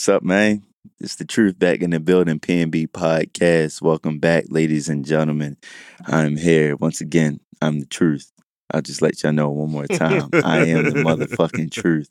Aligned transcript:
What's 0.00 0.08
up, 0.08 0.22
man? 0.22 0.62
It's 0.98 1.16
the 1.16 1.26
truth 1.26 1.58
back 1.58 1.82
in 1.82 1.90
the 1.90 2.00
building, 2.00 2.40
PNB 2.40 2.88
podcast. 2.88 3.82
Welcome 3.82 4.18
back, 4.18 4.44
ladies 4.48 4.88
and 4.88 5.04
gentlemen. 5.04 5.58
I'm 6.06 6.38
here 6.38 6.74
once 6.76 7.02
again. 7.02 7.40
I'm 7.60 7.80
the 7.80 7.84
truth. 7.84 8.32
I'll 8.72 8.80
just 8.80 9.02
let 9.02 9.22
y'all 9.22 9.34
know 9.34 9.50
one 9.50 9.70
more 9.70 9.86
time. 9.86 10.30
I 10.32 10.64
am 10.68 10.84
the 10.84 10.92
motherfucking 11.04 11.70
truth. 11.70 12.08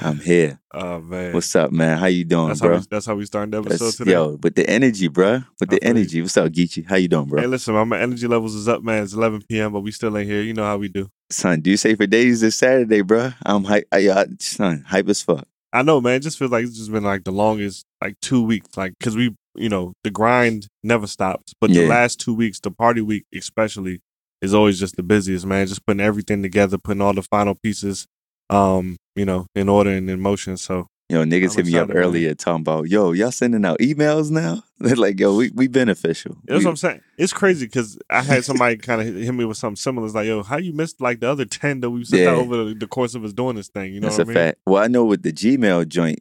I'm 0.00 0.18
here. 0.18 0.60
Oh 0.72 1.02
man, 1.02 1.34
What's 1.34 1.54
up, 1.54 1.72
man? 1.72 1.98
How 1.98 2.06
you 2.06 2.24
doing, 2.24 2.48
that's 2.48 2.60
how 2.60 2.68
bro? 2.68 2.78
we, 2.78 2.84
that's 2.90 3.04
how 3.04 3.14
we 3.14 3.26
starting 3.26 3.50
the 3.50 3.58
episode 3.58 3.72
That's- 3.74 3.96
today. 3.96 4.12
yo, 4.12 4.38
with 4.42 4.54
the 4.54 4.66
energy, 4.70 5.08
bro. 5.08 5.42
With 5.60 5.68
the 5.68 5.76
I 5.76 5.80
feel 5.80 5.88
you. 5.88 6.00
energy. 6.00 6.22
What's 6.22 6.38
up, 6.38 6.50
Geechee? 6.50 6.86
How 6.88 6.96
you 6.96 7.08
doing, 7.08 7.26
bro? 7.26 7.42
Hey, 7.42 7.48
listen, 7.48 7.74
my 7.86 8.00
energy 8.00 8.26
levels 8.26 8.54
is 8.54 8.66
up, 8.66 8.82
man. 8.82 9.02
It's 9.02 9.12
11 9.12 9.42
p.m., 9.46 9.74
but 9.74 9.80
we 9.80 9.90
still 9.90 10.16
ain't 10.16 10.26
here. 10.26 10.40
You 10.40 10.54
know 10.54 10.64
how 10.64 10.78
we 10.78 10.88
do. 10.88 11.10
son, 11.28 11.60
do 11.60 11.70
you 11.70 11.76
say 11.76 11.96
for 11.96 12.06
days 12.06 12.40
this 12.40 12.56
Saturday, 12.56 13.02
bro? 13.02 13.32
I'm 13.44 13.64
hype. 13.64 13.88
I, 13.92 14.08
I, 14.08 14.24
son, 14.38 14.84
hype 14.86 15.10
as 15.10 15.20
fuck. 15.20 15.46
I 15.76 15.82
know, 15.82 16.00
man. 16.00 16.14
It 16.14 16.20
just 16.20 16.38
feels 16.38 16.50
like 16.50 16.64
it's 16.64 16.76
just 16.78 16.90
been 16.90 17.04
like 17.04 17.24
the 17.24 17.32
longest, 17.32 17.84
like 18.02 18.18
two 18.20 18.42
weeks, 18.42 18.76
like 18.78 18.94
because 18.98 19.14
we, 19.14 19.36
you 19.54 19.68
know, 19.68 19.92
the 20.04 20.10
grind 20.10 20.68
never 20.82 21.06
stops. 21.06 21.52
But 21.60 21.70
the 21.70 21.86
last 21.88 22.18
two 22.18 22.34
weeks, 22.34 22.60
the 22.60 22.70
party 22.70 23.02
week 23.02 23.26
especially, 23.34 24.00
is 24.40 24.54
always 24.54 24.78
just 24.80 24.96
the 24.96 25.02
busiest, 25.02 25.44
man. 25.44 25.66
Just 25.66 25.84
putting 25.84 26.00
everything 26.00 26.42
together, 26.42 26.78
putting 26.78 27.02
all 27.02 27.12
the 27.12 27.22
final 27.22 27.54
pieces, 27.54 28.06
um, 28.48 28.96
you 29.14 29.26
know, 29.26 29.46
in 29.54 29.68
order 29.68 29.90
and 29.90 30.08
in 30.08 30.18
motion. 30.18 30.56
So 30.56 30.86
Yo, 31.08 31.22
niggas 31.24 31.54
hit 31.54 31.66
me 31.66 31.76
up 31.78 31.88
earlier 31.94 32.34
talking 32.34 32.62
about, 32.62 32.88
yo, 32.88 33.12
y'all 33.12 33.30
sending 33.30 33.64
out 33.64 33.78
emails 33.78 34.28
now? 34.28 34.64
They're 34.80 34.96
like, 34.96 35.20
yo, 35.20 35.36
we, 35.36 35.50
we 35.54 35.68
beneficial. 35.68 36.36
That's 36.44 36.58
We- 36.60 36.64
what 36.64 36.70
I'm 36.72 36.76
saying. 36.76 37.00
It's 37.16 37.32
crazy 37.32 37.66
because 37.66 37.96
I 38.10 38.22
had 38.22 38.44
somebody 38.44 38.76
kind 38.76 39.00
of 39.00 39.06
hit 39.14 39.32
me 39.32 39.44
with 39.44 39.56
something 39.56 39.76
similar. 39.76 40.04
It's 40.06 40.16
like, 40.16 40.26
yo, 40.26 40.42
how 40.42 40.56
you 40.56 40.72
missed 40.72 41.00
like 41.00 41.20
the 41.20 41.30
other 41.30 41.44
ten 41.44 41.78
that 41.80 41.90
we 41.90 42.04
sent 42.04 42.22
Yeah. 42.22 42.30
out 42.30 42.38
over 42.38 42.64
the, 42.64 42.74
the 42.74 42.88
course 42.88 43.14
of 43.14 43.24
us 43.24 43.32
doing 43.32 43.54
this 43.54 43.68
thing? 43.68 43.94
You 43.94 44.00
know 44.00 44.08
That's 44.08 44.18
what 44.18 44.26
a 44.26 44.30
I 44.32 44.34
mean? 44.34 44.44
fact. 44.48 44.58
Well, 44.66 44.82
I 44.82 44.88
know 44.88 45.04
with 45.04 45.22
the 45.22 45.32
Gmail 45.32 45.86
joint, 45.86 46.18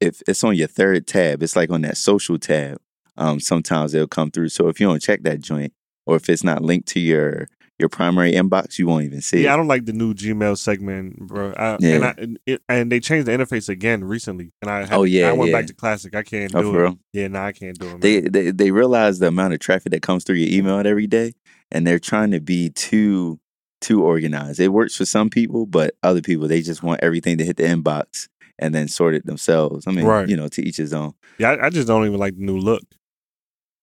if 0.00 0.22
it's 0.28 0.44
on 0.44 0.54
your 0.54 0.68
third 0.68 1.08
tab, 1.08 1.42
it's 1.42 1.56
like 1.56 1.70
on 1.70 1.80
that 1.80 1.96
social 1.96 2.38
tab. 2.38 2.78
Um, 3.16 3.40
sometimes 3.40 3.92
it'll 3.92 4.06
come 4.06 4.30
through. 4.30 4.50
So 4.50 4.68
if 4.68 4.78
you 4.78 4.86
don't 4.86 5.02
check 5.02 5.24
that 5.24 5.40
joint, 5.40 5.72
or 6.06 6.14
if 6.14 6.28
it's 6.30 6.44
not 6.44 6.62
linked 6.62 6.86
to 6.90 7.00
your 7.00 7.48
your 7.78 7.88
primary 7.88 8.32
inbox, 8.32 8.78
you 8.78 8.86
won't 8.86 9.04
even 9.04 9.20
see 9.20 9.44
Yeah, 9.44 9.54
I 9.54 9.56
don't 9.56 9.68
like 9.68 9.84
the 9.86 9.92
new 9.92 10.12
Gmail 10.14 10.58
segment, 10.58 11.18
bro. 11.26 11.52
I, 11.56 11.76
Yeah. 11.80 11.94
and, 11.94 12.04
I, 12.04 12.14
and, 12.18 12.38
it, 12.46 12.62
and 12.68 12.90
they 12.92 13.00
changed 13.00 13.26
the 13.28 13.32
interface 13.32 13.68
again 13.68 14.02
recently, 14.04 14.52
and 14.60 14.70
I 14.70 14.80
had, 14.80 14.92
Oh, 14.92 15.04
yeah, 15.04 15.28
I 15.28 15.32
went 15.32 15.50
yeah. 15.52 15.58
back 15.58 15.66
to 15.68 15.74
classic. 15.74 16.14
I 16.16 16.22
can't 16.22 16.54
Oh, 16.54 16.62
do 16.62 16.72
for 16.72 16.78
it. 16.78 16.82
real? 16.82 16.98
Yeah, 17.12 17.28
no, 17.28 17.40
I 17.40 17.52
can't 17.52 17.78
do 17.78 17.86
it. 17.86 17.90
Man. 17.90 18.00
They, 18.00 18.20
they 18.20 18.50
they 18.50 18.70
realize 18.72 19.18
the 19.20 19.28
amount 19.28 19.54
of 19.54 19.60
traffic 19.60 19.92
that 19.92 20.02
comes 20.02 20.24
through 20.24 20.36
your 20.36 20.52
email 20.58 20.84
every 20.86 21.06
day, 21.06 21.34
and 21.70 21.86
they're 21.86 21.98
trying 22.00 22.32
to 22.32 22.40
be 22.40 22.70
too 22.70 23.38
too 23.80 24.02
organized. 24.02 24.58
It 24.58 24.68
works 24.68 24.96
for 24.96 25.04
some 25.04 25.30
people, 25.30 25.64
but 25.64 25.94
other 26.02 26.20
people 26.20 26.48
they 26.48 26.62
just 26.62 26.82
want 26.82 27.00
everything 27.00 27.38
to 27.38 27.44
hit 27.44 27.58
the 27.58 27.62
inbox 27.62 28.26
and 28.58 28.74
then 28.74 28.88
sort 28.88 29.14
it 29.14 29.24
themselves. 29.24 29.86
I 29.86 29.92
mean, 29.92 30.04
Right. 30.04 30.28
you 30.28 30.36
know, 30.36 30.48
to 30.48 30.62
each 30.62 30.78
his 30.78 30.92
own. 30.92 31.12
yeah, 31.38 31.50
I, 31.52 31.66
I 31.66 31.70
just 31.70 31.86
don't 31.86 32.04
even 32.04 32.18
like 32.18 32.34
the 32.34 32.42
new 32.44 32.58
look. 32.58 32.82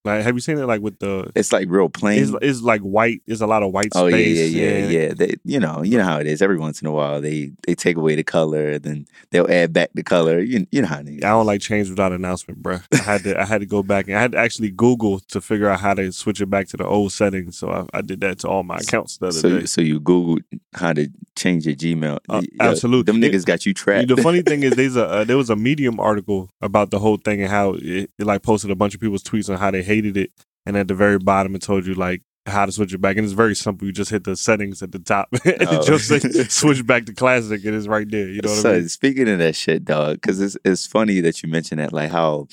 Like, 0.06 0.24
have 0.24 0.36
you 0.36 0.40
seen 0.42 0.58
it? 0.58 0.66
Like 0.66 0.82
with 0.82 1.00
the, 1.00 1.32
It's 1.36 1.52
like 1.52 1.68
real 1.70 1.90
plain. 1.90 2.22
it's, 2.24 2.32
it's 2.42 2.62
like 2.62 2.82
white. 2.82 3.22
It's 3.28 3.42
a 3.42 3.48
lot 3.48 3.64
of 3.64 3.72
white 3.72 3.90
Oh 3.96 4.06
yeah, 4.06 4.16
space. 4.16 4.52
yeah, 4.54 4.64
yeah, 4.78 4.88
yeah. 5.08 5.14
They, 5.14 5.36
you 5.44 5.60
know, 5.60 5.82
you 5.84 5.98
know 5.98 6.04
how 6.04 6.20
it 6.20 6.28
is. 6.28 6.42
Every 6.42 6.58
once 6.58 6.82
in 6.82 6.88
a 6.88 6.92
while, 6.92 7.20
they 7.22 7.52
they 7.66 7.76
take 7.76 7.98
away 7.98 8.16
the 8.16 8.24
color, 8.24 8.78
then 8.80 9.08
they'll 9.32 9.50
add 9.52 9.74
back 9.74 9.90
the 9.94 10.04
color. 10.04 10.40
You, 10.40 10.68
you 10.72 10.82
know 10.82 10.88
how 10.88 11.00
it 11.00 11.08
is. 11.10 11.18
I 11.24 11.30
don't 11.30 11.46
like 11.46 11.62
change 11.62 11.90
without 11.90 12.12
announcement, 12.12 12.62
bro. 12.62 12.80
I 12.94 12.98
had 12.98 13.24
to 13.24 13.42
I 13.42 13.46
had 13.46 13.62
to 13.62 13.66
go 13.66 13.84
back 13.84 14.08
and 14.08 14.16
I 14.18 14.22
had 14.22 14.34
to 14.34 14.38
actually 14.38 14.72
Google 14.72 15.20
to 15.30 15.42
figure 15.42 15.68
out 15.70 15.80
how 15.80 15.94
to 15.96 16.12
switch 16.12 16.40
it 16.42 16.50
back 16.50 16.68
to 16.70 16.78
the 16.78 16.86
old 16.86 17.12
settings. 17.12 17.58
So 17.58 17.70
I, 17.72 17.98
I 17.98 18.02
did 18.02 18.22
that 18.22 18.40
to 18.40 18.48
all 18.48 18.64
my 18.64 18.78
accounts 18.78 19.18
the 19.18 19.28
other 19.28 19.40
So, 19.40 19.60
day. 19.60 19.66
so 19.66 19.82
you 19.82 20.00
googled 20.00 20.42
how 20.74 20.94
to 20.94 21.08
change 21.36 21.66
your 21.66 21.76
Gmail. 21.76 22.20
Uh, 22.30 22.42
Yo, 22.44 22.48
absolutely. 22.60 23.12
them 23.12 23.22
niggas 23.22 23.46
got 23.46 23.66
you 23.66 23.74
trapped. 23.74 24.08
The 24.10 24.18
funny 24.18 24.42
thing 24.50 24.64
is, 24.64 24.74
there's 24.74 24.96
a 24.96 25.06
uh, 25.08 25.24
there 25.24 25.38
was 25.38 25.50
a 25.50 25.56
Medium 25.56 26.00
article 26.00 26.50
about 26.62 26.92
the 26.92 27.00
whole 27.00 27.18
thing 27.18 27.42
and 27.42 27.50
how 27.50 27.74
it, 27.74 28.10
it 28.20 28.26
like 28.26 28.44
posted 28.44 28.70
a 28.72 28.76
bunch 28.76 28.94
of 28.94 29.02
people's 29.02 29.24
tweets 29.24 29.50
on 29.50 29.58
how 29.58 29.72
they 29.72 29.82
hated 29.96 30.18
it, 30.18 30.32
and 30.66 30.76
at 30.78 30.88
the 30.88 30.96
very 30.96 31.18
bottom 31.20 31.56
it 31.56 31.62
told 31.62 31.86
you 31.86 31.94
like 31.94 32.22
how 32.48 32.66
to 32.66 32.72
switch 32.72 32.94
it 32.94 33.02
back, 33.02 33.16
and 33.18 33.24
it's 33.26 33.34
very 33.34 33.56
simple. 33.56 33.88
You 33.88 33.92
just 33.94 34.12
hit 34.12 34.24
the 34.24 34.36
settings 34.36 34.84
at 34.84 34.92
the 34.92 35.00
top, 35.00 35.30
and 35.46 35.68
Oh. 35.68 35.84
just 35.84 36.08
says 36.08 36.52
switch 36.62 36.86
back 36.86 37.06
to 37.08 37.14
classic, 37.14 37.64
and 37.66 37.76
it's 37.76 37.88
right 37.88 38.10
there. 38.10 38.28
You 38.30 38.42
know 38.42 38.52
what 38.52 38.62
so 38.62 38.74
I 38.74 38.78
mean? 38.80 38.90
speaking 38.90 39.28
of 39.30 39.40
that 39.40 39.56
shit, 39.56 39.86
dog, 39.86 40.16
because 40.22 40.40
it's 40.42 40.58
it's 40.64 40.86
funny 40.86 41.22
that 41.22 41.42
you 41.42 41.50
mentioned 41.50 41.80
that. 41.80 41.92
Like 41.94 42.12
how 42.12 42.48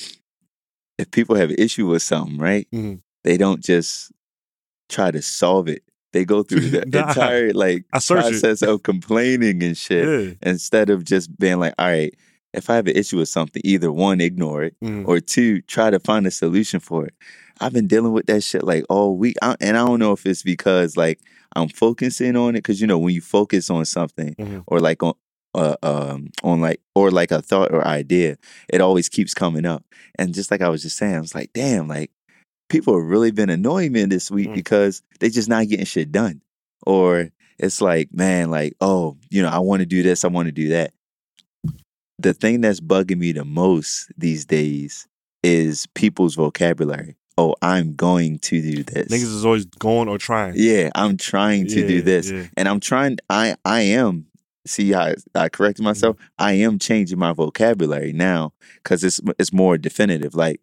if 0.99 1.11
people 1.11 1.37
have 1.37 1.51
issue 1.53 1.87
with 1.89 2.03
something, 2.03 2.39
right? 2.39 2.67
Mhm. 2.73 3.01
They 3.25 3.37
don't 3.37 3.63
just 3.63 4.13
try 4.89 5.11
to 5.11 5.23
solve 5.23 5.69
it. 5.69 5.83
They 6.13 6.25
go 6.25 6.43
through 6.43 6.69
the 6.71 6.85
Nah. 6.87 7.09
entire 7.09 7.53
like 7.53 7.85
I 7.93 7.99
search 7.99 8.27
it. 8.27 8.41
process 8.41 8.63
of 8.63 8.83
complaining 8.83 9.63
and 9.63 9.77
shit. 9.77 10.07
Yeah. 10.07 10.35
instead 10.51 10.91
of 10.91 11.05
just 11.05 11.39
being 11.39 11.59
like, 11.59 11.75
all 11.79 11.87
right, 11.87 12.15
if 12.55 12.69
I 12.71 12.77
have 12.77 12.87
an 12.87 12.97
issue 12.97 13.19
with 13.19 13.29
something, 13.29 13.63
either 13.65 13.91
one, 13.93 14.21
ignore 14.21 14.63
it, 14.65 14.77
Mhm. 14.83 15.07
or 15.09 15.21
two, 15.21 15.63
try 15.63 15.91
to 15.91 15.99
find 16.01 16.27
a 16.27 16.31
solution 16.31 16.81
for 16.81 17.07
it. 17.07 17.15
I've 17.61 17.73
been 17.73 17.87
dealing 17.87 18.13
with 18.13 18.27
that 18.27 18.43
shit 18.43 18.65
like 18.65 18.85
all 18.89 19.17
week, 19.17 19.37
I, 19.43 19.57
and 19.61 19.77
I 19.77 19.85
don't 19.87 19.99
know 20.01 20.13
if 20.13 20.27
it's 20.27 20.43
because 20.43 20.97
like 20.97 21.21
I'm 21.55 21.69
focusing 21.69 22.37
on 22.37 22.51
it, 22.57 22.59
because 22.63 22.81
you 22.81 22.87
know 22.87 22.99
when 22.99 23.15
you 23.15 23.21
focus 23.21 23.71
on 23.71 23.85
something 23.85 24.35
Mhm. 24.39 24.65
or 24.67 24.81
like 24.81 25.03
on. 25.03 25.15
Uh, 25.55 25.77
um, 25.83 26.31
on 26.43 26.63
like 26.63 26.81
or 26.95 27.11
like 27.11 27.31
a 27.31 27.43
thought 27.43 27.75
or 27.75 27.87
idea, 27.87 28.39
it 28.71 28.81
always 28.81 29.11
keeps 29.11 29.35
coming 29.35 29.67
up. 29.67 29.85
And 30.19 30.33
just 30.33 30.51
like 30.51 30.63
I 30.63 30.71
was 30.71 30.81
just 30.81 30.97
saying, 30.97 31.15
I 31.15 31.21
was 31.21 31.35
like, 31.35 31.51
damn, 31.53 31.89
like 31.89 32.11
people 32.71 32.99
have 32.99 33.07
really 33.07 33.33
been 33.33 33.51
annoying 33.51 33.93
me 33.93 34.03
this 34.07 34.31
week 34.31 34.49
Mm. 34.49 34.55
because 34.55 35.03
they 35.21 35.29
just 35.29 35.51
not 35.51 35.69
getting 35.69 35.85
shit 35.85 36.11
done. 36.11 36.41
Or 36.87 37.29
it's 37.59 37.83
like, 37.83 38.09
man, 38.15 38.51
like, 38.51 38.73
oh, 38.81 39.19
you 39.29 39.43
know, 39.43 39.51
I 39.51 39.59
want 39.59 39.81
to 39.81 39.87
do 39.87 40.03
this, 40.03 40.25
I 40.25 40.29
want 40.29 40.47
to 40.47 40.53
do 40.53 40.69
that. 40.71 40.95
The 42.23 42.35
thing 42.35 42.61
that's 42.61 42.81
bugging 42.81 43.19
me 43.19 43.33
the 43.33 43.45
most 43.45 44.13
these 44.17 44.45
days 44.45 45.09
is 45.43 45.87
people's 45.95 46.37
vocabulary. 46.37 47.17
Oh, 47.37 47.55
I'm 47.63 47.95
going 47.95 48.39
to 48.41 48.61
do 48.61 48.83
this. 48.83 49.09
Niggas 49.09 49.35
is 49.35 49.45
always 49.45 49.65
going 49.65 50.09
or 50.09 50.19
trying. 50.19 50.55
yeah, 50.57 50.91
I'm 50.95 51.17
trying 51.17 51.67
to 51.69 51.87
do 51.87 52.03
this. 52.03 52.31
yeah. 52.31 52.47
And 52.57 52.69
I'm 52.69 52.79
trying 52.79 53.19
I 53.29 53.57
I 53.65 53.81
am 53.81 54.27
see 54.67 54.93
how 54.93 55.15
I 55.35 55.49
corrected 55.49 55.83
mm-hmm. 55.83 55.87
myself. 55.87 56.17
I 56.39 56.53
am 56.53 56.79
changing 56.79 57.19
my 57.19 57.33
vocabulary 57.33 58.13
now 58.13 58.53
cuz 58.85 59.03
it's 59.03 59.21
it's 59.39 59.53
more 59.53 59.79
definitive 59.79 60.35
like 60.35 60.61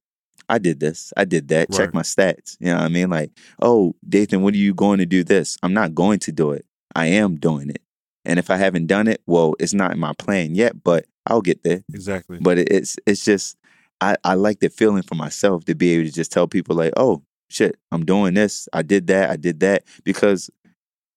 I 0.48 0.58
did 0.58 0.80
this. 0.80 1.14
I 1.16 1.26
did 1.26 1.48
that. 1.50 1.72
Check 1.72 1.94
my 1.94 2.02
stats. 2.02 2.58
You 2.60 2.68
know 2.68 2.78
what 2.78 2.86
I 2.86 2.90
mean? 2.90 3.10
Like, 3.12 3.32
oh, 3.62 3.96
Dathan, 4.08 4.42
when 4.42 4.56
are 4.56 4.58
you 4.58 4.74
going 4.74 4.98
to 4.98 5.06
do 5.06 5.24
this? 5.24 5.58
I'm 5.62 5.74
not 5.74 5.94
going 5.94 6.18
to 6.20 6.32
do 6.32 6.52
it. 6.52 6.66
I 6.96 7.06
am 7.06 7.36
doing 7.36 7.70
it. 7.70 7.84
And 8.26 8.40
if 8.40 8.50
I 8.50 8.58
haven't 8.58 8.88
done 8.88 9.08
it, 9.08 9.22
well, 9.28 9.54
it's 9.60 9.76
not 9.76 9.92
in 9.92 10.00
my 10.00 10.14
plan 10.14 10.56
yet, 10.56 10.84
but 10.84 11.06
I'll 11.30 11.42
get 11.42 11.64
there. 11.64 11.84
Exactly. 11.94 12.40
But 12.42 12.58
it's 12.60 12.98
it's 13.06 13.24
just 13.24 13.56
I, 14.02 14.16
I 14.24 14.34
like 14.34 14.60
the 14.60 14.70
feeling 14.70 15.04
for 15.04 15.16
myself 15.16 15.66
to 15.66 15.76
be 15.76 15.92
able 15.92 16.06
to 16.06 16.12
just 16.14 16.32
tell 16.32 16.48
people 16.48 16.76
like, 16.76 16.94
oh 16.98 17.24
shit, 17.50 17.78
I'm 17.92 18.06
doing 18.06 18.34
this. 18.34 18.68
I 18.74 18.82
did 18.82 19.08
that. 19.08 19.30
I 19.30 19.36
did 19.36 19.60
that 19.62 19.84
because 20.04 20.50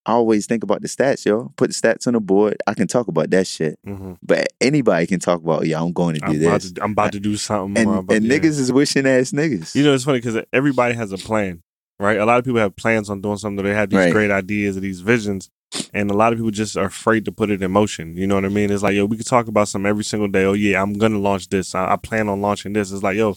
I 0.05 0.13
always 0.13 0.47
think 0.47 0.65
about 0.65 0.83
the 0.83 0.89
stats, 0.89 1.25
yo. 1.25 1.53
Put 1.57 1.69
the 1.71 1.75
stats 1.75 2.09
on 2.09 2.15
the 2.15 2.21
board. 2.21 2.57
I 2.67 2.75
can 2.75 2.89
talk 2.89 3.07
about 3.07 3.31
that 3.31 3.47
shit. 3.47 3.79
hmm 3.85 4.15
But 4.23 4.49
anybody 4.61 5.07
can 5.07 5.21
talk 5.21 5.41
about, 5.41 5.65
yeah, 5.67 5.81
I'm 5.81 5.93
going 5.93 6.15
to 6.17 6.21
do 6.21 6.27
I'm, 6.27 6.43
about 6.47 6.61
to, 6.63 6.83
I'm 6.83 6.93
about 6.93 7.13
to 7.13 7.21
do 7.21 7.37
something. 7.37 7.81
and 7.81 7.99
about 7.99 8.17
and 8.17 8.25
yeah. 8.25 8.39
niggas 8.39 8.59
is 8.59 8.73
wishing 8.73 9.07
ass 9.07 9.31
niggas. 9.31 9.75
You 9.77 9.85
know, 9.85 9.95
it's 9.95 10.05
funny 10.05 10.19
because 10.19 10.43
everybody 10.53 10.95
has 10.97 11.13
a 11.13 11.19
plan, 11.19 11.63
right? 12.01 12.19
A 12.19 12.25
lot 12.25 12.39
of 12.39 12.45
people 12.45 12.59
have 12.59 12.75
plans 12.75 13.11
on 13.11 13.21
doing 13.21 13.37
something. 13.37 13.65
They 13.65 13.75
have 13.75 13.91
these 13.91 13.99
Right. 13.99 14.13
great 14.13 14.33
ideas 14.33 14.77
or 14.77 14.81
these 14.81 15.01
visions, 15.01 15.51
and 15.95 16.11
a 16.11 16.15
lot 16.15 16.33
of 16.33 16.39
people 16.39 16.51
just 16.51 16.77
are 16.77 16.87
afraid 16.87 17.25
to 17.27 17.33
put 17.33 17.51
it 17.51 17.63
in 17.63 17.71
motion. 17.71 18.17
You 18.17 18.27
know 18.27 18.35
what 18.35 18.45
I 18.45 18.49
mean? 18.49 18.71
It's 18.71 18.83
like, 18.83 18.95
yo, 18.95 19.07
we 19.07 19.17
could 19.17 19.27
talk 19.27 19.49
about 19.49 19.69
some 19.69 19.87
every 19.87 20.05
single 20.05 20.29
day. 20.29 20.45
Oh 20.45 20.53
yeah, 20.53 20.83
I'm 20.83 20.95
gonna 20.95 21.19
launch 21.19 21.49
this. 21.49 21.75
I, 21.75 21.93
I 21.93 21.97
plan 21.97 22.29
on 22.29 22.41
launching 22.41 22.73
this. 22.73 22.93
It's 22.93 23.03
like, 23.03 23.17
yo, 23.17 23.37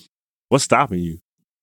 what's 0.50 0.64
stopping 0.64 1.00
you? 1.00 1.20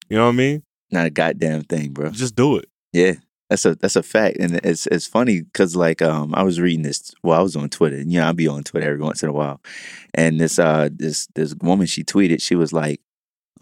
You 0.09 0.16
know 0.19 0.25
what 0.27 0.33
I 0.33 0.37
mean? 0.37 0.62
not 0.91 1.06
a 1.06 1.10
goddamn 1.10 1.63
thing, 1.63 1.91
bro. 1.92 2.10
Just 2.10 2.36
do 2.36 2.59
it. 2.59 2.69
Yeah, 2.92 3.15
that's 3.48 3.65
a 3.65 3.74
that's 3.77 3.97
a 3.97 4.03
fact, 4.03 4.36
and 4.39 4.57
it's 4.63 4.86
it's 4.89 5.07
funny 5.07 5.41
because 5.41 5.74
like 5.74 6.03
um 6.03 6.34
I 6.34 6.42
was 6.42 6.60
reading 6.60 6.83
this. 6.83 7.13
Well, 7.22 7.39
I 7.39 7.42
was 7.42 7.57
on 7.57 7.71
Twitter. 7.71 7.97
and, 7.97 8.13
You 8.13 8.21
know, 8.21 8.27
I'll 8.27 8.34
be 8.34 8.47
on 8.48 8.63
Twitter 8.63 8.86
every 8.91 9.03
once 9.03 9.22
in 9.22 9.30
a 9.30 9.33
while, 9.33 9.60
and 10.15 10.39
this 10.39 10.59
uh 10.59 10.91
this 10.95 11.28
this 11.34 11.54
woman 11.63 11.86
she 11.86 12.04
tweeted. 12.04 12.42
She 12.42 12.54
was 12.57 12.72
like, 12.75 13.01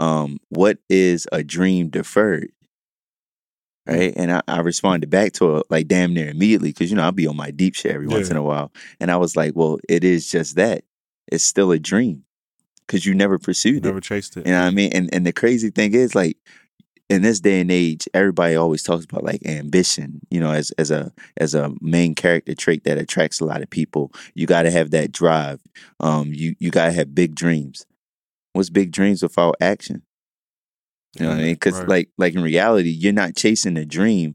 um, 0.00 0.38
"What 0.48 0.78
is 0.88 1.28
a 1.30 1.44
dream 1.44 1.88
deferred?" 1.88 2.50
Right, 3.90 4.12
and 4.16 4.32
I, 4.32 4.42
I 4.48 4.60
responded 4.60 5.10
back 5.10 5.32
to 5.34 5.46
her 5.56 5.62
like 5.70 5.88
damn 5.88 6.14
near 6.14 6.30
immediately 6.30 6.70
because 6.70 6.90
you 6.90 6.96
know 6.96 7.02
I'll 7.02 7.12
be 7.12 7.26
on 7.26 7.36
my 7.36 7.50
deep 7.50 7.74
shit 7.74 7.92
every 7.92 8.06
once 8.06 8.30
in 8.30 8.36
a 8.36 8.42
while, 8.42 8.72
and 9.00 9.10
I 9.10 9.16
was 9.16 9.36
like, 9.36 9.52
"Well, 9.54 9.78
it 9.88 10.04
is 10.04 10.30
just 10.30 10.56
that. 10.56 10.84
It's 11.30 11.44
still 11.44 11.72
a 11.72 11.78
dream 11.78 12.24
because 12.86 13.06
you 13.06 13.14
never 13.14 13.38
pursued 13.38 13.74
You 13.74 13.78
it." 13.78 13.84
never 13.84 14.00
chased 14.00 14.36
it. 14.36 14.46
You 14.46 14.52
know 14.52 14.60
what 14.60 14.66
I 14.68 14.70
mean? 14.70 14.92
And 14.92 15.12
and 15.12 15.26
the 15.26 15.32
crazy 15.32 15.70
thing 15.70 15.94
is 15.94 16.14
like 16.14 16.36
in 17.08 17.22
this 17.22 17.40
day 17.40 17.60
and 17.60 17.70
age, 17.72 18.08
everybody 18.14 18.54
always 18.54 18.84
talks 18.84 19.04
about 19.04 19.24
like 19.24 19.44
ambition, 19.44 20.20
you 20.30 20.38
know, 20.38 20.52
as 20.52 20.70
as 20.72 20.90
a 20.92 21.12
as 21.36 21.54
a 21.54 21.72
main 21.80 22.14
character 22.14 22.54
trait 22.54 22.84
that 22.84 22.98
attracts 22.98 23.40
a 23.40 23.44
lot 23.44 23.62
of 23.62 23.70
people. 23.70 24.12
You 24.34 24.46
gotta 24.46 24.70
have 24.70 24.92
that 24.92 25.10
drive. 25.10 25.60
Um 25.98 26.32
you 26.32 26.54
you 26.60 26.70
gotta 26.70 26.92
have 26.92 27.14
big 27.14 27.34
dreams. 27.34 27.84
What's 28.52 28.70
big 28.70 28.92
dreams 28.92 29.22
without 29.22 29.56
action? 29.60 30.02
You 31.18 31.24
know 31.24 31.30
what 31.30 31.40
I 31.40 31.42
mean? 31.42 31.54
Because 31.54 31.78
Right. 31.80 31.88
like 31.88 32.08
like 32.18 32.34
in 32.34 32.42
reality, 32.42 32.90
you're 32.90 33.12
not 33.12 33.36
chasing 33.36 33.76
a 33.76 33.84
dream. 33.84 34.34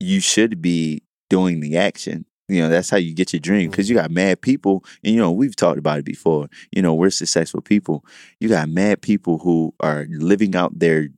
You 0.00 0.20
should 0.20 0.60
be 0.60 1.02
doing 1.30 1.60
the 1.60 1.76
action. 1.76 2.26
You 2.48 2.60
know, 2.60 2.68
that's 2.68 2.90
how 2.90 2.98
you 2.98 3.14
get 3.14 3.32
your 3.32 3.40
dream 3.40 3.70
because 3.70 3.88
you 3.88 3.96
mm-hmm. 3.96 4.04
got 4.04 4.10
mad 4.10 4.42
people, 4.42 4.84
and 5.02 5.14
you 5.14 5.20
know 5.20 5.32
we've 5.32 5.56
talked 5.56 5.78
about 5.78 5.98
it 5.98 6.04
before. 6.04 6.48
You 6.72 6.82
know, 6.82 6.94
we're 6.94 7.10
successful 7.10 7.60
people. 7.60 8.04
You 8.40 8.48
got 8.48 8.68
mad 8.68 9.02
people 9.02 9.38
who 9.38 9.74
are 9.80 10.06
living 10.10 10.54
out 10.54 10.78
their 10.78 11.08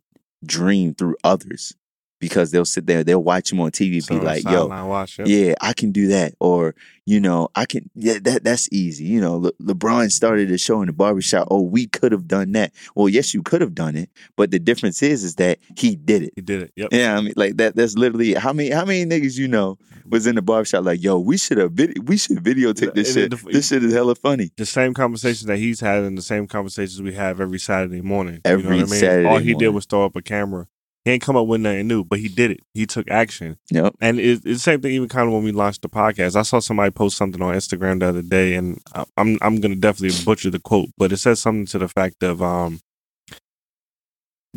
dream 0.45 0.95
through 0.95 1.17
others 1.25 1.75
because 2.19 2.51
they'll 2.51 2.65
sit 2.65 2.87
there, 2.87 3.05
they'll 3.05 3.23
watch 3.23 3.51
them 3.51 3.61
on 3.61 3.71
TV, 3.71 4.03
So 4.03 4.19
be 4.19 4.25
like, 4.25 4.45
"Yo, 4.45 4.67
watch, 4.67 5.19
yep. 5.19 5.29
yeah, 5.29 5.55
I 5.61 5.73
can 5.73 5.93
do 5.93 6.09
that," 6.09 6.35
or 6.41 6.75
you 7.05 7.21
know, 7.21 7.49
I 7.55 7.67
can. 7.67 7.91
Yeah, 7.95 8.19
that 8.23 8.43
that's 8.45 8.69
easy. 8.73 9.05
You 9.05 9.21
know, 9.21 9.37
Le- 9.37 9.53
LeBron 9.63 10.11
started 10.11 10.51
a 10.51 10.59
show 10.59 10.81
in 10.81 10.87
the 10.87 10.93
barbershop. 10.93 11.49
Oh, 11.51 11.63
we 11.63 11.87
could 11.87 12.13
have 12.13 12.27
done 12.27 12.53
that. 12.53 12.73
Well, 12.95 13.09
yes, 13.09 13.35
you 13.35 13.43
could 13.43 13.61
have 13.61 13.75
done 13.75 13.97
it, 13.97 14.11
but 14.37 14.51
the 14.51 14.59
difference 14.59 15.03
is, 15.03 15.23
is 15.25 15.35
that 15.37 15.59
he 15.77 15.97
did 15.97 16.23
it. 16.23 16.33
He 16.37 16.43
did 16.43 16.63
it. 16.63 16.73
Yep. 16.77 16.89
Yeah, 16.93 17.17
I 17.17 17.21
mean, 17.21 17.35
like 17.37 17.57
that. 17.59 17.77
That's 17.77 17.97
literally 17.97 18.35
how 18.35 18.53
many 18.53 18.71
how 18.71 18.85
many 18.85 19.05
niggas 19.05 19.39
you 19.39 19.49
know 19.49 19.79
was 20.09 20.27
in 20.27 20.37
the 20.37 20.43
barbershop 20.43 20.85
like, 20.85 21.03
yo, 21.03 21.19
we 21.19 21.37
should 21.37 21.59
have 21.59 21.73
vid- 21.73 22.09
we 22.09 22.17
should 22.17 22.39
videotape 22.39 22.95
this 22.95 23.15
And 23.17 23.33
shit. 23.33 23.45
the- 23.45 23.53
This 23.53 23.69
shit 23.69 23.83
is 23.85 23.93
hella 23.93 24.15
funny. 24.15 24.51
The 24.57 24.65
same 24.67 24.95
conversations 24.95 25.45
that 25.47 25.59
he's 25.59 25.81
had 25.81 26.03
and 26.05 26.17
the 26.17 26.23
same 26.23 26.47
conversations 26.47 27.03
we 27.03 27.13
have 27.15 27.41
every 27.41 27.59
Saturday 27.59 28.01
morning. 28.01 28.41
Every 28.45 28.63
you 28.65 28.71
know 28.71 28.77
what 28.77 28.89
I 28.89 28.91
mean? 28.91 29.01
Saturday 29.01 29.29
All 29.29 29.39
he 29.39 29.55
did 29.55 29.69
was 29.71 29.85
throw 29.85 30.05
up 30.05 30.15
a 30.17 30.23
camera. 30.23 30.67
He 31.07 31.13
ain't 31.13 31.23
come 31.23 31.37
up 31.37 31.47
with 31.47 31.61
nothing 31.61 31.87
new, 31.87 32.03
but 32.03 32.19
he 32.19 32.27
did 32.27 32.51
it. 32.51 32.61
He 32.75 32.85
took 32.85 33.09
action. 33.09 33.59
Yep. 33.71 33.95
And 34.01 34.19
it, 34.19 34.25
it's 34.25 34.43
the 34.43 34.59
same 34.59 34.81
thing 34.81 34.91
even 34.91 35.09
kind 35.09 35.29
of 35.29 35.35
when 35.35 35.45
we 35.45 35.53
launched 35.53 35.83
the 35.83 35.89
podcast. 35.89 36.35
I 36.35 36.43
saw 36.43 36.59
somebody 36.59 36.91
post 36.91 37.17
something 37.17 37.41
on 37.41 37.55
Instagram 37.55 38.01
the 38.01 38.09
other 38.09 38.23
day, 38.23 38.57
and 38.57 38.81
I- 38.93 39.05
I'm 39.17 39.39
I'm 39.41 39.61
gonna 39.61 39.77
definitely 39.77 40.25
butcher 40.25 40.51
the 40.51 40.59
quote, 40.59 40.89
but 40.99 41.13
it 41.13 41.19
says 41.19 41.39
something 41.39 41.67
to 41.67 41.79
the 41.79 41.87
fact 41.87 42.25
of 42.25 42.43
um, 42.43 42.81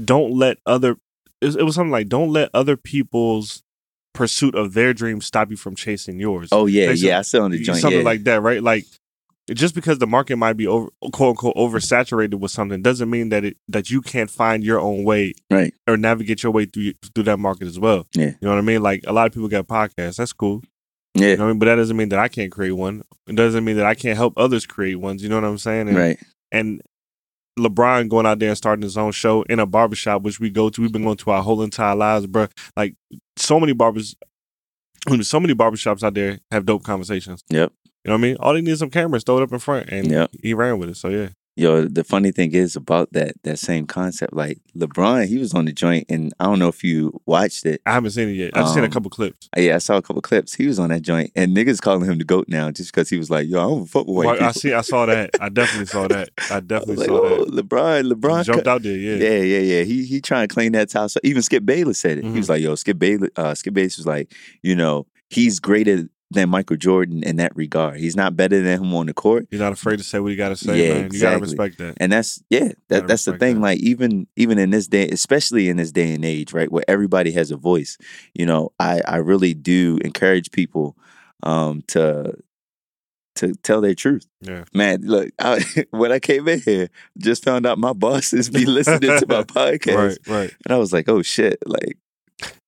don't 0.04 0.34
let 0.34 0.58
other. 0.66 0.98
It, 1.40 1.56
it 1.56 1.64
was 1.64 1.76
something 1.76 1.92
like 1.92 2.10
don't 2.10 2.34
let 2.34 2.50
other 2.52 2.76
people's 2.76 3.62
pursuit 4.16 4.56
of 4.56 4.74
their 4.74 4.92
dreams 4.92 5.28
stop 5.28 5.52
you 5.52 5.56
from 5.56 5.76
chasing 5.76 6.20
yours. 6.20 6.50
Oh 6.52 6.66
yeah, 6.66 6.90
yeah. 6.90 7.20
I 7.20 7.22
the 7.22 7.62
joint. 7.62 7.78
something 7.78 8.00
yeah. 8.00 8.04
like 8.04 8.24
that, 8.24 8.42
right? 8.42 8.64
Like 8.64 8.86
just 9.54 9.76
because 9.76 10.00
the 10.00 10.08
market 10.08 10.38
might 10.38 10.54
be 10.54 10.68
over 10.68 10.90
quote 11.12 11.32
unquote 11.32 11.56
oversaturated 11.56 12.36
with 12.36 12.52
something 12.52 12.82
doesn't 12.82 13.10
mean 13.10 13.30
that 13.30 13.46
it 13.46 13.58
that 13.68 13.90
you 13.90 14.02
can't 14.02 14.30
find 14.30 14.64
your 14.64 14.80
own 14.80 15.04
way 15.04 15.34
right. 15.50 15.74
or 15.88 15.98
navigate 15.98 16.44
your 16.44 16.52
way 16.52 16.66
through 16.66 16.94
through 17.14 17.24
that 17.24 17.40
market 17.40 17.68
as 17.68 17.80
well. 17.80 18.08
Yeah. 18.14 18.28
You 18.28 18.38
know 18.42 18.50
what 18.50 18.58
I 18.58 18.62
mean? 18.62 18.82
Like 18.82 19.04
a 19.08 19.14
lot 19.14 19.28
of 19.28 19.34
people 19.34 19.48
got 19.48 19.68
podcasts. 19.68 20.18
That's 20.18 20.34
cool. 20.34 20.62
Yeah. 21.16 21.30
You 21.30 21.38
know 21.38 21.44
what 21.44 21.50
I 21.50 21.54
mean? 21.54 21.60
But 21.60 21.66
that 21.66 21.76
doesn't 21.76 21.98
mean 21.98 22.10
that 22.10 22.20
I 22.20 22.28
can't 22.28 22.52
create 22.52 22.72
one. 22.72 23.04
It 23.28 23.36
doesn't 23.36 23.64
mean 23.64 23.78
that 23.78 23.86
I 23.86 23.96
can't 23.96 24.18
help 24.18 24.34
others 24.38 24.66
create 24.66 24.96
ones. 24.96 25.24
You 25.24 25.30
know 25.30 25.36
what 25.36 25.46
I'm 25.46 25.58
saying? 25.58 25.90
And, 25.90 25.98
Right. 25.98 26.20
And 26.52 26.82
LeBron 27.60 28.10
going 28.10 28.26
out 28.26 28.40
there 28.40 28.50
and 28.50 28.58
starting 28.58 28.84
his 28.84 28.98
own 28.98 29.12
show 29.12 29.44
in 29.44 29.60
a 29.60 29.66
barbershop, 29.66 30.22
which 30.22 30.40
we 30.40 30.50
go 30.50 30.70
to. 30.70 30.82
We've 30.82 30.92
been 30.92 31.04
going 31.04 31.18
to 31.18 31.32
our 31.32 31.44
whole 31.44 31.62
entire 31.62 31.96
lives, 31.96 32.26
bro. 32.26 32.48
Like 32.76 32.96
so 33.36 33.60
many 33.60 33.74
barbers, 33.74 34.16
so 35.22 35.40
many 35.40 35.54
barbershops 35.54 36.04
out 36.04 36.14
there 36.14 36.40
have 36.52 36.66
dope 36.66 36.84
conversations. 36.84 37.44
Yep. 37.50 37.74
Know 38.10 38.16
what 38.16 38.20
I 38.20 38.22
mean? 38.22 38.38
All 38.40 38.54
they 38.54 38.62
need 38.62 38.72
is 38.72 38.80
some 38.80 38.90
cameras, 38.90 39.24
throw 39.24 39.38
it 39.38 39.44
up 39.44 39.54
in 39.54 39.60
front, 39.60 39.90
and 39.90 40.10
Yep. 40.12 40.32
he 40.44 40.54
ran 40.54 40.80
with 40.80 40.90
it. 40.90 40.98
So 40.98 41.10
yeah, 41.10 41.30
Yo, 41.56 41.84
the 41.84 42.06
funny 42.06 42.32
thing 42.32 42.54
is 42.54 42.78
about 42.78 43.12
that 43.12 43.34
that 43.44 43.60
same 43.60 43.86
concept. 43.86 44.34
Like 44.34 44.60
LeBron, 44.78 45.28
he 45.28 45.38
was 45.38 45.54
on 45.54 45.66
the 45.66 45.74
joint, 45.74 46.06
and 46.08 46.32
I 46.40 46.46
don't 46.46 46.58
know 46.60 46.70
if 46.70 46.86
you 46.86 47.20
watched 47.26 47.66
it. 47.66 47.82
I 47.86 47.92
haven't 47.92 48.12
seen 48.12 48.30
it 48.30 48.34
yet. 48.34 48.56
I've 48.56 48.70
seen 48.70 48.84
a 48.84 48.86
Um, 48.86 48.92
couple 48.92 49.10
clips. 49.10 49.50
Yeah, 49.58 49.76
I 49.76 49.80
saw 49.80 49.98
a 49.98 50.02
couple 50.02 50.22
clips. 50.22 50.54
He 50.56 50.68
was 50.68 50.80
on 50.80 50.88
that 50.90 51.02
joint, 51.02 51.32
and 51.36 51.56
niggas 51.58 51.82
calling 51.82 52.10
him 52.10 52.18
the 52.18 52.24
goat 52.24 52.46
now 52.48 52.72
just 52.72 52.94
because 52.94 53.10
he 53.10 53.18
was 53.18 53.30
like, 53.30 53.50
"Yo, 53.50 53.60
I 53.60 53.64
don't 53.64 53.86
fuck 53.88 54.08
with 54.08 54.16
white 54.16 54.26
Well, 54.28 54.36
people." 54.36 54.48
I 54.48 54.52
see. 54.54 54.72
I 54.74 54.82
saw 54.82 55.06
that. 55.08 55.32
I 55.42 55.50
definitely 55.50 55.88
saw 55.88 56.08
that. 56.08 56.30
I 56.50 56.56
I 56.58 56.60
definitely 56.62 56.96
like, 56.96 57.08
saw 57.08 57.28
that. 57.30 57.48
LeBron, 57.50 58.12
LeBron 58.14 58.38
He 58.38 58.44
jumped 58.46 58.68
out 58.68 58.82
there. 58.84 58.96
Yeah. 58.96 59.16
Yeah, 59.16 59.42
yeah, 59.42 59.60
yeah. 59.60 59.84
He 59.84 60.06
he 60.06 60.22
trying 60.22 60.48
to 60.48 60.54
claim 60.54 60.72
that 60.74 60.90
title. 60.90 61.10
So 61.10 61.20
even 61.26 61.42
Skip 61.42 61.66
Bayless 61.66 62.00
said 62.00 62.20
it. 62.20 62.24
He 62.24 62.38
was 62.38 62.48
like, 62.48 62.62
"Yo, 62.62 62.76
Skip 62.76 62.98
Bayless, 62.98 63.32
uh, 63.36 63.54
Skip 63.54 63.74
Bayless 63.74 63.98
was 63.98 64.08
like, 64.08 64.32
you 64.64 64.78
know, 64.78 65.08
he's 65.30 65.60
greater 65.60 66.08
than 66.32 66.50
Michael 66.50 66.78
Jordan 66.78 67.24
in 67.24 67.38
that 67.38 67.56
regard. 67.56 67.98
He's 68.00 68.16
not 68.16 68.36
better 68.36 68.62
than 68.62 68.84
him 68.84 68.94
on 68.94 69.08
the 69.08 69.14
court." 69.14 69.48
You're 69.52 69.62
not 69.62 69.74
afraid 69.74 69.98
to 69.98 70.04
say 70.04 70.20
what 70.20 70.30
you 70.30 70.38
got 70.38 70.50
to 70.50 70.56
say, 70.56 70.88
Yeah, 70.88 70.94
man. 70.94 71.12
You 71.14 71.20
got 71.20 71.32
to 71.32 71.36
exactly. 71.38 71.42
respect 71.42 71.78
that. 71.80 71.94
And 71.98 72.12
that's 72.12 72.44
yeah, 72.50 72.72
that, 72.90 73.08
that's 73.08 73.26
the 73.26 73.38
thing. 73.38 73.56
that. 73.56 73.62
Like 73.62 73.80
even 73.80 74.28
even 74.36 74.58
in 74.60 74.70
this 74.70 74.88
day, 74.88 75.08
especially 75.10 75.70
in 75.70 75.78
this 75.78 75.92
day 75.92 76.14
and 76.14 76.24
age, 76.24 76.54
right, 76.54 76.72
where 76.72 76.84
everybody 76.88 77.32
has 77.32 77.52
a 77.52 77.58
voice, 77.58 77.98
you 78.34 78.46
know, 78.46 78.72
I 78.80 79.02
I 79.08 79.18
really 79.18 79.54
do 79.54 79.98
encourage 80.04 80.52
people 80.52 80.96
um 81.44 81.82
to 81.88 82.34
to 83.36 83.54
tell 83.64 83.80
their 83.80 83.96
truth. 83.96 84.26
Yeah. 84.42 84.66
Man, 84.74 85.02
look, 85.04 85.30
I, 85.40 85.64
when 85.92 86.12
I 86.12 86.20
came 86.20 86.48
in 86.50 86.60
here, 86.60 86.90
just 87.18 87.44
found 87.46 87.66
out 87.66 87.78
my 87.78 87.94
bosses 87.94 88.50
be 88.50 88.66
listening 88.66 89.18
to 89.18 89.26
my 89.30 89.44
podcast, 89.46 89.96
Right, 89.96 90.18
right. 90.28 90.54
and 90.66 90.74
I 90.74 90.78
was 90.78 90.92
like, 90.92 91.08
oh 91.08 91.22
shit, 91.22 91.58
like 91.66 91.98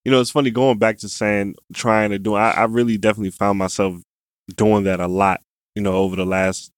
You 0.05 0.11
know, 0.11 0.19
it's 0.19 0.31
funny 0.31 0.49
going 0.51 0.79
back 0.79 0.97
to 0.99 1.09
saying 1.09 1.55
trying 1.73 2.09
to 2.09 2.19
do. 2.19 2.33
I, 2.33 2.51
I 2.51 2.63
really 2.65 2.97
definitely 2.97 3.31
found 3.31 3.59
myself 3.59 4.01
doing 4.55 4.83
that 4.85 4.99
a 4.99 5.07
lot. 5.07 5.41
You 5.75 5.81
know, 5.81 5.93
over 5.93 6.15
the 6.15 6.25
last 6.25 6.71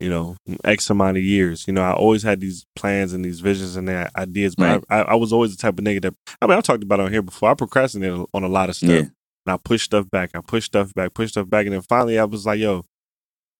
you 0.00 0.10
know 0.10 0.36
x 0.64 0.90
amount 0.90 1.16
of 1.16 1.22
years. 1.22 1.66
You 1.66 1.72
know, 1.72 1.82
I 1.82 1.92
always 1.92 2.22
had 2.22 2.40
these 2.40 2.66
plans 2.74 3.12
and 3.12 3.24
these 3.24 3.40
visions 3.40 3.76
and 3.76 3.88
ideas, 4.16 4.54
but 4.56 4.64
Right. 4.64 4.84
I, 4.90 4.98
I, 4.98 5.02
I 5.12 5.14
was 5.14 5.32
always 5.32 5.54
the 5.56 5.60
type 5.60 5.78
of 5.78 5.84
nigga 5.84 6.02
that. 6.02 6.14
I 6.40 6.46
mean, 6.46 6.58
I 6.58 6.60
talked 6.60 6.82
about 6.82 7.00
it 7.00 7.04
on 7.04 7.12
here 7.12 7.22
before. 7.22 7.50
I 7.50 7.54
procrastinated 7.54 8.26
on 8.34 8.42
a 8.42 8.48
lot 8.48 8.68
of 8.68 8.76
stuff. 8.76 8.90
Yeah. 8.90 8.96
And 8.98 9.54
I 9.54 9.56
pushed 9.56 9.86
stuff 9.86 10.10
back. 10.10 10.30
I 10.34 10.40
pushed 10.40 10.66
stuff 10.66 10.92
back. 10.94 11.14
Pushed 11.14 11.34
stuff 11.34 11.48
back, 11.48 11.66
and 11.66 11.74
then 11.74 11.82
finally, 11.82 12.18
I 12.18 12.24
was 12.24 12.46
like, 12.46 12.58
"Yo, 12.58 12.84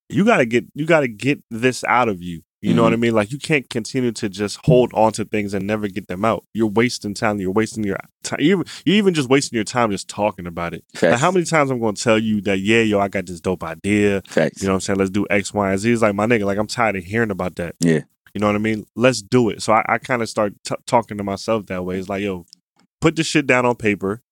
you 0.09 0.25
gotta 0.25 0.47
get, 0.47 0.65
you 0.75 0.87
gotta 0.87 1.09
get 1.09 1.43
this 1.51 1.85
out 1.85 2.09
of 2.09 2.23
you." 2.23 2.43
You 2.63 2.73
know 2.75 2.83
Mhm. 2.83 2.85
what 2.85 2.93
I 2.93 2.97
mean? 2.97 3.13
Like 3.15 3.33
you 3.33 3.39
can't 3.39 3.69
continue 3.69 4.13
to 4.13 4.29
just 4.29 4.59
hold 4.65 4.93
on 4.95 5.13
to 5.15 5.25
things 5.25 5.53
and 5.53 5.67
never 5.67 5.89
get 5.89 6.07
them 6.07 6.25
out. 6.25 6.45
You're 6.55 6.69
wasting 6.69 7.13
time. 7.13 7.41
You're 7.41 7.51
wasting 7.51 7.83
your 7.85 7.99
time. 8.23 8.39
You're 8.41 8.61
even, 8.61 8.73
you're 8.87 8.97
even 8.97 9.15
just 9.15 9.29
wasting 9.29 9.57
your 9.57 9.65
time 9.65 9.91
just 9.91 10.09
talking 10.09 10.47
about 10.47 10.73
it. 10.73 10.85
Like 11.03 11.19
how 11.19 11.33
many 11.33 11.45
times 11.45 11.71
I'm 11.73 11.81
going 11.81 11.97
to 11.97 12.03
tell 12.03 12.19
you 12.21 12.41
that, 12.43 12.61
yeah, 12.61 12.83
yo, 12.83 13.01
I 13.01 13.09
got 13.09 13.27
this 13.27 13.41
dope 13.41 13.65
idea. 13.65 14.23
facts, 14.29 14.63
You 14.63 14.69
know 14.69 14.75
what 14.75 14.77
I'm 14.77 14.81
saying? 14.83 14.99
Let's 15.01 15.11
do 15.11 15.27
X, 15.29 15.53
Y, 15.53 15.71
and 15.71 15.79
Z. 15.81 15.91
It's 15.93 16.03
like, 16.03 16.15
my 16.15 16.27
nigga, 16.27 16.45
like, 16.45 16.57
I'm 16.59 16.69
tired 16.69 16.95
of 16.97 17.03
hearing 17.05 17.33
about 17.33 17.57
that. 17.57 17.75
Yeah. 17.81 18.01
You 18.33 18.41
know 18.41 18.47
what 18.47 18.55
I 18.57 18.61
mean? 18.61 18.87
Let's 18.95 19.21
do 19.23 19.51
it. 19.51 19.61
So 19.61 19.73
I, 19.73 19.85
I 19.89 19.99
kind 19.99 20.23
of 20.23 20.29
start 20.29 20.55
t- 20.65 20.75
talking 20.87 21.19
to 21.19 21.25
myself 21.25 21.67
that 21.67 21.85
way. 21.85 21.99
It's 21.99 22.09
like, 22.09 22.23
yo, 22.23 22.47
put 23.01 23.17
this 23.17 23.27
shit 23.27 23.47
down 23.47 23.67
on 23.67 23.75
paper, 23.75 24.23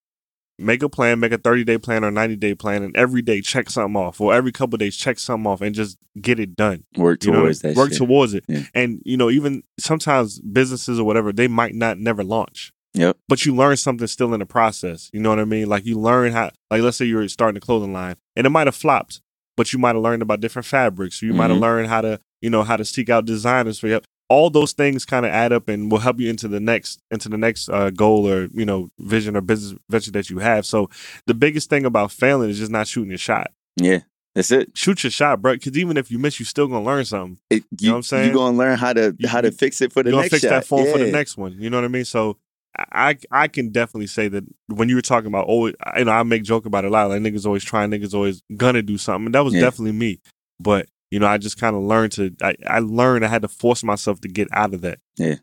make 0.61 0.83
a 0.83 0.89
plan, 0.89 1.21
make 1.21 1.33
a 1.33 1.39
30 1.39 1.65
day 1.65 1.79
plan 1.79 2.05
or 2.05 2.11
90 2.11 2.37
day 2.37 2.55
plan, 2.55 2.83
and 2.83 2.97
every 2.97 3.23
day 3.23 3.41
check 3.41 3.71
something 3.71 3.97
off, 3.97 4.21
or 4.21 4.35
every 4.35 4.53
couple 4.53 4.75
of 4.77 4.81
days 4.81 4.97
check 4.97 5.19
something 5.19 5.51
off, 5.51 5.61
and 5.61 5.75
just 5.75 5.99
get 6.21 6.39
it 6.39 6.57
done. 6.57 6.85
work 6.97 7.25
You 7.25 7.33
know, 7.33 7.41
towards 7.43 7.61
that. 7.61 7.77
work 7.77 7.91
shit. 7.91 7.99
towards 7.99 8.35
it. 8.35 8.45
Yeah. 8.49 8.65
And, 8.75 9.01
you 9.05 9.17
know, 9.17 9.31
even 9.31 9.62
sometimes 9.79 10.39
businesses 10.41 10.99
or 10.99 11.05
whatever, 11.05 11.33
they 11.33 11.49
might 11.49 11.75
not 11.75 11.99
never 11.99 12.23
launch 12.23 12.73
Yep. 12.95 13.19
but 13.29 13.47
you 13.47 13.55
learn 13.55 13.77
something 13.77 14.07
still 14.09 14.35
in 14.35 14.41
the 14.41 14.47
process. 14.47 15.11
You 15.12 15.21
know 15.21 15.31
what 15.31 15.38
I 15.38 15.45
mean? 15.45 15.69
Like 15.69 15.87
you 15.87 15.99
learn 15.99 16.33
how, 16.33 16.50
like 16.71 16.83
let's 16.83 16.97
say 16.97 17.05
you're 17.05 17.29
starting 17.29 17.57
a 17.57 17.61
clothing 17.61 17.93
line, 17.93 18.17
and 18.35 18.47
it 18.47 18.50
might 18.50 18.67
have 18.67 18.75
flopped, 18.75 19.21
but 19.57 19.73
you 19.73 19.79
might 19.79 19.95
have 19.95 20.02
learned 20.02 20.23
about 20.23 20.40
different 20.40 20.67
fabrics. 20.67 21.23
You 21.23 21.29
mm-hmm. 21.31 21.38
might 21.38 21.50
have 21.50 21.59
learned 21.61 21.88
how 21.88 22.00
to, 22.00 22.21
you 22.40 22.50
know, 22.50 22.62
how 22.64 22.76
to 22.76 22.85
seek 22.85 23.09
out 23.09 23.26
designers 23.26 23.79
for 23.79 23.87
you. 23.88 24.00
All 24.30 24.49
those 24.49 24.72
things 24.72 25.04
kind 25.04 25.26
of 25.26 25.32
add 25.32 25.52
up 25.52 25.68
and 25.68 25.90
will 25.90 25.99
help 25.99 26.20
you 26.20 26.30
into 26.30 26.46
the 26.49 26.60
next, 26.60 27.02
into 27.10 27.28
the 27.28 27.37
next 27.37 27.68
uh, 27.68 27.90
goal 27.90 28.26
or 28.26 28.49
you 28.54 28.64
know 28.64 28.90
vision 28.99 29.37
or 29.37 29.40
business 29.42 29.78
venture 29.90 30.12
that 30.12 30.30
you 30.30 30.38
have. 30.38 30.64
So 30.64 30.88
the 31.26 31.34
biggest 31.34 31.68
thing 31.68 31.84
about 31.84 32.12
failing 32.12 32.49
is 32.49 32.58
just 32.58 32.70
not 32.70 32.87
shooting 32.87 33.10
your 33.10 33.18
shot. 33.18 33.50
Yeah, 33.76 33.99
that's 34.37 34.50
it. 34.52 34.70
Shoot 34.78 35.02
your 35.04 35.10
shot, 35.10 35.42
bro. 35.42 35.54
Because 35.54 35.76
even 35.76 35.96
if 35.96 36.10
you 36.12 36.18
miss, 36.18 36.38
you 36.38 36.46
still 36.46 36.68
gonna 36.68 36.84
learn 36.84 37.04
something. 37.04 37.38
It- 37.50 37.64
you, 37.80 37.88
know 37.88 37.94
what 37.94 37.96
I'm 37.99 38.02
saying? 38.04 38.26
you're 38.26 38.34
gonna 38.37 38.56
learn 38.56 38.78
how 38.78 38.92
to 38.92 39.14
You- 39.18 39.28
how 39.28 39.40
to 39.40 39.50
fix 39.50 39.80
it 39.80 39.92
for 39.92 40.02
the 40.04 40.10
You're 40.10 40.20
next 40.20 40.30
fix 40.30 40.42
shot. 40.42 40.50
that 40.50 40.64
form 40.64 40.87
for 40.90 40.99
the 40.99 41.10
next 41.10 41.37
one. 41.37 41.56
You 41.60 41.68
know 41.68 41.78
what 41.78 41.84
I 41.84 41.88
mean? 41.88 42.04
So 42.04 42.37
I 42.78 43.16
I 43.32 43.49
can 43.49 43.70
definitely 43.70 44.06
say 44.06 44.28
that 44.28 44.44
when 44.68 44.88
you 44.88 44.94
were 44.94 45.02
talking 45.02 45.26
about 45.26 45.46
always, 45.46 45.75
you 45.99 46.04
know, 46.04 46.12
I 46.12 46.22
make 46.22 46.44
joke 46.44 46.66
about 46.66 46.84
it 46.84 46.88
a 46.88 46.90
lot. 46.90 47.08
Like 47.08 47.20
niggas 47.20 47.44
always 47.46 47.64
trying, 47.64 47.90
niggas 47.90 48.14
always 48.14 48.42
gonna 48.56 48.82
do 48.82 48.96
something. 48.96 49.26
And 49.26 49.34
that 49.34 49.44
was 49.44 49.54
Yeah. 49.54 49.62
definitely 49.62 49.92
me. 49.92 50.20
But 50.60 50.87
you 51.11 51.19
know, 51.19 51.26
I 51.26 51.38
just 51.38 51.59
kind 51.59 51.76
of 51.76 51.83
learned 51.83 52.12
to. 52.12 52.35
I, 52.43 52.55
I 52.67 52.79
learned 52.81 53.25
I 53.25 53.29
had 53.29 53.43
to 53.43 53.49
force 53.49 53.83
myself 53.83 54.21
to 54.23 54.29
get 54.29 54.49
out 54.52 54.75
of 54.75 54.81
that. 54.83 54.99
Yeah. 55.17 55.37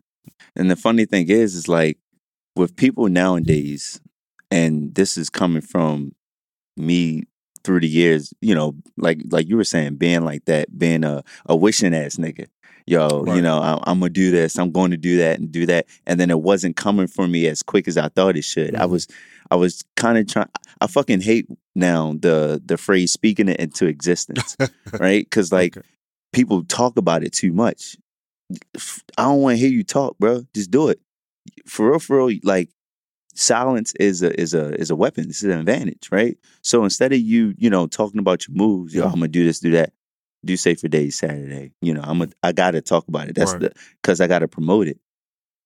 And 0.56 0.70
the 0.72 0.76
funny 0.76 1.06
thing 1.06 1.30
is, 1.30 1.56
is 1.56 1.68
like 1.68 1.98
with 2.56 2.76
people 2.76 3.08
nowadays, 3.10 4.02
and 4.52 4.94
this 4.96 5.18
is 5.18 5.30
coming 5.30 5.62
from 5.62 6.14
me 6.76 7.24
through 7.64 7.82
the 7.82 7.88
years, 7.88 8.34
you 8.42 8.56
know, 8.56 8.76
like 8.98 9.20
like 9.30 9.48
you 9.48 9.58
were 9.58 9.64
saying, 9.64 9.96
being 9.96 10.24
like 10.24 10.46
that, 10.46 10.78
being 10.78 11.04
a, 11.04 11.24
a 11.46 11.56
wishing 11.56 11.94
ass 11.94 12.16
nigga. 12.18 12.48
Yo, 12.90 13.26
you 13.36 13.42
know, 13.42 13.60
I, 13.60 13.74
I'm 13.84 14.00
gonna 14.00 14.10
do 14.10 14.32
this. 14.32 14.58
I'm 14.58 14.72
going 14.72 14.92
to 14.92 14.98
do 14.98 15.18
that 15.18 15.40
and 15.40 15.52
do 15.52 15.66
that, 15.66 15.88
and 16.06 16.18
then 16.20 16.30
it 16.30 16.40
wasn't 16.40 16.78
coming 16.78 17.08
for 17.08 17.28
me 17.28 17.46
as 17.48 17.62
quick 17.62 17.86
as 17.86 17.98
I 17.98 18.08
thought 18.08 18.38
it 18.38 18.46
should. 18.46 18.76
I 18.76 18.86
Mhm. 18.86 18.90
was, 18.92 19.08
I 19.52 19.56
was 19.58 19.84
kind 19.98 20.18
of 20.18 20.28
trying. 20.28 20.48
I 20.80 20.88
fucking 20.88 21.20
hate 21.20 21.48
now 21.78 22.14
the 22.20 22.62
the 22.66 22.78
phrase 22.78 23.14
"speaking 23.14 23.48
it 23.48 23.60
into 23.60 23.86
existence," 23.88 24.58
right? 25.00 25.24
Because 25.26 25.52
like 25.52 25.78
Okay. 25.78 25.88
people 26.34 26.64
talk 26.66 26.98
about 26.98 27.24
it 27.24 27.32
too 27.32 27.54
much. 27.54 27.96
I 29.18 29.24
don't 29.24 29.42
want 29.42 29.56
to 29.56 29.60
hear 29.60 29.70
you 29.70 29.84
talk, 29.84 30.18
bro. 30.18 30.44
Just 30.54 30.72
do 30.72 30.90
it. 30.90 31.00
For 31.66 31.90
real, 31.92 32.00
for 32.00 32.26
real. 32.26 32.40
Like 32.44 32.70
silence 33.36 33.94
is 34.00 34.24
a 34.24 34.40
is 34.40 34.54
a 34.54 34.74
is 34.80 34.90
a 34.90 34.96
weapon. 34.96 35.28
This 35.28 35.44
is 35.44 35.52
an 35.54 35.60
advantage, 35.60 36.10
right? 36.12 36.38
So 36.62 36.84
instead 36.84 37.14
of 37.14 37.20
you, 37.20 37.54
you 37.58 37.70
know, 37.70 37.88
talking 37.88 38.20
about 38.20 38.48
your 38.48 38.56
moves, 38.56 38.94
yo, 38.94 39.06
I'm 39.06 39.14
gonna 39.14 39.28
do 39.28 39.44
this, 39.44 39.60
do 39.60 39.72
that. 39.72 39.94
Do 40.46 40.56
Say 40.56 40.76
for 40.76 40.88
Days 40.88 41.18
Saturday. 41.18 41.72
You 41.82 41.94
know, 41.94 42.02
I'm 42.04 42.22
a, 42.22 42.28
I 42.44 42.52
gotta 42.52 42.82
talk 42.82 43.08
about 43.08 43.28
it. 43.28 43.36
That's 43.36 43.52
Right. 43.54 43.62
the 43.62 43.72
because 44.02 44.22
I 44.22 44.28
gotta 44.28 44.48
promote 44.48 44.88
it. 44.88 45.00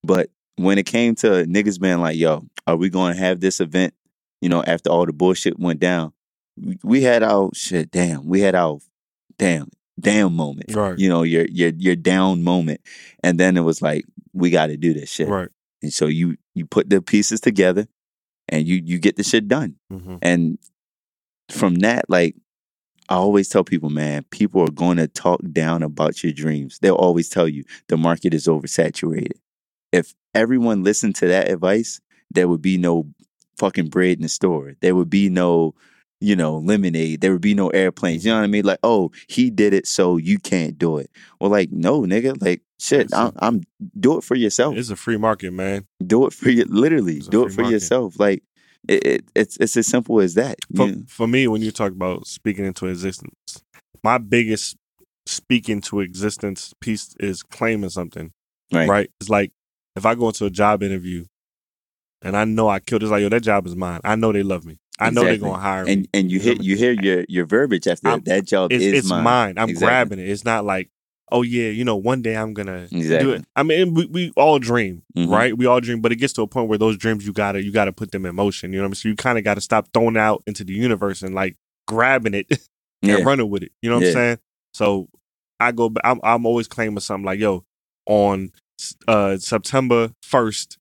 But 0.03 0.29
when 0.55 0.77
it 0.77 0.85
came 0.85 1.13
to 1.15 1.27
niggas 1.45 1.79
being 1.79 1.99
like, 1.99 2.17
yo, 2.17 2.45
are 2.67 2.75
we 2.75 2.89
gonna 2.89 3.15
have 3.15 3.39
this 3.41 3.59
event? 3.59 3.93
You 4.41 4.49
know, 4.49 4.63
after 4.63 4.89
all 4.89 5.05
the 5.05 5.13
bullshit 5.13 5.59
went 5.59 5.79
down, 5.79 6.13
we- 6.83 7.03
had 7.03 7.23
our 7.23 7.49
shit. 7.53 7.91
Damn, 7.91 8.27
we 8.27 8.41
had 8.41 8.55
our 8.55 8.79
damn 9.37 9.69
damn 9.99 10.33
moment. 10.35 10.73
Right. 10.75 10.97
You 10.97 11.09
know, 11.09 11.23
your 11.23 11.45
your 11.45 11.69
your 11.77 11.95
down 11.95 12.43
moment, 12.43 12.81
and 13.23 13.39
then 13.39 13.55
it 13.57 13.61
was 13.61 13.81
like 13.81 14.05
we 14.33 14.49
got 14.49 14.67
to 14.67 14.77
do 14.77 14.93
this 14.93 15.09
shit. 15.09 15.27
Right. 15.27 15.49
And 15.81 15.93
so 15.93 16.07
you 16.07 16.37
you 16.55 16.65
put 16.65 16.89
the 16.89 17.01
pieces 17.01 17.39
together, 17.39 17.87
and 18.49 18.67
you 18.67 18.81
you 18.83 18.99
get 18.99 19.15
the 19.15 19.23
shit 19.23 19.47
done. 19.47 19.75
hmm 19.89 20.15
And 20.21 20.57
from 21.49 21.75
that, 21.75 22.05
like 22.09 22.35
I 23.09 23.15
always 23.15 23.49
tell 23.49 23.63
people, 23.63 23.89
man, 23.89 24.23
people 24.31 24.61
are 24.61 24.71
going 24.71 24.97
to 24.97 25.07
talk 25.07 25.41
down 25.51 25.83
about 25.83 26.23
your 26.23 26.31
dreams. 26.33 26.79
They'll 26.81 26.95
always 26.95 27.29
tell 27.29 27.47
you 27.47 27.63
the 27.87 27.97
market 27.97 28.33
is 28.33 28.47
oversaturated. 28.47 29.33
If 29.91 30.13
everyone 30.33 30.83
listened 30.83 31.15
to 31.17 31.27
that 31.27 31.49
advice, 31.49 31.99
there 32.29 32.47
would 32.47 32.61
be 32.61 32.77
no 32.77 33.07
fucking 33.57 33.89
bread 33.89 34.17
in 34.17 34.21
the 34.23 34.29
store. 34.29 34.73
There 34.81 34.95
would 34.95 35.09
be 35.09 35.29
no, 35.29 35.73
you 36.19 36.35
know, 36.35 36.57
lemonade. 36.57 37.21
There 37.21 37.31
would 37.31 37.41
be 37.41 37.53
no 37.53 37.69
airplanes. 37.69 38.25
You 38.25 38.31
know 38.31 38.37
what 38.37 38.43
I 38.43 38.47
mean? 38.47 38.65
Like, 38.65 38.79
oh, 38.83 39.11
he 39.27 39.49
did 39.49 39.73
it, 39.73 39.87
so 39.87 40.17
you 40.17 40.39
can't 40.39 40.77
do 40.77 40.97
it. 40.97 41.09
Well, 41.39 41.49
like, 41.51 41.71
no, 41.71 42.01
nigga, 42.01 42.41
like, 42.41 42.61
shit, 42.79 43.13
I'm, 43.13 43.31
I'm 43.39 43.63
do 43.99 44.17
it 44.17 44.23
for 44.23 44.35
yourself 44.35 44.75
It's 44.75 44.89
a 44.89 44.95
free 44.95 45.17
market, 45.17 45.53
man. 45.53 45.85
do 46.05 46.25
it 46.25 46.33
for 46.33 46.49
you 46.49 46.65
literally 46.65 47.19
do 47.19 47.45
it 47.45 47.51
for 47.51 47.61
market. 47.61 47.73
yourself 47.73 48.19
like 48.19 48.41
it, 48.87 49.05
it, 49.05 49.25
it's 49.35 49.57
it's 49.57 49.77
as 49.77 49.85
simple 49.85 50.19
as 50.19 50.33
that 50.33 50.57
For, 50.75 50.91
for 51.07 51.27
me, 51.27 51.47
when 51.47 51.61
you 51.61 51.69
talk 51.71 51.91
about 51.91 52.25
speaking 52.25 52.65
into 52.65 52.87
existence, 52.87 53.35
my 54.03 54.17
biggest 54.17 54.75
speaking 55.27 55.81
to 55.81 55.99
existence 55.99 56.73
piece 56.81 57.15
is 57.19 57.43
claiming 57.43 57.91
something. 57.91 58.31
right 58.73 58.89
Right. 58.89 59.11
It's 59.19 59.29
like 59.29 59.51
if 59.95 60.05
I 60.05 60.15
go 60.15 60.27
into 60.29 60.45
a 60.45 60.49
job 60.49 60.81
interview 60.81 61.25
and 62.21 62.35
I 62.37 62.45
know 62.45 62.69
I 62.69 62.79
killed, 62.79 63.03
it's 63.03 63.11
like, 63.11 63.21
yo, 63.21 63.29
that 63.29 63.41
job 63.43 63.65
is 63.67 63.75
mine. 63.75 64.01
I 64.03 64.15
know 64.15 64.31
they 64.31 64.43
love 64.43 64.65
me. 64.65 64.77
I 64.99 65.09
know 65.09 65.23
they're 65.23 65.37
gonna 65.37 65.57
hire 65.57 65.85
me. 65.85 65.93
and 65.93 66.07
and 66.13 66.31
you 66.31 66.37
know 66.39 66.43
hear 66.43 66.51
what 66.53 66.57
I 66.57 66.61
mean? 66.61 66.69
you 66.69 66.75
hear 66.77 66.91
your 66.91 67.25
your 67.27 67.45
verbiage 67.45 67.87
after 67.87 68.09
that 68.11 68.25
that 68.25 68.45
job 68.45 68.71
it's, 68.71 68.83
is 68.83 68.93
it's 68.99 69.09
mine, 69.09 69.23
mine. 69.23 69.53
I'm 69.57 69.69
Exactly. 69.69 69.87
grabbing 69.87 70.19
it. 70.19 70.29
It's 70.29 70.45
not 70.45 70.63
like, 70.63 70.89
oh 71.31 71.41
yeah, 71.41 71.69
you 71.69 71.83
know, 71.83 71.95
one 71.95 72.21
day 72.21 72.35
I'm 72.37 72.53
gonna 72.53 72.87
do 72.89 72.97
Exactly. 72.97 73.33
it. 73.33 73.45
I 73.55 73.63
mean, 73.63 73.93
we, 73.95 74.05
we 74.05 74.33
all 74.35 74.59
dream, 74.59 75.01
Mhm. 75.17 75.29
right? 75.31 75.57
We 75.57 75.65
all 75.65 75.79
dream, 75.79 76.01
but 76.01 76.11
it 76.11 76.17
gets 76.17 76.33
to 76.33 76.43
a 76.43 76.47
point 76.47 76.69
where 76.69 76.77
those 76.77 76.97
dreams 76.97 77.25
you 77.25 77.33
gotta 77.33 77.63
you 77.63 77.71
gotta 77.71 77.91
put 77.91 78.11
them 78.11 78.25
in 78.27 78.35
motion. 78.35 78.71
You 78.73 78.77
know 78.79 78.83
what 78.83 78.87
I 78.87 78.89
mean? 78.89 78.95
So 78.95 79.09
you 79.09 79.15
kind 79.15 79.37
of 79.39 79.43
gotta 79.43 79.61
stop 79.61 79.87
throwing 79.93 80.17
out 80.17 80.43
into 80.45 80.63
the 80.63 80.73
universe 80.73 81.23
and 81.23 81.33
like 81.33 81.55
grabbing 81.87 82.35
it 82.35 82.47
yeah 83.01 83.15
and 83.15 83.25
running 83.25 83.49
with 83.49 83.63
it. 83.63 83.71
You 83.81 83.89
know 83.89 83.95
what 83.95 84.03
Yeah. 84.03 84.09
I'm 84.09 84.13
saying? 84.13 84.37
So 84.75 85.09
I 85.59 85.71
go. 85.71 85.91
I'm 86.03 86.19
I'm 86.23 86.45
always 86.45 86.67
claiming 86.67 86.99
something 86.99 87.25
like, 87.25 87.39
yo, 87.39 87.63
on 88.05 88.51
uh 89.07 89.37
September 89.37 90.11
first, 90.21 90.77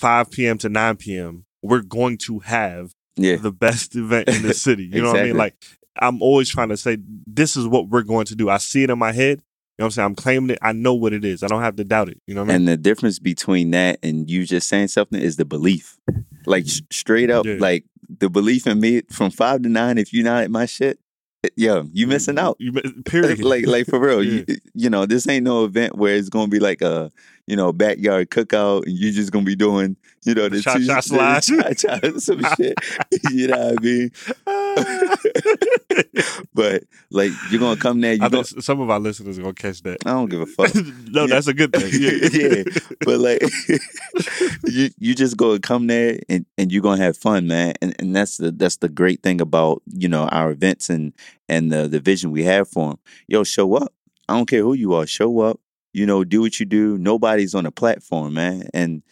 five 0.00 0.30
p.m. 0.30 0.58
to 0.58 0.68
nine 0.68 0.96
p.m. 0.96 1.44
We're 1.62 1.82
going 1.82 2.18
to 2.18 2.38
have 2.40 2.92
yeah 3.16 3.36
the 3.36 3.52
best 3.52 3.94
event 3.96 4.28
in 4.28 4.42
the 4.42 4.54
city. 4.66 4.84
You 4.84 5.02
know 5.02 5.12
what 5.12 5.20
I 5.20 5.24
mean? 5.24 5.36
Like 5.36 5.54
I'm 6.00 6.22
always 6.22 6.48
trying 6.48 6.70
to 6.70 6.76
say 6.76 6.96
this 7.26 7.56
is 7.56 7.66
what 7.66 7.88
we're 7.88 8.02
going 8.02 8.26
to 8.26 8.34
do. 8.36 8.48
I 8.48 8.58
see 8.58 8.82
it 8.82 8.90
in 8.90 8.98
my 8.98 9.12
head. 9.12 9.38
You 9.78 9.82
know 9.82 9.86
what 9.86 9.86
I'm 9.86 9.90
saying? 9.92 10.06
I'm 10.06 10.14
claiming 10.14 10.50
it. 10.50 10.58
I 10.62 10.72
know 10.72 10.94
what 10.94 11.12
it 11.14 11.24
is. 11.24 11.42
I 11.42 11.46
don't 11.46 11.62
have 11.62 11.76
to 11.76 11.84
doubt 11.84 12.08
it. 12.10 12.20
You 12.26 12.34
know 12.34 12.42
what 12.42 12.50
I 12.50 12.58
mean? 12.58 12.68
and 12.68 12.68
the 12.68 12.76
difference 12.76 13.18
between 13.18 13.70
that 13.72 13.98
and 14.02 14.30
you 14.30 14.44
just 14.46 14.68
saying 14.68 14.88
something 14.88 15.20
is 15.20 15.36
the 15.36 15.44
belief 15.46 15.98
like 16.46 16.66
sh- 16.66 16.80
straight 16.90 17.30
up 17.30 17.44
Yeah. 17.46 17.56
like 17.58 17.84
the 18.18 18.28
belief 18.30 18.66
in 18.66 18.80
me 18.80 19.02
from 19.10 19.30
five 19.30 19.62
to 19.62 19.68
nine 19.68 19.96
if 19.98 20.12
you're 20.12 20.24
not 20.24 20.42
at 20.44 20.50
my 20.50 20.66
shit 20.66 20.92
it- 20.92 20.98
yo 21.56 21.88
you 21.92 22.06
missing 22.06 22.38
out 22.38 22.56
You, 22.58 22.72
period. 23.06 23.42
like 23.42 23.66
like 23.66 23.86
for 23.86 23.98
real 23.98 24.22
Yeah. 24.22 24.42
you, 24.46 24.56
you 24.74 24.90
know 24.90 25.06
this 25.06 25.26
ain't 25.28 25.44
no 25.44 25.64
event 25.64 25.96
where 25.96 26.14
it's 26.16 26.28
gonna 26.28 26.48
be 26.48 26.58
like 26.60 26.82
a 26.82 27.10
you 27.46 27.56
know 27.56 27.72
backyard 27.72 28.30
cookout 28.30 28.84
and 28.86 28.96
you're 28.96 29.12
just 29.12 29.32
gonna 29.32 29.44
be 29.46 29.56
doing 29.56 29.96
you 30.24 30.34
know 30.34 30.48
the 30.50 30.60
Cha-cha 30.60 30.78
two- 30.78 30.86
the 30.86 31.00
slide. 31.00 32.20
some 32.20 32.44
shit 32.56 32.74
you 33.30 33.46
know 33.48 33.56
what 33.72 33.78
I 33.78 33.82
mean 33.82 34.10
but 36.54 36.84
like 37.10 37.30
you're 37.50 37.60
gonna 37.60 37.80
come 37.80 38.00
there 38.00 38.14
you 38.14 38.22
I 38.22 38.28
gonna, 38.28 38.44
some 38.44 38.80
of 38.80 38.90
our 38.90 39.00
listeners 39.00 39.38
are 39.38 39.42
gonna 39.42 39.54
catch 39.54 39.82
that. 39.82 39.98
I 40.06 40.10
don't 40.10 40.28
give 40.30 40.40
a 40.40 40.46
fuck. 40.46 40.74
No, 41.10 41.26
that's 41.26 41.46
a 41.46 41.54
good 41.54 41.72
thing. 41.72 41.90
Yeah, 42.00 42.28
Yeah. 42.32 42.62
but 43.04 43.18
like 43.18 43.42
you 44.66 44.90
you 44.98 45.14
just 45.14 45.36
go 45.36 45.52
and 45.52 45.62
come 45.62 45.86
there 45.86 46.20
and, 46.28 46.46
and 46.56 46.70
you're 46.72 46.82
gonna 46.82 47.02
have 47.02 47.16
fun 47.16 47.46
man. 47.46 47.74
And, 47.82 47.94
and 47.98 48.14
that's 48.14 48.36
the 48.36 48.50
that's 48.50 48.76
the 48.76 48.88
great 48.88 49.22
thing 49.22 49.40
about 49.40 49.82
you 49.86 50.08
know 50.08 50.26
our 50.28 50.50
events 50.50 50.88
and 50.90 51.12
and 51.48 51.72
the 51.72 51.88
the 51.88 52.00
vision 52.00 52.30
we 52.30 52.44
have 52.44 52.68
for 52.68 52.90
them 52.90 52.98
yo 53.28 53.44
show 53.44 53.74
up. 53.74 53.92
I 54.28 54.36
don't 54.36 54.46
care 54.48 54.62
who 54.62 54.74
you 54.74 54.94
are. 54.94 55.06
Show 55.06 55.40
up. 55.40 55.58
You 55.92 56.06
know 56.06 56.22
do 56.24 56.40
what 56.40 56.60
you 56.60 56.66
do. 56.66 56.96
Nobody's 56.98 57.54
on 57.54 57.66
a 57.66 57.72
platform 57.72 58.34
man. 58.34 58.68
And 58.72 59.02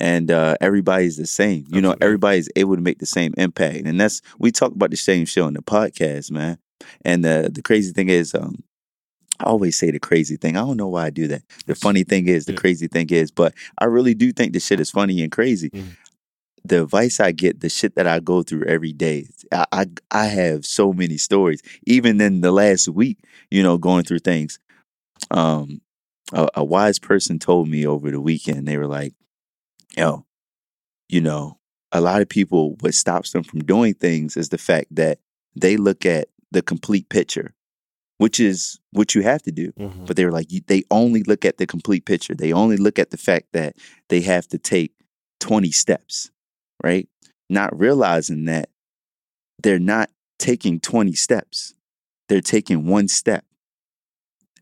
and 0.00 0.30
uh 0.30 0.56
everybody's 0.60 1.16
the 1.16 1.26
same 1.26 1.64
you 1.68 1.80
know 1.80 1.94
everybody's 2.00 2.48
able 2.56 2.76
to 2.76 2.82
make 2.82 2.98
the 2.98 3.06
same 3.06 3.34
impact 3.36 3.86
and 3.86 4.00
that's 4.00 4.22
we 4.38 4.50
talk 4.52 4.72
about 4.72 4.90
the 4.90 4.96
same 4.96 5.24
show 5.24 5.44
on 5.46 5.54
the 5.54 5.62
podcast 5.62 6.30
man 6.30 6.58
and 7.04 7.24
the 7.24 7.50
the 7.52 7.62
crazy 7.62 7.92
thing 7.92 8.08
is 8.08 8.34
um 8.34 8.62
I 9.40 9.44
always 9.44 9.78
say 9.78 9.92
the 9.92 10.00
crazy 10.00 10.36
thing. 10.36 10.56
I 10.56 10.62
don't 10.62 10.76
know 10.76 10.88
why 10.88 11.04
I 11.06 11.10
do 11.10 11.28
that. 11.28 11.42
The 11.66 11.76
funny 11.76 12.02
thing 12.02 12.26
is, 12.26 12.46
the 12.46 12.54
Yeah. 12.54 12.58
crazy 12.58 12.88
thing 12.88 13.08
is, 13.10 13.30
but 13.30 13.54
I 13.78 13.84
really 13.84 14.12
do 14.12 14.32
think 14.32 14.52
the 14.52 14.58
shit 14.58 14.80
is 14.80 14.90
funny 14.90 15.22
and 15.22 15.30
crazy. 15.30 15.70
Mhm. 15.70 15.96
The 16.64 16.82
advice 16.82 17.20
I 17.20 17.30
get, 17.30 17.60
the 17.60 17.68
shit 17.68 17.94
that 17.94 18.08
I 18.08 18.18
go 18.18 18.42
through 18.42 18.64
every 18.64 18.92
day, 18.92 19.28
I, 19.52 19.64
I 19.70 19.86
I 20.10 20.24
have 20.26 20.66
so 20.66 20.92
many 20.92 21.18
stories. 21.18 21.62
Even 21.86 22.20
in 22.20 22.40
the 22.40 22.50
last 22.50 22.88
week, 22.88 23.18
you 23.48 23.62
know, 23.62 23.78
going 23.78 24.02
through 24.02 24.18
things. 24.20 24.58
Um, 25.30 25.82
a, 26.32 26.48
a 26.56 26.64
wise 26.64 26.98
person 26.98 27.38
told 27.38 27.68
me 27.68 27.86
over 27.86 28.10
the 28.10 28.20
weekend. 28.20 28.66
They 28.66 28.76
were 28.76 28.88
like, 28.88 29.14
"Yo, 29.98 30.26
you 31.08 31.20
know, 31.20 31.58
a 31.92 32.00
lot 32.00 32.22
of 32.22 32.28
people 32.28 32.76
what 32.80 32.94
stops 32.94 33.32
them 33.32 33.42
from 33.42 33.60
doing 33.60 33.94
things 33.94 34.36
is 34.36 34.48
the 34.50 34.58
fact 34.58 34.94
that 34.94 35.18
they 35.56 35.76
look 35.76 36.06
at 36.06 36.28
the 36.50 36.62
complete 36.62 37.08
picture, 37.08 37.54
which 38.18 38.38
is 38.40 38.78
what 38.92 39.14
you 39.14 39.22
have 39.22 39.42
to 39.42 39.52
do." 39.52 39.72
Mhm. 39.72 40.06
but 40.06 40.16
they're 40.16 40.32
like 40.32 40.48
they 40.66 40.82
only 40.90 41.22
look 41.24 41.44
at 41.44 41.58
the 41.58 41.66
complete 41.66 42.04
picture 42.04 42.34
they 42.34 42.52
only 42.52 42.76
look 42.76 42.98
at 42.98 43.10
the 43.10 43.16
fact 43.16 43.48
that 43.52 43.76
they 44.08 44.20
have 44.22 44.46
to 44.48 44.58
take 44.58 44.92
20 45.40 45.70
steps 45.70 46.30
right 46.82 47.08
not 47.50 47.76
realizing 47.78 48.44
that 48.46 48.68
they're 49.62 49.78
not 49.78 50.10
taking 50.38 50.78
20 50.80 51.12
steps 51.14 51.74
they're 52.28 52.40
taking 52.40 52.86
one 52.86 53.08
step 53.08 53.44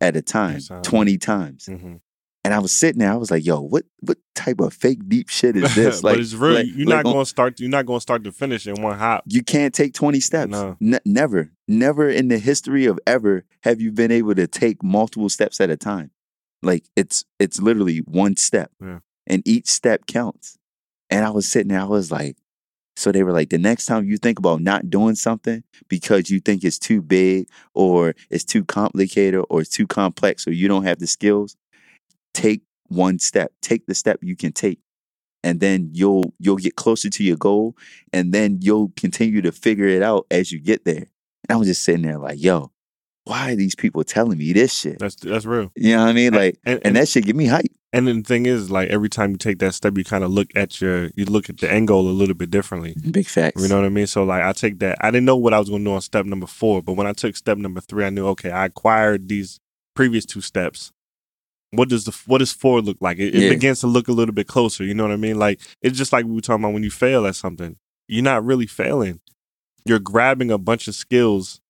at 0.01 0.17
a 0.17 0.23
time 0.23 0.61
20 0.83 1.19
times 1.19 1.67
Mhm. 1.67 2.01
And 2.47 2.55
i 2.55 2.59
was 2.59 2.73
sitting 2.73 3.01
there 3.01 3.13
i 3.13 3.17
was 3.17 3.31
like 3.31 3.45
yo 3.45 3.61
what 3.61 3.85
what 4.01 4.19
type 4.35 4.61
of 4.61 4.73
fake 4.73 5.01
deep 5.09 5.29
shit 5.29 5.57
is 5.57 5.75
this 5.75 6.01
but 6.07 6.19
it's 6.21 6.33
real. 6.35 6.55
like- 6.55 6.67
you're 6.69 6.87
like 6.87 7.05
not 7.05 7.11
oh 7.11 7.13
going 7.15 7.25
to 7.25 7.29
start. 7.29 7.59
You're 7.61 7.71
not 7.71 7.85
going 7.87 7.97
to 7.99 8.03
start 8.03 8.23
to 8.25 8.33
finish 8.33 8.67
in 8.67 8.81
one 8.81 8.97
hop. 8.99 9.25
you 9.27 9.43
can't 9.43 9.75
take 9.75 9.93
20 9.95 10.21
steps. 10.21 10.51
No. 10.51 10.77
Ne- 10.79 10.99
never, 11.05 11.51
never 11.67 12.09
in 12.09 12.29
the 12.29 12.39
history 12.39 12.85
of 12.87 12.99
ever 13.07 13.45
have 13.63 13.81
you 13.81 13.91
been 13.93 14.13
able 14.13 14.35
to 14.37 14.47
take 14.47 14.83
multiple 14.83 15.29
steps 15.31 15.61
at 15.61 15.71
a 15.71 15.77
time. 15.77 16.11
Like 16.63 16.85
it's 16.95 17.25
it's 17.39 17.61
literally 17.61 17.99
one 17.99 18.37
step. 18.37 18.71
Yeah. 18.81 18.99
And 19.27 19.43
each 19.47 19.67
step 19.69 20.07
counts. 20.07 20.57
And 21.11 21.25
I 21.25 21.31
was 21.31 21.51
sitting 21.51 21.69
there, 21.69 21.81
I 21.81 21.85
was 21.85 22.13
like, 22.13 22.37
so 22.95 23.11
they 23.13 23.23
were 23.25 23.33
like, 23.33 23.51
the 23.51 23.59
next 23.59 23.87
time 23.87 24.05
you 24.07 24.17
think 24.19 24.39
about 24.39 24.61
not 24.61 24.89
doing 24.91 25.15
something 25.17 25.65
because 25.89 26.31
you 26.31 26.41
think 26.41 26.63
it's 26.65 26.79
too 26.79 27.03
big 27.03 27.49
or 27.75 28.15
it's 28.31 28.45
too 28.45 28.65
complicated 28.65 29.45
or 29.51 29.61
it's 29.63 29.71
too 29.71 29.87
complex 29.87 30.47
or 30.47 30.53
you 30.53 30.69
don't 30.69 30.85
have 30.85 30.99
the 30.99 31.07
skills, 31.07 31.57
take 32.37 32.63
one 32.89 33.19
step. 33.19 33.53
Take 33.63 33.87
the 33.87 33.95
step 33.95 34.19
you 34.23 34.37
can 34.37 34.53
take. 34.53 34.81
And 35.43 35.61
then 35.61 35.91
you'll 35.93 36.35
you'll 36.39 36.57
get 36.57 36.77
closer 36.77 37.09
to 37.09 37.25
your 37.25 37.37
goal 37.37 37.77
and 38.13 38.33
then 38.33 38.59
you'll 38.61 38.93
continue 38.97 39.43
to 39.43 39.53
figure 39.53 39.87
it 39.87 40.03
out 40.03 40.27
as 40.31 40.51
you 40.51 40.61
get 40.61 40.85
there. 40.85 41.07
And 41.49 41.51
I 41.51 41.57
was 41.57 41.69
just 41.69 41.83
sitting 41.83 42.03
there 42.03 42.19
like, 42.19 42.43
yo, 42.43 42.73
why 43.25 43.53
are 43.53 43.57
these 43.57 43.75
people 43.75 44.03
telling 44.03 44.39
me 44.39 44.53
this 44.53 44.77
shit? 44.77 44.99
That's 44.99 45.15
that's 45.17 45.45
real. 45.45 45.71
You 45.77 45.97
know 45.97 46.05
what 46.05 46.11
I 46.11 46.13
mean? 46.15 46.35
Like, 46.35 46.59
and, 46.65 46.81
and 46.85 46.97
that 46.97 47.09
shit 47.09 47.25
give 47.25 47.37
me 47.37 47.47
hype. 47.47 47.71
And 47.93 48.07
then 48.07 48.19
the 48.19 48.25
thing 48.25 48.47
is, 48.47 48.71
like 48.71 48.91
every 48.91 49.09
time 49.09 49.31
you 49.31 49.37
take 49.37 49.59
that 49.61 49.75
step, 49.75 49.97
you 49.97 50.05
kind 50.05 50.25
of 50.25 50.31
look 50.31 50.49
at 50.55 50.81
your, 50.81 51.11
you 51.15 51.25
look 51.25 51.49
at 51.49 51.59
the 51.59 51.71
end 51.73 51.89
goal 51.89 52.09
a 52.09 52.11
little 52.11 52.35
bit 52.35 52.51
differently. 52.51 52.95
Big 53.11 53.27
facts. 53.27 53.63
You 53.63 53.69
know 53.69 53.77
what 53.77 53.87
I 53.87 53.89
mean? 53.89 54.07
So 54.07 54.25
like, 54.25 54.43
I 54.43 54.53
take 54.53 54.81
that. 54.81 54.99
I 55.01 55.11
didn't 55.11 55.25
know 55.25 55.37
what 55.37 55.55
I 55.55 55.59
was 55.59 55.69
going 55.69 55.83
to 55.83 55.91
do 55.91 55.95
on 55.95 56.01
step 56.03 56.27
number 56.27 56.47
four, 56.47 56.83
but 56.83 56.95
when 56.95 57.07
I 57.07 57.13
took 57.13 57.37
step 57.37 57.57
number 57.57 57.81
three, 57.81 58.05
I 58.05 58.11
knew 58.11 58.27
okay, 58.29 58.51
I 58.51 58.67
acquired 58.67 59.29
these 59.29 59.61
previous 59.95 60.27
two 60.27 60.41
steps. 60.41 60.93
What 61.77 61.89
does 61.89 62.05
the 62.05 62.17
what 62.27 62.39
does 62.39 62.53
four 62.53 62.81
look 62.81 62.97
like? 63.01 63.19
It, 63.19 63.35
it 63.35 63.43
Yeah. 63.43 63.49
begins 63.51 63.81
to 63.81 63.87
look 63.87 64.09
a 64.09 64.13
little 64.13 64.35
bit 64.35 64.47
closer. 64.49 64.85
You 64.85 64.95
know 64.95 65.05
what 65.05 65.13
I 65.13 65.17
mean? 65.17 65.39
Like 65.39 65.61
it's 65.83 65.97
just 65.99 66.13
like 66.13 66.25
we 66.27 66.33
were 66.33 66.41
talking 66.41 66.65
about 66.65 66.75
when 66.75 66.83
you 66.83 66.91
fail 66.91 67.27
at 67.27 67.37
something, 67.37 67.77
you're 68.09 68.25
not 68.25 68.45
really 68.45 68.67
failing. 68.67 69.21
You're 69.85 69.99
grabbing 70.01 70.51
a 70.51 70.59
bunch 70.59 70.89
of 70.89 70.95
skills 70.97 71.61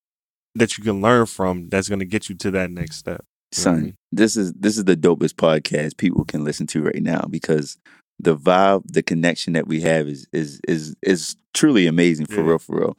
that 0.55 0.79
you 0.79 0.85
can 0.85 1.01
learn 1.03 1.27
from. 1.27 1.69
That's 1.69 1.89
going 1.89 1.99
to 1.99 2.07
get 2.07 2.29
you 2.31 2.35
to 2.37 2.51
that 2.53 2.71
next 2.71 2.97
step. 2.97 3.25
son 3.53 3.95
this 4.13 4.37
is 4.37 4.53
this 4.55 4.77
is 4.79 4.85
the 4.85 4.97
dopest 4.97 5.35
podcast 5.35 5.97
people 5.99 6.25
can 6.25 6.43
listen 6.45 6.67
to 6.67 6.83
right 6.83 7.03
now 7.03 7.23
because 7.31 7.77
the 8.19 8.35
vibe 8.37 8.83
the 8.91 9.03
connection 9.03 9.53
that 9.53 9.67
we 9.69 9.81
have 9.83 10.09
is 10.09 10.27
is 10.33 10.61
is 10.67 10.95
is 11.03 11.37
truly 11.55 11.87
amazing 11.87 12.27
for 12.27 12.37
Yeah. 12.41 12.47
real 12.49 12.59
for 12.59 12.79
real 12.81 12.99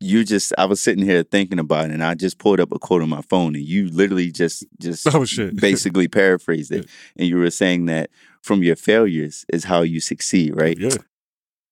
you 0.00 0.24
just 0.24 0.52
i 0.58 0.64
was 0.64 0.80
sitting 0.82 1.04
here 1.04 1.22
thinking 1.24 1.58
about 1.58 1.86
it 1.86 1.92
and 1.92 2.04
i 2.04 2.14
just 2.14 2.38
pulled 2.38 2.60
up 2.60 2.70
a 2.72 2.78
quote 2.78 3.02
on 3.02 3.08
my 3.08 3.22
phone 3.22 3.56
and 3.56 3.64
you 3.64 3.88
literally 3.88 4.30
just 4.30 4.64
just 4.80 5.06
Oh 5.14 5.24
basically 5.56 6.06
paraphrased 6.08 6.70
it 6.72 6.88
and 7.16 7.26
you 7.28 7.36
were 7.36 7.50
saying 7.50 7.86
that 7.86 8.10
from 8.42 8.62
your 8.62 8.76
failures 8.76 9.44
is 9.52 9.64
how 9.64 9.82
you 9.82 10.00
succeed 10.00 10.54
right 10.54 10.78
Yeah. 10.78 10.90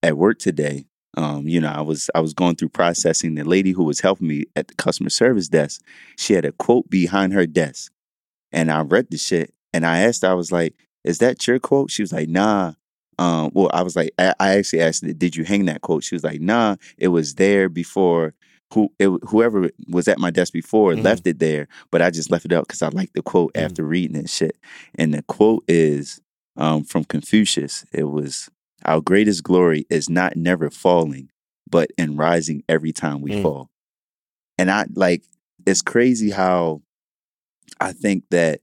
at 0.02 0.16
work 0.16 0.38
today 0.38 0.86
um, 1.18 1.48
you 1.48 1.62
know, 1.62 1.70
I 1.70 1.80
was 1.80 2.10
I 2.14 2.20
was 2.20 2.34
going 2.34 2.56
through 2.56 2.68
processing. 2.68 3.36
The 3.36 3.44
lady 3.44 3.70
who 3.70 3.84
was 3.84 4.00
helping 4.00 4.28
me 4.28 4.44
at 4.54 4.68
the 4.68 4.74
customer 4.74 5.08
service 5.08 5.48
desk, 5.48 5.80
she 6.18 6.34
had 6.34 6.44
a 6.44 6.52
quote 6.52 6.90
behind 6.90 7.32
her 7.32 7.46
desk, 7.46 7.90
and 8.52 8.70
I 8.70 8.82
read 8.82 9.06
the 9.10 9.16
shit, 9.16 9.54
and 9.72 9.86
I 9.86 10.00
asked, 10.00 10.24
I 10.24 10.34
was 10.34 10.52
like, 10.52 10.74
"Is 11.04 11.16
that 11.20 11.46
your 11.46 11.58
quote?" 11.58 11.90
She 11.90 12.02
was 12.02 12.12
like, 12.12 12.28
"Nah." 12.28 12.74
Um, 13.18 13.50
well, 13.54 13.70
I 13.72 13.82
was 13.82 13.96
like, 13.96 14.12
I, 14.18 14.34
I 14.38 14.50
actually 14.56 14.82
asked, 14.82 15.04
"Did 15.18 15.36
you 15.36 15.44
hang 15.44 15.64
that 15.66 15.80
quote?" 15.80 16.04
She 16.04 16.14
was 16.14 16.24
like, 16.24 16.40
"Nah, 16.40 16.76
it 16.98 17.08
was 17.08 17.34
there 17.36 17.68
before." 17.68 18.34
Who 18.74 18.92
it, 18.98 19.08
whoever 19.28 19.70
was 19.88 20.08
at 20.08 20.18
my 20.18 20.32
desk 20.32 20.52
before 20.52 20.94
Mhm. 20.94 21.04
left 21.04 21.24
it 21.28 21.38
there, 21.38 21.68
but 21.92 22.02
I 22.02 22.10
just 22.10 22.32
left 22.32 22.44
it 22.46 22.52
out 22.52 22.66
because 22.66 22.82
I 22.82 22.88
liked 22.88 23.14
the 23.14 23.22
quote 23.22 23.54
Mhm. 23.54 23.62
after 23.64 23.84
reading 23.84 24.16
it. 24.16 24.28
Shit, 24.28 24.56
and 24.96 25.14
the 25.14 25.22
quote 25.22 25.62
is 25.68 26.20
um, 26.56 26.82
from 26.82 27.04
Confucius. 27.04 27.84
It 27.92 28.04
was, 28.10 28.50
"Our 28.84 29.00
greatest 29.00 29.44
glory 29.44 29.86
is 29.88 30.10
not 30.10 30.36
never 30.36 30.68
falling, 30.68 31.30
but 31.70 31.92
in 31.96 32.16
rising 32.16 32.64
every 32.68 32.92
time 32.92 33.20
we 33.20 33.30
Mm. 33.30 33.42
fall." 33.42 33.70
And 34.58 34.68
I 34.68 34.86
like 34.94 35.22
it's 35.64 35.80
crazy 35.82 36.30
how 36.30 36.82
I 37.80 37.92
think 37.92 38.24
that 38.30 38.62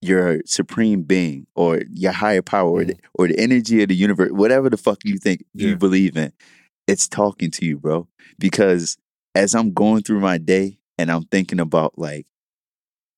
your 0.00 0.40
supreme 0.46 1.02
being 1.02 1.46
or 1.54 1.82
your 1.92 2.12
higher 2.12 2.42
power 2.42 2.70
or, 2.70 2.84
the, 2.84 2.96
or 3.14 3.26
the 3.28 3.38
energy 3.38 3.82
of 3.82 3.88
the 3.88 3.94
universe, 3.96 4.30
whatever 4.32 4.70
the 4.70 4.76
fuck 4.76 4.98
you 5.04 5.18
think 5.18 5.44
Yeah. 5.54 5.68
you 5.70 5.76
believe 5.76 6.16
in, 6.16 6.32
it's 6.86 7.08
talking 7.08 7.50
to 7.52 7.64
you, 7.66 7.78
bro. 7.78 8.06
Because 8.38 8.96
as 9.34 9.54
I'm 9.54 9.72
going 9.72 10.02
through 10.02 10.20
my 10.20 10.38
day 10.38 10.78
and 10.98 11.10
I'm 11.10 11.24
thinking 11.24 11.60
about 11.60 11.98
like 11.98 12.26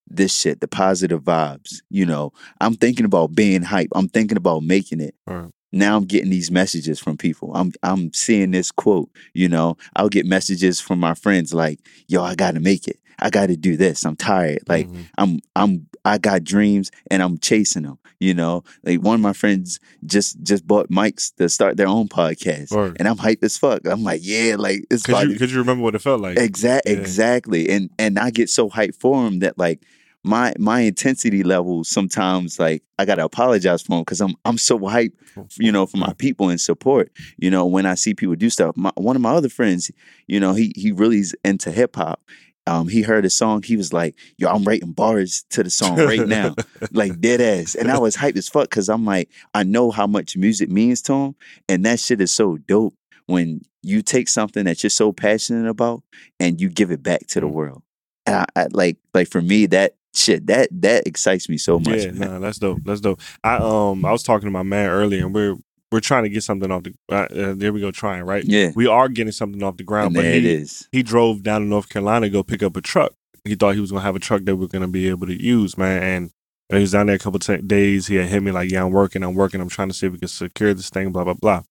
this 0.08 0.34
shit, 0.36 0.60
the 0.60 0.68
positive 0.68 1.22
vibes, 1.22 1.82
you 1.90 2.04
know, 2.04 2.32
I'm 2.60 2.74
thinking 2.74 3.04
about 3.04 3.34
being 3.34 3.62
hype. 3.62 3.90
I'm 3.94 4.08
thinking 4.08 4.36
about 4.36 4.62
making 4.62 5.00
it 5.00 5.14
Right. 5.26 5.50
now 5.72 5.96
I'm 5.96 6.04
getting 6.04 6.30
these 6.30 6.50
messages 6.50 6.98
from 6.98 7.16
people. 7.16 7.52
I'm 7.54 7.72
I'm 7.82 8.12
seeing 8.12 8.50
this 8.50 8.72
quote, 8.72 9.10
you 9.34 9.48
know. 9.48 9.76
I'll 9.94 10.08
get 10.08 10.26
messages 10.26 10.80
from 10.80 10.98
my 10.98 11.14
friends 11.14 11.54
like, 11.54 11.78
"Yo, 12.08 12.22
I 12.24 12.34
got 12.34 12.54
to 12.54 12.60
make 12.60 12.88
it. 12.88 12.98
I 13.20 13.30
got 13.30 13.46
to 13.48 13.56
do 13.56 13.76
this. 13.76 14.04
I'm 14.04 14.16
tired. 14.16 14.60
Like 14.68 14.88
Mhm. 14.88 15.04
I'm 15.18 15.38
I'm 15.56 15.86
I 16.04 16.18
got 16.18 16.44
dreams 16.44 16.90
and 17.10 17.22
I'm 17.22 17.36
chasing 17.38 17.82
them, 17.82 17.98
you 18.20 18.32
know. 18.34 18.64
Like 18.84 19.02
one 19.02 19.16
of 19.16 19.20
my 19.20 19.32
friends 19.34 19.78
just 20.06 20.42
just 20.42 20.66
bought 20.66 20.88
mics 20.90 21.34
to 21.36 21.48
start 21.48 21.76
their 21.76 21.88
own 21.88 22.08
podcast. 22.08 22.70
Word. 22.72 22.96
And 22.98 23.06
I'm 23.06 23.16
hyped 23.18 23.42
as 23.42 23.56
fuck. 23.58 23.80
I'm 23.86 24.02
like, 24.02 24.20
"Yeah, 24.24 24.56
like 24.58 24.84
it's 24.90 25.02
Cause 25.02 25.12
about 25.24 25.28
you, 25.40 25.46
you 25.46 25.58
remember 25.58 25.82
what 25.82 25.94
it 25.94 26.00
felt 26.02 26.20
like. 26.20 26.38
Exact, 26.38 26.86
Yeah. 26.86 26.94
exactly, 26.94 27.68
and 27.68 27.90
and 27.98 28.18
I 28.18 28.30
get 28.30 28.48
so 28.48 28.68
hyped 28.70 28.96
for 28.96 29.26
him 29.26 29.40
that 29.40 29.58
like 29.58 29.82
my 30.22 30.52
my 30.58 30.80
intensity 30.80 31.42
level 31.42 31.82
sometimes 31.82 32.58
like 32.58 32.82
I 32.98 33.04
gotta 33.06 33.24
apologize 33.24 33.80
for 33.82 33.94
him 33.96 34.00
because 34.02 34.20
I'm 34.20 34.34
I'm 34.44 34.58
so 34.58 34.78
hyped, 34.78 35.12
you 35.58 35.72
know, 35.72 35.86
for 35.86 35.96
my 35.98 36.12
people 36.14 36.48
and 36.50 36.60
support. 36.60 37.10
You 37.38 37.50
know, 37.50 37.64
when 37.66 37.86
I 37.86 37.94
see 37.94 38.14
people 38.14 38.36
do 38.36 38.50
stuff, 38.50 38.76
my, 38.76 38.90
one 38.96 39.16
of 39.16 39.22
my 39.22 39.32
other 39.32 39.48
friends, 39.48 39.90
you 40.26 40.38
know, 40.40 40.52
he 40.54 40.72
he 40.76 40.92
really 40.92 41.18
is 41.20 41.34
into 41.44 41.70
hip 41.70 41.96
hop. 41.96 42.20
Um, 42.66 42.88
he 42.88 43.02
heard 43.02 43.24
a 43.24 43.30
song, 43.30 43.62
he 43.62 43.76
was 43.76 43.92
like, 43.92 44.14
"Yo, 44.38 44.48
I'm 44.48 44.64
writing 44.64 44.92
bars 44.92 45.44
to 45.50 45.62
the 45.62 45.70
song 45.70 45.96
right 45.96 46.26
now." 46.26 46.54
like 46.92 47.20
dead 47.20 47.40
ass. 47.40 47.74
And 47.74 47.90
I 47.90 47.98
was 47.98 48.16
hyped 48.16 48.36
as 48.36 48.48
fuck 48.48 48.64
because 48.70 48.88
I'm 48.88 49.04
like, 49.04 49.28
I 49.54 49.62
know 49.64 49.90
how 49.90 50.06
much 50.06 50.36
music 50.36 50.70
means 50.70 51.02
to 51.02 51.12
him, 51.14 51.34
and 51.68 51.84
that 51.86 51.98
shit 52.00 52.20
is 52.20 52.30
so 52.30 52.58
dope 52.58 52.94
when 53.26 53.62
you 53.82 54.02
take 54.02 54.28
something 54.28 54.64
that 54.64 54.82
you're 54.82 54.90
so 54.90 55.10
passionate 55.12 55.68
about 55.68 56.02
and 56.38 56.60
you 56.60 56.68
give 56.68 56.90
it 56.90 57.02
back 57.02 57.26
to 57.28 57.40
the 57.40 57.46
Mm. 57.46 57.52
world. 57.52 57.82
And 58.26 58.36
I, 58.36 58.44
I 58.54 58.66
like, 58.72 58.98
like 59.14 59.28
for 59.28 59.40
me, 59.40 59.66
that 59.66 59.94
shit 60.14 60.46
that 60.48 60.68
that 60.82 61.06
excites 61.06 61.48
me 61.48 61.56
so 61.56 61.78
much. 61.78 61.98
Yeah, 62.04 62.10
man. 62.10 62.30
nah, 62.32 62.38
that's 62.40 62.58
dope. 62.58 62.82
That's 62.84 63.00
dope. 63.00 63.20
I 63.42 63.54
um 63.56 64.04
I 64.04 64.12
was 64.12 64.22
talking 64.22 64.46
to 64.46 64.50
my 64.52 64.62
man 64.62 64.90
earlier, 64.90 65.24
and 65.24 65.34
we're 65.34 65.56
we're 65.92 66.00
trying 66.00 66.22
to 66.24 66.28
get 66.28 66.42
something 66.42 66.70
off 66.70 66.84
the. 66.84 66.94
Uh, 67.10 67.14
uh, 67.14 67.54
there 67.56 67.72
we 67.72 67.80
go, 67.80 67.90
trying 67.90 68.22
right. 68.24 68.44
Yeah, 68.44 68.70
We 68.74 68.86
are 68.86 69.08
getting 69.08 69.32
something 69.32 69.62
off 69.62 69.76
the 69.76 69.82
ground, 69.84 70.08
and 70.08 70.14
but 70.16 70.22
there 70.22 70.32
he 70.32 70.38
it 70.38 70.44
is. 70.44 70.88
he 70.92 71.02
drove 71.02 71.42
down 71.42 71.62
to 71.62 71.66
North 71.66 71.88
Carolina 71.88 72.26
to 72.26 72.30
go 72.30 72.42
pick 72.42 72.62
up 72.62 72.76
a 72.76 72.80
truck. 72.80 73.12
He 73.44 73.54
thought 73.54 73.74
he 73.74 73.80
was 73.80 73.90
gonna 73.90 74.02
have 74.02 74.16
a 74.16 74.20
truck 74.20 74.44
that 74.44 74.56
we're 74.56 74.66
gonna 74.68 74.88
be 74.88 75.08
able 75.08 75.26
to 75.26 75.42
use, 75.42 75.76
man. 75.78 76.02
And 76.02 76.30
when 76.68 76.78
he 76.78 76.82
was 76.82 76.92
down 76.92 77.06
there 77.06 77.16
a 77.16 77.18
couple 77.18 77.40
t- 77.40 77.56
days. 77.56 78.06
He 78.06 78.14
had 78.16 78.28
hit 78.28 78.42
me 78.42 78.52
like, 78.52 78.70
"Yeah, 78.70 78.84
I'm 78.84 78.92
working. 78.92 79.22
I'm 79.24 79.34
working. 79.34 79.60
I'm 79.60 79.68
trying 79.68 79.88
to 79.88 79.94
see 79.94 80.06
if 80.06 80.12
we 80.12 80.18
can 80.18 80.28
secure 80.28 80.72
this 80.74 80.90
thing." 80.90 81.10
Blah 81.10 81.24
blah 81.24 81.34
blah. 81.34 81.62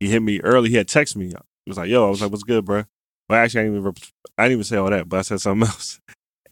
He 0.00 0.08
hit 0.08 0.22
me 0.22 0.40
early. 0.40 0.70
He 0.70 0.76
had 0.76 0.88
texted 0.88 1.16
me. 1.16 1.26
He 1.28 1.34
was 1.70 1.76
like, 1.78 1.88
"Yo," 1.88 2.06
I 2.06 2.10
was 2.10 2.20
like, 2.22 2.30
"What's 2.30 2.42
good, 2.42 2.64
bro?" 2.64 2.84
Well, 3.28 3.38
actually, 3.38 3.60
I 3.60 3.64
didn't 3.64 3.76
even 3.76 3.84
rep- 3.84 3.98
I 4.38 4.42
didn't 4.44 4.52
even 4.52 4.64
say 4.64 4.76
all 4.78 4.90
that, 4.90 5.08
but 5.08 5.18
I 5.18 5.22
said 5.22 5.40
something 5.40 5.68
else. 5.68 6.00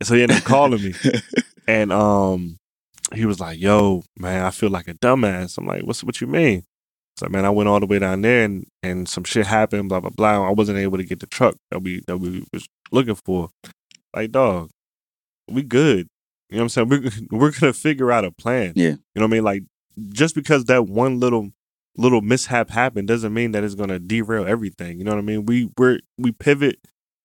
So 0.03 0.15
he 0.15 0.23
ended 0.23 0.39
up 0.39 0.45
calling 0.45 0.83
me. 0.83 0.95
And 1.69 1.93
um, 1.93 2.59
he 3.13 3.25
was 3.27 3.41
like, 3.41 3.59
"Yo, 3.59 4.05
man, 4.17 4.45
I 4.45 4.51
feel 4.53 4.71
like 4.71 4.87
a 4.87 4.95
dumbass." 4.95 5.59
I'm 5.59 5.67
like, 5.67 5.83
"What's 5.83 6.05
what 6.05 6.21
you 6.21 6.29
mean?" 6.29 6.63
So 7.19 7.29
man, 7.29 7.47
I 7.47 7.51
went 7.51 7.69
all 7.69 7.81
the 7.81 7.87
way 7.87 7.99
down 7.99 8.23
there, 8.23 8.45
and 8.45 8.67
and 8.83 9.09
some 9.09 9.25
shit 9.25 9.47
happened. 9.47 9.89
Blah 9.89 10.01
blah 10.01 10.11
blah. 10.11 10.47
I 10.47 10.51
wasn't 10.51 10.79
able 10.79 10.99
to 10.99 11.05
get 11.05 11.21
the 11.21 11.27
truck 11.27 11.57
that 11.71 11.83
we 11.83 12.03
that 12.07 12.19
we 12.19 12.45
was 12.53 12.69
looking 12.93 13.15
for. 13.15 13.51
Like, 14.15 14.33
dog, 14.33 14.71
we 15.49 15.63
good. 15.63 16.09
You 16.51 16.57
know 16.57 16.63
what 16.63 16.63
I'm 16.63 16.69
saying? 16.69 16.89
We're 16.89 17.11
we're 17.39 17.53
gonna 17.53 17.73
figure 17.73 18.13
out 18.13 18.25
a 18.25 18.31
plan. 18.31 18.75
Yeah. 18.77 18.91
You 18.91 18.97
know 19.17 19.23
what 19.23 19.25
I 19.25 19.29
mean? 19.29 19.45
Like, 19.45 19.63
just 20.11 20.35
because 20.35 20.67
that 20.67 20.87
one 20.87 21.19
little 21.19 21.51
little 21.97 22.21
mishap 22.21 22.69
happened 22.71 23.09
doesn't 23.09 23.33
mean 23.33 23.53
that 23.53 23.65
it's 23.65 23.75
gonna 23.75 23.99
derail 23.99 24.47
everything. 24.47 24.99
You 24.99 25.05
know 25.05 25.13
what 25.13 25.19
I 25.19 25.23
mean? 25.23 25.47
We 25.47 25.71
we're 25.79 26.01
we 26.19 26.33
pivot, 26.33 26.79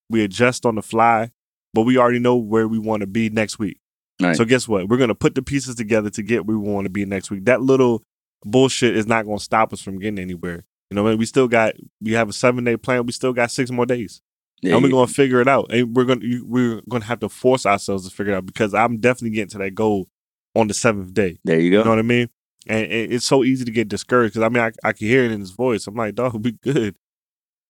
we 0.09 0.23
adjust 0.23 0.65
on 0.65 0.75
the 0.75 0.81
fly, 0.81 1.31
but 1.73 1.81
we 1.81 1.97
already 1.97 2.19
know 2.19 2.37
where 2.37 2.67
we 2.67 2.79
want 2.79 3.01
to 3.01 3.07
be 3.07 3.29
next 3.29 3.59
week. 3.59 3.77
Right. 4.21 4.35
So 4.35 4.45
guess 4.45 4.67
what? 4.67 4.87
We're 4.87 4.97
gonna 4.97 5.15
put 5.15 5.35
the 5.35 5.41
pieces 5.41 5.75
together 5.75 6.09
to 6.11 6.23
get 6.23 6.45
where 6.45 6.57
we 6.57 6.69
want 6.69 6.85
to 6.85 6.91
be 6.91 7.05
next 7.05 7.29
week. 7.29 7.45
That 7.45 7.61
little 7.61 8.03
bullshit 8.45 8.95
is 8.95 9.07
not 9.07 9.25
gonna 9.25 9.39
stop 9.39 9.73
us 9.73 9.81
from 9.81 9.99
getting 9.99 10.19
anywhere. 10.19 10.65
You 10.89 10.95
know, 10.95 11.03
what 11.03 11.09
I 11.09 11.11
mean? 11.13 11.19
we 11.19 11.25
still 11.25 11.47
got 11.47 11.73
we 12.01 12.13
have 12.13 12.29
a 12.29 12.33
seven 12.33 12.63
day 12.63 12.77
plan. 12.77 13.05
We 13.05 13.11
still 13.13 13.33
got 13.33 13.51
six 13.51 13.71
more 13.71 13.85
days, 13.85 14.21
Yeah, 14.61 14.75
and 14.75 14.83
we're 14.83 14.89
gonna 14.89 15.07
figure 15.07 15.39
it 15.41 15.47
out. 15.47 15.67
And 15.71 15.95
we're 15.95 16.05
gonna 16.05 16.25
we're 16.43 16.81
gonna 16.89 17.05
have 17.05 17.19
to 17.21 17.29
force 17.29 17.65
ourselves 17.65 18.07
to 18.09 18.13
figure 18.15 18.33
it 18.33 18.37
out 18.37 18.45
because 18.45 18.73
I'm 18.73 18.97
definitely 18.97 19.31
getting 19.31 19.49
to 19.51 19.57
that 19.59 19.71
goal 19.75 20.07
on 20.55 20.67
the 20.67 20.73
seventh 20.73 21.13
day. 21.13 21.39
there 21.45 21.59
you 21.59 21.71
go. 21.71 21.77
You 21.79 21.83
know 21.85 21.89
what 21.91 21.99
I 21.99 22.03
mean? 22.03 22.29
And 22.67 22.85
it, 22.91 23.13
it's 23.13 23.25
so 23.25 23.43
easy 23.43 23.63
to 23.65 23.71
get 23.71 23.87
discouraged 23.87 24.33
because 24.33 24.45
I 24.45 24.49
mean 24.49 24.63
I, 24.63 24.71
I 24.87 24.93
can 24.93 25.07
hear 25.07 25.23
it 25.23 25.31
in 25.31 25.39
his 25.39 25.51
voice. 25.51 25.87
I'm 25.87 25.95
like, 25.95 26.15
dog, 26.15 26.33
we 26.43 26.51
good. 26.51 26.95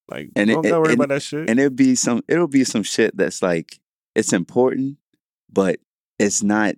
Like, 0.10 0.30
And 0.36 0.50
it- 0.50 0.54
don't 0.54 0.64
gotta 0.64 0.80
worry 0.80 0.94
and- 0.94 0.96
about 0.96 1.10
that 1.10 1.22
shit. 1.22 1.50
and 1.50 1.60
it'll 1.60 1.70
be 1.70 1.96
some 1.96 2.24
it'll 2.28 2.48
be 2.48 2.64
some 2.64 2.84
shit 2.84 3.16
that's 3.16 3.42
like 3.44 3.80
it's 4.16 4.34
important, 4.34 4.98
but 5.52 5.80
it's 6.20 6.42
not 6.44 6.76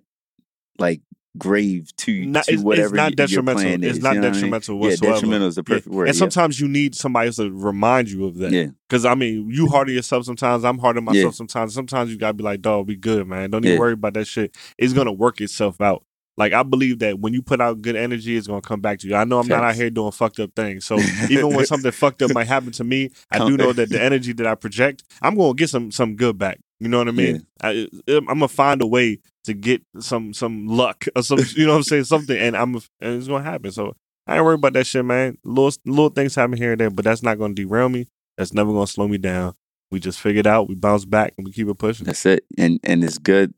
like 0.78 1.00
grave 1.36 1.94
to, 1.96 2.24
Not- 2.26 2.44
to 2.44 2.56
whatever 2.58 2.86
it's 2.86 2.94
not 2.94 3.10
your 3.10 3.26
detrimental. 3.26 3.62
It's 3.84 3.96
is, 3.98 4.02
not 4.02 4.14
you 4.14 4.20
know 4.20 4.28
what 4.28 4.36
I 4.36 4.40
mean? 4.40 4.50
detrimental 4.50 4.84
Yeah, 4.84 4.90
detrimental 5.14 5.48
is 5.48 5.54
the 5.56 5.60
Yeah. 5.66 5.74
perfect 5.74 5.86
word. 5.94 6.08
And 6.08 6.14
yeah. 6.16 6.18
sometimes 6.18 6.60
you 6.60 6.68
need 6.68 6.94
somebody 6.94 7.26
else 7.26 7.36
to 7.36 7.50
remind 7.50 8.08
you 8.10 8.24
of 8.26 8.36
that. 8.38 8.52
yeah, 8.52 8.66
Because 8.88 9.04
I 9.04 9.14
mean, 9.14 9.48
you 9.50 9.66
hard 9.68 9.88
on 9.88 9.94
yourself 9.94 10.24
sometimes. 10.26 10.64
I'm 10.64 10.78
hard 10.78 10.96
on 10.96 11.04
myself 11.04 11.24
Yeah. 11.24 11.30
sometimes. 11.36 11.74
Sometimes 11.74 12.10
you 12.10 12.18
gotta 12.18 12.34
be 12.34 12.44
like, 12.44 12.62
dog, 12.62 12.86
be 12.86 12.96
good, 12.96 13.26
man. 13.26 13.50
Don't 13.50 13.64
even 13.64 13.74
Yeah. 13.74 13.80
worry 13.80 13.94
about 13.94 14.14
that 14.14 14.26
shit. 14.26 14.56
It's 14.78 14.92
gonna 14.92 15.12
work 15.12 15.40
itself 15.40 15.80
out. 15.80 16.04
Like 16.36 16.52
I 16.52 16.62
believe 16.64 16.98
that 17.00 17.20
when 17.20 17.32
you 17.32 17.42
put 17.42 17.60
out 17.60 17.80
good 17.82 17.94
energy, 17.96 18.36
it's 18.36 18.46
gonna 18.48 18.60
come 18.60 18.80
back 18.80 18.98
to 19.00 19.08
you. 19.08 19.14
I 19.14 19.24
know 19.24 19.38
I'm 19.38 19.46
not 19.46 19.62
out 19.62 19.74
here 19.76 19.88
doing 19.90 20.10
fucked 20.12 20.40
up 20.40 20.50
things. 20.56 20.84
So 20.84 20.98
even 21.30 21.54
when 21.54 21.64
something 21.66 21.90
fucked 21.92 22.22
up 22.22 22.32
might 22.32 22.48
happen 22.48 22.72
to 22.72 22.84
me, 22.84 23.10
I 23.30 23.38
do 23.46 23.56
know 23.56 23.72
that 23.72 23.88
the 23.88 24.02
energy 24.08 24.32
that 24.34 24.46
I 24.46 24.54
project, 24.56 25.04
I'm 25.22 25.36
gonna 25.36 25.54
get 25.54 25.70
some 25.70 25.90
some 25.92 26.16
good 26.16 26.36
back. 26.38 26.58
You 26.80 26.88
know 26.88 26.98
what 26.98 27.08
I 27.08 27.12
mean? 27.12 27.46
I, 27.62 27.86
I'm 28.08 28.24
gonna 28.26 28.48
find 28.48 28.82
a 28.82 28.86
way 28.86 29.20
to 29.44 29.54
get 29.54 29.82
some 30.00 30.32
some 30.32 30.66
luck 30.66 31.06
or 31.14 31.22
some. 31.22 31.38
You 31.56 31.66
know 31.66 31.72
what 31.72 31.78
I'm 31.78 31.82
saying? 31.84 32.04
Something, 32.04 32.38
and 32.38 32.56
I'm 32.56 32.74
and 32.74 33.18
it's 33.18 33.28
gonna 33.28 33.44
happen. 33.44 33.70
So 33.70 33.94
I 34.26 34.36
ain't 34.36 34.44
worried 34.44 34.58
about 34.58 34.72
that 34.74 34.86
shit, 34.86 35.04
man. 35.04 35.38
Little 35.44 35.72
little 35.84 36.08
things 36.10 36.34
happen 36.34 36.56
here 36.56 36.72
and 36.72 36.80
there, 36.80 36.90
but 36.90 37.04
that's 37.04 37.22
not 37.22 37.38
gonna 37.38 37.54
derail 37.54 37.88
me. 37.88 38.06
That's 38.36 38.52
never 38.52 38.72
gonna 38.72 38.86
slow 38.86 39.08
me 39.08 39.18
down. 39.18 39.54
We 39.90 40.00
just 40.00 40.20
figure 40.20 40.40
it 40.40 40.46
out. 40.46 40.68
We 40.68 40.74
bounce 40.74 41.04
back 41.04 41.34
and 41.36 41.46
we 41.46 41.52
keep 41.52 41.68
it 41.68 41.78
pushing. 41.78 42.06
that's 42.06 42.26
it. 42.26 42.44
And 42.58 42.80
and 42.82 43.04
it's 43.04 43.18
good. 43.18 43.54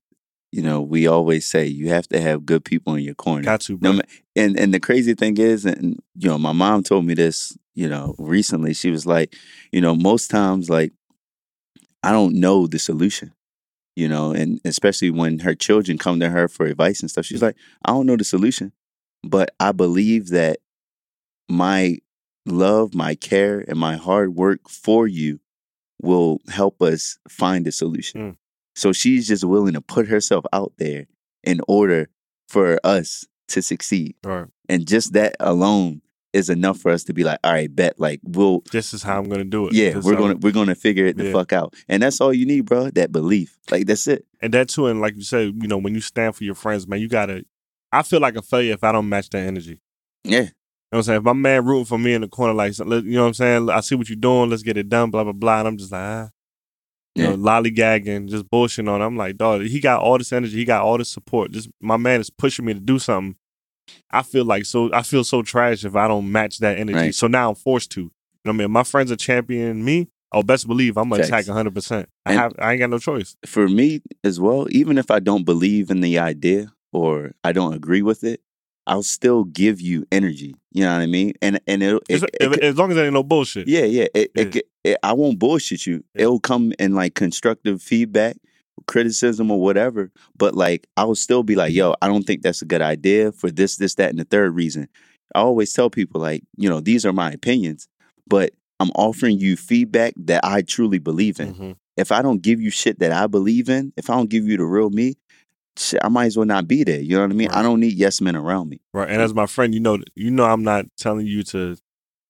You 0.53 0.63
know, 0.63 0.81
we 0.81 1.07
always 1.07 1.47
say 1.47 1.67
you 1.67 1.89
have 1.91 2.09
to 2.09 2.21
have 2.21 2.47
good 2.47 2.65
people 2.65 2.95
in 2.95 3.03
your 3.03 3.15
corner. 3.15 3.43
Got 3.43 3.63
to, 3.63 3.77
bro. 3.77 4.01
and 4.35 4.59
and 4.59 4.73
the 4.73 4.81
crazy 4.81 5.15
thing 5.15 5.39
is, 5.39 5.65
and 5.65 5.99
you 6.15 6.29
know, 6.29 6.39
my 6.39 6.53
mom 6.53 6.83
told 6.83 7.05
me 7.05 7.15
this. 7.15 7.57
You 7.75 7.91
know, 7.91 8.15
recently 8.19 8.73
she 8.73 8.91
was 8.91 9.05
like, 9.05 9.35
you 9.71 9.83
know, 9.83 9.95
most 9.95 10.31
times 10.31 10.71
like 10.71 10.93
I 12.03 12.11
don't 12.11 12.35
know 12.35 12.67
the 12.67 12.79
solution. 12.79 13.33
You 13.97 14.09
know, 14.09 14.33
and 14.33 14.61
especially 14.65 15.11
when 15.11 15.39
her 15.41 15.55
children 15.55 15.97
come 15.97 16.21
to 16.21 16.29
her 16.29 16.49
for 16.49 16.67
advice 16.67 17.01
and 17.01 17.11
stuff, 17.11 17.25
she's 17.25 17.43
like, 17.43 17.57
I 17.85 17.93
don't 17.93 18.07
know 18.07 18.17
the 18.17 18.25
solution, 18.25 18.73
but 19.25 19.51
I 19.59 19.73
believe 19.73 20.29
that 20.29 20.59
my 21.49 21.99
love, 22.45 22.95
my 22.95 23.15
care, 23.15 23.65
and 23.67 23.79
my 23.79 23.97
hard 23.97 24.35
work 24.35 24.69
for 24.69 25.07
you 25.07 25.41
will 26.01 26.41
help 26.49 26.83
us 26.83 27.19
find 27.29 27.67
a 27.67 27.73
solution. 27.73 28.33
Mm. 28.33 28.37
So 28.75 28.93
she's 28.93 29.27
just 29.27 29.45
willing 29.45 29.73
to 29.73 29.81
put 29.81 30.09
herself 30.09 30.45
out 30.53 30.75
there 30.77 31.07
in 31.43 31.61
order 31.67 32.11
for 32.49 32.79
us 32.85 33.25
to 33.49 33.63
succeed. 33.63 34.15
Right. 34.23 34.47
And 34.69 34.87
just 34.87 35.15
that 35.15 35.37
alone 35.41 36.03
is 36.37 36.49
enough 36.51 36.79
for 36.79 36.91
us 36.93 37.03
to 37.05 37.13
be 37.15 37.25
like, 37.25 37.39
all 37.43 37.53
right, 37.53 37.75
bet. 37.75 37.99
Like 37.99 38.21
we'll 38.25 38.63
This 38.73 38.95
is 38.95 39.03
how 39.03 39.19
I'm 39.19 39.29
gonna 39.29 39.45
do 39.45 39.67
it. 39.69 39.75
yeah, 39.75 39.91
This 39.95 40.05
we're 40.05 40.17
gonna 40.17 40.37
we're 40.37 40.53
gonna 40.53 40.75
figure 40.75 41.07
it 41.07 41.17
the 41.17 41.27
Yeah. 41.27 41.33
fuck 41.33 41.53
out. 41.53 41.75
And 41.89 42.03
that's 42.03 42.21
all 42.21 42.33
you 42.33 42.47
need, 42.47 42.67
bro. 42.67 42.91
That 42.91 43.11
belief. 43.13 43.59
Like 43.71 43.87
that's 43.87 44.07
it. 44.07 44.25
and 44.41 44.53
that 44.55 44.69
too, 44.69 44.87
and 44.87 45.01
like 45.01 45.17
you 45.17 45.23
said, 45.23 45.55
you 45.61 45.67
know, 45.69 45.79
when 45.79 45.95
you 45.95 46.01
stand 46.01 46.37
for 46.37 46.45
your 46.45 46.55
friends, 46.55 46.87
man, 46.87 47.01
you 47.01 47.09
gotta. 47.09 47.45
I 47.93 48.03
feel 48.03 48.21
like 48.21 48.37
a 48.37 48.43
failure 48.43 48.75
if 48.75 48.85
I 48.85 48.93
don't 48.93 49.09
match 49.09 49.31
that 49.31 49.39
energy. 49.47 49.81
Yeah. 50.25 50.39
You 50.41 50.45
know 50.45 50.51
what 50.91 50.99
I'm 50.99 51.03
saying? 51.05 51.19
If 51.19 51.25
my 51.25 51.33
man 51.33 51.65
rooting 51.65 51.85
for 51.87 51.99
me 51.99 52.15
in 52.15 52.21
the 52.21 52.29
corner, 52.29 52.53
like, 52.55 52.79
you 52.79 52.85
know 52.85 53.23
what 53.23 53.27
I'm 53.29 53.35
saying? 53.35 53.71
I 53.71 53.81
see 53.81 53.95
what 53.97 54.09
you're 54.09 54.17
doing. 54.17 54.51
Let's 54.51 54.63
get 54.63 54.77
it 54.77 54.89
done, 54.89 55.11
blah, 55.11 55.25
blah, 55.25 55.33
blah. 55.33 55.59
And 55.61 55.69
I'm 55.69 55.77
just 55.77 55.91
like, 55.93 56.01
ah. 56.01 56.31
You 57.17 57.25
Yeah. 57.25 57.31
know, 57.31 57.37
lollygagging, 57.39 58.29
just 58.29 58.49
bullshitting 58.51 58.89
on. 58.89 59.01
him. 59.01 59.07
I'm 59.07 59.17
like, 59.17 59.37
dog, 59.37 59.63
he 59.63 59.81
got 59.81 60.01
all 60.01 60.19
this 60.19 60.33
energy. 60.33 60.57
He 60.57 60.65
got 60.65 60.83
all 60.83 60.99
this 60.99 61.09
support. 61.09 61.53
This 61.53 61.69
my 61.81 61.97
man 61.97 62.21
is 62.21 62.29
pushing 62.31 62.65
me 62.67 62.75
to 62.75 62.81
do 62.81 62.99
something. 62.99 63.37
I 64.11 64.23
feel 64.23 64.45
like 64.45 64.65
so 64.67 64.93
I 64.93 65.03
feel 65.03 65.25
so 65.25 65.43
trash 65.43 65.85
if 65.85 65.95
I 65.97 66.09
don't 66.09 66.31
match 66.31 66.59
that 66.59 66.79
energy. 66.79 66.99
Right. 66.99 67.15
So 67.15 67.27
now 67.27 67.51
I'm 67.51 67.55
forced 67.55 67.91
to. 67.93 68.03
You 68.03 68.11
know 68.45 68.51
what 68.51 68.55
I 68.55 68.57
mean? 68.59 68.65
If 68.67 68.71
my 68.71 68.83
friends 68.85 69.11
are 69.13 69.17
championing 69.17 69.85
me. 69.85 70.09
Oh, 70.33 70.43
best 70.43 70.67
believe 70.67 70.97
I'm 70.99 71.09
gonna 71.09 71.23
Facts. 71.23 71.29
attack 71.47 71.47
100. 71.47 71.73
percent 71.73 72.09
I 72.27 72.33
have 72.33 72.53
I 72.59 72.73
ain't 72.73 72.81
got 72.81 72.91
no 72.91 72.99
choice. 72.99 73.37
For 73.47 73.69
me 73.69 74.03
as 74.25 74.41
well, 74.41 74.67
even 74.71 74.99
if 74.99 75.11
I 75.11 75.21
don't 75.21 75.45
believe 75.45 75.89
in 75.89 76.01
the 76.01 76.19
idea 76.19 76.73
or 76.93 77.31
I 77.45 77.53
don't 77.53 77.75
agree 77.75 78.03
with 78.03 78.25
it, 78.25 78.41
I'll 78.89 79.05
still 79.05 79.45
give 79.45 79.81
you 79.81 80.05
energy. 80.11 80.55
You 80.73 80.83
know 80.85 80.95
what 80.95 81.03
I 81.03 81.07
mean? 81.07 81.35
And 81.41 81.61
and 81.69 81.83
it, 81.83 82.03
As, 82.11 82.25
it, 82.25 82.31
it, 82.41 82.61
as 82.61 82.77
long 82.77 82.91
as 82.91 82.97
there 82.97 83.05
ain't 83.05 83.15
no 83.15 83.23
bullshit. 83.23 83.69
Yeah, 83.69 83.85
yeah. 83.85 84.09
It, 84.15 84.67
Yeah. 84.85 84.97
I 85.03 85.13
won't 85.13 85.39
bullshit 85.39 85.87
you. 85.87 86.05
Yeah. 86.15 86.23
It'll 86.23 86.41
come 86.41 86.73
in 86.79 86.95
like 86.95 87.15
constructive 87.15 87.81
feedback, 87.81 88.37
criticism, 88.87 89.51
or 89.51 89.61
whatever. 89.61 90.11
But 90.37 90.55
like, 90.55 90.87
I 90.97 91.05
will 91.05 91.15
still 91.15 91.43
be 91.43 91.55
like, 91.57 91.73
yo, 91.73 91.95
I 92.03 92.09
don't 92.09 92.25
think 92.25 92.43
that's 92.43 92.63
a 92.63 92.67
good 92.67 92.83
idea 92.83 93.33
for 93.33 93.51
this, 93.51 93.77
this, 93.77 93.95
that, 93.95 94.11
and 94.11 94.19
the 94.19 94.25
third 94.25 94.55
reason. 94.55 94.89
I 95.35 95.41
always 95.41 95.73
tell 95.73 95.91
people, 95.91 96.21
like, 96.21 96.43
you 96.57 96.69
know, 96.69 96.81
these 96.81 97.05
are 97.05 97.13
my 97.13 97.33
opinions, 97.33 97.89
but 98.27 98.53
I'm 98.79 98.91
offering 98.91 99.39
you 99.39 99.57
feedback 99.57 100.15
that 100.17 100.45
I 100.45 100.63
truly 100.63 100.99
believe 100.99 101.41
in. 101.41 101.55
Mhm. 101.55 101.77
If 101.97 102.13
I 102.13 102.23
don't 102.23 102.43
give 102.43 102.61
you 102.61 102.71
shit 102.71 102.99
that 102.99 103.11
I 103.11 103.27
believe 103.27 103.69
in, 103.69 103.93
if 103.97 104.11
I 104.11 104.15
don't 104.15 104.31
give 104.31 104.47
you 104.47 104.57
the 104.57 104.65
real 104.65 104.91
me, 104.91 105.15
shit, 105.79 106.01
I 106.05 106.09
might 106.09 106.27
as 106.27 106.37
well 106.37 106.47
not 106.47 106.69
be 106.69 106.85
there. 106.85 107.01
You 107.01 107.17
know 107.17 107.23
what 107.23 107.31
I 107.31 107.35
mean? 107.35 107.49
I 107.49 107.63
don't 107.63 107.81
need 107.81 107.95
yes 107.95 108.21
men 108.21 108.37
around 108.37 108.69
me. 108.69 108.81
Right. 108.93 109.11
And 109.11 109.21
as 109.21 109.35
my 109.35 109.47
friend, 109.47 109.75
you 109.75 109.81
know, 109.81 109.99
you 110.15 110.31
know, 110.31 110.45
I'm 110.45 110.63
not 110.63 110.87
telling 110.99 111.27
you 111.27 111.43
to 111.45 111.77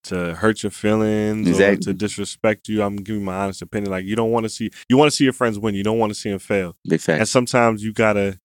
to 0.06 0.34
hurt 0.34 0.62
your 0.62 0.70
feelings 0.70 1.46
or 1.46 1.50
Exactly. 1.50 1.84
to 1.84 1.94
disrespect 1.94 2.68
you. 2.68 2.82
I'm 2.82 2.96
giving 2.96 3.24
my 3.24 3.34
honest 3.36 3.62
opinion. 3.62 3.90
Like 3.90 4.04
you 4.04 4.16
don't 4.16 4.30
want 4.30 4.44
to 4.44 4.50
see 4.50 4.70
you 4.88 4.96
want 4.96 5.10
to 5.10 5.16
see 5.16 5.24
your 5.24 5.32
friends 5.32 5.58
win. 5.58 5.74
You 5.74 5.82
don't 5.84 5.98
want 5.98 6.10
to 6.12 6.18
see 6.18 6.30
them 6.30 6.38
fail. 6.38 6.76
Big 6.88 7.00
fact. 7.00 7.20
And 7.20 7.28
sometimes 7.28 7.82
you 7.84 7.92
gotta 7.92 8.38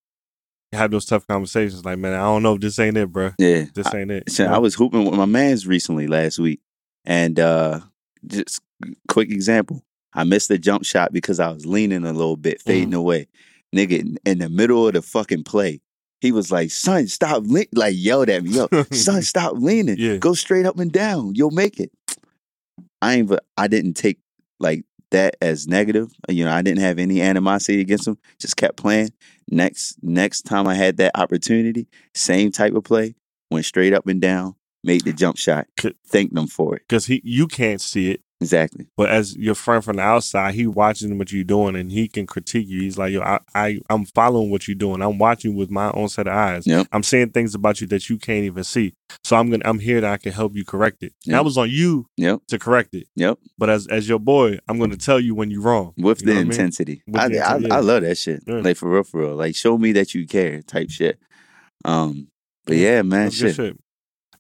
have 0.74 0.92
those 0.92 1.06
tough 1.06 1.28
conversations. 1.28 1.84
Like, 1.84 1.98
man, 2.00 2.14
I 2.14 2.20
don't 2.20 2.44
know 2.44 2.54
if 2.56 2.62
this 2.62 2.80
ain't 2.80 2.96
it, 2.98 3.12
bro. 3.12 3.32
yeah. 3.38 3.66
This 3.74 3.94
ain't 3.94 4.12
it. 4.12 4.30
So 4.32 4.44
You 4.44 4.50
know? 4.50 4.56
I 4.56 4.60
was 4.60 4.76
hooping 4.76 5.04
with 5.06 5.16
my 5.16 5.26
man's 5.26 5.68
recently 5.68 6.08
last 6.08 6.40
week, 6.40 6.62
and 7.06 7.40
uh 7.40 7.82
just 8.28 8.62
quick 9.08 9.30
example, 9.32 9.84
I 10.14 10.24
missed 10.24 10.48
the 10.48 10.58
jump 10.58 10.86
shot 10.86 11.12
because 11.12 11.40
I 11.40 11.50
was 11.52 11.66
leaning 11.66 12.06
a 12.06 12.14
little 12.14 12.38
bit, 12.38 12.62
fading 12.62 12.94
away. 12.94 13.28
Nigga, 13.76 14.18
in 14.26 14.38
the 14.40 14.50
middle 14.50 14.88
of 14.88 14.94
the 14.94 15.02
fucking 15.02 15.44
play, 15.44 15.82
he 16.22 16.32
was 16.32 16.52
like, 16.52 16.72
"Son, 16.72 17.08
stop!" 17.08 17.44
Le-, 17.46 17.66
like 17.74 17.96
yelled 17.98 18.30
at 18.30 18.44
me, 18.44 18.52
"Yo, 18.52 18.68
son, 18.92 19.22
stop 19.22 19.54
leaning. 19.58 19.98
Yeah. 19.98 20.18
Go 20.18 20.34
straight 20.34 20.66
up 20.66 20.80
and 20.80 20.92
down. 20.92 21.36
You'll 21.36 21.52
make 21.52 21.80
it." 21.80 21.92
I 23.02 23.16
ain't. 23.16 23.32
I 23.58 23.68
didn't 23.68 23.96
take 23.96 24.20
like 24.60 24.86
that 25.10 25.36
as 25.42 25.68
negative. 25.68 26.12
You 26.30 26.46
know, 26.46 26.52
I 26.52 26.62
didn't 26.62 26.82
have 26.82 27.00
any 27.00 27.22
animosity 27.22 27.82
against 27.82 28.08
him. 28.08 28.18
Just 28.40 28.56
kept 28.56 28.78
playing. 28.78 29.10
Next, 29.50 29.98
next 30.02 30.44
time 30.44 30.68
I 30.68 30.76
had 30.76 30.98
that 30.98 31.12
opportunity, 31.16 31.88
same 32.16 32.52
type 32.52 32.74
of 32.74 32.86
play, 32.86 33.16
went 33.50 33.66
straight 33.66 33.94
up 33.94 34.08
and 34.08 34.22
down, 34.22 34.56
made 34.84 35.04
the 35.04 35.12
jump 35.12 35.38
shot. 35.38 35.68
Thank 36.08 36.34
them 36.34 36.48
for 36.48 36.76
it. 36.78 36.84
because 36.88 37.08
he 37.08 37.22
you 37.26 37.48
can't 37.48 37.82
see 37.82 38.12
it. 38.12 38.22
Exactly. 38.42 38.88
But 38.98 39.10
as 39.12 39.36
your 39.38 39.54
friend 39.54 39.84
from 39.84 39.98
the 39.98 40.02
outside, 40.02 40.56
he 40.56 40.66
watching 40.66 41.18
what 41.20 41.32
you're 41.32 41.44
doing 41.44 41.76
and 41.76 41.92
he 41.92 42.08
can 42.08 42.26
critique 42.26 42.68
you. 42.68 42.82
He's 42.82 42.98
like, 42.98 43.14
yo, 43.14 43.22
I, 43.22 43.40
I 43.54 43.80
I'm 43.90 44.04
following 44.06 44.50
what 44.50 44.68
you're 44.68 44.74
doing. 44.76 45.02
I'm 45.04 45.20
watching 45.20 45.56
with 45.56 45.70
my 45.70 45.92
own 45.92 46.10
set 46.10 46.28
of 46.28 46.34
eyes. 46.34 46.66
Yep. 46.66 46.88
I'm 46.92 47.04
seeing 47.04 47.30
things 47.30 47.54
about 47.54 47.80
you 47.82 47.88
that 47.88 48.10
you 48.10 48.18
can't 48.18 48.44
even 48.46 48.64
see. 48.64 48.94
So 49.24 49.36
I'm 49.36 49.52
gonna 49.52 49.62
I'm 49.64 49.78
here 49.80 50.02
that 50.02 50.12
I 50.12 50.18
can 50.18 50.32
help 50.32 50.56
you 50.56 50.66
correct 50.66 51.04
it. 51.04 51.14
Yep. 51.26 51.34
that 51.36 51.46
was 51.46 51.58
on 51.58 51.70
you 51.70 52.08
Yep. 52.18 52.42
to 52.48 52.58
correct 52.58 52.96
it. 52.96 53.08
Yep. 53.16 53.38
But 53.60 53.70
as 53.70 53.86
as 53.88 54.10
your 54.10 54.20
boy, 54.20 54.58
I'm 54.68 54.80
gonna 54.80 54.98
tell 54.98 55.20
you 55.20 55.36
when 55.36 55.52
you're 55.52 55.62
wrong. 55.62 55.94
With 55.98 56.22
You 56.22 56.26
the 56.28 56.32
what 56.34 56.40
I 56.40 56.44
mean? 56.44 56.52
intensity. 56.52 57.04
With 57.08 57.22
I, 57.22 57.28
the 57.28 57.40
I, 57.40 57.78
I 57.78 57.80
love 57.82 58.02
that 58.02 58.18
shit. 58.18 58.42
Yeah. 58.48 58.62
Like 58.62 58.78
for 58.78 58.90
real, 58.90 59.04
for 59.04 59.22
real. 59.22 59.36
Like 59.36 59.56
show 59.56 59.78
me 59.78 59.92
that 59.92 60.16
you 60.16 60.26
care 60.26 60.64
type 60.64 60.90
shit. 60.90 61.20
Um, 61.86 62.28
but 62.66 62.76
Yeah, 62.78 63.04
man, 63.04 63.30
shit. 63.32 63.56
shit. 63.56 63.78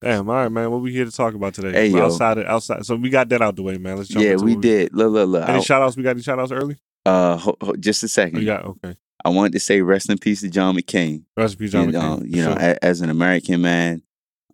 Damn, 0.02 0.28
all 0.30 0.36
right, 0.36 0.50
man. 0.52 0.72
What 0.72 0.82
we 0.82 0.92
here 0.92 1.06
to 1.06 1.12
talk 1.12 1.36
about 1.36 1.54
today? 1.54 1.72
Hey, 1.74 1.88
yo. 1.90 2.06
outside 2.06 2.40
of, 2.40 2.46
outside. 2.48 2.86
So 2.86 2.96
we 2.96 3.10
got 3.10 3.30
that 3.30 3.42
out 3.42 3.56
the 3.56 3.62
way, 3.62 3.78
man. 3.78 3.98
Let's 3.98 4.10
jump 4.10 4.26
Yeah, 4.26 4.36
we 4.36 4.56
did. 4.56 4.94
Look, 4.96 5.12
look, 5.12 5.30
look. 5.30 5.48
Any 5.48 5.62
shout 5.64 5.82
outs? 5.84 5.96
We 5.96 6.02
got 6.04 6.12
any 6.12 6.24
shout 6.24 6.40
outs 6.40 6.52
early? 6.52 6.78
uh, 7.06 7.38
ho- 7.38 7.58
ho- 7.62 7.76
just 7.80 8.04
a 8.04 8.08
second. 8.08 8.40
you 8.40 8.46
got 8.46 8.66
okay. 8.66 8.96
I 9.24 9.30
wanted 9.30 9.54
to 9.54 9.60
say 9.60 9.82
rest 9.82 10.10
in 10.10 10.18
peace 10.18 10.42
to 10.42 10.50
John 10.50 10.76
McCain. 10.76 11.24
Recipe 11.38 11.68
John 11.68 11.86
you 11.88 11.92
know, 11.92 12.18
McCain. 12.18 12.36
you 12.36 12.42
know, 12.44 12.54
Sure. 12.54 12.60
a- 12.60 12.84
as 12.86 13.02
an 13.02 13.10
American 13.12 13.62
man, 13.62 14.02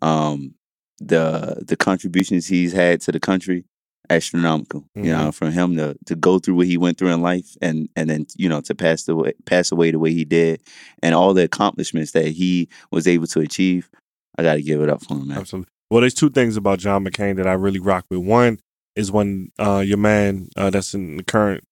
um, 0.02 0.54
the 1.00 1.64
the 1.66 1.78
contributions 1.78 2.48
he's 2.48 2.74
had 2.74 3.00
to 3.02 3.12
the 3.14 3.20
country 3.20 3.64
astronomical. 4.10 4.86
You 4.96 5.04
Mhm. 5.04 5.18
know, 5.26 5.32
from 5.32 5.52
him 5.52 5.76
to 5.78 5.96
to 6.08 6.16
go 6.16 6.40
through 6.40 6.56
what 6.56 6.68
he 6.68 6.78
went 6.78 6.98
through 6.98 7.14
in 7.14 7.22
life, 7.22 7.56
and 7.62 7.88
and 7.96 8.10
then 8.10 8.26
you 8.36 8.50
know 8.50 8.60
to 8.62 8.76
pass 8.76 9.08
away 9.08 9.34
pass 9.46 9.72
away 9.72 9.92
the 9.92 10.00
way 10.00 10.12
he 10.14 10.26
did, 10.26 10.62
and 11.02 11.16
all 11.16 11.34
the 11.34 11.44
accomplishments 11.44 12.12
that 12.12 12.28
he 12.28 12.68
was 12.92 13.08
able 13.08 13.28
to 13.28 13.40
achieve. 13.40 13.90
I 14.38 14.44
got 14.44 14.56
to 14.56 14.62
give 14.62 14.82
it 14.82 14.90
up 14.90 15.04
for 15.04 15.16
him, 15.16 15.28
man. 15.28 15.40
Absolutely. 15.40 15.72
Well, 15.90 16.02
there's 16.02 16.14
two 16.14 16.30
things 16.30 16.58
about 16.58 16.80
John 16.80 17.06
McCain 17.06 17.38
that 17.38 17.48
I 17.48 17.54
really 17.54 17.80
rock 17.80 18.06
with. 18.10 18.20
One 18.20 18.60
is 18.96 19.12
when 19.12 19.52
uh, 19.58 19.84
your 19.86 19.98
man 19.98 20.50
uh, 20.58 20.70
that's 20.70 20.94
in 20.94 21.18
the 21.18 21.24
current 21.24 21.64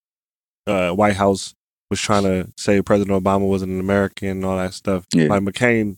uh, 0.67 0.91
White 0.91 1.15
House 1.15 1.54
was 1.89 1.99
trying 1.99 2.23
to 2.23 2.51
say 2.58 2.82
President 2.82 3.23
Obama 3.23 3.47
wasn't 3.47 3.71
an 3.71 3.80
American 3.80 4.30
and 4.30 4.45
all 4.45 4.58
that 4.58 4.73
stuff. 4.73 5.06
Yeah. 5.13 5.28
Like 5.28 5.41
McCain 5.41 5.97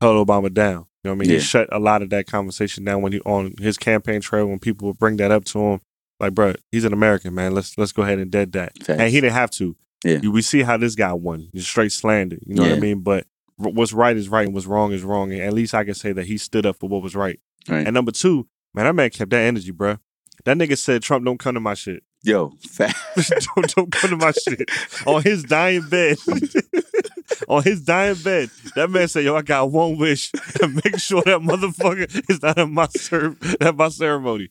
held 0.00 0.26
Obama 0.26 0.52
down. 0.52 0.86
You 1.02 1.08
know 1.08 1.10
what 1.12 1.16
I 1.16 1.18
mean? 1.20 1.30
Yeah. 1.30 1.36
He 1.36 1.40
shut 1.42 1.68
a 1.72 1.78
lot 1.78 2.02
of 2.02 2.10
that 2.10 2.26
conversation 2.26 2.84
down 2.84 3.02
when 3.02 3.12
he 3.12 3.20
on 3.20 3.54
his 3.58 3.78
campaign 3.78 4.20
trail 4.20 4.46
when 4.46 4.58
people 4.58 4.88
would 4.88 4.98
bring 4.98 5.16
that 5.16 5.30
up 5.30 5.44
to 5.46 5.58
him. 5.58 5.80
Like, 6.18 6.34
bro, 6.34 6.54
he's 6.70 6.84
an 6.84 6.92
American, 6.92 7.34
man. 7.34 7.54
Let's 7.54 7.78
let's 7.78 7.92
go 7.92 8.02
ahead 8.02 8.18
and 8.18 8.30
dead 8.30 8.52
that. 8.52 8.76
Facts. 8.78 9.00
And 9.00 9.10
he 9.10 9.20
didn't 9.20 9.32
have 9.32 9.50
to. 9.52 9.76
Yeah. 10.04 10.18
We 10.18 10.42
see 10.42 10.62
how 10.62 10.76
this 10.76 10.94
guy 10.94 11.12
won. 11.12 11.48
He's 11.52 11.66
straight 11.66 11.92
slander. 11.92 12.38
You 12.44 12.54
know 12.54 12.62
what 12.62 12.72
I 12.72 12.80
mean? 12.80 13.00
But 13.00 13.26
what's 13.60 13.92
right 13.92 14.16
is 14.16 14.28
right 14.28 14.46
and 14.46 14.54
what's 14.54 14.66
wrong 14.66 14.92
is 14.92 15.02
wrong. 15.02 15.32
And 15.32 15.42
at 15.42 15.52
least 15.52 15.74
I 15.74 15.84
can 15.84 15.94
say 15.94 16.12
that 16.12 16.26
he 16.26 16.38
stood 16.38 16.66
up 16.66 16.76
for 16.76 16.88
what 16.88 17.02
was 17.02 17.14
right. 17.14 17.38
Right. 17.68 17.86
And 17.86 17.94
number 17.94 18.12
two, 18.12 18.48
man, 18.74 18.86
that 18.86 18.94
man 18.94 19.10
kept 19.10 19.30
that 19.30 19.42
energy, 19.42 19.70
bro. 19.70 19.98
That 20.44 20.56
nigga 20.56 20.78
said 20.78 21.02
Trump 21.02 21.24
don't 21.24 21.38
come 21.38 21.54
to 21.54 21.60
my 21.60 21.74
shit. 21.74 22.02
Yo, 22.22 22.52
fat. 22.68 22.94
don't, 23.54 23.74
don't 23.74 23.92
come 23.92 24.10
to 24.10 24.16
my 24.16 24.32
shit. 24.32 24.70
On 25.06 25.22
his 25.22 25.42
dying 25.44 25.88
bed. 25.88 26.18
On 27.48 27.62
his 27.62 27.82
dying 27.82 28.16
bed. 28.16 28.50
That 28.76 28.90
man 28.90 29.08
said, 29.08 29.24
yo, 29.24 29.34
I 29.34 29.42
got 29.42 29.70
one 29.70 29.96
wish. 29.96 30.30
To 30.30 30.68
make 30.84 30.98
sure 30.98 31.22
that 31.22 31.40
motherfucker 31.40 32.30
is 32.30 32.42
not 32.42 32.58
in 32.58 32.72
my 32.74 32.88
cer- 32.88 33.36
at 33.60 33.76
my 33.76 33.88
ceremony. 33.88 34.50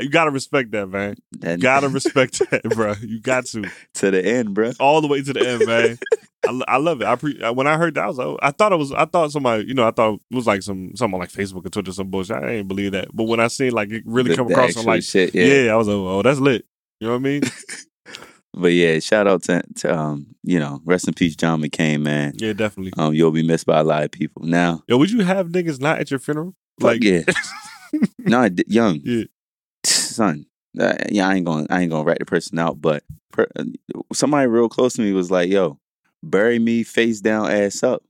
You 0.00 0.08
gotta 0.10 0.30
respect 0.30 0.70
that, 0.72 0.86
man. 0.88 1.16
That- 1.40 1.60
Gotta 1.60 1.88
respect 2.00 2.38
that, 2.50 2.62
bro. 2.62 2.94
You 3.00 3.20
got 3.20 3.46
to. 3.46 3.64
to 3.94 4.10
the 4.10 4.24
end, 4.24 4.54
bro. 4.54 4.72
All 4.80 5.00
the 5.00 5.08
way 5.08 5.22
to 5.22 5.32
the 5.32 5.46
end, 5.48 5.66
man. 5.66 5.98
I, 6.46 6.74
I 6.74 6.76
love 6.76 7.00
it. 7.02 7.06
I 7.06 7.16
pre- 7.16 7.40
when 7.52 7.66
I 7.66 7.76
heard 7.76 7.94
that, 7.94 8.04
I 8.04 8.06
was 8.06 8.18
like, 8.18 8.36
I 8.42 8.50
thought 8.52 8.72
it 8.72 8.76
was, 8.76 8.92
I 8.92 9.06
thought 9.06 9.32
somebody, 9.32 9.64
you 9.66 9.74
know, 9.74 9.86
I 9.86 9.90
thought 9.90 10.20
it 10.30 10.34
was 10.34 10.46
like 10.46 10.62
some, 10.62 10.92
something 10.94 11.18
like 11.18 11.30
Facebook 11.32 11.66
or 11.66 11.68
Twitter, 11.68 11.92
some 11.92 12.10
bullshit. 12.10 12.36
I 12.36 12.40
didn't 12.40 12.68
believe 12.68 12.92
that. 12.92 13.08
But 13.12 13.24
when 13.24 13.40
I 13.40 13.48
seen 13.48 13.72
like 13.72 13.90
it 13.90 14.02
really 14.06 14.30
The- 14.30 14.36
come 14.36 14.50
across, 14.50 14.76
I'm 14.76 14.84
like, 14.84 15.02
shit, 15.02 15.34
yeah. 15.34 15.44
yeah. 15.64 15.72
I 15.72 15.76
was 15.76 15.88
like, 15.88 15.94
oh, 15.96 16.22
that's 16.22 16.38
lit. 16.38 16.64
You 17.00 17.08
know 17.08 17.12
what 17.14 17.20
I 17.20 17.22
mean? 17.22 17.42
But 18.54 18.72
yeah, 18.72 18.98
shout 18.98 19.28
out 19.28 19.44
to, 19.44 19.62
to 19.76 19.96
um, 19.96 20.34
you 20.42 20.58
know, 20.58 20.80
rest 20.84 21.06
in 21.06 21.14
peace, 21.14 21.36
John 21.36 21.62
McCain, 21.62 22.00
man. 22.00 22.32
Yeah, 22.38 22.54
definitely. 22.54 22.92
Um, 22.98 23.14
you'll 23.14 23.30
be 23.30 23.44
missed 23.46 23.66
by 23.66 23.78
a 23.78 23.84
lot 23.84 24.02
of 24.02 24.10
people. 24.10 24.42
Now, 24.42 24.82
Yo, 24.88 24.96
would 24.96 25.12
you 25.12 25.20
have 25.20 25.48
niggas 25.48 25.80
not 25.80 26.00
at 26.00 26.10
your 26.10 26.18
funeral? 26.18 26.54
like, 26.80 27.04
yeah, 27.04 27.22
no, 28.18 28.48
young, 28.66 29.00
Yeah. 29.04 29.24
Son. 30.18 30.46
Uh, 30.78 30.94
yeah, 31.10 31.26
I 31.28 31.34
ain't 31.36 31.46
gonna, 31.46 31.66
I 31.70 31.80
ain't 31.80 31.90
gonna 31.90 32.04
rat 32.04 32.18
the 32.18 32.26
person 32.26 32.58
out, 32.58 32.80
but 32.80 33.02
per, 33.32 33.46
uh, 33.58 33.64
somebody 34.12 34.46
real 34.46 34.68
close 34.68 34.94
to 34.94 35.02
me 35.02 35.12
was 35.12 35.30
like, 35.30 35.48
"Yo, 35.50 35.78
bury 36.22 36.58
me 36.58 36.82
face 36.82 37.20
down, 37.20 37.50
ass 37.50 37.82
up." 37.82 38.02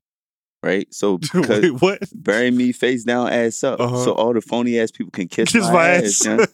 Right, 0.63 0.93
so 0.93 1.19
because 1.33 1.63
Wait, 1.63 1.81
what? 1.81 2.01
bury 2.13 2.51
me 2.51 2.73
face 2.73 3.05
down, 3.05 3.29
ass 3.29 3.63
up, 3.63 3.79
Uh-huh. 3.81 4.05
so 4.05 4.13
all 4.13 4.33
the 4.35 4.41
phony 4.41 4.79
ass 4.81 4.91
people 4.91 5.13
can 5.13 5.29
kiss, 5.29 5.53
Kiss 5.53 5.63
my, 5.63 5.73
my 5.73 5.89
ass. 5.89 6.05
ass. 6.05 6.25
you 6.25 6.37
know? 6.37 6.47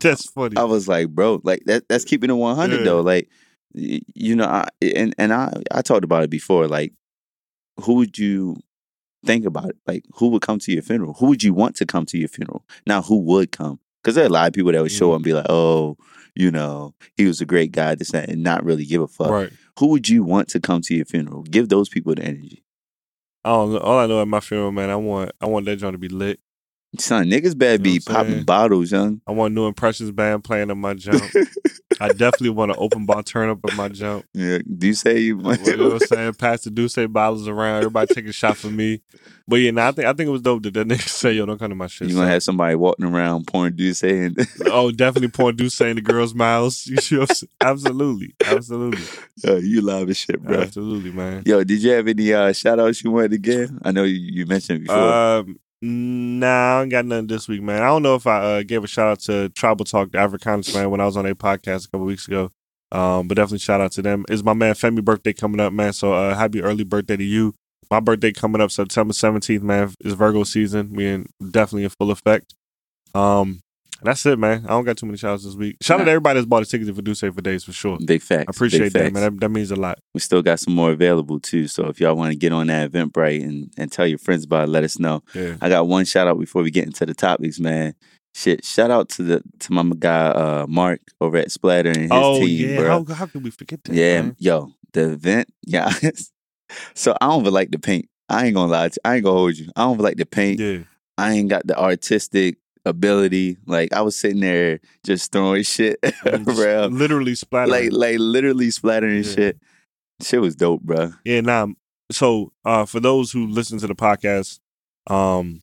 that's 0.00 0.26
funny. 0.28 0.56
I 0.56 0.64
was 0.64 0.88
like, 0.88 1.10
bro, 1.10 1.40
like 1.44 1.62
that 1.66 1.88
that's 1.88 2.04
keeping 2.04 2.28
it 2.30 2.34
100 2.34 2.78
Yeah. 2.78 2.82
though. 2.84 3.00
Like 3.02 3.28
y- 3.72 4.00
you 4.16 4.34
know, 4.34 4.46
I 4.46 4.66
and 4.82 5.14
and 5.16 5.32
I 5.32 5.52
I 5.70 5.80
talked 5.82 6.04
about 6.04 6.24
it 6.24 6.30
before 6.30 6.66
like 6.66 6.92
who 7.80 7.94
would 7.94 8.18
you 8.18 8.56
think 9.24 9.46
about 9.46 9.70
it? 9.70 9.76
Like 9.86 10.04
who 10.14 10.28
would 10.30 10.42
come 10.42 10.58
to 10.58 10.72
your 10.72 10.82
funeral? 10.82 11.14
Who 11.14 11.26
would 11.26 11.44
you 11.44 11.54
want 11.54 11.76
to 11.76 11.86
come 11.86 12.04
to 12.06 12.18
your 12.18 12.28
funeral? 12.28 12.64
Now 12.84 13.00
who 13.00 13.18
would 13.18 13.52
come? 13.52 13.78
Cuz 14.04 14.14
there 14.14 14.24
are 14.24 14.28
a 14.28 14.30
lot 14.30 14.48
of 14.48 14.52
people 14.54 14.72
that 14.72 14.82
would 14.82 14.90
show 14.92 15.08
Mm. 15.08 15.12
up 15.12 15.16
and 15.16 15.24
be 15.24 15.32
like, 15.32 15.46
"Oh, 15.48 15.96
you 16.34 16.50
know, 16.50 16.94
he 17.16 17.26
was 17.26 17.40
a 17.40 17.46
great 17.46 17.72
guy 17.72 17.94
this 17.94 18.10
that, 18.12 18.28
and 18.28 18.42
not 18.42 18.64
really 18.64 18.84
give 18.84 19.02
a 19.02 19.08
fuck." 19.08 19.30
right. 19.30 19.50
Who 19.78 19.86
would 19.88 20.08
you 20.08 20.22
want 20.22 20.48
to 20.48 20.60
come 20.60 20.82
to 20.82 20.94
your 20.94 21.04
funeral? 21.06 21.42
Give 21.44 21.68
those 21.68 21.88
people 21.88 22.14
the 22.14 22.22
energy. 22.22 22.62
I 23.44 23.50
don't 23.50 23.72
know. 23.72 23.78
All 23.78 23.98
I 23.98 24.06
know 24.06 24.20
at 24.20 24.28
my 24.28 24.40
funeral, 24.40 24.70
man, 24.72 24.90
I 24.90 24.96
want 24.96 25.32
I 25.40 25.46
want 25.46 25.66
that 25.66 25.76
joint 25.76 25.94
to 25.94 25.98
be 25.98 26.08
lit. 26.08 26.40
Son, 26.98 27.24
niggas 27.24 27.56
better 27.56 27.72
You 27.72 27.78
know 27.78 27.84
be 27.84 28.00
popping 28.00 28.44
bottles, 28.44 28.92
young. 28.92 29.20
I 29.26 29.32
want 29.32 29.54
New 29.54 29.66
Impressions 29.66 30.10
band 30.10 30.44
playing 30.44 30.70
in 30.70 30.78
my 30.78 30.94
jump. 30.94 31.22
I 32.00 32.08
definitely 32.08 32.50
want 32.50 32.72
an 32.72 32.76
open 32.78 33.06
bar 33.06 33.22
turn 33.22 33.48
up 33.48 33.60
in 33.68 33.76
my 33.76 33.88
jump. 33.88 34.26
Yeah, 34.34 34.58
do 34.58 34.88
you 34.88 34.94
say 34.94 35.20
you? 35.20 35.38
You 35.38 35.76
know 35.76 35.84
what 35.84 35.92
I'm 35.92 35.98
saying? 36.00 36.34
Pass 36.34 36.62
the 36.62 36.70
D'ussé 36.70 37.10
bottles 37.10 37.48
around. 37.48 37.78
Everybody 37.78 38.14
take 38.14 38.26
a 38.26 38.32
shot 38.32 38.56
for 38.56 38.68
me. 38.68 39.02
But 39.46 39.56
yeah, 39.56 39.70
nah, 39.70 39.88
I 39.88 39.92
think 39.92 40.06
I 40.08 40.12
think 40.12 40.28
it 40.28 40.30
was 40.30 40.42
dope 40.42 40.62
that 40.64 40.74
that 40.74 40.86
nigga 40.88 41.08
say, 41.08 41.32
"Yo, 41.32 41.46
don't 41.46 41.58
come 41.58 41.70
to 41.70 41.74
my 41.74 41.86
shit." 41.86 42.08
You 42.08 42.14
gonna 42.14 42.26
son. 42.26 42.32
have 42.32 42.42
somebody 42.42 42.74
walking 42.74 43.06
around 43.06 43.46
pouring 43.46 43.74
D'ussé 43.74 44.26
and 44.26 44.48
oh, 44.66 44.90
definitely 44.90 45.28
pouring 45.28 45.56
D'ussé 45.56 45.90
in 45.90 45.96
the 45.96 46.02
girls' 46.02 46.34
mouths. 46.34 46.86
You 46.86 46.96
see 46.98 47.18
what 47.18 47.30
I'm 47.30 47.34
saying? 47.34 47.50
Absolutely, 47.60 48.34
absolutely, 48.44 49.04
uh, 49.46 49.56
you 49.56 49.80
love 49.80 50.08
as 50.10 50.16
shit, 50.16 50.42
bro. 50.42 50.60
absolutely, 50.60 51.12
man. 51.12 51.42
Yo, 51.46 51.64
did 51.64 51.82
you 51.82 51.90
have 51.92 52.08
any 52.08 52.32
uh, 52.32 52.52
shout 52.52 52.78
outs 52.78 53.02
you 53.02 53.10
wanted 53.10 53.32
to 53.32 53.38
give? 53.38 53.70
I 53.82 53.92
know 53.92 54.04
you, 54.04 54.18
you 54.18 54.46
mentioned 54.46 54.84
before. 54.84 54.96
Um, 54.96 55.58
nah, 55.82 56.78
I 56.78 56.82
ain't 56.82 56.90
got 56.90 57.04
nothing 57.04 57.26
this 57.26 57.48
week, 57.48 57.62
man. 57.62 57.82
I 57.82 57.86
don't 57.86 58.02
know 58.02 58.14
if 58.14 58.26
I 58.26 58.38
uh, 58.38 58.62
gave 58.62 58.84
a 58.84 58.86
shout 58.86 59.08
out 59.08 59.20
to 59.20 59.48
Tribal 59.50 59.84
Talk, 59.84 60.12
the 60.12 60.18
Afrikaners, 60.18 60.74
man, 60.74 60.90
when 60.90 61.00
I 61.00 61.06
was 61.06 61.16
on 61.16 61.24
their 61.24 61.34
podcast 61.34 61.86
a 61.86 61.90
couple 61.90 62.06
weeks 62.06 62.28
ago. 62.28 62.50
Um, 62.92 63.26
but 63.26 63.36
definitely 63.36 63.58
shout 63.58 63.80
out 63.80 63.92
to 63.92 64.02
them. 64.02 64.24
It's 64.28 64.44
my 64.44 64.52
man 64.52 64.74
Femi 64.74 65.02
birthday 65.02 65.32
coming 65.32 65.60
up, 65.60 65.72
man. 65.72 65.92
So 65.94 66.12
uh, 66.12 66.34
happy 66.34 66.62
early 66.62 66.84
birthday 66.84 67.16
to 67.16 67.24
you. 67.24 67.54
My 67.90 68.00
birthday 68.00 68.32
coming 68.32 68.60
up 68.60 68.70
September 68.70 69.14
seventeenth, 69.14 69.62
man. 69.62 69.94
Is 70.00 70.12
Virgo 70.12 70.44
season. 70.44 70.92
We 70.92 71.06
in 71.06 71.26
definitely 71.50 71.84
in 71.84 71.90
full 71.90 72.10
effect. 72.10 72.54
Um, 73.14 73.61
and 74.02 74.08
that's 74.08 74.26
it, 74.26 74.36
man. 74.36 74.64
I 74.64 74.70
don't 74.70 74.84
got 74.84 74.96
too 74.96 75.06
many 75.06 75.16
shout 75.16 75.34
outs 75.34 75.44
this 75.44 75.54
week. 75.54 75.76
Shout 75.80 76.00
out 76.00 76.04
to 76.04 76.10
everybody 76.10 76.38
that's 76.40 76.48
bought 76.48 76.64
a 76.64 76.66
ticket 76.66 76.92
for 76.94 77.02
Do 77.02 77.14
Say 77.14 77.30
for 77.30 77.40
Days 77.40 77.62
for 77.62 77.72
sure. 77.72 77.98
big 78.04 78.20
facts. 78.20 78.46
I 78.48 78.50
appreciate 78.50 78.92
that, 78.92 78.98
facts. 78.98 79.14
man. 79.14 79.22
That, 79.22 79.40
that 79.40 79.48
means 79.50 79.70
a 79.70 79.76
lot. 79.76 80.00
We 80.12 80.18
still 80.18 80.42
got 80.42 80.58
some 80.58 80.74
more 80.74 80.90
available 80.90 81.38
too. 81.38 81.68
So 81.68 81.86
if 81.86 82.00
y'all 82.00 82.16
want 82.16 82.32
to 82.32 82.36
get 82.36 82.52
on 82.52 82.66
that 82.66 82.90
Eventbrite 82.90 83.44
and, 83.44 83.72
and 83.78 83.92
tell 83.92 84.06
your 84.06 84.18
friends 84.18 84.44
about 84.44 84.64
it, 84.64 84.70
let 84.70 84.82
us 84.82 84.98
know. 84.98 85.22
Yeah. 85.34 85.56
I 85.60 85.68
got 85.68 85.86
one 85.86 86.04
shout 86.04 86.26
out 86.26 86.40
before 86.40 86.62
we 86.64 86.72
get 86.72 86.84
into 86.86 87.06
the 87.06 87.14
topics, 87.14 87.60
man. 87.60 87.94
Shit, 88.34 88.64
shout 88.64 88.90
out 88.90 89.08
to 89.10 89.22
the 89.22 89.42
to 89.60 89.72
my 89.72 89.84
guy 89.96 90.28
uh, 90.28 90.66
Mark 90.68 91.00
over 91.20 91.36
at 91.36 91.52
Splatter 91.52 91.90
and 91.90 92.02
his 92.02 92.10
oh 92.10 92.40
team, 92.40 92.70
yeah. 92.70 92.76
bro. 92.78 93.04
How, 93.04 93.14
how 93.14 93.26
could 93.26 93.44
we 93.44 93.50
forget 93.50 93.84
that? 93.84 93.94
Yeah, 93.94 94.22
man? 94.22 94.36
yo, 94.38 94.72
the 94.94 95.12
event, 95.12 95.48
yeah. 95.62 95.92
so 96.94 97.14
I 97.20 97.26
don't 97.26 97.42
even 97.42 97.52
like 97.52 97.70
the 97.70 97.78
paint. 97.78 98.08
I 98.28 98.46
ain't 98.46 98.54
gonna 98.54 98.72
lie, 98.72 98.88
to, 98.88 98.94
you. 98.94 99.10
I 99.10 99.14
ain't 99.16 99.24
gonna 99.24 99.38
hold 99.38 99.58
you. 99.58 99.70
I 99.76 99.82
don't 99.82 99.94
even 99.94 100.04
like 100.04 100.16
the 100.16 100.24
paint. 100.24 100.58
Yeah. 100.58 100.78
I 101.18 101.32
ain't 101.34 101.50
got 101.50 101.66
the 101.66 101.78
artistic 101.78 102.56
ability. 102.84 103.58
Like 103.66 103.92
I 103.92 104.00
was 104.02 104.16
sitting 104.16 104.40
there 104.40 104.80
just 105.04 105.32
throwing 105.32 105.62
shit 105.62 105.98
around, 106.26 106.98
Literally 106.98 107.34
splattering. 107.34 107.90
like 107.90 107.92
like 107.92 108.16
literally 108.18 108.70
splattering 108.70 109.22
Yeah. 109.24 109.30
shit. 109.34 109.58
Shit 110.22 110.40
was 110.40 110.54
dope, 110.56 110.82
bro. 110.82 111.12
Yeah, 111.24 111.40
nah. 111.40 111.66
So 112.10 112.52
uh 112.64 112.84
for 112.86 113.00
those 113.00 113.32
who 113.32 113.46
listen 113.46 113.78
to 113.78 113.86
the 113.86 113.94
podcast, 113.94 114.60
um, 115.08 115.60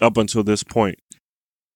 up 0.00 0.16
until 0.16 0.42
this 0.42 0.62
point, 0.62 0.98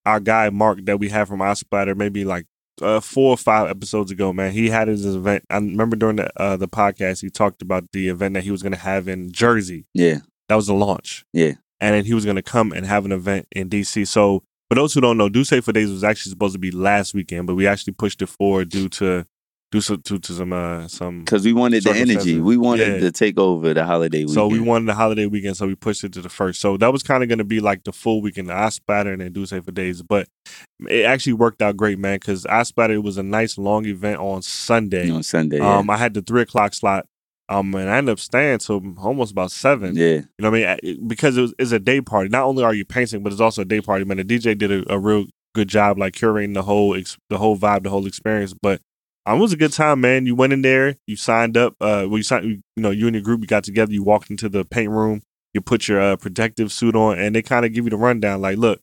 our 0.06 0.20
guy 0.20 0.48
Mark 0.50 0.84
that 0.86 0.98
we 0.98 1.08
have 1.10 1.28
from 1.28 1.40
iSplatter, 1.40 1.96
maybe 1.96 2.24
like 2.24 2.46
uh, 2.82 2.98
four 3.00 3.30
or 3.30 3.36
five 3.36 3.68
episodes 3.70 4.10
ago, 4.10 4.32
man, 4.32 4.50
he 4.52 4.68
had 4.68 4.88
his 4.88 5.04
event. 5.06 5.44
I 5.50 5.56
remember 5.56 5.96
during 5.96 6.16
the 6.16 6.30
uh, 6.40 6.56
the 6.56 6.66
podcast, 6.68 7.20
he 7.22 7.30
talked 7.30 7.62
about 7.62 7.84
the 7.92 8.08
event 8.08 8.34
that 8.34 8.44
he 8.44 8.50
was 8.50 8.62
going 8.62 8.72
to 8.72 8.78
have 8.78 9.06
in 9.08 9.30
Jersey. 9.32 9.86
Yeah, 9.94 10.18
That 10.48 10.56
was 10.56 10.66
the 10.66 10.74
launch. 10.74 11.24
Yeah. 11.32 11.52
and 11.80 11.94
then 11.94 12.04
he 12.04 12.14
was 12.14 12.24
going 12.24 12.36
to 12.36 12.42
come 12.42 12.72
and 12.72 12.86
have 12.86 13.04
an 13.04 13.12
event 13.12 13.46
in 13.52 13.68
DC. 13.68 14.06
So 14.08 14.42
for 14.74 14.80
those 14.80 14.94
who 14.94 15.00
don't 15.00 15.16
know, 15.16 15.28
Do 15.28 15.44
Say 15.44 15.60
for 15.60 15.72
Days 15.72 15.90
was 15.90 16.04
actually 16.04 16.30
supposed 16.30 16.54
to 16.54 16.58
be 16.58 16.70
last 16.70 17.14
weekend, 17.14 17.46
but 17.46 17.54
we 17.54 17.66
actually 17.66 17.92
pushed 17.94 18.20
it 18.22 18.26
forward 18.28 18.68
due 18.70 18.88
to 18.90 19.24
due 19.70 19.80
to, 19.80 19.96
to, 19.98 20.18
to 20.20 20.32
some 20.32 20.52
uh 20.52 20.86
some 20.88 21.20
because 21.20 21.44
we 21.44 21.52
wanted 21.52 21.82
the 21.84 21.90
energy. 21.92 22.40
We 22.40 22.56
wanted 22.56 22.94
Yeah. 22.94 23.00
to 23.00 23.12
take 23.12 23.38
over 23.38 23.72
the 23.74 23.84
holiday 23.84 24.18
weekend. 24.20 24.34
So 24.34 24.46
we 24.48 24.60
wanted 24.60 24.86
the 24.86 24.94
holiday 24.94 25.26
weekend, 25.26 25.56
so 25.56 25.66
we 25.66 25.74
pushed 25.74 26.04
it 26.04 26.12
to 26.14 26.20
the 26.22 26.28
first. 26.28 26.60
So 26.60 26.76
that 26.76 26.92
was 26.92 27.02
kind 27.02 27.22
of 27.22 27.28
going 27.28 27.38
to 27.38 27.44
be 27.44 27.60
like 27.60 27.84
the 27.84 27.92
full 27.92 28.20
weekend. 28.20 28.48
iSplatter 28.48 29.12
and 29.12 29.20
then 29.20 29.32
do 29.32 29.46
say 29.46 29.60
for 29.60 29.72
days, 29.72 30.02
but 30.02 30.28
it 30.88 31.04
actually 31.04 31.32
worked 31.34 31.62
out 31.62 31.76
great, 31.76 31.98
man. 31.98 32.16
Because 32.16 32.44
iSplatter 32.44 33.02
was 33.02 33.16
a 33.16 33.22
nice 33.22 33.56
long 33.58 33.86
event 33.86 34.18
on 34.20 34.42
Sunday. 34.42 35.10
on 35.10 35.22
Sunday. 35.22 35.58
Yeah. 35.58 35.78
Um, 35.78 35.90
I 35.90 35.96
had 35.96 36.14
the 36.14 36.22
three 36.22 36.42
o'clock 36.42 36.74
slot. 36.74 37.06
Um, 37.48 37.74
and 37.74 37.90
I 37.90 37.98
ended 37.98 38.12
up 38.12 38.18
staying 38.20 38.58
till 38.58 38.82
almost 38.98 39.32
about 39.32 39.50
seven. 39.50 39.94
yeah, 39.96 40.04
You 40.14 40.24
know 40.38 40.50
what 40.50 40.60
I 40.66 40.78
mean? 40.82 41.06
Because 41.06 41.36
it 41.36 41.42
was 41.42 41.54
it's 41.58 41.72
a 41.72 41.78
day 41.78 42.00
party. 42.00 42.28
Not 42.30 42.44
only 42.44 42.64
are 42.64 42.72
you 42.74 42.84
painting, 42.86 43.22
but 43.22 43.32
it's 43.32 43.40
also 43.40 43.62
a 43.62 43.66
day 43.66 43.80
party. 43.82 44.04
Man, 44.04 44.16
the 44.16 44.24
DJ 44.24 44.56
did 44.56 44.72
a, 44.72 44.92
a 44.94 44.98
real 44.98 45.26
good 45.54 45.68
job, 45.68 45.98
like 45.98 46.14
curating 46.14 46.54
the 46.54 46.62
whole 46.62 46.94
ex- 46.96 47.18
the 47.28 47.36
whole 47.38 47.56
vibe, 47.58 47.82
the 47.82 47.90
whole 47.90 48.06
experience. 48.06 48.54
But 48.54 48.80
um, 49.26 49.38
it 49.38 49.42
was 49.42 49.52
a 49.52 49.58
good 49.58 49.72
time, 49.72 50.00
man. 50.00 50.24
You 50.26 50.34
went 50.34 50.52
in 50.54 50.62
there, 50.62 50.96
you 51.06 51.16
signed 51.16 51.56
up. 51.58 51.74
Uh, 51.80 52.06
well, 52.08 52.16
you 52.16 52.22
signed, 52.22 52.46
you 52.76 52.82
know, 52.82 52.90
you 52.90 53.06
and 53.06 53.14
your 53.14 53.22
group, 53.22 53.40
you 53.42 53.46
got 53.46 53.64
together, 53.64 53.92
you 53.92 54.02
walked 54.02 54.30
into 54.30 54.48
the 54.48 54.64
paint 54.64 54.90
room, 54.90 55.20
you 55.52 55.60
put 55.60 55.86
your 55.86 56.00
uh, 56.00 56.16
protective 56.16 56.72
suit 56.72 56.96
on, 56.96 57.18
and 57.18 57.34
they 57.34 57.42
kind 57.42 57.66
of 57.66 57.72
give 57.74 57.84
you 57.84 57.90
the 57.90 57.96
rundown. 57.98 58.40
Like, 58.40 58.56
look, 58.56 58.80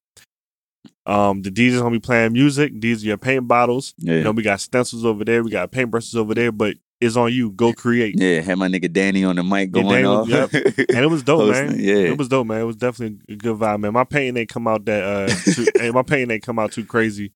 um, 1.05 1.41
the 1.41 1.49
DJ's 1.51 1.79
gonna 1.79 1.91
be 1.91 1.99
playing 1.99 2.33
music. 2.33 2.79
These 2.79 3.03
are 3.03 3.07
your 3.07 3.17
paint 3.17 3.47
bottles. 3.47 3.93
yeah, 3.97 4.15
You 4.17 4.23
know, 4.23 4.31
we 4.31 4.43
got 4.43 4.61
stencils 4.61 5.03
over 5.03 5.25
there, 5.25 5.43
we 5.43 5.49
got 5.51 5.71
paintbrushes 5.71 6.15
over 6.15 6.33
there, 6.35 6.51
but 6.51 6.75
it's 7.01 7.17
on 7.17 7.33
you. 7.33 7.51
Go 7.51 7.73
create. 7.73 8.15
yeah. 8.17 8.39
Had 8.41 8.57
my 8.59 8.67
nigga 8.67 8.91
Danny 8.91 9.23
on 9.23 9.35
the 9.35 9.43
mic 9.43 9.75
Yeah, 9.75 9.81
going 9.81 10.03
Danny 10.03 10.05
off. 10.05 10.27
was- 10.53 10.53
And 10.77 10.99
it 10.99 11.09
was 11.09 11.23
dope, 11.23 11.49
man. 11.51 11.75
Yeah. 11.79 11.95
It 11.95 12.17
was 12.17 12.27
dope, 12.29 12.47
man. 12.47 12.61
It 12.61 12.65
was 12.65 12.75
definitely 12.77 13.19
a 13.27 13.35
good 13.35 13.57
vibe, 13.57 13.79
man. 13.81 13.93
My 13.93 14.03
painting 14.03 14.37
ain't 14.37 14.49
come 14.49 14.67
out 14.67 14.85
that 14.85 15.03
uh 15.03 15.27
too, 15.53 15.91
my 15.93 16.03
painting 16.03 16.31
ain't 16.31 16.43
come 16.43 16.59
out 16.59 16.71
too 16.71 16.85
crazy. 16.85 17.33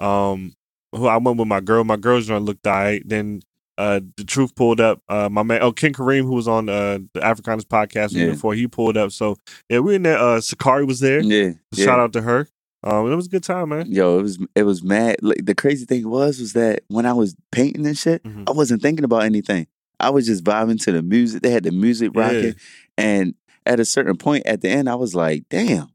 Um 0.00 0.54
who 0.92 1.06
I 1.06 1.16
went 1.18 1.36
with 1.38 1.48
my 1.48 1.60
girl. 1.60 1.84
My 1.84 1.96
girl's 1.96 2.26
joint 2.26 2.44
looked 2.44 2.66
alright. 2.66 3.02
Then 3.06 3.40
uh 3.76 4.00
the 4.16 4.24
truth 4.24 4.54
pulled 4.54 4.80
up. 4.80 5.02
Uh 5.08 5.28
my 5.28 5.42
man 5.42 5.62
oh 5.62 5.72
King 5.72 5.92
Kareem 5.92 6.22
who 6.22 6.34
was 6.34 6.48
on 6.48 6.68
uh 6.68 6.98
the 7.14 7.20
Afrikaners 7.20 7.62
podcast 7.64 8.12
Yeah. 8.12 8.30
before 8.30 8.54
he 8.54 8.66
pulled 8.68 8.96
up. 8.96 9.12
So 9.12 9.36
yeah, 9.68 9.80
we 9.80 9.96
in 9.96 10.02
there. 10.04 10.18
Uh 10.18 10.40
Sakari 10.40 10.84
was 10.84 11.00
there. 11.00 11.20
yeah, 11.20 11.52
yeah. 11.72 11.84
Shout 11.84 11.98
out 12.00 12.12
to 12.14 12.22
her. 12.22 12.48
Um 12.84 13.10
it 13.10 13.16
was 13.16 13.26
a 13.26 13.30
good 13.30 13.42
time, 13.42 13.70
man. 13.70 13.86
Yo, 13.90 14.18
it 14.18 14.22
was 14.22 14.38
it 14.54 14.62
was 14.62 14.82
mad. 14.82 15.16
Like 15.22 15.44
the 15.44 15.54
crazy 15.54 15.84
thing 15.84 16.08
was 16.08 16.38
was 16.38 16.52
that 16.52 16.80
when 16.88 17.06
I 17.06 17.12
was 17.12 17.34
painting 17.52 17.86
and 17.86 17.98
shit, 17.98 18.22
Mhm. 18.22 18.48
I 18.48 18.52
wasn't 18.52 18.82
thinking 18.82 19.04
about 19.04 19.24
anything. 19.24 19.66
I 20.00 20.10
was 20.10 20.26
just 20.26 20.44
vibing 20.44 20.80
to 20.84 20.92
the 20.92 21.02
music. 21.02 21.42
They 21.42 21.50
had 21.50 21.64
the 21.64 21.72
music 21.72 22.12
Yeah. 22.14 22.20
rocking, 22.20 22.54
and 22.96 23.34
at 23.66 23.80
a 23.80 23.84
certain 23.84 24.16
point 24.16 24.46
at 24.46 24.60
the 24.60 24.68
end, 24.68 24.88
I 24.88 24.94
was 24.94 25.14
like, 25.14 25.44
"Damn, 25.50 25.88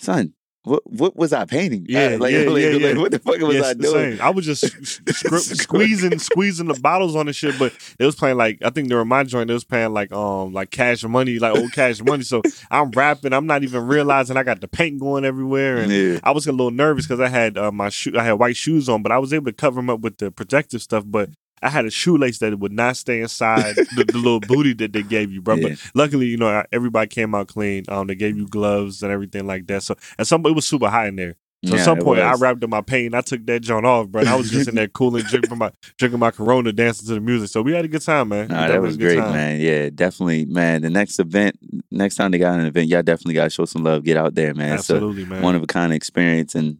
son, 0.00 0.32
what 0.66 0.82
what 0.90 1.16
was 1.16 1.32
I 1.32 1.44
painting? 1.44 1.86
Yeah, 1.88 2.14
Uh, 2.14 2.18
like, 2.18 2.32
yeah, 2.32 2.38
like, 2.40 2.62
yeah, 2.62 2.70
like, 2.70 2.80
yeah. 2.82 2.98
what 2.98 3.10
the 3.12 3.18
fuck 3.18 3.38
was 3.38 3.54
Yes, 3.56 3.64
I 3.66 3.74
doing? 3.74 4.16
same. 4.16 4.20
I 4.20 4.30
was 4.30 4.44
just 4.44 4.66
scr- 5.14 5.36
squeezing, 5.38 6.18
squeezing 6.18 6.66
the 6.66 6.74
bottles 6.80 7.14
on 7.16 7.26
the 7.26 7.32
shit, 7.32 7.58
but 7.58 7.72
it 7.98 8.04
was 8.04 8.16
playing 8.16 8.36
like 8.36 8.58
I 8.62 8.70
think 8.70 8.88
during 8.88 9.08
my 9.08 9.22
joint, 9.24 9.48
it 9.50 9.54
was 9.54 9.64
playing 9.64 9.92
like 9.92 10.12
um 10.12 10.52
like 10.52 10.70
Cash 10.70 11.04
Money, 11.04 11.38
like 11.38 11.56
old 11.56 11.72
Cash 11.72 12.02
Money. 12.02 12.24
So 12.24 12.42
I'm 12.70 12.90
rapping, 12.90 13.32
I'm 13.32 13.46
not 13.46 13.62
even 13.62 13.86
realizing 13.86 14.36
I 14.36 14.42
got 14.42 14.60
the 14.60 14.68
paint 14.68 15.00
going 15.00 15.24
everywhere, 15.24 15.78
and 15.78 15.92
Yeah, 15.92 16.18
I 16.24 16.32
was 16.32 16.46
a 16.46 16.52
little 16.52 16.70
nervous 16.72 17.06
because 17.06 17.20
I 17.20 17.28
had 17.28 17.56
uh, 17.56 17.70
my 17.72 17.88
shoe, 17.88 18.12
I 18.18 18.24
had 18.24 18.32
white 18.32 18.56
shoes 18.56 18.88
on, 18.88 19.02
but 19.02 19.12
I 19.12 19.18
was 19.18 19.32
able 19.32 19.46
to 19.46 19.52
cover 19.52 19.76
them 19.76 19.88
up 19.90 20.00
with 20.00 20.18
the 20.18 20.30
protective 20.30 20.82
stuff, 20.82 21.04
but. 21.06 21.30
I 21.62 21.70
had 21.70 21.86
a 21.86 21.90
shoelace 21.90 22.38
that 22.38 22.58
would 22.58 22.72
not 22.72 22.96
stay 22.96 23.20
inside 23.20 23.76
the, 23.76 24.04
the 24.04 24.18
little 24.18 24.40
booty 24.40 24.74
that 24.74 24.92
they 24.92 25.02
gave 25.02 25.32
you, 25.32 25.40
bro. 25.40 25.54
Yeah. 25.54 25.68
But 25.70 25.78
luckily, 25.94 26.26
you 26.26 26.36
know, 26.36 26.64
everybody 26.72 27.08
came 27.08 27.34
out 27.34 27.48
clean. 27.48 27.84
Um, 27.88 28.06
they 28.06 28.14
gave 28.14 28.36
you 28.36 28.46
gloves 28.46 29.02
and 29.02 29.10
everything 29.10 29.46
like 29.46 29.66
that. 29.68 29.82
So 29.82 29.96
at 30.18 30.26
some, 30.26 30.44
it 30.46 30.52
was 30.52 30.66
super 30.66 30.88
hot 30.88 31.06
in 31.06 31.16
there. 31.16 31.36
So 31.64 31.74
Yeah, 31.74 31.80
at 31.80 31.84
some 31.84 31.98
point, 31.98 32.20
I 32.20 32.34
wrapped 32.34 32.62
up 32.62 32.70
my 32.70 32.82
pain. 32.82 33.14
I 33.14 33.22
took 33.22 33.44
that 33.46 33.60
joint 33.60 33.86
off, 33.86 34.08
bro. 34.08 34.22
I 34.22 34.36
was 34.36 34.50
just 34.50 34.68
in 34.68 34.74
there 34.74 34.88
cooling, 34.88 35.24
drinking 35.24 35.56
my 35.56 35.72
drinking 35.96 36.20
my 36.20 36.30
Corona, 36.30 36.70
dancing 36.70 37.08
to 37.08 37.14
the 37.14 37.20
music. 37.20 37.48
So 37.48 37.62
we 37.62 37.72
had 37.72 37.84
a 37.84 37.88
good 37.88 38.02
time, 38.02 38.28
man. 38.28 38.48
Nah, 38.48 38.68
that 38.68 38.80
was 38.80 38.94
had 38.94 39.00
a 39.00 39.04
good 39.04 39.14
great, 39.16 39.24
time. 39.24 39.32
man. 39.32 39.60
Yeah, 39.60 39.88
definitely, 39.92 40.44
man. 40.44 40.82
The 40.82 40.90
next 40.90 41.18
event, 41.18 41.58
next 41.90 42.16
time 42.16 42.30
they 42.30 42.38
got 42.38 42.60
an 42.60 42.66
event, 42.66 42.88
y'all 42.88 43.02
definitely 43.02 43.34
got 43.34 43.44
to 43.44 43.50
show 43.50 43.64
some 43.64 43.82
love. 43.82 44.04
Get 44.04 44.18
out 44.18 44.34
there, 44.34 44.54
man. 44.54 44.74
Absolutely, 44.74 45.24
man. 45.24 45.42
one 45.42 45.56
of 45.56 45.62
a 45.62 45.66
kind 45.66 45.94
experience, 45.94 46.54
and 46.54 46.78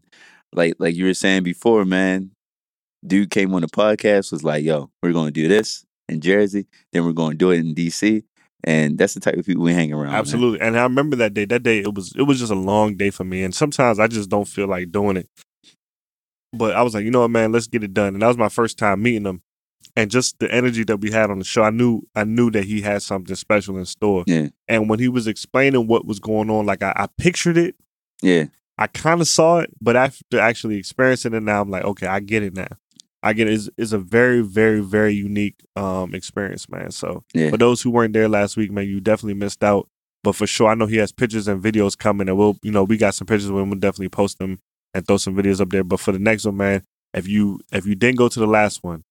like 0.52 0.74
like 0.78 0.94
you 0.94 1.06
were 1.06 1.14
saying 1.14 1.42
before, 1.42 1.84
man. 1.86 2.30
Dude 3.06 3.30
came 3.30 3.54
on 3.54 3.62
the 3.62 3.68
podcast 3.68 4.32
was 4.32 4.42
like, 4.44 4.64
"Yo, 4.64 4.90
we're 5.02 5.12
going 5.12 5.26
to 5.26 5.32
do 5.32 5.48
this 5.48 5.84
in 6.08 6.20
Jersey, 6.20 6.66
then 6.92 7.04
we're 7.04 7.12
going 7.12 7.32
to 7.32 7.36
do 7.36 7.50
it 7.50 7.58
in 7.58 7.74
DC." 7.74 8.22
And 8.64 8.98
that's 8.98 9.14
the 9.14 9.20
type 9.20 9.34
of 9.36 9.46
people 9.46 9.62
we 9.62 9.72
hang 9.72 9.92
around. 9.92 10.10
man. 10.10 10.14
Absolutely. 10.18 10.60
And 10.60 10.76
I 10.76 10.82
remember 10.82 11.14
that 11.16 11.34
day. 11.34 11.44
That 11.44 11.62
day, 11.62 11.78
it 11.80 11.94
was 11.94 12.12
it 12.16 12.22
was 12.22 12.40
just 12.40 12.50
a 12.50 12.56
long 12.56 12.96
day 12.96 13.10
for 13.10 13.22
me. 13.24 13.44
And 13.44 13.54
sometimes 13.54 14.00
I 14.00 14.08
just 14.08 14.28
don't 14.28 14.48
feel 14.48 14.66
like 14.66 14.90
doing 14.90 15.16
it. 15.16 15.28
But 16.52 16.74
I 16.74 16.82
was 16.82 16.94
like, 16.94 17.04
you 17.04 17.10
know 17.10 17.20
what, 17.20 17.30
man, 17.30 17.52
let's 17.52 17.66
get 17.66 17.84
it 17.84 17.94
done. 17.94 18.14
And 18.14 18.22
that 18.22 18.28
was 18.28 18.38
my 18.38 18.48
first 18.48 18.78
time 18.78 19.02
meeting 19.02 19.26
him. 19.26 19.42
And 19.94 20.10
just 20.10 20.38
the 20.40 20.52
energy 20.52 20.84
that 20.84 21.00
we 21.00 21.10
had 21.10 21.30
on 21.30 21.38
the 21.38 21.44
show, 21.44 21.62
I 21.62 21.70
knew 21.70 22.02
I 22.14 22.24
knew 22.24 22.50
that 22.50 22.64
he 22.64 22.80
had 22.80 23.02
something 23.02 23.36
special 23.36 23.78
in 23.78 23.84
store. 23.84 24.24
Yeah, 24.26 24.48
And 24.68 24.88
when 24.90 24.98
he 24.98 25.08
was 25.08 25.26
explaining 25.26 25.86
what 25.86 26.06
was 26.06 26.18
going 26.18 26.50
on, 26.50 26.66
like 26.66 26.82
I, 26.82 26.92
I 26.96 27.08
pictured 27.18 27.56
it, 27.56 27.76
yeah, 28.20 28.46
I 28.78 28.88
kind 28.88 29.20
of 29.20 29.28
saw 29.28 29.60
it, 29.60 29.70
but 29.80 29.96
after 29.96 30.38
actually 30.38 30.76
experiencing 30.76 31.34
it 31.34 31.42
now, 31.42 31.62
I'm 31.62 31.70
like, 31.70 31.84
okay, 31.84 32.06
I 32.06 32.20
get 32.20 32.42
it 32.42 32.54
now. 32.54 32.68
I 33.22 33.32
get 33.32 33.48
it. 33.48 33.54
It's, 33.54 33.70
it's 33.76 33.92
a 33.92 33.98
very, 33.98 34.40
very, 34.42 34.80
very 34.80 35.14
unique 35.14 35.56
um 35.74 36.14
experience, 36.14 36.68
man. 36.68 36.90
So 36.90 37.24
yeah. 37.34 37.50
for 37.50 37.56
those 37.56 37.82
who 37.82 37.90
weren't 37.90 38.12
there 38.12 38.28
last 38.28 38.56
week, 38.56 38.70
man, 38.70 38.86
you 38.86 39.00
definitely 39.00 39.34
missed 39.34 39.64
out. 39.64 39.88
But 40.22 40.34
for 40.34 40.46
sure, 40.46 40.68
I 40.68 40.74
know 40.74 40.86
he 40.86 40.96
has 40.96 41.12
pictures 41.12 41.46
and 41.46 41.62
videos 41.62 41.96
coming, 41.96 42.28
and 42.28 42.36
we'll, 42.36 42.56
you 42.62 42.72
know, 42.72 42.82
we 42.84 42.96
got 42.96 43.14
some 43.14 43.26
pictures. 43.26 43.50
We'll 43.50 43.64
definitely 43.74 44.08
post 44.08 44.38
them 44.38 44.58
and 44.92 45.06
throw 45.06 45.18
some 45.18 45.36
videos 45.36 45.60
up 45.60 45.70
there. 45.70 45.84
But 45.84 46.00
for 46.00 46.10
the 46.12 46.18
next 46.18 46.44
one, 46.44 46.56
man, 46.56 46.82
if 47.14 47.28
you 47.28 47.60
if 47.72 47.86
you 47.86 47.94
didn't 47.94 48.16
go 48.18 48.28
to 48.28 48.40
the 48.40 48.46
last 48.46 48.82
one, 48.82 49.04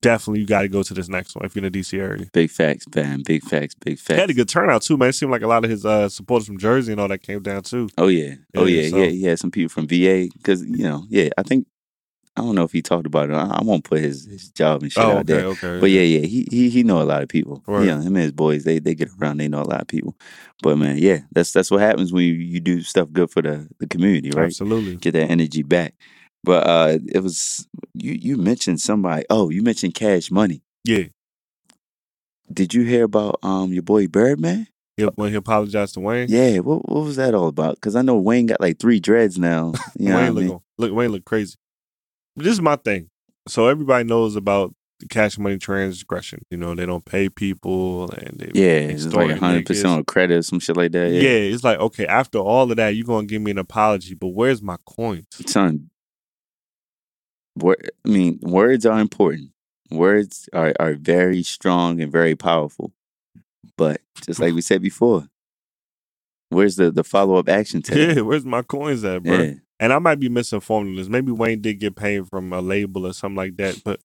definitely 0.00 0.40
you 0.40 0.46
got 0.46 0.62
to 0.62 0.68
go 0.68 0.82
to 0.82 0.94
this 0.94 1.08
next 1.08 1.34
one 1.34 1.44
if 1.44 1.54
you're 1.54 1.64
in 1.64 1.72
the 1.72 1.78
DC 1.80 1.98
area. 1.98 2.26
Big 2.32 2.50
facts, 2.50 2.84
man. 2.94 3.22
Big 3.24 3.42
facts. 3.42 3.74
Big 3.84 3.98
facts. 3.98 4.14
He 4.16 4.20
had 4.20 4.30
a 4.30 4.34
good 4.34 4.48
turnout 4.48 4.82
too, 4.82 4.96
man. 4.96 5.08
It 5.10 5.14
seemed 5.14 5.32
like 5.32 5.42
a 5.42 5.46
lot 5.46 5.64
of 5.64 5.70
his 5.70 5.84
uh, 5.84 6.08
supporters 6.08 6.46
from 6.46 6.58
Jersey 6.58 6.92
and 6.92 7.00
all 7.00 7.08
that 7.08 7.22
came 7.22 7.42
down 7.42 7.62
too. 7.62 7.88
Oh 7.98 8.06
yeah. 8.08 8.34
Oh 8.56 8.64
Yeah, 8.64 8.82
yeah. 8.82 8.90
so- 8.90 8.96
Yeah. 8.98 9.06
He 9.08 9.22
had 9.24 9.38
some 9.38 9.50
people 9.50 9.68
from 9.70 9.86
VA 9.88 10.28
because 10.36 10.62
you 10.62 10.84
know. 10.84 11.04
Yeah. 11.08 11.30
I 11.36 11.42
think 11.42 11.66
I 12.36 12.40
don't 12.40 12.56
know 12.56 12.64
if 12.64 12.72
he 12.72 12.82
talked 12.82 13.06
about 13.06 13.30
it. 13.30 13.34
I, 13.34 13.58
I 13.58 13.62
won't 13.62 13.84
put 13.84 14.00
his, 14.00 14.24
his 14.26 14.50
job 14.50 14.82
and 14.82 14.90
shit 14.90 15.04
oh, 15.04 15.12
out 15.12 15.16
okay, 15.18 15.32
there. 15.34 15.46
okay. 15.46 15.78
But 15.80 15.90
yeah, 15.90 16.02
yeah, 16.02 16.26
he 16.26 16.48
he 16.50 16.68
he 16.68 16.82
know 16.82 17.00
a 17.00 17.04
lot 17.04 17.22
of 17.22 17.28
people. 17.28 17.62
Right. 17.66 17.86
Yeah, 17.86 18.00
him 18.00 18.16
and 18.16 18.24
his 18.24 18.32
boys, 18.32 18.64
they 18.64 18.80
they 18.80 18.94
get 18.94 19.08
around. 19.20 19.36
They 19.38 19.46
know 19.48 19.62
a 19.62 19.70
lot 19.70 19.82
of 19.82 19.86
people. 19.86 20.16
But 20.62 20.76
man, 20.78 20.98
yeah, 20.98 21.20
that's 21.32 21.52
that's 21.52 21.70
what 21.70 21.80
happens 21.80 22.12
when 22.12 22.24
you, 22.24 22.32
you 22.32 22.58
do 22.60 22.80
stuff 22.82 23.12
good 23.12 23.30
for 23.30 23.40
the 23.42 23.68
the 23.78 23.86
community, 23.86 24.30
right? 24.30 24.46
absolutely. 24.46 24.96
Get 24.96 25.12
that 25.12 25.30
energy 25.30 25.62
back. 25.62 25.94
But 26.42 26.66
uh 26.66 26.98
it 27.06 27.20
was 27.20 27.68
you 27.94 28.12
you 28.12 28.36
mentioned 28.36 28.80
somebody. 28.80 29.24
Oh, 29.30 29.50
you 29.50 29.62
mentioned 29.62 29.94
Cash 29.94 30.30
Money. 30.30 30.62
Yeah, 30.84 31.04
Did 32.52 32.74
you 32.74 32.82
hear 32.82 33.04
about 33.04 33.38
um 33.42 33.72
your 33.72 33.82
boy 33.82 34.06
Birdman? 34.08 34.66
he, 34.96 35.04
when 35.04 35.30
he 35.30 35.36
apologized 35.36 35.94
to 35.94 36.00
Wayne, 36.00 36.28
Yeah, 36.28 36.58
what 36.58 36.88
what 36.88 37.04
was 37.04 37.16
that 37.16 37.34
all 37.34 37.48
about? 37.48 37.76
Because 37.76 37.96
I 37.96 38.02
know 38.02 38.16
Wayne 38.16 38.46
got 38.46 38.60
like 38.60 38.78
three 38.78 39.00
dreads 39.00 39.38
now. 39.38 39.72
You 39.98 40.08
know 40.10 40.14
what 40.16 40.22
I 40.24 40.30
Wayne 40.30 40.48
mean? 40.48 40.60
look 40.78 40.92
Wayne 40.92 41.10
look 41.12 41.24
crazy. 41.24 41.54
This 42.36 42.52
is 42.52 42.60
my 42.60 42.76
thing. 42.76 43.10
So 43.46 43.68
everybody 43.68 44.04
knows 44.04 44.36
about 44.36 44.74
the 45.00 45.08
cash 45.08 45.38
money 45.38 45.58
transgression. 45.58 46.44
You 46.50 46.56
know, 46.56 46.74
they 46.74 46.86
don't 46.86 47.04
pay 47.04 47.28
people 47.28 48.10
and 48.10 48.38
they 48.38 48.50
Yeah, 48.54 48.92
it's 48.92 49.06
like 49.06 49.36
hundred 49.38 49.66
percent 49.66 49.88
on 49.88 50.04
credit 50.04 50.36
or 50.38 50.42
some 50.42 50.60
shit 50.60 50.76
like 50.76 50.92
that. 50.92 51.10
Yeah. 51.10 51.20
Yeah, 51.22 51.52
it's 51.52 51.64
like 51.64 51.78
okay, 51.78 52.06
after 52.06 52.38
all 52.38 52.70
of 52.70 52.76
that, 52.76 52.90
you're 52.90 53.06
gonna 53.06 53.26
give 53.26 53.42
me 53.42 53.50
an 53.50 53.58
apology, 53.58 54.14
but 54.14 54.28
where's 54.28 54.62
my 54.62 54.76
coins? 54.86 55.26
son. 55.46 55.90
I 57.62 57.74
mean, 58.04 58.40
words 58.42 58.84
are 58.84 58.98
important. 58.98 59.50
Words 59.90 60.48
are 60.52 60.74
are 60.80 60.94
very 60.94 61.42
strong 61.42 62.00
and 62.00 62.10
very 62.10 62.34
powerful. 62.34 62.92
But 63.76 64.00
just 64.22 64.40
like 64.40 64.54
we 64.54 64.60
said 64.60 64.82
before, 64.82 65.28
where's 66.48 66.76
the 66.76 66.90
the 66.90 67.04
follow 67.04 67.36
up 67.36 67.48
action 67.48 67.82
to 67.84 67.94
that? 67.94 68.16
Yeah, 68.16 68.22
where's 68.22 68.44
my 68.44 68.62
coins 68.62 69.04
at, 69.04 69.22
bro? 69.22 69.38
Yeah, 69.40 69.54
And 69.80 69.92
I 69.92 69.98
might 69.98 70.20
be 70.20 70.28
misinformed 70.28 70.90
on 70.90 70.96
this. 70.96 71.08
Maybe 71.08 71.32
Wayne 71.32 71.60
did 71.60 71.80
get 71.80 71.96
paid 71.96 72.28
from 72.28 72.52
a 72.52 72.60
label 72.60 73.06
or 73.06 73.12
something 73.12 73.36
like 73.36 73.56
that. 73.56 73.82
But 73.84 74.00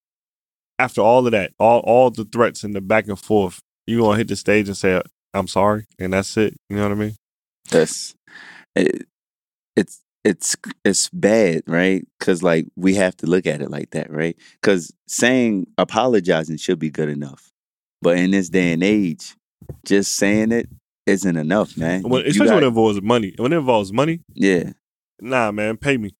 after 0.80 1.02
all 1.02 1.26
of 1.26 1.32
that, 1.32 1.54
all 1.60 1.80
all 1.82 2.10
the 2.10 2.26
threats 2.26 2.64
and 2.64 2.74
the 2.74 2.82
back 2.82 3.08
and 3.08 3.20
forth, 3.20 3.60
you 3.86 4.00
gonna 4.00 4.18
hit 4.18 4.28
the 4.28 4.36
stage 4.36 4.68
and 4.68 4.78
say, 4.78 5.02
"I'm 5.34 5.48
sorry," 5.48 5.86
and 6.00 6.14
that's 6.14 6.36
it. 6.38 6.56
You 6.70 6.78
know 6.78 6.84
what 6.84 6.92
I 6.92 6.96
mean? 6.96 7.16
that's 7.70 8.16
it, 8.76 9.06
it's 9.76 10.02
it's 10.24 10.56
it's 10.84 11.10
bad, 11.10 11.64
right? 11.68 12.06
Because 12.20 12.44
like 12.44 12.68
we 12.76 12.96
have 12.96 13.16
to 13.18 13.28
look 13.28 13.46
at 13.46 13.62
it 13.62 13.70
like 13.70 13.92
that, 13.92 14.12
right? 14.12 14.36
Because 14.62 14.94
saying 15.08 15.68
apologizing 15.78 16.58
should 16.58 16.80
be 16.80 16.90
good 16.90 17.10
enough, 17.10 17.52
but 18.02 18.18
in 18.18 18.32
this 18.32 18.50
day 18.50 18.74
and 18.74 18.84
age, 18.84 19.36
just 19.86 20.16
saying 20.16 20.52
it 20.52 20.70
isn't 21.06 21.38
enough, 21.38 21.78
man. 21.78 22.04
You 22.04 22.16
especially 22.18 22.56
when 22.56 22.64
it 22.64 22.68
involves 22.68 23.02
money. 23.02 23.34
When 23.38 23.54
it 23.54 23.58
involves 23.58 23.94
money, 23.94 24.22
yeah. 24.34 24.72
Nah, 25.22 25.52
man, 25.52 25.78
pay 25.78 25.98
me. 25.98 26.16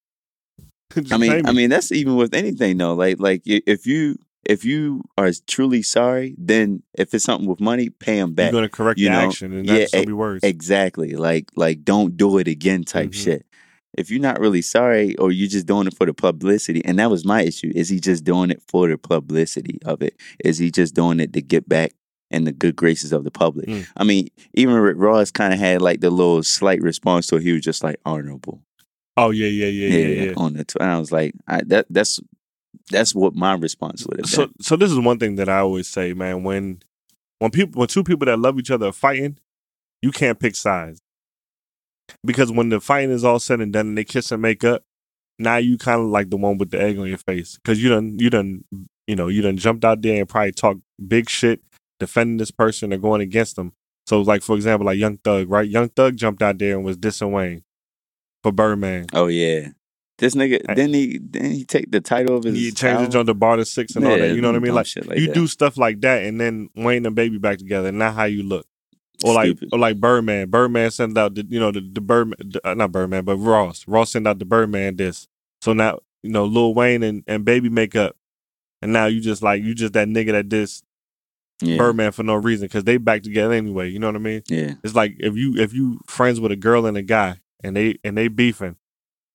I 1.12 1.18
mean, 1.18 1.32
me. 1.32 1.42
I 1.46 1.52
mean 1.52 1.70
that's 1.70 1.92
even 1.92 2.16
with 2.16 2.34
anything 2.34 2.78
though. 2.78 2.94
Like 2.94 3.20
like 3.20 3.42
if 3.46 3.86
you 3.86 4.18
if 4.46 4.66
you 4.66 5.04
are 5.18 5.32
truly 5.48 5.84
sorry, 5.84 6.34
then 6.38 6.82
if 6.96 7.14
it's 7.14 7.24
something 7.26 7.48
with 7.48 7.60
money, 7.60 7.90
pay 7.90 8.16
them 8.20 8.34
back. 8.34 8.52
you're 8.52 8.62
gonna 8.62 8.70
correct 8.70 9.00
you 9.00 9.08
the 9.10 9.12
know, 9.14 9.28
action, 9.28 9.54
and 9.54 9.66
yeah, 9.68 9.80
that's 9.80 9.92
gonna 9.92 10.04
e- 10.04 10.08
be 10.08 10.14
worse. 10.14 10.44
Exactly. 10.44 11.14
Like 11.16 11.50
like 11.56 11.84
don't 11.84 12.18
do 12.18 12.38
it 12.40 12.48
again 12.48 12.84
type 12.84 13.10
Mhm. 13.12 13.14
shit. 13.24 13.46
If 13.98 14.10
you're 14.12 14.22
not 14.22 14.40
really 14.40 14.62
sorry 14.62 15.16
or 15.18 15.32
you're 15.32 15.48
just 15.50 15.66
doing 15.68 15.88
it 15.88 15.96
for 15.96 16.06
the 16.06 16.14
publicity, 16.14 16.84
and 16.86 16.98
that 17.00 17.10
was 17.12 17.26
my 17.26 17.42
issue, 17.44 17.72
is 17.76 17.90
he 17.90 18.00
just 18.00 18.24
doing 18.24 18.50
it 18.50 18.62
for 18.68 18.88
the 18.88 18.98
publicity 18.98 19.80
of 19.86 20.02
it? 20.02 20.16
Is 20.44 20.58
he 20.60 20.72
just 20.72 20.94
doing 20.96 21.20
it 21.20 21.34
to 21.34 21.42
get 21.42 21.68
back 21.68 21.94
in 22.32 22.44
the 22.46 22.52
good 22.52 22.76
graces 22.76 23.12
of 23.12 23.24
the 23.24 23.32
public? 23.32 23.68
Mm. 23.68 23.88
I 23.98 24.04
mean, 24.04 24.30
even 24.54 24.76
Rick 24.76 24.98
Ross 25.00 25.32
kind 25.32 25.54
of 25.54 25.60
had 25.60 25.82
like 25.82 26.02
the 26.02 26.12
little 26.12 26.44
slight 26.44 26.82
response 26.82 27.28
to 27.28 27.38
it. 27.38 27.44
He 27.44 27.52
was 27.52 27.62
just 27.64 27.84
like 27.84 28.00
honorable. 28.06 28.62
Oh 29.20 29.30
yeah, 29.32 29.48
yeah, 29.48 29.68
yeah, 29.68 29.98
yeah, 29.98 30.24
yeah. 30.26 30.34
On 30.38 30.54
the 30.54 30.64
tw- 30.64 30.82
I 30.82 30.98
was 30.98 31.12
like, 31.12 31.34
I, 31.48 31.62
that 31.68 31.86
that's 31.90 32.20
that's 32.90 33.14
what 33.14 33.36
my 33.36 33.54
response 33.54 34.06
would 34.06 34.20
have 34.20 34.30
So 34.30 34.50
so 34.62 34.76
this 34.76 34.92
is 34.92 35.00
one 35.00 35.20
thing 35.20 35.36
that 35.36 35.50
I 35.50 35.60
always 35.60 35.88
say, 35.88 36.14
man. 36.14 36.44
When 36.44 36.82
when 37.40 37.52
people 37.52 37.80
when 37.80 37.88
two 37.88 38.04
people 38.04 38.26
that 38.26 38.40
love 38.40 38.58
each 38.60 38.72
other 38.72 38.88
are 38.88 38.94
fighting, 38.94 39.38
you 40.02 40.12
can't 40.12 40.40
pick 40.40 40.56
sides. 40.56 41.02
Because 42.24 42.52
when 42.52 42.70
the 42.70 42.80
fighting 42.80 43.12
is 43.12 43.24
all 43.24 43.40
said 43.40 43.62
and 43.62 43.72
done 43.72 43.88
and 43.90 43.98
they 43.98 44.04
kiss 44.04 44.32
and 44.32 44.42
make 44.42 44.64
up, 44.64 44.84
now 45.38 45.58
you 45.58 45.78
kind 45.78 46.02
of 46.02 46.08
like 46.08 46.30
the 46.30 46.38
one 46.38 46.58
with 46.58 46.72
the 46.72 46.82
egg 46.82 46.98
on 46.98 47.08
your 47.08 47.18
face. 47.18 47.60
Cause 47.64 47.80
you 47.80 47.90
done 47.90 48.18
you 48.20 48.30
done 48.30 48.64
you 49.08 49.16
know, 49.16 49.28
you 49.28 49.42
done 49.42 49.58
jumped 49.58 49.86
out 49.86 50.02
there 50.02 50.20
and 50.20 50.30
probably 50.30 50.52
talked 50.52 50.82
big 51.08 51.30
shit 51.30 51.62
defending 52.00 52.38
this 52.38 52.52
person 52.52 52.94
or 52.94 52.98
going 52.98 53.22
against 53.22 53.56
them. 53.56 53.74
So 54.08 54.22
like 54.22 54.42
for 54.42 54.56
example, 54.56 54.86
like 54.86 54.98
Young 54.98 55.18
Thug, 55.18 55.50
right? 55.50 55.70
Young 55.70 55.90
Thug 55.90 56.16
jumped 56.16 56.42
out 56.42 56.58
there 56.58 56.76
and 56.76 56.86
was 56.86 56.98
dissing 56.98 57.32
Wayne 57.32 57.64
for 58.44 58.52
Birdman. 58.52 59.08
Oh 59.14 59.28
yeah, 59.28 59.70
this 60.18 60.36
nigga 60.36 60.66
didn't 60.76 60.94
he 60.94 61.18
didn't 61.18 61.52
he 61.52 61.66
take 61.66 61.92
the 61.92 62.02
title 62.02 62.38
of 62.38 62.44
his 62.44 62.56
He 62.56 62.72
changed 62.72 63.16
it 63.16 63.16
on 63.16 63.26
the 63.26 63.34
Barter 63.34 63.66
6 63.66 63.96
and 63.96 64.06
all 64.06 64.18
that. 64.18 64.36
You 64.36 64.42
know 64.42 64.50
what 64.50 64.56
I 64.56 64.60
mean? 64.60 64.74
Like 64.74 64.86
shit 64.86 65.08
like 65.08 65.18
you 65.18 65.28
that. 65.28 65.34
do 65.34 65.48
stuff 65.48 65.78
like 65.78 66.02
that, 66.02 66.24
and 66.24 66.40
then 66.40 66.70
Wayne 66.76 67.06
and 67.06 67.16
Baby 67.16 67.38
back 67.38 67.58
together, 67.58 67.90
and 67.90 68.00
not 68.00 68.14
how 68.14 68.26
you 68.26 68.44
look. 68.44 68.66
Or 69.24 69.34
like, 69.34 69.48
Stupid. 69.48 69.70
or 69.74 69.80
like 69.80 70.00
Birdman. 70.00 70.50
Birdman 70.50 70.92
sent 70.92 71.18
out 71.18 71.36
the, 71.36 71.46
you 71.50 71.60
know, 71.60 71.72
the, 71.72 71.82
the 71.82 72.00
Birdman, 72.00 72.54
uh, 72.64 72.74
not 72.74 72.94
Birdman, 72.94 73.26
but 73.26 73.36
Ross. 73.36 73.86
Ross 73.86 74.12
sent 74.12 74.26
out 74.26 74.40
the 74.40 74.46
Birdman 74.46 74.96
this. 74.96 75.28
So 75.62 75.74
now, 75.74 76.00
you 76.24 76.30
know, 76.30 76.46
Lil 76.46 76.74
Wayne 76.74 77.04
and, 77.04 77.24
and 77.28 77.44
Baby 77.44 77.68
make 77.68 77.98
up, 77.98 78.16
and 78.82 78.94
now 78.94 79.08
you 79.08 79.20
just 79.20 79.44
like 79.44 79.62
you 79.62 79.76
just 79.76 79.94
that 79.94 80.08
nigga 80.08 80.32
that 80.32 80.48
dissed 80.48 80.84
yeah. 81.62 81.78
Birdman 81.78 82.12
for 82.12 82.24
no 82.24 82.36
reason 82.36 82.66
because 82.66 82.86
they 82.86 82.98
back 82.98 83.24
together 83.24 83.54
anyway. 83.54 83.90
You 83.90 84.00
know 84.00 84.08
what 84.08 84.16
I 84.16 84.20
mean? 84.20 84.44
Yeah, 84.48 84.76
It's 84.84 84.96
like 84.96 85.16
if 85.20 85.36
you 85.36 85.56
if 85.58 85.74
you 85.74 86.00
friends 86.08 86.40
with 86.40 86.52
a 86.52 86.56
girl 86.56 86.86
and 86.86 86.96
a 86.96 87.02
guy, 87.02 87.40
and 87.64 87.76
they 87.76 87.98
and 88.04 88.18
they 88.18 88.28
beefing, 88.28 88.76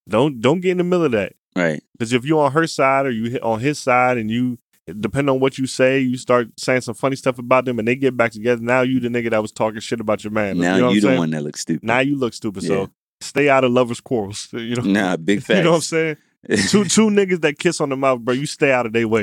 don't 0.08 0.40
don't 0.40 0.60
get 0.60 0.72
in 0.72 0.78
the 0.78 0.84
middle 0.84 1.06
of 1.06 1.12
that. 1.12 1.34
right. 1.56 1.82
Because 1.92 2.12
if 2.12 2.24
you're 2.24 2.44
on 2.44 2.52
her 2.52 2.66
side 2.66 3.06
or 3.06 3.10
you 3.10 3.30
hit 3.30 3.42
on 3.42 3.60
his 3.60 3.78
side 3.78 4.18
and 4.18 4.30
you, 4.30 4.58
depending 5.00 5.32
on 5.32 5.40
what 5.40 5.56
you 5.58 5.66
say, 5.66 6.00
you 6.00 6.16
start 6.16 6.48
saying 6.58 6.80
some 6.82 6.94
funny 6.94 7.16
stuff 7.16 7.38
about 7.38 7.64
them 7.64 7.78
and 7.78 7.86
they 7.86 7.96
get 7.96 8.16
back 8.16 8.32
together. 8.32 8.60
Now 8.62 8.82
you 8.82 9.00
the 9.00 9.08
nigga 9.08 9.30
that 9.30 9.40
was 9.42 9.52
talking 9.52 9.80
shit 9.80 10.00
about 10.00 10.24
your 10.24 10.32
man. 10.32 10.58
now 10.58 10.74
you 10.76 10.82
know 10.82 10.88
you 10.90 11.00
the 11.00 11.06
saying? 11.08 11.18
one 11.18 11.30
that 11.30 11.42
looks 11.42 11.60
stupid. 11.60 11.84
Now 11.84 12.00
you 12.00 12.16
look 12.16 12.34
stupid. 12.34 12.62
Yeah. 12.64 12.68
So 12.68 12.90
stay 13.20 13.48
out 13.48 13.64
of 13.64 13.72
lovers' 13.72 14.00
quarrels. 14.00 14.48
You 14.52 14.76
know. 14.76 14.82
nah, 14.82 15.16
big 15.16 15.42
facts. 15.42 15.48
You 15.58 15.64
know 15.64 15.70
what 15.70 15.76
I'm 15.76 15.82
saying? 15.82 16.16
Two 16.68 16.84
two 16.84 17.08
niggas 17.08 17.40
that 17.40 17.58
kiss 17.58 17.80
on 17.80 17.88
the 17.88 17.96
mouth, 17.96 18.20
bro. 18.20 18.34
You 18.34 18.44
stay 18.44 18.70
out 18.70 18.84
of 18.84 18.92
their 18.92 19.08
way. 19.08 19.22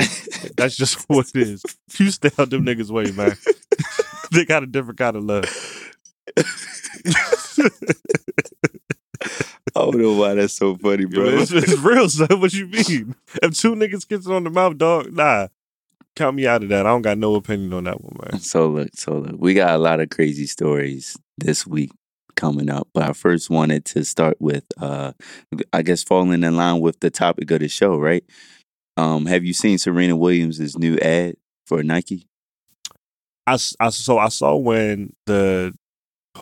That's 0.57 0.75
just 0.75 1.07
what 1.07 1.29
it 1.35 1.41
is. 1.47 1.63
You 1.99 2.09
stay 2.09 2.29
out 2.29 2.39
of 2.39 2.49
them 2.49 2.65
niggas' 2.65 2.89
way, 2.89 3.11
man. 3.11 3.37
they 4.31 4.43
got 4.45 4.63
a 4.63 4.65
different 4.65 4.97
kind 4.97 5.15
of 5.15 5.23
love. 5.23 5.45
I 9.75 9.79
don't 9.85 9.97
know 9.97 10.13
why 10.13 10.33
that's 10.33 10.53
so 10.53 10.75
funny, 10.75 11.05
bro. 11.05 11.25
It's, 11.25 11.51
it's 11.51 11.77
real, 11.79 12.09
son. 12.09 12.27
What 12.39 12.53
you 12.53 12.67
mean? 12.67 13.15
If 13.41 13.57
two 13.57 13.75
niggas 13.75 14.07
kissing 14.07 14.33
on 14.33 14.43
the 14.43 14.49
mouth, 14.49 14.77
dog, 14.77 15.13
nah. 15.13 15.47
Count 16.15 16.35
me 16.35 16.45
out 16.45 16.63
of 16.63 16.69
that. 16.69 16.85
I 16.85 16.89
don't 16.89 17.03
got 17.03 17.17
no 17.17 17.35
opinion 17.35 17.71
on 17.73 17.85
that 17.85 18.03
one, 18.03 18.17
man. 18.21 18.41
so 18.41 18.67
look, 18.67 18.89
so 18.95 19.19
look, 19.19 19.35
we 19.39 19.53
got 19.53 19.75
a 19.75 19.77
lot 19.77 20.01
of 20.01 20.09
crazy 20.09 20.45
stories 20.45 21.17
this 21.37 21.65
week 21.65 21.91
coming 22.35 22.69
up, 22.69 22.89
but 22.93 23.09
I 23.09 23.13
first 23.13 23.49
wanted 23.49 23.85
to 23.85 24.03
start 24.03 24.35
with, 24.39 24.65
uh 24.79 25.13
I 25.71 25.81
guess, 25.83 26.03
falling 26.03 26.43
in 26.43 26.57
line 26.57 26.81
with 26.81 26.99
the 26.99 27.09
topic 27.11 27.49
of 27.51 27.61
the 27.61 27.69
show, 27.69 27.95
right? 27.97 28.25
Um, 28.97 29.25
have 29.25 29.45
you 29.45 29.53
seen 29.53 29.77
Serena 29.77 30.17
Williams' 30.17 30.77
new 30.77 30.97
ad 30.97 31.35
for 31.65 31.81
Nike? 31.81 32.27
I 33.47 33.55
so 33.57 34.17
I 34.17 34.29
saw 34.29 34.55
when 34.55 35.13
the 35.25 35.73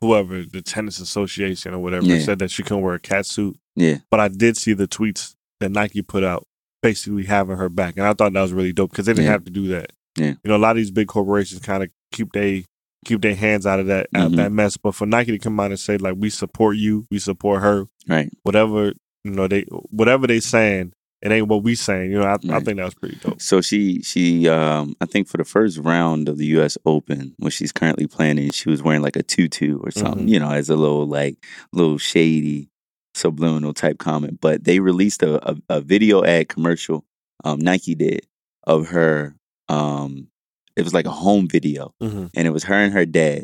whoever 0.01 0.43
the 0.43 0.61
tennis 0.61 0.99
association 0.99 1.73
or 1.73 1.79
whatever 1.79 2.05
Yeah. 2.05 2.19
said 2.19 2.39
that 2.39 2.51
she 2.51 2.63
couldn't 2.63 2.83
wear 2.83 2.95
a 2.95 2.99
cat 2.99 3.25
suit, 3.25 3.57
Yeah, 3.75 3.97
but 4.11 4.19
I 4.19 4.27
did 4.27 4.55
see 4.57 4.73
the 4.73 4.87
tweets 4.87 5.35
that 5.59 5.71
Nike 5.71 6.01
put 6.01 6.23
out, 6.23 6.45
basically 6.83 7.25
having 7.25 7.57
her 7.57 7.69
back, 7.69 7.95
and 7.97 8.05
I 8.05 8.13
thought 8.13 8.33
that 8.33 8.41
was 8.41 8.53
really 8.53 8.73
dope 8.73 8.91
because 8.91 9.05
they 9.07 9.13
didn't 9.13 9.25
Yeah. 9.25 9.31
have 9.31 9.45
to 9.45 9.51
do 9.51 9.67
that. 9.69 9.91
Yeah. 10.17 10.31
you 10.43 10.49
know, 10.49 10.55
a 10.55 10.57
lot 10.57 10.71
of 10.71 10.77
these 10.77 10.91
big 10.91 11.07
corporations 11.07 11.61
kind 11.61 11.83
of 11.83 11.89
keep 12.11 12.31
they 12.33 12.65
keep 13.05 13.21
their 13.21 13.35
hands 13.35 13.65
out 13.65 13.79
of 13.79 13.87
that 13.87 14.07
out 14.13 14.27
of 14.27 14.31
Mhm. 14.33 14.35
that 14.37 14.51
mess, 14.51 14.75
but 14.75 14.93
for 14.93 15.05
Nike 15.05 15.31
to 15.31 15.39
come 15.39 15.57
out 15.59 15.71
and 15.71 15.79
say 15.79 15.97
like 15.97 16.15
we 16.17 16.29
support 16.29 16.75
you, 16.77 17.05
we 17.09 17.19
support 17.19 17.61
her, 17.61 17.85
right. 18.07 18.29
whatever 18.43 18.93
you 19.23 19.31
know 19.31 19.47
they 19.47 19.61
whatever 19.89 20.27
they 20.27 20.39
saying, 20.41 20.91
it 21.21 21.31
ain't 21.31 21.47
what 21.47 21.63
we 21.63 21.75
saying. 21.75 22.11
You 22.11 22.19
know, 22.19 22.25
I, 22.25 22.33
I 22.55 22.59
think 22.61 22.77
that 22.77 22.85
was 22.85 22.93
pretty 22.93 23.17
dope. 23.17 23.41
So 23.41 23.61
she 23.61 24.01
she 24.03 24.47
um 24.47 24.95
I 25.01 25.05
think 25.05 25.27
for 25.27 25.37
the 25.37 25.43
first 25.45 25.77
round 25.79 26.29
of 26.29 26.37
the 26.37 26.45
US 26.57 26.77
Open, 26.85 27.35
which 27.39 27.53
she's 27.55 27.71
currently 27.71 28.07
planning, 28.07 28.51
she 28.51 28.69
was 28.69 28.81
wearing 28.81 29.01
like 29.01 29.15
a 29.15 29.23
tutu 29.23 29.79
or 29.83 29.91
something, 29.91 30.27
Mhm. 30.27 30.29
you 30.29 30.39
know, 30.39 30.49
as 30.51 30.69
a 30.69 30.75
little 30.75 31.05
like 31.07 31.37
little 31.73 31.97
shady 31.97 32.69
subliminal 33.15 33.73
type 33.73 33.97
comment. 33.97 34.39
But 34.41 34.63
they 34.63 34.79
released 34.79 35.21
a, 35.23 35.51
a, 35.51 35.57
a 35.69 35.81
video 35.81 36.23
ad 36.23 36.47
commercial, 36.49 37.03
um, 37.43 37.59
Nike 37.59 37.95
did, 37.95 38.25
of 38.65 38.87
her 38.89 39.35
um 39.67 40.27
it 40.75 40.83
was 40.83 40.93
like 40.93 41.05
a 41.05 41.11
home 41.11 41.47
video 41.47 41.93
Mm-hmm. 42.01 42.27
and 42.35 42.47
it 42.47 42.51
was 42.51 42.63
her 42.63 42.75
and 42.75 42.93
her 42.93 43.05
dad 43.05 43.43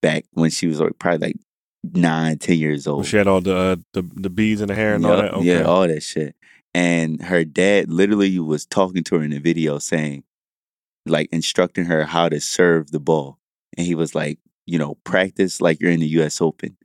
back 0.00 0.24
when 0.32 0.48
she 0.50 0.66
was 0.66 0.80
like 0.80 0.98
probably 0.98 1.28
like 1.28 1.36
nine, 1.84 2.38
ten 2.38 2.56
years 2.58 2.86
old. 2.86 3.04
She 3.06 3.16
had 3.18 3.26
all 3.26 3.40
the 3.42 3.54
uh, 3.56 3.76
the 3.92 4.02
the 4.14 4.30
beads 4.30 4.60
in 4.62 4.68
the 4.68 4.74
hair 4.74 4.94
and 4.94 5.04
all 5.04 5.16
that. 5.16 5.34
Okay. 5.34 5.44
Yeah, 5.44 5.62
all 5.62 5.86
that 5.86 6.02
shit. 6.02 6.34
And 6.74 7.22
her 7.22 7.44
dad 7.44 7.90
literally 7.90 8.38
was 8.38 8.64
talking 8.66 9.02
to 9.04 9.16
her 9.16 9.22
in 9.24 9.30
the 9.30 9.38
video 9.38 9.78
saying, 9.78 10.24
like 11.06 11.28
instructing 11.32 11.86
her 11.86 12.04
how 12.04 12.28
to 12.28 12.40
serve 12.40 12.90
the 12.90 13.00
ball. 13.00 13.38
And 13.76 13.86
he 13.86 13.94
was 13.94 14.14
like, 14.14 14.38
you 14.66 14.78
know, 14.78 14.96
practice 15.04 15.60
like 15.60 15.80
you're 15.80 15.90
in 15.90 16.00
the 16.00 16.06
US 16.20 16.40
Open. 16.40 16.76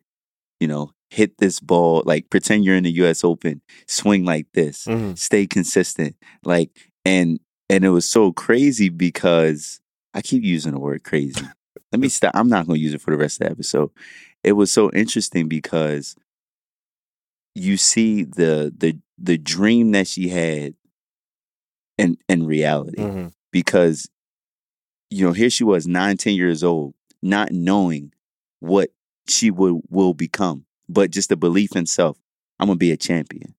You 0.59 0.67
know, 0.67 0.91
hit 1.09 1.37
this 1.37 1.59
ball, 1.59 2.01
like 2.05 2.29
pretend 2.29 2.65
you're 2.65 2.77
in 2.77 2.83
the 2.85 2.91
US 3.03 3.23
Open, 3.23 3.61
swing 3.87 4.25
like 4.25 4.47
this, 4.53 4.85
Mhm. 4.85 5.17
stay 5.17 5.45
consistent. 5.45 6.15
Like 6.43 6.71
and 7.03 7.39
and 7.69 7.83
it 7.83 7.89
was 7.89 8.09
so 8.09 8.31
crazy 8.31 8.89
because 8.89 9.79
I 10.13 10.21
keep 10.21 10.43
using 10.43 10.71
the 10.71 10.79
word 10.79 11.03
crazy. 11.03 11.45
Let 11.91 11.99
me 11.99 12.09
stop. 12.09 12.31
I'm 12.35 12.49
not 12.49 12.65
gonna 12.67 12.79
use 12.79 12.93
it 12.93 13.01
for 13.01 13.11
the 13.11 13.17
rest 13.17 13.41
of 13.41 13.45
the 13.47 13.51
episode. 13.51 13.91
It 14.43 14.53
was 14.53 14.71
so 14.71 14.89
interesting 14.91 15.47
because 15.47 16.15
you 17.53 17.77
see 17.77 18.23
the 18.23 18.73
the 18.75 18.99
the 19.17 19.37
dream 19.37 19.91
that 19.91 20.07
she 20.07 20.29
had 20.29 20.73
in 21.97 22.17
in 22.27 22.45
reality 22.45 23.01
Mhm. 23.01 23.33
because 23.51 24.09
you 25.09 25.25
know 25.25 25.31
here 25.33 25.49
she 25.49 25.63
was 25.63 25.87
nine 25.87 26.17
ten 26.17 26.33
years 26.33 26.63
old 26.63 26.93
not 27.21 27.51
knowing 27.51 28.11
what 28.59 28.89
she 29.27 29.49
would 29.51 29.81
will 29.89 30.13
become 30.13 30.65
but 30.89 31.11
just 31.11 31.29
the 31.29 31.37
belief 31.37 31.75
in 31.75 31.85
self 31.85 32.17
i'm 32.59 32.67
gonna 32.67 32.77
be 32.77 32.91
a 32.91 32.97
champion 32.97 33.53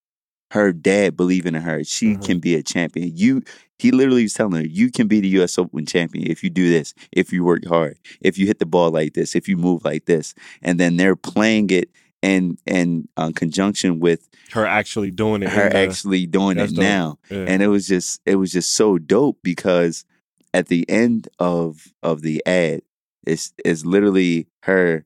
her 0.53 0.73
dad 0.73 1.17
believing 1.17 1.55
in 1.55 1.63
her 1.63 1.83
she 1.83 2.15
Mhm. 2.15 2.25
can 2.25 2.39
be 2.41 2.55
a 2.55 2.63
champion 2.63 3.11
you 3.17 3.43
he 3.79 3.91
literally 3.91 4.23
was 4.25 4.35
telling 4.35 4.61
her 4.61 4.67
you 4.67 4.91
can 4.91 5.07
be 5.09 5.21
the 5.21 5.29
us 5.43 5.59
open 5.59 5.87
champion 5.87 6.31
if 6.31 6.43
you 6.45 6.51
do 6.51 6.69
this 6.69 6.95
if 7.13 7.33
you 7.33 7.43
work 7.45 7.65
hard 7.65 7.99
if 8.21 8.37
you 8.39 8.47
hit 8.47 8.59
the 8.59 8.67
ball 8.67 8.91
like 8.91 9.15
this 9.15 9.35
if 9.35 9.49
you 9.49 9.57
move 9.57 9.85
like 9.85 10.05
this 10.05 10.35
and 10.63 10.79
then 10.79 10.97
they're 10.97 11.17
playing 11.17 11.71
it 11.71 11.91
in 12.27 12.59
in 12.67 13.09
uh, 13.17 13.31
conjunction 13.35 14.01
with 14.01 14.29
Her 14.53 14.67
actually 14.67 15.11
doing 15.11 15.43
it. 15.43 15.49
her 15.51 15.69
the- 15.71 15.77
actually 15.77 16.27
doing 16.27 16.59
it 16.59 16.71
dope. 16.71 16.79
now 16.79 17.19
yeah. 17.31 17.45
and 17.49 17.63
it 17.63 17.69
was 17.69 17.87
just 17.87 18.21
it 18.27 18.37
was 18.37 18.51
just 18.53 18.75
so 18.75 18.99
dope 18.99 19.39
because 19.43 20.05
at 20.53 20.67
the 20.69 20.89
end 20.89 21.29
of 21.39 21.87
of 22.03 22.23
the 22.23 22.43
ad 22.47 22.83
it's 23.27 23.53
it's 23.65 23.85
literally 23.85 24.47
her 24.63 25.05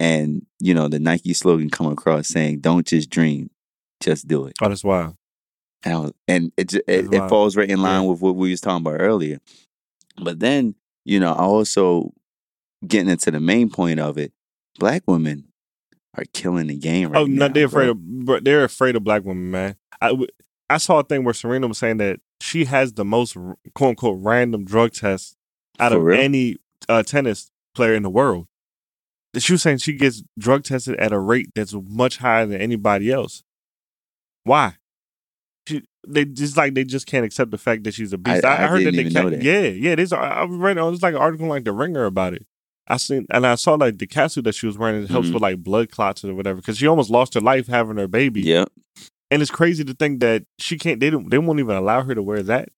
and 0.00 0.46
you 0.60 0.74
know 0.74 0.88
the 0.88 0.98
Nike 0.98 1.32
slogan 1.34 1.70
come 1.70 1.86
across 1.88 2.28
saying 2.28 2.60
don't 2.60 2.86
just 2.86 3.10
dream 3.10 3.50
just 4.00 4.26
do 4.26 4.46
it 4.46 4.54
oh, 4.62 4.68
that's 4.68 4.84
wild. 4.84 5.16
and, 5.84 6.02
was, 6.02 6.12
and 6.28 6.52
it, 6.56 6.74
it 6.88 7.12
it 7.12 7.28
falls 7.28 7.56
right 7.56 7.70
in 7.70 7.80
line 7.82 8.02
Yeah. 8.04 8.10
with 8.10 8.20
what 8.20 8.36
we 8.36 8.50
was 8.50 8.60
talking 8.60 8.86
about 8.86 9.00
earlier 9.00 9.38
but 10.22 10.40
then 10.40 10.74
you 11.04 11.18
know 11.20 11.32
I 11.32 11.42
also 11.44 12.12
getting 12.86 13.08
into 13.10 13.30
the 13.30 13.40
main 13.40 13.68
point 13.70 14.00
of 14.00 14.18
it 14.18 14.32
black 14.78 15.02
women 15.06 15.44
are 16.16 16.24
killing 16.32 16.66
the 16.66 16.76
game 16.76 17.10
right 17.12 17.20
oh, 17.20 17.24
now 17.26 17.46
no, 17.48 17.52
they're 17.52 17.66
afraid 17.66 17.94
bro. 17.96 18.36
of. 18.36 18.44
They're 18.44 18.64
afraid 18.64 18.96
of 18.96 19.04
black 19.04 19.24
women, 19.24 19.50
man. 19.50 19.76
I 20.00 20.16
I 20.68 20.76
saw 20.78 21.00
a 21.00 21.04
thing 21.04 21.24
where 21.24 21.34
Serena 21.34 21.68
was 21.68 21.78
saying 21.78 21.98
that 21.98 22.20
she 22.40 22.64
has 22.66 22.92
the 22.94 23.04
most 23.04 23.34
quote 23.74 23.90
unquote 23.90 24.18
random 24.22 24.64
drug 24.64 24.92
tests 24.92 25.36
out 25.78 25.92
For 25.92 25.98
of 25.98 26.04
real? 26.04 26.20
any 26.20 26.56
uh, 26.88 27.02
tennis 27.02 27.50
player 27.74 27.94
in 27.94 28.02
the 28.02 28.10
world. 28.10 28.46
She 29.38 29.52
was 29.54 29.62
saying 29.62 29.78
she 29.78 29.94
gets 29.94 30.22
drug 30.38 30.64
tested 30.64 30.96
at 30.96 31.12
a 31.12 31.18
rate 31.18 31.48
that's 31.54 31.72
much 31.74 32.18
higher 32.18 32.44
than 32.44 32.60
anybody 32.60 33.10
else. 33.10 33.42
Why? 34.44 34.76
She, 35.66 35.82
they 36.06 36.24
just 36.26 36.56
like 36.56 36.74
they 36.74 36.84
just 36.84 37.06
can't 37.06 37.24
accept 37.24 37.50
the 37.50 37.56
fact 37.58 37.84
that 37.84 37.94
she's 37.94 38.12
a 38.12 38.18
beast. 38.18 38.44
I- 38.44 38.64
I 38.64 38.66
heard 38.66 38.80
didn't 38.80 38.96
that 38.96 39.04
they 39.04 39.10
can't. 39.10 39.14
know 39.14 39.30
that. 39.30 39.42
Yeah, 39.42 39.60
yeah. 39.60 39.94
There's 39.94 40.12
I 40.12 40.18
I 40.18 40.44
read 40.46 40.76
oh, 40.76 40.90
there's 40.90 41.02
like 41.02 41.14
an 41.14 41.20
article 41.20 41.46
like 41.46 41.64
the 41.64 41.72
Ringer 41.72 42.04
about 42.04 42.34
it. 42.34 42.44
I 42.92 42.96
seen 42.98 43.26
and 43.30 43.46
I 43.46 43.54
saw 43.56 43.74
like 43.74 43.98
the 43.98 44.06
catsuit 44.06 44.44
that 44.44 44.54
she 44.54 44.66
was 44.66 44.76
wearing. 44.78 45.02
It 45.02 45.10
helps 45.10 45.28
Mhm. 45.28 45.34
with 45.34 45.42
like 45.42 45.58
blood 45.62 45.90
clots 45.90 46.24
or 46.24 46.34
whatever 46.34 46.56
because 46.60 46.78
she 46.78 46.86
almost 46.86 47.10
lost 47.10 47.34
her 47.34 47.40
life 47.40 47.66
having 47.66 47.96
her 47.96 48.08
baby. 48.08 48.42
Yeah, 48.42 48.64
And 49.30 49.40
it's 49.42 49.50
crazy 49.50 49.84
to 49.84 49.94
think 49.94 50.20
that 50.20 50.44
she 50.58 50.78
can't. 50.78 51.00
They 51.00 51.10
don't. 51.10 51.30
They 51.30 51.38
won't 51.38 51.58
even 51.60 51.76
allow 51.76 52.02
her 52.02 52.14
to 52.14 52.22
wear 52.22 52.42
that. 52.44 52.68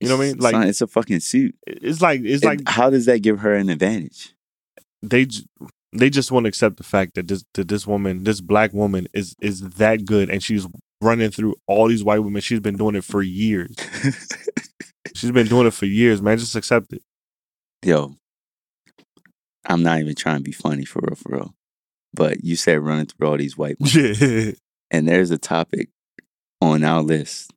You 0.00 0.08
know 0.08 0.16
what 0.16 0.24
I 0.24 0.28
mean? 0.28 0.38
Like 0.38 0.52
Son, 0.52 0.66
it's 0.68 0.80
a 0.80 0.86
fucking 0.86 1.20
suit 1.20 1.54
it's 1.66 2.00
like 2.00 2.20
it's 2.24 2.42
And 2.44 2.50
like 2.58 2.68
how 2.68 2.88
does 2.90 3.06
that 3.06 3.20
give 3.20 3.40
her 3.40 3.54
an 3.54 3.68
advantage 3.68 4.32
they 5.02 5.26
they 5.92 6.08
just 6.10 6.30
won't 6.30 6.46
accept 6.46 6.76
the 6.76 6.84
fact 6.84 7.14
that 7.14 7.28
this 7.28 7.44
that 7.54 7.68
this 7.68 7.86
woman, 7.86 8.24
this 8.24 8.40
black 8.40 8.72
woman, 8.72 9.08
is 9.14 9.34
is 9.40 9.60
that 9.60 10.04
good, 10.04 10.28
and 10.30 10.42
she's 10.42 10.66
running 11.00 11.30
through 11.30 11.54
all 11.66 11.88
these 11.88 12.04
white 12.04 12.18
women. 12.20 12.40
She's 12.42 12.60
been 12.60 12.76
doing 12.76 12.94
it 12.94 13.04
for 13.04 13.22
years. 13.22 13.74
She's 15.14 15.30
been 15.32 15.46
doing 15.48 15.66
it 15.66 15.72
for 15.74 15.86
years, 15.86 16.20
man. 16.22 16.38
Just 16.38 16.54
accept 16.54 16.92
it. 16.92 17.02
Yo, 17.84 18.14
I'm 19.68 19.82
not 19.82 20.00
even 20.00 20.14
trying 20.14 20.38
to 20.38 20.42
be 20.42 20.52
funny 20.52 20.84
for 20.84 21.00
real, 21.02 21.14
for 21.14 21.32
real. 21.32 21.54
But 22.14 22.42
you 22.42 22.56
said 22.56 22.80
running 22.80 23.06
through 23.06 23.28
all 23.28 23.36
these 23.36 23.56
white 23.56 23.76
women, 23.78 24.14
Yeah. 24.18 24.52
and 24.90 25.06
there's 25.06 25.30
a 25.30 25.38
topic 25.38 25.90
on 26.60 26.82
our 26.82 27.02
list 27.02 27.52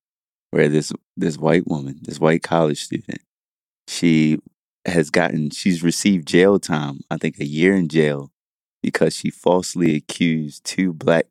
where 0.51 0.67
this 0.69 0.91
this 1.17 1.37
white 1.37 1.65
woman, 1.67 1.99
this 2.03 2.19
white 2.19 2.43
college 2.43 2.83
student, 2.83 3.21
she 3.87 4.37
has 4.85 5.09
gotten, 5.09 5.49
she's 5.51 5.81
received 5.83 6.27
jail 6.27 6.59
time. 6.59 6.99
I 7.09 7.17
think 7.17 7.39
a 7.39 7.45
year 7.45 7.75
in 7.75 7.87
jail 7.87 8.31
because 8.83 9.15
she 9.15 9.29
falsely 9.29 9.95
accused 9.95 10.63
two 10.65 10.91
black 10.91 11.27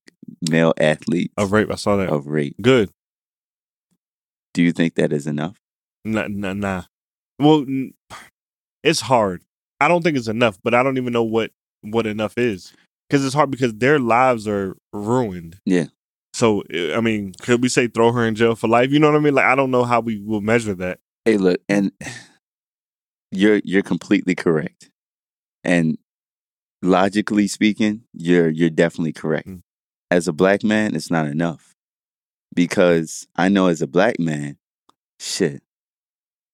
male 0.49 0.73
athletes 0.79 1.35
Of 1.37 1.53
rape. 1.53 1.71
I 1.71 1.75
saw 1.75 1.97
that. 1.97 2.09
of 2.09 2.27
rape. 2.27 2.57
Good. 2.63 2.91
Do 4.55 4.63
you 4.63 4.73
think 4.73 4.95
that 4.95 5.13
is 5.13 5.27
enough? 5.27 5.59
Nah, 6.05 6.27
nah, 6.29 6.53
nah. 6.55 6.83
Well, 7.39 7.67
it's 8.83 9.01
hard. 9.03 9.43
I 9.81 9.89
don't 9.89 10.03
think 10.03 10.17
it's 10.17 10.29
enough, 10.29 10.59
but 10.63 10.75
I 10.75 10.83
don't 10.83 10.99
even 10.99 11.13
know 11.13 11.23
what 11.23 11.51
what 11.83 12.07
enough 12.07 12.37
is 12.37 12.73
because 13.09 13.25
it's 13.25 13.35
hard 13.35 13.51
because 13.51 13.75
their 13.75 13.99
lives 13.99 14.47
are 14.47 14.77
ruined. 14.93 15.59
Yeah. 15.65 15.87
So 16.33 16.63
eh, 16.73 16.95
I 16.95 17.01
mean, 17.01 17.33
could 17.41 17.63
we 17.63 17.69
say 17.69 17.89
throw 17.89 18.13
her 18.13 18.27
in 18.27 18.35
jail 18.35 18.55
for 18.55 18.69
life? 18.69 18.91
You 18.91 18.99
know 18.99 19.11
what 19.11 19.17
I 19.17 19.21
mean? 19.21 19.35
Like 19.35 19.47
I 19.47 19.55
don't 19.55 19.71
know 19.71 19.85
how 19.85 20.01
we 20.01 20.21
will 20.21 20.41
measure 20.41 20.75
that. 20.75 21.01
Hey, 21.25 21.37
look, 21.37 21.61
and 21.69 21.93
you're 23.33 23.61
you're 23.65 23.83
completely 23.83 24.35
correct. 24.35 24.91
And 25.65 25.99
logically 26.83 27.49
speaking, 27.49 28.03
you're 28.13 28.49
you're 28.49 28.71
definitely 28.71 29.13
correct. 29.13 29.49
Mm. 29.49 29.63
As 30.11 30.29
a 30.29 30.33
black 30.33 30.63
man, 30.63 30.95
it's 30.95 31.11
not 31.11 31.27
enough. 31.27 31.75
Because 32.53 33.29
I 33.37 33.49
know 33.49 33.69
as 33.69 33.81
a 33.81 33.87
black 33.87 34.19
man, 34.19 34.57
shit, 35.21 35.63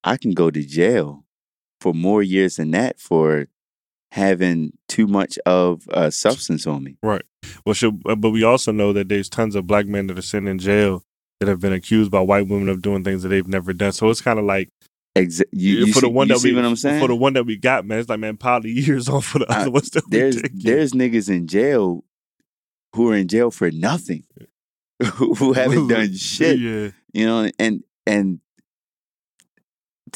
I 0.04 0.18
can 0.18 0.32
go 0.32 0.50
to 0.50 0.62
jail 0.62 1.24
for 1.80 1.94
more 1.94 2.22
years 2.22 2.56
than 2.56 2.70
that 2.72 2.98
for 2.98 3.46
having 4.12 4.72
too 4.88 5.06
much 5.06 5.38
of 5.46 5.86
a 5.90 6.10
substance 6.10 6.66
on 6.66 6.84
me. 6.84 6.96
Right. 7.02 7.22
Well, 7.64 7.74
should, 7.74 8.02
uh, 8.06 8.14
but 8.14 8.30
we 8.30 8.44
also 8.44 8.72
know 8.72 8.92
that 8.92 9.08
there's 9.08 9.28
tons 9.28 9.54
of 9.54 9.66
black 9.66 9.86
men 9.86 10.06
that 10.06 10.18
are 10.18 10.22
sitting 10.22 10.48
in 10.48 10.58
jail 10.58 11.02
that 11.40 11.48
have 11.48 11.60
been 11.60 11.72
accused 11.72 12.10
by 12.10 12.20
white 12.20 12.48
women 12.48 12.68
of 12.68 12.82
doing 12.82 13.04
things 13.04 13.22
that 13.22 13.28
they've 13.28 13.46
never 13.46 13.72
done. 13.72 13.92
So 13.92 14.08
it's 14.08 14.22
kind 14.22 14.38
of 14.38 14.44
like 14.44 14.70
Exa- 15.16 15.44
you, 15.50 15.78
you 15.78 15.92
for 15.92 16.00
the 16.00 16.08
see, 16.08 16.12
one 16.12 16.28
that 16.28 16.42
we 16.42 16.54
what 16.54 16.64
I'm 16.64 16.76
saying? 16.76 17.00
for 17.00 17.08
the 17.08 17.16
one 17.16 17.32
that 17.34 17.44
we 17.44 17.56
got, 17.56 17.86
man. 17.86 18.00
It's 18.00 18.08
like 18.08 18.20
man, 18.20 18.36
pile 18.36 18.60
the 18.60 18.70
years 18.72 19.08
on 19.08 19.22
for 19.22 19.38
the 19.38 19.50
other 19.50 19.70
ones 19.70 19.90
that 19.90 20.04
there's 20.10 20.40
there's 20.52 20.92
niggas 20.92 21.30
in 21.30 21.46
jail 21.46 22.04
who 22.94 23.10
are 23.10 23.16
in 23.16 23.26
jail 23.26 23.50
for 23.50 23.70
nothing, 23.70 24.24
who 25.14 25.52
haven't 25.54 25.88
done 25.88 26.14
shit. 26.14 26.58
Yeah. 26.58 26.90
You 27.14 27.26
know, 27.26 27.50
and 27.58 27.82
and 28.06 28.40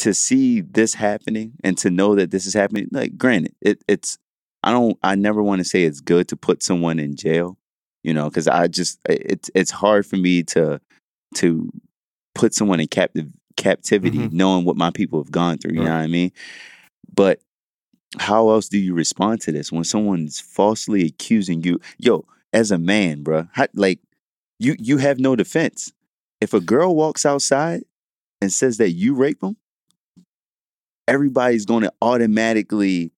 to 0.00 0.14
see 0.14 0.60
this 0.62 0.94
happening 0.94 1.52
and 1.64 1.76
to 1.78 1.90
know 1.90 2.14
that 2.16 2.30
this 2.30 2.46
is 2.46 2.54
happening, 2.54 2.88
like 2.92 3.16
granted, 3.18 3.54
it, 3.60 3.82
it's 3.88 4.18
I 4.62 4.72
don't 4.72 4.98
I 5.02 5.14
never 5.14 5.42
want 5.42 5.60
to 5.60 5.64
say 5.64 5.84
it's 5.84 6.00
good 6.00 6.28
to 6.28 6.36
put 6.36 6.62
someone 6.62 6.98
in 6.98 7.16
jail, 7.16 7.56
you 8.02 8.12
know, 8.14 8.28
because 8.28 8.48
I 8.48 8.66
just 8.68 8.98
it's 9.08 9.50
it's 9.54 9.70
hard 9.70 10.06
for 10.06 10.16
me 10.16 10.42
to 10.44 10.80
to 11.36 11.70
put 12.34 12.54
someone 12.54 12.80
in 12.80 12.88
captive 12.88 13.28
captivity 13.56 14.18
Mhm. 14.18 14.32
knowing 14.32 14.64
what 14.64 14.76
my 14.76 14.90
people 14.90 15.22
have 15.22 15.30
gone 15.30 15.58
through. 15.58 15.72
You 15.74 15.80
Right. 15.80 15.86
know 15.88 15.96
what 15.96 16.02
I 16.04 16.06
mean? 16.08 16.32
But 17.14 17.40
how 18.18 18.50
else 18.50 18.68
do 18.68 18.78
you 18.78 18.94
respond 18.94 19.40
to 19.42 19.52
this 19.52 19.70
when 19.70 19.84
someone's 19.84 20.40
falsely 20.40 21.04
accusing 21.06 21.62
you? 21.62 21.80
Yo, 21.98 22.24
as 22.52 22.70
a 22.70 22.78
man, 22.78 23.22
bruh, 23.22 23.48
how, 23.52 23.66
like 23.74 24.00
you 24.58 24.76
you 24.78 24.98
have 24.98 25.18
no 25.18 25.36
defense. 25.36 25.92
If 26.40 26.54
a 26.54 26.60
girl 26.60 26.96
walks 26.96 27.26
outside 27.26 27.84
and 28.40 28.52
says 28.52 28.78
that 28.78 28.90
you 28.92 29.14
rape 29.14 29.40
them, 29.40 29.56
everybody's 31.10 31.66
going 31.66 31.82
to 31.82 31.92
automatically 32.00 33.12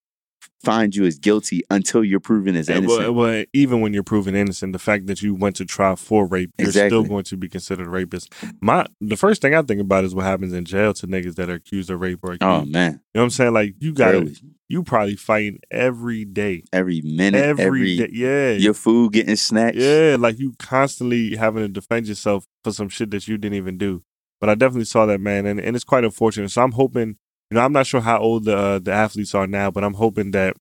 find 0.65 0.95
you 0.95 1.05
as 1.05 1.19
guilty 1.19 1.63
until 1.71 2.05
you're 2.05 2.21
proven 2.21 2.55
as 2.55 2.69
innocent. 2.69 2.89
well, 3.01 3.13
well, 3.13 3.45
even 3.53 3.81
when 3.81 3.93
you're 3.93 4.05
proven 4.05 4.37
innocent, 4.37 4.73
the 4.73 4.79
fact 4.79 5.07
that 5.09 5.21
you 5.21 5.35
went 5.35 5.57
to 5.57 5.65
trial 5.65 5.97
for 5.97 6.25
rape, 6.27 6.51
you're 6.57 6.71
still 6.71 7.03
going 7.03 7.25
to 7.25 7.37
be 7.37 7.49
considered 7.49 7.87
a 7.87 7.91
rapist. 7.91 8.33
My 8.61 8.87
the 9.01 9.17
first 9.17 9.43
thing 9.43 9.55
I 9.55 9.63
think 9.63 9.81
about 9.81 10.05
is 10.05 10.15
what 10.15 10.25
happens 10.25 10.53
in 10.53 10.65
jail 10.65 10.95
to 10.95 11.07
niggas 11.07 11.35
that 11.35 11.51
are 11.51 11.55
accused 11.55 11.91
of 11.91 12.01
rape 12.01 12.21
or 12.23 12.31
oh, 12.31 12.35
accused. 12.35 12.43
oh 12.43 12.65
man, 12.65 12.93
You 12.93 12.97
know 12.97 13.01
what 13.21 13.23
I'm 13.25 13.31
saying? 13.31 13.53
Like 13.55 13.75
you 13.81 13.93
got 13.93 14.15
Really. 14.15 14.37
you 14.69 14.83
probably 14.85 15.17
fighting 15.17 15.59
every 15.71 16.25
day, 16.25 16.63
every 16.73 17.01
minute, 17.03 17.43
every 17.43 17.65
every, 17.65 17.97
day. 17.97 18.11
Yeah, 18.13 18.53
your 18.53 18.75
food 18.75 19.13
getting 19.15 19.37
snatched. 19.37 19.79
yeah. 19.79 20.17
Like 20.19 20.39
you 20.39 20.55
constantly 20.59 21.37
having 21.37 21.63
to 21.65 21.69
defend 21.69 22.07
yourself 22.07 22.47
for 22.63 22.73
some 22.73 22.89
shit 22.89 23.11
that 23.11 23.27
you 23.27 23.37
didn't 23.37 23.57
even 23.57 23.79
do. 23.79 24.05
But 24.41 24.49
I 24.49 24.55
definitely 24.57 24.87
saw 24.87 25.07
that 25.07 25.21
man, 25.21 25.47
and, 25.47 25.61
and 25.61 25.77
it's 25.77 25.85
quite 25.85 26.03
unfortunate. 26.05 26.51
So 26.51 26.63
I'm 26.63 26.73
hoping, 26.73 27.17
you 27.53 27.59
know, 27.59 27.65
I'm 27.67 27.73
not 27.73 27.87
sure 27.87 28.01
how 28.01 28.19
old 28.19 28.47
the 28.47 28.57
uh, 28.57 28.79
the 28.79 28.93
athletes 28.93 29.35
are 29.35 29.47
now, 29.47 29.71
but 29.71 29.85
I'm 29.85 29.93
hoping 29.95 30.31
that 30.31 30.57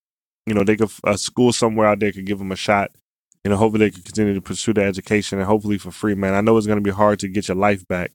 you 0.45 0.53
know 0.53 0.65
they 0.65 0.75
could 0.75 0.91
a 1.05 1.17
school 1.17 1.53
somewhere 1.53 1.87
out 1.87 1.99
there 2.01 2.11
could 2.11 2.25
give 2.25 2.39
them 2.39 2.51
a 2.51 2.57
shot. 2.57 2.91
You 3.45 3.51
know, 3.51 3.55
hopefully 3.55 3.85
they 3.85 3.91
can 3.91 4.03
continue 4.03 4.33
to 4.33 4.41
pursue 4.41 4.73
their 4.73 4.87
education 4.87 5.39
and 5.39 5.47
hopefully 5.47 5.77
for 5.77 5.91
free, 5.91 6.15
man. 6.15 6.33
I 6.33 6.41
know 6.41 6.57
it's 6.57 6.67
going 6.67 6.83
to 6.83 6.83
be 6.83 6.91
hard 6.91 7.19
to 7.19 7.29
get 7.29 7.47
your 7.47 7.55
life 7.55 7.87
back, 7.87 8.11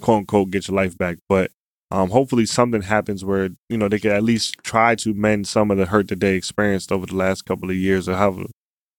quote 0.00 0.18
unquote, 0.18 0.50
get 0.50 0.68
your 0.68 0.76
life 0.76 0.96
back, 0.96 1.18
but 1.28 1.50
Um, 1.90 2.10
hopefully 2.10 2.46
something 2.46 2.82
happens 2.82 3.24
where 3.24 3.50
you 3.68 3.76
know 3.78 3.88
they 3.88 4.00
can 4.00 4.10
at 4.12 4.24
least 4.24 4.56
try 4.62 4.94
to 4.96 5.14
mend 5.14 5.46
some 5.46 5.70
of 5.70 5.78
the 5.78 5.86
hurt 5.86 6.08
that 6.08 6.20
they 6.20 6.34
experienced 6.34 6.90
over 6.90 7.06
the 7.06 7.14
last 7.16 7.44
couple 7.44 7.70
of 7.70 7.76
years 7.76 8.08
or 8.08 8.16
however 8.16 8.46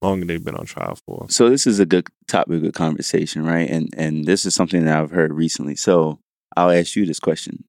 long 0.02 0.28
they've 0.28 0.44
been 0.46 0.56
on 0.56 0.66
trial 0.66 0.98
for. 1.06 1.26
So 1.30 1.50
this 1.50 1.68
is 1.68 1.80
a 1.80 1.86
good 1.86 2.08
topic 2.28 2.64
of 2.64 2.74
conversation, 2.74 3.44
right? 3.44 3.70
And 3.70 3.90
and 3.98 4.26
this 4.26 4.46
is 4.46 4.56
something 4.56 4.86
that 4.86 4.98
I've 4.98 5.12
heard 5.12 5.34
recently. 5.34 5.76
So 5.76 6.20
I'll 6.56 6.72
ask 6.72 6.96
you 6.96 7.06
this 7.06 7.20
question: 7.20 7.66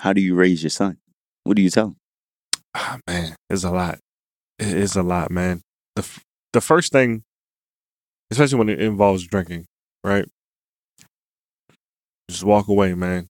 How 0.00 0.12
do 0.12 0.20
you 0.20 0.34
raise 0.34 0.62
your 0.62 0.70
son? 0.70 0.98
What 1.44 1.56
do 1.56 1.62
you 1.62 1.70
tell 1.70 1.88
him? 1.88 1.96
Ah, 2.74 2.98
man, 3.06 3.34
it's 3.48 3.64
a 3.64 3.70
lot. 3.70 3.98
It 4.58 4.68
is 4.68 4.96
a 4.96 5.02
lot, 5.02 5.30
man. 5.30 5.62
The 5.94 6.02
f- 6.02 6.22
the 6.52 6.60
first 6.60 6.92
thing, 6.92 7.22
especially 8.30 8.58
when 8.58 8.68
it 8.68 8.80
involves 8.80 9.26
drinking, 9.26 9.66
right? 10.04 10.26
Just 12.30 12.44
walk 12.44 12.68
away, 12.68 12.94
man. 12.94 13.28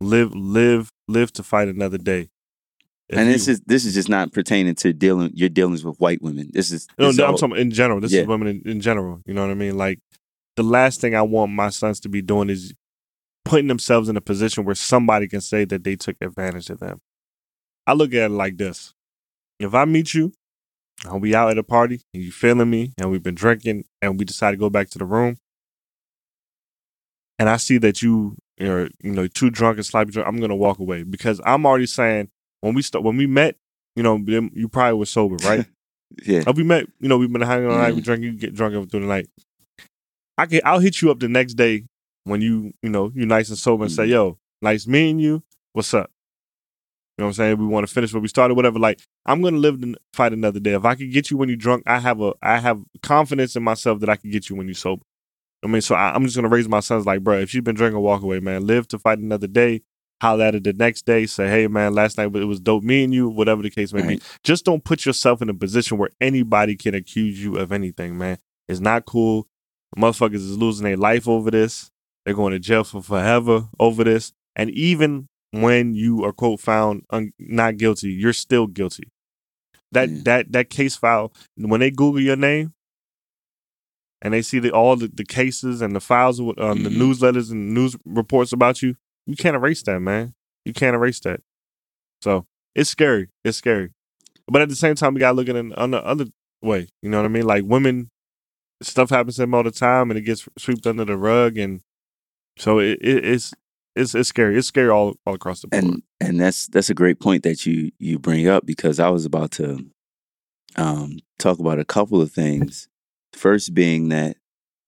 Live, 0.00 0.34
live, 0.34 0.90
live 1.08 1.32
to 1.34 1.42
fight 1.42 1.68
another 1.68 1.98
day. 1.98 2.28
If 3.08 3.18
and 3.18 3.28
this 3.28 3.46
you- 3.46 3.52
is 3.54 3.60
this 3.66 3.84
is 3.84 3.94
just 3.94 4.08
not 4.08 4.32
pertaining 4.32 4.74
to 4.76 4.92
dealing 4.92 5.30
your 5.34 5.48
dealings 5.48 5.84
with 5.84 5.98
white 5.98 6.22
women. 6.22 6.50
This 6.52 6.72
is 6.72 6.86
no, 6.98 7.08
this 7.08 7.18
no, 7.18 7.26
I'm 7.26 7.36
talking 7.36 7.56
in 7.56 7.70
general. 7.70 8.00
This 8.00 8.12
Yeah. 8.12 8.22
is 8.22 8.26
women 8.26 8.48
in, 8.48 8.62
in 8.64 8.80
general. 8.80 9.20
You 9.26 9.34
know 9.34 9.42
what 9.42 9.50
I 9.50 9.54
mean? 9.54 9.76
Like 9.76 9.98
the 10.56 10.62
last 10.62 11.00
thing 11.00 11.14
I 11.14 11.22
want 11.22 11.52
my 11.52 11.68
sons 11.70 12.00
to 12.00 12.08
be 12.08 12.20
doing 12.22 12.50
is 12.50 12.72
putting 13.44 13.68
themselves 13.68 14.08
in 14.08 14.16
a 14.16 14.20
position 14.20 14.64
where 14.64 14.74
somebody 14.74 15.28
can 15.28 15.40
say 15.40 15.64
that 15.64 15.84
they 15.84 15.96
took 15.96 16.16
advantage 16.20 16.70
of 16.70 16.80
them. 16.80 17.00
I 17.86 17.92
look 17.94 18.10
at 18.14 18.30
it 18.30 18.34
like 18.34 18.56
this: 18.56 18.94
if 19.58 19.74
I 19.74 19.84
meet 19.84 20.14
you, 20.14 20.32
and 21.04 21.20
we 21.20 21.34
out 21.34 21.50
at 21.50 21.58
a 21.58 21.62
party, 21.64 22.00
and 22.14 22.22
you 22.22 22.30
feeling 22.32 22.70
me, 22.70 22.92
and 22.98 23.10
we've 23.10 23.22
been 23.22 23.34
drinking, 23.34 23.84
and 24.00 24.18
we 24.18 24.24
decide 24.24 24.52
to 24.52 24.56
go 24.56 24.70
back 24.70 24.90
to 24.90 24.98
the 24.98 25.04
room, 25.04 25.36
and 27.38 27.48
I 27.48 27.56
see 27.56 27.78
that 27.78 28.02
you 28.02 28.36
are, 28.60 28.88
you 29.02 29.12
know, 29.12 29.26
too 29.26 29.50
drunk 29.50 29.78
and 29.78 29.86
sloppy 29.86 30.12
drunk, 30.12 30.28
I'm 30.28 30.40
gonna 30.40 30.56
walk 30.56 30.78
away 30.78 31.02
because 31.02 31.40
I'm 31.44 31.66
already 31.66 31.86
saying 31.86 32.28
when 32.60 32.74
we 32.74 32.82
st- 32.82 33.02
when 33.02 33.16
we 33.16 33.26
met, 33.26 33.56
you 33.96 34.02
know, 34.02 34.16
you 34.54 34.68
probably 34.68 34.98
were 34.98 35.06
sober, 35.06 35.36
right? 35.36 35.66
yeah. 36.24 36.44
Oh, 36.46 36.52
we 36.52 36.62
met, 36.62 36.86
you 37.00 37.08
know, 37.08 37.18
we've 37.18 37.32
been 37.32 37.40
hanging 37.42 37.68
all 37.68 37.78
night, 37.78 37.94
we 37.94 38.00
Mhm. 38.00 38.04
drink, 38.04 38.22
you 38.22 38.32
get 38.32 38.54
drunk 38.54 38.90
through 38.90 39.00
the 39.00 39.06
night. 39.06 39.28
I 40.38 40.46
can 40.46 40.60
I'll 40.64 40.78
hit 40.78 41.02
you 41.02 41.10
up 41.10 41.18
the 41.18 41.28
next 41.28 41.54
day 41.54 41.84
when 42.24 42.40
you, 42.40 42.72
you 42.82 42.88
know, 42.90 43.10
you 43.14 43.26
nice 43.26 43.48
and 43.48 43.58
sober 43.58 43.84
and 43.84 43.92
say, 43.92 44.04
Mm-hmm. 44.04 44.12
yo, 44.12 44.38
nice 44.60 44.86
meeting 44.86 45.18
you. 45.18 45.42
What's 45.72 45.92
up? 45.94 46.10
You 47.18 47.22
know 47.22 47.26
what 47.26 47.28
I'm 47.30 47.34
saying? 47.34 47.58
We 47.58 47.66
want 47.66 47.86
to 47.86 47.92
finish 47.92 48.12
what 48.12 48.22
we 48.22 48.28
started, 48.28 48.54
whatever. 48.54 48.78
Like, 48.78 49.00
I'm 49.26 49.42
gonna 49.42 49.58
live 49.58 49.80
the 49.80 49.96
fight 50.14 50.32
another 50.32 50.60
day. 50.60 50.72
If 50.72 50.84
I 50.84 50.94
could 50.94 51.12
get 51.12 51.30
you 51.30 51.36
when 51.36 51.48
you're 51.48 51.56
drunk, 51.56 51.82
I 51.86 51.98
have 51.98 52.20
a 52.20 52.32
I 52.42 52.58
have 52.58 52.80
confidence 53.02 53.54
in 53.54 53.62
myself 53.62 54.00
that 54.00 54.08
I 54.08 54.16
can 54.16 54.30
get 54.30 54.48
you 54.48 54.56
when 54.56 54.66
you're 54.66 54.74
sober. 54.74 55.02
I 55.62 55.68
mean, 55.68 55.82
so 55.82 55.94
I, 55.94 56.14
I'm 56.14 56.24
just 56.24 56.34
gonna 56.36 56.48
raise 56.48 56.68
my 56.68 56.80
sons 56.80 57.04
like, 57.06 57.22
bro, 57.22 57.38
if 57.38 57.50
she's 57.50 57.60
been 57.60 57.74
drinking, 57.76 58.00
walk 58.00 58.22
away, 58.22 58.40
man. 58.40 58.66
Live 58.66 58.88
to 58.88 58.98
fight 58.98 59.18
another 59.18 59.46
day. 59.46 59.82
Holler 60.22 60.46
at 60.46 60.54
it 60.54 60.64
the 60.64 60.72
next 60.72 61.04
day. 61.04 61.26
Say, 61.26 61.48
hey, 61.48 61.66
man, 61.68 61.94
last 61.94 62.16
night 62.16 62.34
it 62.34 62.44
was 62.44 62.60
dope. 62.60 62.82
Me 62.82 63.04
and 63.04 63.12
you, 63.12 63.28
whatever 63.28 63.62
the 63.62 63.70
case 63.70 63.92
may 63.92 64.06
be 64.06 64.20
just 64.42 64.64
don't 64.64 64.82
put 64.82 65.04
yourself 65.04 65.42
in 65.42 65.50
a 65.50 65.54
position 65.54 65.98
where 65.98 66.10
anybody 66.20 66.76
can 66.76 66.94
accuse 66.94 67.42
you 67.42 67.56
of 67.58 67.72
anything, 67.72 68.16
man. 68.16 68.38
It's 68.68 68.80
not 68.80 69.04
cool. 69.04 69.48
Motherfuckers 69.98 70.36
is 70.36 70.56
losing 70.56 70.84
their 70.84 70.96
life 70.96 71.28
over 71.28 71.50
this. 71.50 71.90
They're 72.24 72.34
going 72.34 72.52
to 72.52 72.58
jail 72.58 72.84
for 72.84 73.02
forever 73.02 73.68
over 73.80 74.04
this. 74.04 74.32
And 74.54 74.70
even 74.70 75.28
when 75.50 75.94
you 75.94 76.24
are 76.24 76.32
quote 76.32 76.60
found 76.60 77.02
un- 77.10 77.32
not 77.38 77.76
guilty, 77.76 78.10
you're 78.12 78.32
still 78.32 78.66
guilty. 78.66 79.04
That 79.92 80.08
Yeah. 80.08 80.20
that 80.24 80.52
that 80.52 80.70
case 80.70 80.96
file 80.96 81.32
when 81.56 81.80
they 81.80 81.90
Google 81.90 82.20
your 82.20 82.36
name 82.36 82.72
and 84.22 84.32
they 84.32 84.40
see 84.42 84.58
the, 84.58 84.70
all 84.70 84.96
the, 84.96 85.08
the 85.12 85.24
cases 85.24 85.82
and 85.82 85.94
the 85.96 86.00
files, 86.00 86.38
um, 86.40 86.46
the 86.82 86.90
Mhm. 86.90 86.96
newsletters 86.96 87.50
and 87.50 87.74
news 87.74 87.96
reports 88.04 88.52
about 88.52 88.80
you, 88.82 88.94
you 89.26 89.36
can't 89.36 89.56
erase 89.56 89.82
that, 89.82 90.00
man. 90.00 90.34
You 90.64 90.72
can't 90.72 90.94
erase 90.94 91.20
that. 91.20 91.40
So 92.22 92.46
it's 92.74 92.88
scary. 92.90 93.28
It's 93.44 93.58
scary. 93.58 93.90
But 94.46 94.62
at 94.62 94.68
the 94.68 94.76
same 94.76 94.94
time, 94.94 95.14
we 95.14 95.20
gotta 95.20 95.36
look 95.36 95.48
at 95.48 95.56
it 95.56 95.72
on 95.76 95.90
the 95.90 96.04
other 96.04 96.26
way. 96.62 96.88
You 97.02 97.10
know 97.10 97.18
what 97.18 97.26
I 97.26 97.28
mean? 97.28 97.44
Like 97.46 97.64
women, 97.64 98.10
stuff 98.80 99.10
happens 99.10 99.36
to 99.36 99.42
them 99.42 99.54
all 99.54 99.62
the 99.62 99.70
time, 99.70 100.10
and 100.10 100.18
it 100.18 100.22
gets 100.22 100.48
swept 100.58 100.86
under 100.86 101.04
the 101.04 101.16
rug, 101.16 101.58
and 101.58 101.80
so 102.56 102.78
it, 102.78 102.98
it, 103.00 103.24
it's 103.24 103.54
it's 103.94 104.14
it's 104.14 104.28
scary. 104.28 104.56
It's 104.56 104.68
scary 104.68 104.90
all 104.90 105.14
all 105.26 105.34
across 105.34 105.60
the 105.60 105.68
board. 105.68 105.84
and 105.84 106.02
and 106.20 106.40
that's 106.40 106.66
that's 106.68 106.90
a 106.90 106.94
great 106.94 107.20
point 107.20 107.42
that 107.42 107.66
you 107.66 107.90
you 107.98 108.18
bring 108.18 108.48
up 108.48 108.64
because 108.66 108.98
I 108.98 109.08
was 109.10 109.24
about 109.24 109.50
to 109.52 109.86
um 110.76 111.18
talk 111.38 111.58
about 111.58 111.78
a 111.78 111.84
couple 111.84 112.20
of 112.20 112.32
things. 112.32 112.88
First 113.32 113.74
being 113.74 114.08
that 114.08 114.36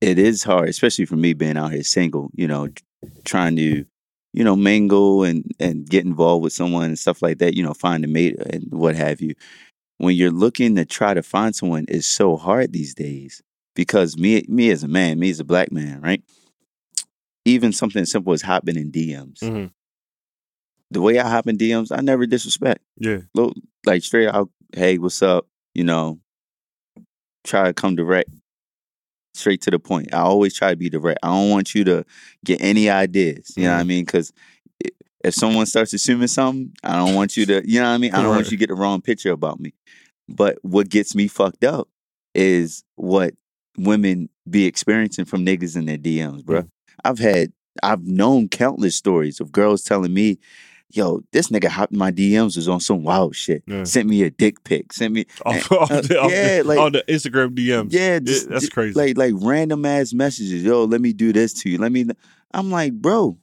it 0.00 0.18
is 0.18 0.44
hard, 0.44 0.68
especially 0.68 1.06
for 1.06 1.16
me 1.16 1.32
being 1.32 1.56
out 1.56 1.72
here 1.72 1.82
single, 1.82 2.30
you 2.34 2.46
know, 2.46 2.68
trying 3.24 3.56
to 3.56 3.84
you 4.32 4.44
know 4.44 4.56
mingle 4.56 5.22
and 5.24 5.50
and 5.60 5.88
get 5.88 6.04
involved 6.04 6.44
with 6.44 6.52
someone 6.52 6.84
and 6.84 6.98
stuff 6.98 7.22
like 7.22 7.38
that, 7.38 7.54
you 7.54 7.62
know, 7.62 7.74
find 7.74 8.04
a 8.04 8.08
mate 8.08 8.36
and 8.38 8.66
what 8.70 8.96
have 8.96 9.20
you. 9.20 9.34
When 9.98 10.16
you're 10.16 10.30
looking 10.30 10.74
to 10.76 10.84
try 10.84 11.14
to 11.14 11.22
find 11.22 11.54
someone 11.54 11.84
it's 11.88 12.06
so 12.06 12.36
hard 12.36 12.72
these 12.72 12.94
days 12.94 13.42
because 13.74 14.16
me 14.16 14.44
me 14.48 14.70
as 14.70 14.82
a 14.82 14.88
man, 14.88 15.18
me 15.18 15.30
as 15.30 15.40
a 15.40 15.44
black 15.44 15.72
man, 15.72 16.00
right? 16.00 16.22
Even 17.45 17.72
something 17.72 18.03
as 18.03 18.11
simple 18.11 18.32
as 18.32 18.42
hopping 18.42 18.76
in 18.76 18.90
DMs 18.90 19.40
Mhm. 19.40 19.70
the 20.90 21.01
way 21.03 21.18
I 21.18 21.28
hop 21.28 21.47
in 21.47 21.57
DMs, 21.59 21.90
I 21.97 22.01
never 22.01 22.26
disrespect. 22.26 22.82
Yeah, 22.99 23.20
Look, 23.34 23.55
like 23.84 24.03
straight 24.05 24.28
out, 24.28 24.51
hey, 24.74 24.99
what's 24.99 25.22
up? 25.22 25.47
You 25.74 25.84
know, 25.84 26.20
try 27.45 27.64
to 27.64 27.74
come 27.74 27.97
direct, 27.97 28.30
straight 29.34 29.61
to 29.62 29.70
the 29.70 29.78
point. 29.78 30.14
I 30.14 30.18
always 30.20 30.55
try 30.55 30.70
to 30.70 30.76
be 30.76 30.88
direct. 30.88 31.18
I 31.22 31.28
don't 31.28 31.51
want 31.51 31.74
you 31.74 31.84
to 31.84 32.05
get 32.45 32.61
any 32.62 32.88
ideas. 32.88 33.53
You 33.57 33.64
know 33.64 33.72
what 33.74 33.80
I 33.80 33.82
Mhm. 33.82 33.86
mean? 33.88 34.05
Because 34.05 34.32
if 35.24 35.34
someone 35.34 35.66
starts 35.66 35.92
assuming 35.92 36.28
something, 36.28 36.72
I 36.84 36.97
don't 36.97 37.14
want 37.14 37.36
you 37.36 37.45
to. 37.47 37.62
You 37.68 37.80
know 37.80 37.88
what 37.88 37.95
I 37.95 37.99
mean? 37.99 38.12
I 38.14 38.22
don't 38.22 38.30
want 38.30 38.47
you 38.47 38.51
to 38.51 38.57
get 38.57 38.68
the 38.68 38.74
wrong 38.74 39.01
picture 39.01 39.32
about 39.32 39.59
me. 39.59 39.72
But 40.28 40.59
what 40.62 40.88
gets 40.88 41.14
me 41.14 41.28
fucked 41.28 41.64
up 41.64 41.88
is 42.34 42.84
what 42.97 43.34
women 43.76 44.28
be 44.49 44.64
experiencing 44.66 45.24
from 45.24 45.45
niggas 45.45 45.76
in 45.76 45.86
their 45.86 45.99
DMs, 45.99 46.42
bro. 46.45 46.62
Mm. 46.62 46.68
I've 47.05 47.18
had, 47.18 47.53
I've 47.82 48.07
known 48.07 48.49
countless 48.49 48.97
stories 48.97 49.40
of 49.40 49.51
girls 49.53 49.82
telling 49.82 50.12
me, 50.14 50.38
"Yo, 50.90 51.22
this 51.32 51.49
nigga 51.49 51.68
hopped 51.68 51.92
in 51.92 51.99
my 51.99 52.12
DMs 52.12 52.57
was 52.57 52.68
on 52.68 52.80
some 52.80 53.03
wild 53.03 53.34
shit. 53.34 53.62
Yeah. 53.66 53.84
Sent 53.84 54.09
me 54.09 54.22
a 54.22 54.30
dick 54.30 54.62
pic. 54.64 54.92
Sent 54.92 55.12
me, 55.14 55.26
off, 55.47 55.72
uh, 55.72 55.76
off 55.76 55.88
the, 55.88 56.28
yeah, 56.30 56.62
like- 56.64 56.78
on 56.78 56.92
the 56.92 57.05
Instagram 57.09 57.51
DMs. 57.57 57.88
yeah, 57.92 58.18
just, 58.20 58.49
that's 58.49 58.68
crazy. 58.68 58.95
Like, 58.95 59.16
like 59.16 59.34
random 59.45 59.84
ass 59.84 60.12
messages. 60.12 60.62
Yo, 60.62 60.84
let 60.84 61.01
me 61.01 61.12
do 61.12 61.32
this 61.32 61.53
to 61.62 61.70
you. 61.70 61.78
Let 61.78 61.90
me. 61.92 62.07
I'm 62.53 62.70
like, 62.70 62.92
bro. 62.92 63.38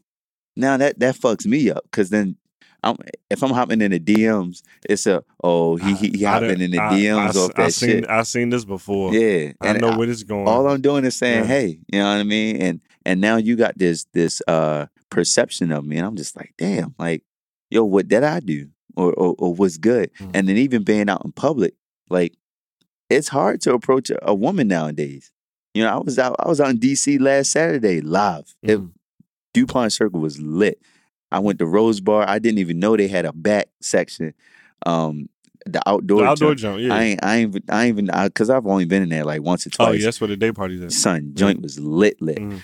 Now 0.56 0.78
that 0.78 1.00
that 1.00 1.16
fucks 1.16 1.46
me 1.46 1.70
up 1.72 1.84
because 1.86 2.10
then. 2.10 2.38
I'm, 2.84 2.98
if 3.30 3.44
I'm 3.44 3.52
hopping 3.52 3.80
in 3.80 3.92
the 3.92 4.00
DMs, 4.00 4.64
it's 4.90 5.06
a 5.06 5.24
oh 5.44 5.76
he 5.76 5.94
he, 5.94 6.10
he 6.18 6.24
hopping 6.24 6.62
in 6.62 6.72
the 6.72 6.80
I- 6.80 6.94
DMs 6.94 7.36
I, 7.36 7.40
off 7.40 7.52
I 7.56 7.70
seen, 7.70 7.90
shit. 7.90 8.10
I 8.10 8.24
seen 8.24 8.50
this 8.50 8.66
before. 8.66 9.14
Yeah, 9.14 9.52
I 9.62 9.68
and 9.68 9.82
know 9.82 9.90
I- 9.90 9.98
where 9.98 10.08
this 10.08 10.18
is 10.18 10.24
going. 10.24 10.48
all 10.48 10.68
I'm 10.68 10.82
doing 10.82 11.06
is 11.06 11.16
saying, 11.16 11.42
Yeah. 11.44 11.46
hey, 11.46 11.80
you 11.94 12.00
know 12.00 12.06
what 12.12 12.20
I 12.20 12.24
mean? 12.24 12.56
And 12.60 12.82
and 13.06 13.20
now 13.22 13.38
you 13.38 13.56
got 13.56 13.78
this 13.78 14.06
this 14.14 14.42
uh 14.48 14.88
perception 15.10 15.72
of 15.72 15.86
me, 15.86 15.98
and 15.98 16.06
I'm 16.06 16.16
just 16.16 16.36
like, 16.38 16.54
damn, 16.58 16.96
like, 16.98 17.24
yo, 17.70 17.84
what 17.84 18.08
did 18.08 18.24
I 18.24 18.40
do? 18.40 18.70
Or 18.96 19.14
or, 19.14 19.36
or 19.38 19.54
what's 19.54 19.78
good? 19.78 20.12
Mhm. 20.20 20.32
And 20.34 20.48
then 20.50 20.58
even 20.58 20.84
being 20.84 21.10
out 21.10 21.24
in 21.26 21.32
public, 21.32 21.74
like, 22.10 22.34
it's 23.10 23.28
hard 23.30 23.62
to 23.62 23.74
approach 23.74 24.10
a, 24.10 24.30
a 24.30 24.34
woman 24.34 24.68
nowadays. 24.68 25.32
You 25.74 25.84
know, 25.84 25.90
I 25.94 25.98
was 25.98 26.20
out 26.20 26.36
I 26.40 26.48
was 26.48 26.60
out 26.62 26.70
in 26.72 26.80
DC 26.80 27.20
last 27.20 27.52
Saturday 27.52 28.02
live. 28.02 28.54
It- 28.64 28.80
Mhm. 28.80 28.92
DuPont 29.54 29.92
Circle 29.92 30.22
was 30.22 30.40
lit. 30.40 30.82
I 31.32 31.40
went 31.40 31.60
to 31.60 31.66
Rose 31.66 32.00
Bar. 32.00 32.26
I 32.28 32.40
didn't 32.40 32.60
even 32.60 32.80
know 32.80 32.96
they 32.96 33.08
had 33.10 33.26
a 33.26 33.34
back 33.34 33.68
section. 33.82 34.34
Um, 34.86 35.28
the 35.66 35.82
outdoor, 35.88 36.22
the 36.24 36.28
outdoor 36.30 36.56
joint. 36.56 36.60
jump. 36.60 36.80
Yeah. 36.80 36.94
I 36.96 37.04
ain't, 37.04 37.24
I 37.24 37.36
ain't, 37.38 37.50
even- 37.50 37.64
I 37.70 37.86
ain't 37.86 38.00
even, 38.00 38.24
because 38.24 38.50
I've 38.50 38.66
only 38.66 38.86
been 38.86 39.04
in 39.04 39.10
there 39.10 39.26
like 39.26 39.42
once 39.42 39.68
or 39.68 39.70
twice 39.70 39.88
oh, 39.90 39.92
yeah, 39.92 40.06
that's 40.06 40.20
where 40.22 40.30
the 40.30 40.38
day 40.38 40.52
party's 40.54 40.82
at. 40.82 40.92
son, 40.94 41.32
joint 41.36 41.62
was 41.62 41.78
lit, 41.80 42.22
lit. 42.22 42.38
Mhm. 42.38 42.62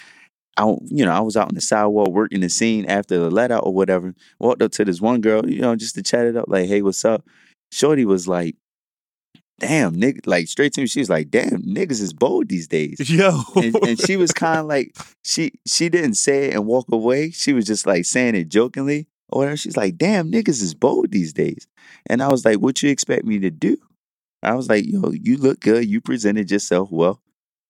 I, 0.57 0.65
you 0.85 1.05
know, 1.05 1.11
I 1.11 1.19
was 1.19 1.37
out 1.37 1.49
on 1.49 1.55
the 1.55 1.61
sidewalk 1.61 2.09
working 2.09 2.41
the 2.41 2.49
scene 2.49 2.85
after 2.85 3.17
the 3.19 3.29
let 3.29 3.51
out 3.51 3.63
or 3.65 3.73
whatever. 3.73 4.15
Walked 4.39 4.61
up 4.61 4.71
to 4.73 4.85
this 4.85 4.99
one 4.99 5.21
girl, 5.21 5.47
you 5.47 5.61
know, 5.61 5.75
just 5.75 5.95
to 5.95 6.03
chat 6.03 6.25
it 6.25 6.35
up, 6.35 6.45
like, 6.47 6.67
hey, 6.67 6.81
what's 6.81 7.05
up? 7.05 7.23
Shorty 7.71 8.05
was 8.05 8.27
like, 8.27 8.55
damn, 9.59 9.95
nigga, 9.95 10.25
like 10.25 10.47
straight 10.47 10.73
to 10.73 10.81
me, 10.81 10.87
she 10.87 10.99
was 10.99 11.09
like, 11.09 11.29
damn, 11.29 11.61
niggas 11.63 12.01
is 12.01 12.13
bold 12.13 12.49
these 12.49 12.67
days. 12.67 12.97
Yo. 13.09 13.41
And, 13.55 13.75
and 13.75 13.99
she 13.99 14.17
was 14.17 14.31
kind 14.31 14.59
of 14.59 14.65
like, 14.65 14.95
she 15.23 15.51
she 15.67 15.89
didn't 15.89 16.15
say 16.15 16.45
it 16.45 16.55
and 16.55 16.65
walk 16.65 16.85
away. 16.91 17.31
She 17.31 17.53
was 17.53 17.65
just 17.65 17.85
like 17.85 18.05
saying 18.05 18.35
it 18.35 18.49
jokingly 18.49 19.07
or 19.29 19.39
whatever. 19.39 19.57
She's 19.57 19.77
like, 19.77 19.97
damn, 19.97 20.31
niggas 20.31 20.61
is 20.61 20.73
bold 20.73 21.11
these 21.11 21.33
days. 21.33 21.67
And 22.07 22.21
I 22.21 22.29
was 22.29 22.45
like, 22.45 22.57
what 22.57 22.81
you 22.81 22.89
expect 22.89 23.25
me 23.25 23.39
to 23.39 23.51
do? 23.51 23.77
I 24.43 24.53
was 24.53 24.69
like, 24.69 24.85
yo, 24.87 25.11
you 25.11 25.37
look 25.37 25.59
good. 25.59 25.85
You 25.87 26.01
presented 26.01 26.51
yourself 26.51 26.91
well, 26.91 27.21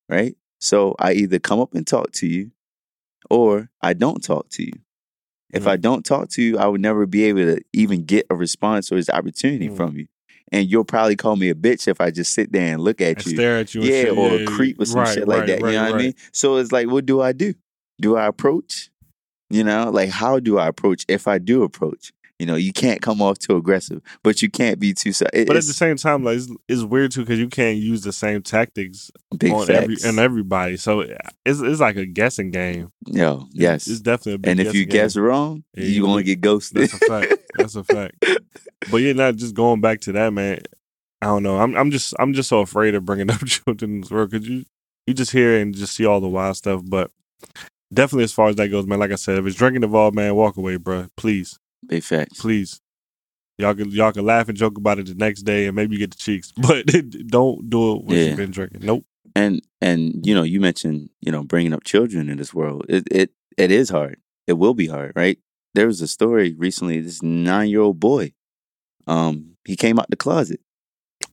right? 0.09 0.35
So 0.59 0.95
I 0.99 1.13
either 1.13 1.39
come 1.39 1.59
up 1.59 1.73
and 1.73 1.85
talk 1.85 2.11
to 2.13 2.27
you 2.27 2.51
or 3.29 3.69
I 3.81 3.93
don't 3.93 4.23
talk 4.23 4.49
to 4.51 4.63
you. 4.63 4.73
If 5.53 5.65
I 5.65 5.77
don't 5.77 6.05
talk 6.05 6.29
to 6.31 6.41
you, 6.41 6.57
I 6.57 6.67
would 6.67 6.81
never 6.81 7.05
be 7.05 7.23
able 7.23 7.55
to 7.55 7.61
even 7.73 8.03
get 8.03 8.25
a 8.29 8.35
response 8.35 8.91
or 8.91 8.95
this 8.95 9.09
opportunity 9.09 9.69
Mm. 9.69 9.77
from 9.77 9.97
you. 9.97 10.07
And 10.51 10.69
you'll 10.69 10.83
probably 10.85 11.15
call 11.15 11.35
me 11.35 11.49
a 11.49 11.55
bitch 11.55 11.87
if 11.87 11.99
I 12.01 12.11
just 12.11 12.33
sit 12.33 12.51
there 12.51 12.73
and 12.73 12.81
look 12.81 13.01
at 13.01 13.17
and 13.17 13.25
you. 13.25 13.31
stare 13.33 13.57
at 13.59 13.73
you. 13.73 13.81
And 13.81 13.89
Yeah, 13.89 14.01
shit. 14.03 14.17
or 14.17 14.27
yeah, 14.29 14.41
a 14.41 14.45
creep 14.45 14.79
or 14.79 14.85
some 14.85 14.99
right, 15.01 15.13
shit 15.13 15.27
like 15.27 15.39
right, 15.39 15.47
that. 15.47 15.61
right, 15.61 15.73
you 15.73 15.77
know 15.79 15.91
what 15.91 15.95
I 15.95 16.03
mean? 16.03 16.13
So 16.31 16.57
it's 16.57 16.71
like, 16.71 16.87
what 16.89 17.05
do 17.05 17.21
I 17.21 17.31
do? 17.33 17.53
Do 17.99 18.15
I 18.17 18.27
approach? 18.27 18.89
You 19.49 19.63
know, 19.63 19.89
like 19.89 20.09
how 20.09 20.39
do 20.39 20.57
I 20.57 20.67
approach 20.67 21.05
if 21.07 21.27
I 21.27 21.37
do 21.37 21.63
approach? 21.63 22.11
You 22.39 22.45
know, 22.45 22.55
you 22.55 22.71
can't 22.71 23.01
come 23.01 23.19
off 23.19 23.39
too 23.39 23.57
aggressive, 23.57 24.01
but 24.23 24.43
you 24.43 24.49
can't 24.49 24.79
be 24.79 24.93
too. 24.93 25.11
It, 25.33 25.47
but 25.47 25.57
at 25.57 25.65
the 25.65 25.73
same 25.73 25.97
time, 25.97 26.23
like 26.23 26.37
it's, 26.37 26.49
it's 26.67 26.83
weird 26.83 27.11
too 27.11 27.21
because 27.21 27.39
you 27.39 27.49
can't 27.49 27.77
use 27.77 28.01
the 28.01 28.13
same 28.13 28.43
tactics 28.43 29.09
on 29.31 29.39
facts. 29.39 29.69
every 29.69 29.95
and 30.05 30.19
everybody. 30.19 30.77
So 30.77 31.01
it's 31.01 31.59
it's 31.59 31.79
like 31.79 31.95
a 31.95 32.05
guessing 32.05 32.51
game. 32.51 32.91
Yo, 33.07 33.47
yes, 33.53 33.87
it's 33.87 34.01
definitely. 34.01 34.33
A 34.33 34.37
big 34.37 34.51
and 34.51 34.59
if 34.59 34.75
you 34.75 34.85
guess 34.85 35.15
game. 35.15 35.23
wrong, 35.23 35.63
Yeah, 35.75 35.85
you 35.85 35.89
you 35.89 36.01
gonna 36.03 36.21
get 36.21 36.41
ghosted. 36.41 36.77
That's 36.77 36.93
a 36.93 36.97
fact. 36.99 37.33
That's 37.55 37.75
a 37.75 37.83
fact. 37.83 38.23
But 38.91 38.97
yeah, 38.97 39.13
not 39.13 39.35
just 39.35 39.55
going 39.55 39.81
back 39.81 40.01
to 40.01 40.11
that, 40.13 40.31
man. 40.33 40.59
I 41.21 41.25
don't 41.25 41.43
know. 41.43 41.57
I'm 41.57 41.75
I'm 41.75 41.91
just 41.91 42.13
I'm 42.19 42.33
just 42.33 42.49
so 42.49 42.59
afraid 42.59 42.93
of 42.95 43.05
bringing 43.05 43.31
up 43.31 43.43
children 43.45 43.95
in 43.95 44.01
this 44.01 44.11
world 44.11 44.29
because 44.29 44.47
you 44.47 44.65
you 45.07 45.13
just 45.13 45.31
hear 45.31 45.59
and 45.59 45.73
just 45.73 45.95
see 45.95 46.05
all 46.05 46.21
the 46.21 46.27
wild 46.27 46.57
stuff. 46.57 46.81
But 46.85 47.11
definitely, 47.91 48.25
as 48.25 48.33
far 48.33 48.49
as 48.49 48.55
that 48.57 48.69
goes, 48.69 48.85
man. 48.85 48.99
Like 48.99 49.11
I 49.11 49.15
said, 49.15 49.39
if 49.39 49.45
it's 49.45 49.55
drinking 49.55 49.83
involved, 49.83 50.15
man, 50.15 50.35
walk 50.35 50.57
away, 50.57 50.77
bro. 50.77 51.07
Please, 51.17 51.59
big 51.87 52.03
facts. 52.03 52.39
please. 52.41 52.81
Y'all 53.59 53.73
can 53.73 53.89
y'all 53.89 54.11
can 54.11 54.23
laugh 54.25 54.49
and 54.49 54.57
joke 54.57 54.77
about 54.77 54.99
it 54.99 55.07
the 55.07 55.15
next 55.15 55.41
day, 55.43 55.65
and 55.65 55.75
maybe 55.75 55.97
get 55.97 56.11
the 56.11 56.17
cheeks, 56.17 56.51
but 56.57 56.85
don't 57.27 57.69
do 57.69 57.93
it 57.95 58.03
when 58.03 58.17
Yeah. 58.17 58.23
you've 58.25 58.37
been 58.37 58.51
drinking. 58.51 58.81
Nope. 58.83 59.05
And 59.35 59.61
and 59.81 60.25
you 60.25 60.35
know, 60.35 60.43
you 60.43 60.59
mentioned 60.61 61.09
you 61.21 61.31
know 61.31 61.43
bringing 61.43 61.73
up 61.73 61.83
children 61.83 62.29
in 62.29 62.37
this 62.37 62.53
world. 62.53 62.85
It 62.87 63.07
it 63.11 63.31
it 63.57 63.71
is 63.71 63.89
hard. 63.89 64.17
It 64.45 64.53
will 64.53 64.73
be 64.75 64.87
hard, 64.87 65.13
right? 65.15 65.39
There 65.73 65.87
was 65.87 66.01
a 66.01 66.07
story 66.07 66.53
recently. 66.57 67.01
This 67.01 67.23
nine 67.23 67.69
year 67.69 67.81
old 67.81 67.99
boy, 67.99 68.33
um, 69.07 69.55
he 69.65 69.75
came 69.75 69.99
out 69.99 70.09
the 70.09 70.15
closet. 70.15 70.59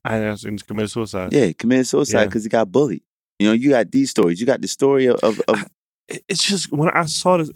I 0.03 0.17
actually 0.19 0.57
committed 0.57 0.91
suicide. 0.91 1.31
Yeah, 1.33 1.45
he 1.45 1.53
committed 1.53 1.87
suicide 1.87 2.19
Yeah. 2.21 2.25
because 2.25 2.43
he 2.43 2.49
got 2.49 2.71
bullied. 2.71 3.03
You 3.39 3.47
know, 3.47 3.53
you 3.53 3.69
got 3.69 3.91
these 3.91 4.09
stories. 4.11 4.39
You 4.39 4.45
got 4.45 4.61
the 4.61 4.67
story 4.67 5.05
of, 5.07 5.19
of, 5.23 5.39
of 5.47 5.63
it- 6.07 6.23
it's 6.29 6.43
just 6.43 6.71
when 6.71 6.89
I 6.89 7.05
saw 7.05 7.37
this, 7.37 7.49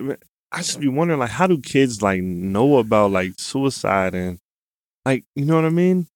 I 0.52 0.58
just 0.58 0.80
be 0.80 0.88
wondering 0.88 1.20
like, 1.20 1.30
how 1.30 1.48
do 1.48 1.60
kids 1.60 2.02
like 2.02 2.22
know 2.22 2.78
about 2.78 3.12
like 3.12 3.34
suicide 3.38 4.16
and 4.16 4.40
like, 5.06 5.26
you 5.36 5.46
know 5.46 5.56
what 5.56 5.66
I 5.66 5.70
mean? 5.70 6.08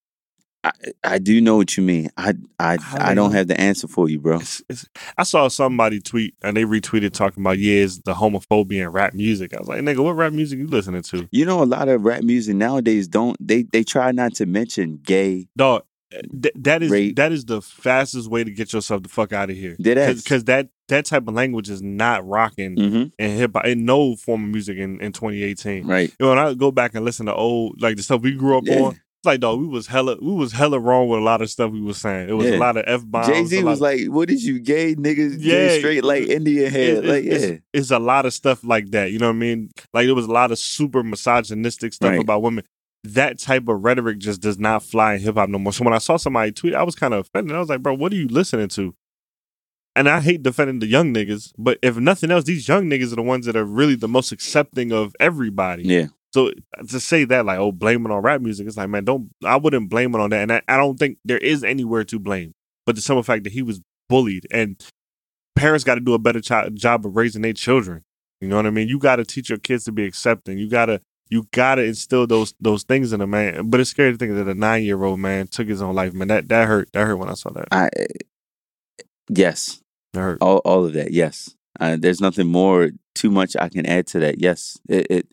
I, 0.63 0.71
I 1.03 1.17
do 1.19 1.41
know 1.41 1.57
what 1.57 1.75
you 1.75 1.83
mean. 1.83 2.09
I 2.15 2.35
I 2.57 2.77
How 2.79 3.09
I 3.09 3.13
don't 3.13 3.33
have 3.33 3.47
the 3.47 3.59
answer 3.59 3.87
for 3.87 4.09
you, 4.09 4.19
bro. 4.19 4.37
It's, 4.37 4.63
it's, 4.69 4.85
I 5.17 5.23
saw 5.23 5.49
somebody 5.49 5.99
tweet 5.99 6.35
and 6.41 6.55
they 6.55 6.63
retweeted 6.63 7.11
talking 7.11 7.43
about 7.43 7.59
yeah, 7.59 7.83
it's 7.83 7.99
the 7.99 8.13
homophobia 8.13 8.83
in 8.83 8.89
rap 8.89 9.13
music. 9.13 9.53
I 9.53 9.59
was 9.59 9.67
like, 9.67 9.81
nigga, 9.81 10.01
what 10.01 10.13
rap 10.13 10.31
music 10.31 10.59
you 10.59 10.67
listening 10.67 11.01
to? 11.03 11.27
You 11.31 11.45
know, 11.45 11.61
a 11.61 11.65
lot 11.65 11.89
of 11.89 12.03
rap 12.05 12.23
music 12.23 12.55
nowadays 12.55 13.09
don't 13.09 13.35
they 13.45 13.63
they 13.63 13.83
try 13.83 14.13
not 14.13 14.35
to 14.35 14.45
mention 14.45 14.99
gay. 15.03 15.49
Dog, 15.57 15.83
th- 16.41 16.53
that 16.55 16.83
is 16.83 16.91
Rape. 16.91 17.15
that 17.15 17.31
is 17.31 17.45
the 17.45 17.61
fastest 17.61 18.29
way 18.29 18.43
to 18.43 18.51
get 18.51 18.73
yourself 18.73 19.03
the 19.03 19.09
fuck 19.09 19.33
out 19.33 19.49
of 19.49 19.55
here. 19.55 19.75
Because 19.77 20.43
that 20.45 20.69
that 20.89 21.05
type 21.05 21.27
of 21.27 21.33
language 21.33 21.69
is 21.69 21.81
not 21.81 22.27
rocking 22.27 22.75
Mm-hmm. 22.75 23.03
in 23.17 23.37
hip 23.37 23.51
hop 23.55 23.65
in 23.65 23.85
no 23.85 24.15
form 24.15 24.43
of 24.43 24.49
music 24.49 24.77
in, 24.77 24.99
in 25.01 25.11
2018. 25.13 25.85
Right. 25.87 26.09
You 26.19 26.25
know, 26.25 26.29
when 26.29 26.39
I 26.39 26.53
go 26.53 26.71
back 26.71 26.93
and 26.95 27.03
listen 27.05 27.25
to 27.27 27.33
old 27.35 27.81
like 27.81 27.97
the 27.97 28.03
stuff 28.03 28.21
we 28.21 28.33
grew 28.33 28.57
up 28.57 28.63
Yeah. 28.65 28.81
on, 28.81 28.91
it's 28.93 29.25
like 29.25 29.39
dog, 29.39 29.59
we 29.61 29.67
was 29.67 29.87
hella 29.87 30.17
we 30.21 30.33
was 30.33 30.51
hella 30.51 30.79
wrong 30.79 31.07
with 31.07 31.19
a 31.19 31.23
lot 31.23 31.41
of 31.41 31.49
stuff 31.49 31.71
we 31.71 31.79
was 31.81 31.97
saying. 31.97 32.27
It 32.29 32.33
was 32.33 32.47
Yeah. 32.47 32.57
a 32.57 32.59
lot 32.59 32.75
of 32.77 32.83
f 32.85 33.01
bombs. 33.05 33.27
Jay 33.27 33.45
Z 33.45 33.63
was 33.63 33.79
like, 33.79 34.05
"What 34.07 34.29
is 34.29 34.45
you 34.45 34.59
gay 34.59 34.95
niggas? 34.95 35.41
gay 35.41 35.73
Yeah, 35.75 35.79
straight 35.79 36.03
like 36.03 36.27
Indian 36.27 36.69
head? 36.69 36.97
it- 36.97 37.05
like 37.05 37.23
it's, 37.23 37.45
yeah, 37.45 37.57
it's 37.73 37.91
a 37.91 37.99
lot 37.99 38.25
of 38.25 38.33
stuff 38.33 38.63
like 38.65 38.91
that. 38.91 39.11
You 39.11 39.19
know 39.19 39.27
what 39.27 39.35
I 39.35 39.39
mean? 39.39 39.69
Like 39.93 40.07
there 40.07 40.15
was 40.15 40.25
a 40.25 40.31
lot 40.31 40.51
of 40.51 40.59
super 40.59 41.03
misogynistic 41.03 41.93
stuff 41.93 42.11
Right. 42.11 42.19
about 42.19 42.41
women. 42.41 42.65
That 43.03 43.37
type 43.39 43.67
of 43.67 43.83
rhetoric 43.83 44.19
just 44.19 44.41
does 44.41 44.57
not 44.57 44.81
fly 44.83 45.15
in 45.15 45.21
hip 45.21 45.35
hop 45.35 45.49
no 45.49 45.59
more. 45.59 45.73
So 45.73 45.83
when 45.83 45.93
I 45.93 45.97
saw 45.97 46.15
somebody 46.17 46.51
tweet, 46.51 46.73
I 46.73 46.83
was 46.83 46.95
kind 46.95 47.13
of 47.13 47.21
offended. 47.21 47.55
I 47.55 47.59
was 47.59 47.69
like, 47.69 47.81
bro, 47.81 47.93
what 47.93 48.13
are 48.13 48.15
you 48.15 48.27
listening 48.27 48.69
to? 48.69 48.95
And 49.95 50.09
I 50.09 50.21
hate 50.21 50.41
defending 50.41 50.79
the 50.79 50.87
young 50.87 51.13
niggas, 51.13 51.51
but 51.57 51.77
if 51.83 51.97
nothing 51.97 52.31
else, 52.31 52.45
these 52.45 52.67
young 52.67 52.85
niggas 52.89 53.11
are 53.11 53.17
the 53.17 53.21
ones 53.21 53.45
that 53.45 53.55
are 53.55 53.65
really 53.65 53.95
the 53.95 54.07
most 54.07 54.31
accepting 54.31 54.91
of 54.91 55.15
everybody. 55.19 55.83
yeah, 55.83 56.07
So 56.33 56.51
to 56.89 56.99
say 56.99 57.25
that, 57.25 57.45
like, 57.45 57.59
oh, 57.59 57.71
blame 57.71 58.05
it 58.05 58.11
on 58.11 58.23
rap 58.23 58.41
music, 58.41 58.65
it's 58.65 58.77
like, 58.77 58.89
man, 58.89 59.03
don't. 59.05 59.29
I 59.45 59.55
wouldn't 59.57 59.89
blame 59.91 60.15
it 60.15 60.19
on 60.19 60.31
that, 60.31 60.41
and 60.41 60.51
I, 60.51 60.61
I 60.67 60.77
don't 60.77 60.97
think 60.97 61.19
there 61.25 61.37
is 61.37 61.63
anywhere 61.63 62.03
to 62.05 62.17
blame. 62.17 62.55
But 62.87 62.95
the 62.95 63.01
simple 63.01 63.21
fact 63.21 63.43
that 63.43 63.53
he 63.53 63.61
was 63.61 63.81
bullied, 64.09 64.47
and 64.49 64.83
parents 65.55 65.83
got 65.83 65.95
to 65.95 66.01
do 66.01 66.13
a 66.15 66.19
better 66.19 66.41
cho- 66.41 66.69
job 66.69 67.05
of 67.05 67.15
raising 67.15 67.43
their 67.43 67.53
children. 67.53 68.03
You 68.41 68.47
know 68.47 68.55
what 68.55 68.65
I 68.65 68.71
mean? 68.71 68.87
You 68.87 68.97
got 68.97 69.17
to 69.17 69.25
teach 69.25 69.49
your 69.49 69.59
kids 69.59 69.83
to 69.83 69.91
be 69.91 70.05
accepting. 70.05 70.57
You 70.57 70.67
gotta, 70.69 71.01
you 71.33 71.47
gotta 71.51 71.83
instill 71.83 72.27
those 72.27 72.53
those 72.61 72.83
things 72.83 73.11
in 73.11 73.19
a 73.19 73.25
man. 73.25 73.71
But 73.71 73.79
it's 73.79 73.89
scary 73.89 74.11
to 74.11 74.17
think 74.19 74.35
that 74.35 74.47
a 74.47 74.53
nine 74.53 74.83
year 74.83 75.03
old 75.03 75.19
man 75.19 75.47
took 75.47 75.67
his 75.67 75.81
own 75.81 75.95
life, 75.95 76.13
man. 76.13 76.27
That 76.27 76.47
that 76.49 76.67
hurt. 76.67 76.89
That 76.93 77.07
hurt 77.07 77.15
when 77.17 77.29
I 77.29 77.33
saw 77.33 77.49
that. 77.53 77.67
I 77.71 77.89
yes, 79.29 79.81
That 80.13 80.21
hurt. 80.21 80.37
all 80.41 80.57
all 80.59 80.85
of 80.85 80.93
that. 80.93 81.11
Yes, 81.11 81.55
uh, 81.79 81.97
there's 81.99 82.21
nothing 82.21 82.47
more 82.47 82.91
too 83.15 83.31
much 83.31 83.55
I 83.59 83.69
can 83.69 83.87
add 83.87 84.05
to 84.07 84.19
that. 84.19 84.39
Yes, 84.39 84.77
it, 84.87 85.07
it 85.09 85.27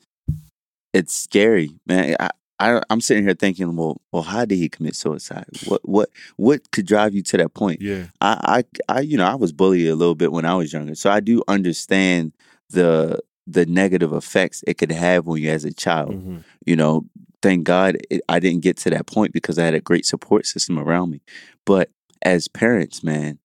it's 0.94 1.12
scary, 1.12 1.70
man. 1.86 2.16
I, 2.18 2.30
I 2.58 2.82
I'm 2.88 3.02
sitting 3.02 3.24
here 3.24 3.34
thinking, 3.34 3.76
well, 3.76 4.00
well, 4.10 4.22
how 4.22 4.46
did 4.46 4.56
he 4.56 4.70
commit 4.70 4.96
suicide? 4.96 5.46
What 5.66 5.86
what 5.86 6.08
what 6.36 6.70
could 6.72 6.86
drive 6.86 7.14
you 7.14 7.22
to 7.24 7.36
that 7.36 7.52
point? 7.52 7.82
Yeah. 7.82 8.06
I, 8.22 8.64
I, 8.88 8.94
I, 8.96 9.00
you 9.00 9.18
know, 9.18 9.26
I 9.26 9.34
was 9.34 9.52
bullied 9.52 9.88
a 9.88 9.94
little 9.94 10.14
bit 10.14 10.32
when 10.32 10.46
I 10.46 10.54
was 10.54 10.72
younger, 10.72 10.94
so 10.94 11.10
I 11.10 11.20
do 11.20 11.42
understand 11.46 12.32
the 12.70 13.20
the 13.50 13.66
negative 13.66 14.12
effects 14.12 14.62
it 14.66 14.78
could 14.78 14.92
have 14.92 15.26
when 15.26 15.42
you 15.42 15.50
as 15.50 15.64
a 15.64 15.72
child. 15.72 16.12
Mhm. 16.12 16.44
You 16.64 16.76
know, 16.76 17.06
thank 17.42 17.64
God 17.64 17.98
it, 18.10 18.22
I 18.28 18.38
didn't 18.38 18.62
get 18.62 18.76
to 18.78 18.90
that 18.90 19.06
point 19.06 19.32
because 19.32 19.58
I 19.58 19.64
had 19.64 19.74
a 19.74 19.80
great 19.80 20.06
support 20.06 20.46
system 20.46 20.78
around 20.78 21.10
me. 21.10 21.20
But 21.64 21.90
as 22.22 22.48
parents, 22.48 23.02
man, 23.02 23.38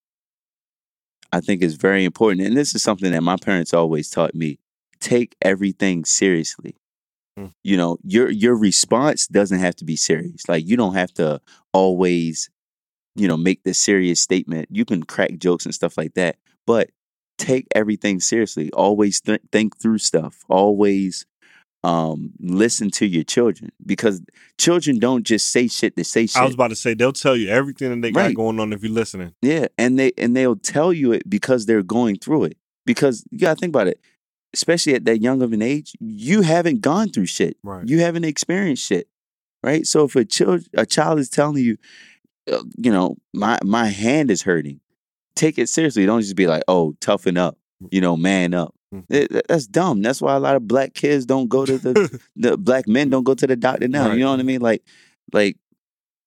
I 1.32 1.40
think 1.40 1.62
it's 1.62 1.74
very 1.74 2.04
important, 2.04 2.46
and 2.46 2.56
this 2.56 2.74
is 2.74 2.82
something 2.82 3.10
that 3.10 3.22
my 3.22 3.36
parents 3.36 3.74
always 3.74 4.08
taught 4.10 4.34
me: 4.34 4.58
take 5.00 5.34
everything 5.42 6.04
seriously. 6.04 6.76
Mm. 7.38 7.52
You 7.64 7.76
know, 7.76 7.98
your 8.04 8.30
your 8.30 8.56
response 8.56 9.26
doesn't 9.26 9.58
have 9.58 9.76
to 9.76 9.84
be 9.84 9.96
serious. 9.96 10.48
Like 10.48 10.66
you 10.66 10.76
don't 10.76 10.94
have 10.94 11.12
to 11.14 11.40
always 11.72 12.48
you 13.16 13.26
know, 13.26 13.36
make 13.36 13.62
this 13.64 13.78
serious 13.78 14.20
statement. 14.20 14.68
You 14.70 14.84
can 14.84 15.02
crack 15.02 15.38
jokes 15.38 15.64
and 15.64 15.74
stuff 15.74 15.96
like 15.96 16.14
that, 16.14 16.36
but 16.66 16.90
take 17.38 17.66
everything 17.74 18.20
seriously. 18.20 18.70
Always 18.72 19.20
th- 19.20 19.40
think 19.52 19.76
through 19.78 19.98
stuff. 19.98 20.44
Always 20.48 21.26
um, 21.84 22.32
listen 22.40 22.90
to 22.92 23.06
your 23.06 23.22
children 23.22 23.70
because 23.84 24.20
children 24.58 24.98
don't 24.98 25.24
just 25.24 25.50
say 25.50 25.68
shit 25.68 25.96
to 25.96 26.04
say 26.04 26.26
shit. 26.26 26.36
I 26.40 26.44
was 26.44 26.54
about 26.54 26.68
to 26.68 26.76
say 26.76 26.94
they'll 26.94 27.12
tell 27.12 27.36
you 27.36 27.48
everything 27.48 27.90
that 27.90 28.00
they 28.00 28.10
got 28.10 28.20
Right. 28.20 28.34
going 28.34 28.58
on 28.58 28.72
if 28.72 28.82
you're 28.82 28.90
listening. 28.92 29.34
yeah, 29.42 29.66
and 29.78 29.98
they 29.98 30.12
and 30.18 30.34
they'll 30.36 30.56
tell 30.56 30.92
you 30.92 31.12
it 31.12 31.28
because 31.30 31.66
they're 31.66 31.82
going 31.84 32.16
through 32.16 32.44
it. 32.44 32.56
Because 32.86 33.24
you 33.30 33.38
gotta 33.38 33.56
think 33.60 33.70
about 33.70 33.86
it, 33.88 34.00
especially 34.54 34.94
at 34.94 35.04
that 35.04 35.20
young 35.20 35.42
of 35.42 35.52
an 35.52 35.62
age, 35.62 35.92
you 36.00 36.42
haven't 36.42 36.80
gone 36.80 37.10
through 37.10 37.26
shit. 37.26 37.56
Right. 37.62 37.86
You 37.86 38.00
haven't 38.00 38.24
experienced 38.24 38.84
shit, 38.84 39.06
right? 39.62 39.86
So 39.86 40.04
if 40.04 40.16
a 40.16 40.24
child 40.24 40.64
a 40.74 40.86
child 40.86 41.18
is 41.20 41.28
telling 41.28 41.62
you, 41.62 41.76
uh, 42.52 42.62
you 42.78 42.90
know, 42.90 43.16
my 43.32 43.58
my 43.64 43.86
hand 43.86 44.30
is 44.30 44.42
hurting, 44.42 44.80
take 45.36 45.58
it 45.58 45.68
seriously. 45.68 46.06
Don't 46.06 46.22
just 46.22 46.36
be 46.36 46.46
like, 46.46 46.62
oh, 46.66 46.94
toughen 47.00 47.36
up, 47.36 47.56
mm. 47.82 47.88
you 47.92 48.00
know, 48.00 48.16
man 48.16 48.54
up. 48.54 48.74
Mm. 48.92 49.04
Eh, 49.10 49.26
it- 49.30 49.46
that's 49.48 49.66
dumb. 49.66 50.02
That's 50.02 50.20
why 50.20 50.34
a 50.34 50.40
lot 50.40 50.56
of 50.56 50.66
black 50.66 50.94
kids 50.94 51.26
don't 51.26 51.48
go 51.48 51.64
to 51.64 51.78
the 51.78 52.20
the 52.36 52.56
black 52.56 52.88
men 52.88 53.10
don't 53.10 53.24
go 53.24 53.34
to 53.34 53.46
the 53.46 53.56
doctor 53.56 53.86
now. 53.88 54.08
Right. 54.08 54.18
You 54.18 54.24
know 54.24 54.30
what 54.30 54.40
I 54.40 54.44
mean? 54.44 54.60
Like, 54.60 54.82
like 55.32 55.56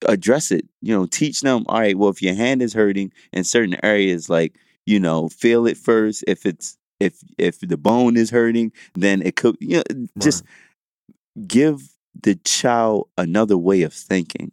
address 0.08 0.52
it. 0.52 0.68
You 0.82 0.96
know, 0.96 1.06
teach 1.06 1.42
them. 1.42 1.66
All 1.68 1.80
right. 1.80 1.98
Well, 1.98 2.10
if 2.10 2.22
your 2.22 2.36
hand 2.36 2.62
is 2.62 2.74
hurting 2.74 3.12
in 3.34 3.44
certain 3.44 3.78
areas, 3.84 4.30
like 4.30 4.56
you 4.86 5.00
know, 5.00 5.30
feel 5.30 5.68
it 5.68 5.78
first. 5.78 6.24
If 6.28 6.46
it's 6.46 6.78
if 7.00 7.20
if 7.38 7.60
the 7.60 7.78
bone 7.78 8.18
is 8.18 8.30
hurting, 8.30 8.72
then 8.96 9.22
it 9.22 9.36
could. 9.36 9.58
You 9.60 9.78
know, 9.78 10.08
just 10.18 10.44
give 11.48 11.82
the 12.22 12.36
child 12.36 13.10
another 13.18 13.58
way 13.58 13.84
of 13.84 13.94
thinking 13.94 14.52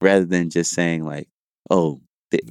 rather 0.00 0.24
than 0.24 0.50
just 0.50 0.72
saying 0.72 1.04
like, 1.04 1.28
oh, 1.70 2.00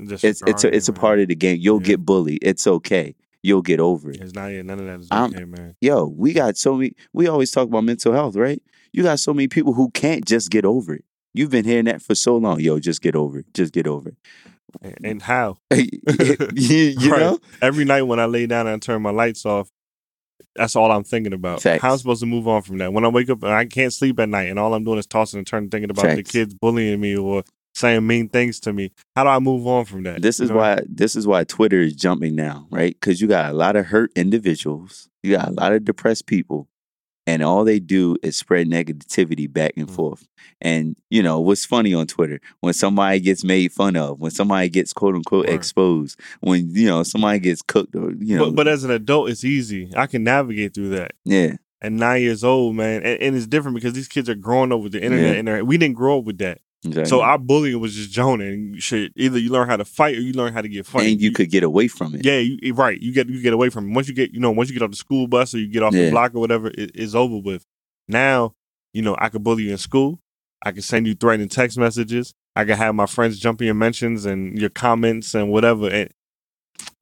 Just 0.07 0.23
it's 0.23 0.41
it's 0.45 0.63
a, 0.63 0.75
it's 0.75 0.89
a 0.89 0.91
man. 0.93 0.99
part 1.01 1.19
of 1.19 1.27
the 1.27 1.35
game. 1.35 1.57
You'll 1.61 1.81
Yeah. 1.81 1.87
get 1.87 2.05
bullied. 2.05 2.39
It's 2.41 2.65
okay. 2.67 3.15
You'll 3.43 3.61
get 3.63 3.79
over 3.79 4.11
it. 4.11 4.21
It's 4.21 4.33
not 4.35 4.51
none 4.51 4.79
of 4.79 4.85
that 4.85 4.99
is 4.99 5.07
I'm- 5.11 5.31
okay, 5.33 5.45
man. 5.45 5.75
Yo, 5.81 6.05
we 6.05 6.33
got 6.33 6.57
so 6.57 6.75
many. 6.75 6.93
We 7.13 7.27
always 7.27 7.51
talk 7.51 7.67
about 7.67 7.83
mental 7.83 8.13
health, 8.13 8.35
right? 8.35 8.61
You 8.93 9.03
got 9.03 9.19
so 9.19 9.33
many 9.33 9.47
people 9.47 9.73
who 9.73 9.89
can't 9.91 10.25
just 10.25 10.51
get 10.51 10.65
over 10.65 10.93
it. 10.93 11.05
You've 11.33 11.49
been 11.49 11.65
hearing 11.65 11.85
that 11.85 12.01
for 12.01 12.13
so 12.13 12.35
long. 12.37 12.59
Yo, 12.59 12.77
just 12.79 13.01
get 13.01 13.15
over 13.15 13.39
it. 13.39 13.45
Just 13.53 13.71
get 13.73 13.87
over 13.87 14.13
And, 14.81 14.95
and 15.03 15.21
how? 15.21 15.57
you 15.73 15.87
you 16.55 17.11
Right. 17.11 17.19
know? 17.19 17.39
Every 17.61 17.85
night 17.85 18.03
when 18.03 18.19
I 18.19 18.25
lay 18.25 18.45
down 18.47 18.67
and 18.67 18.81
turn 18.81 19.01
my 19.01 19.11
lights 19.11 19.45
off, 19.45 19.69
that's 20.55 20.75
all 20.75 20.91
I'm 20.91 21.03
thinking 21.05 21.33
about. 21.33 21.61
Facts. 21.61 21.81
How 21.81 21.93
I'm 21.93 21.97
supposed 21.97 22.19
to 22.19 22.25
move 22.25 22.47
on 22.47 22.61
from 22.61 22.77
that. 22.79 22.91
When 22.91 23.05
I 23.05 23.07
wake 23.07 23.29
up 23.29 23.41
and 23.43 23.53
I 23.53 23.65
can't 23.65 23.93
sleep 23.93 24.19
at 24.19 24.27
night 24.29 24.49
and 24.49 24.59
all 24.59 24.73
I'm 24.73 24.83
doing 24.83 24.99
is 24.99 25.07
tossing 25.07 25.37
and 25.37 25.47
turning 25.47 25.69
thinking 25.69 25.89
about 25.89 26.15
the 26.15 26.23
kids 26.23 26.53
bullying 26.53 26.99
me 26.99 27.15
or 27.15 27.43
saying 27.73 28.05
mean 28.05 28.29
things 28.29 28.59
to 28.61 28.73
me. 28.73 28.91
How 29.15 29.23
do 29.23 29.29
I 29.29 29.39
move 29.39 29.65
on 29.67 29.85
from 29.85 30.03
that? 30.03 30.21
This 30.21 30.39
You 30.39 30.45
is 30.45 30.49
know? 30.51 30.57
why 30.57 30.79
this 30.87 31.15
is 31.15 31.25
why 31.27 31.43
Twitter 31.43 31.79
is 31.81 31.95
jumping 31.95 32.35
now, 32.35 32.67
right? 32.71 32.93
Because 32.99 33.21
you 33.21 33.27
got 33.27 33.51
a 33.51 33.55
lot 33.55 33.75
of 33.75 33.85
hurt 33.87 34.11
individuals, 34.15 35.09
you 35.23 35.35
got 35.35 35.47
a 35.47 35.51
lot 35.51 35.73
of 35.73 35.85
depressed 35.85 36.25
people, 36.27 36.67
and 37.27 37.41
all 37.43 37.63
they 37.63 37.79
do 37.79 38.17
is 38.23 38.35
spread 38.37 38.67
negativity 38.67 39.51
back 39.51 39.73
and 39.77 39.87
Mm. 39.87 39.91
forth. 39.95 40.27
And 40.59 40.95
you 41.09 41.23
know 41.23 41.39
what's 41.39 41.65
funny 41.65 41.93
on 41.93 42.07
Twitter 42.07 42.39
when 42.59 42.73
somebody 42.73 43.19
gets 43.19 43.43
made 43.43 43.71
fun 43.71 43.95
of, 43.95 44.19
when 44.19 44.31
somebody 44.31 44.69
gets 44.69 44.91
quote 44.93 45.15
unquote 45.15 45.45
Right. 45.45 45.55
exposed, 45.55 46.19
when 46.41 46.69
you 46.75 46.87
know 46.87 47.03
somebody 47.03 47.39
gets 47.39 47.61
cooked, 47.61 47.95
or 47.95 48.11
you 48.19 48.37
know, 48.37 48.45
but, 48.47 48.55
but 48.55 48.67
as 48.67 48.83
an 48.83 48.91
adult, 48.91 49.29
it's 49.29 49.43
easy. 49.43 49.91
I 49.95 50.07
can 50.07 50.23
navigate 50.23 50.73
through 50.73 50.89
that. 50.89 51.13
yeah, 51.25 51.55
at 51.81 51.91
nine 51.91 52.21
years 52.21 52.43
old, 52.43 52.75
man, 52.75 53.01
and, 53.03 53.21
and 53.21 53.35
it's 53.35 53.47
different 53.47 53.75
because 53.75 53.93
these 53.93 54.07
kids 54.07 54.27
are 54.29 54.35
growing 54.35 54.71
up 54.71 54.81
with 54.81 54.91
the 54.91 55.01
internet, 55.03 55.43
Yeah. 55.45 55.53
and 55.55 55.67
we 55.67 55.77
didn't 55.77 55.95
grow 55.95 56.19
up 56.19 56.25
with 56.25 56.37
that. 56.39 56.59
Exactly. 56.83 57.09
So 57.09 57.21
our 57.21 57.37
bullying 57.37 57.79
was 57.79 57.93
just 57.95 58.11
Jonah 58.11 58.45
and 58.45 58.81
shit. 58.81 59.11
Either 59.15 59.37
you 59.37 59.51
learn 59.51 59.67
how 59.69 59.77
to 59.77 59.85
fight 59.85 60.15
or 60.17 60.21
you 60.21 60.33
learn 60.33 60.51
how 60.53 60.61
to 60.61 60.67
get 60.69 60.85
funny. 60.87 61.11
and 61.11 61.21
you 61.21 61.31
could 61.31 61.51
get 61.51 61.61
away 61.63 61.87
from 61.87 62.15
it. 62.15 62.25
yeah, 62.25 62.39
you, 62.39 62.57
you- 62.61 62.73
right. 62.73 62.99
You 62.99 63.13
get 63.13 63.29
you 63.29 63.41
get 63.41 63.53
away 63.53 63.69
from 63.69 63.89
it. 63.91 63.93
Once 63.93 64.07
you 64.07 64.13
get 64.15 64.31
you 64.33 64.39
know 64.39 64.49
once 64.51 64.69
you 64.69 64.73
get 64.77 64.83
off 64.83 64.89
the 64.91 64.95
school 64.97 65.27
bus 65.27 65.53
or 65.53 65.59
you 65.59 65.67
get 65.67 65.83
off 65.83 65.93
Yeah. 65.93 66.05
the 66.05 66.11
block 66.11 66.33
or 66.33 66.39
whatever, 66.39 66.67
it, 66.69 66.91
it's 66.95 67.13
over 67.13 67.37
with. 67.37 67.65
Now 68.07 68.53
you 68.93 69.01
know 69.03 69.15
I 69.19 69.29
could 69.29 69.43
bully 69.43 69.63
you 69.63 69.71
in 69.71 69.77
school. 69.77 70.19
I 70.63 70.71
can 70.71 70.81
send 70.81 71.05
you 71.07 71.13
threatening 71.15 71.49
text 71.49 71.77
messages. 71.77 72.33
I 72.55 72.65
can 72.65 72.77
have 72.77 72.93
my 72.95 73.05
friends 73.05 73.39
jump 73.39 73.61
in 73.61 73.65
your 73.65 73.75
mentions 73.75 74.25
and 74.25 74.57
your 74.59 74.69
comments 74.69 75.33
and 75.35 75.49
whatever. 75.51 75.87
And 75.89 76.09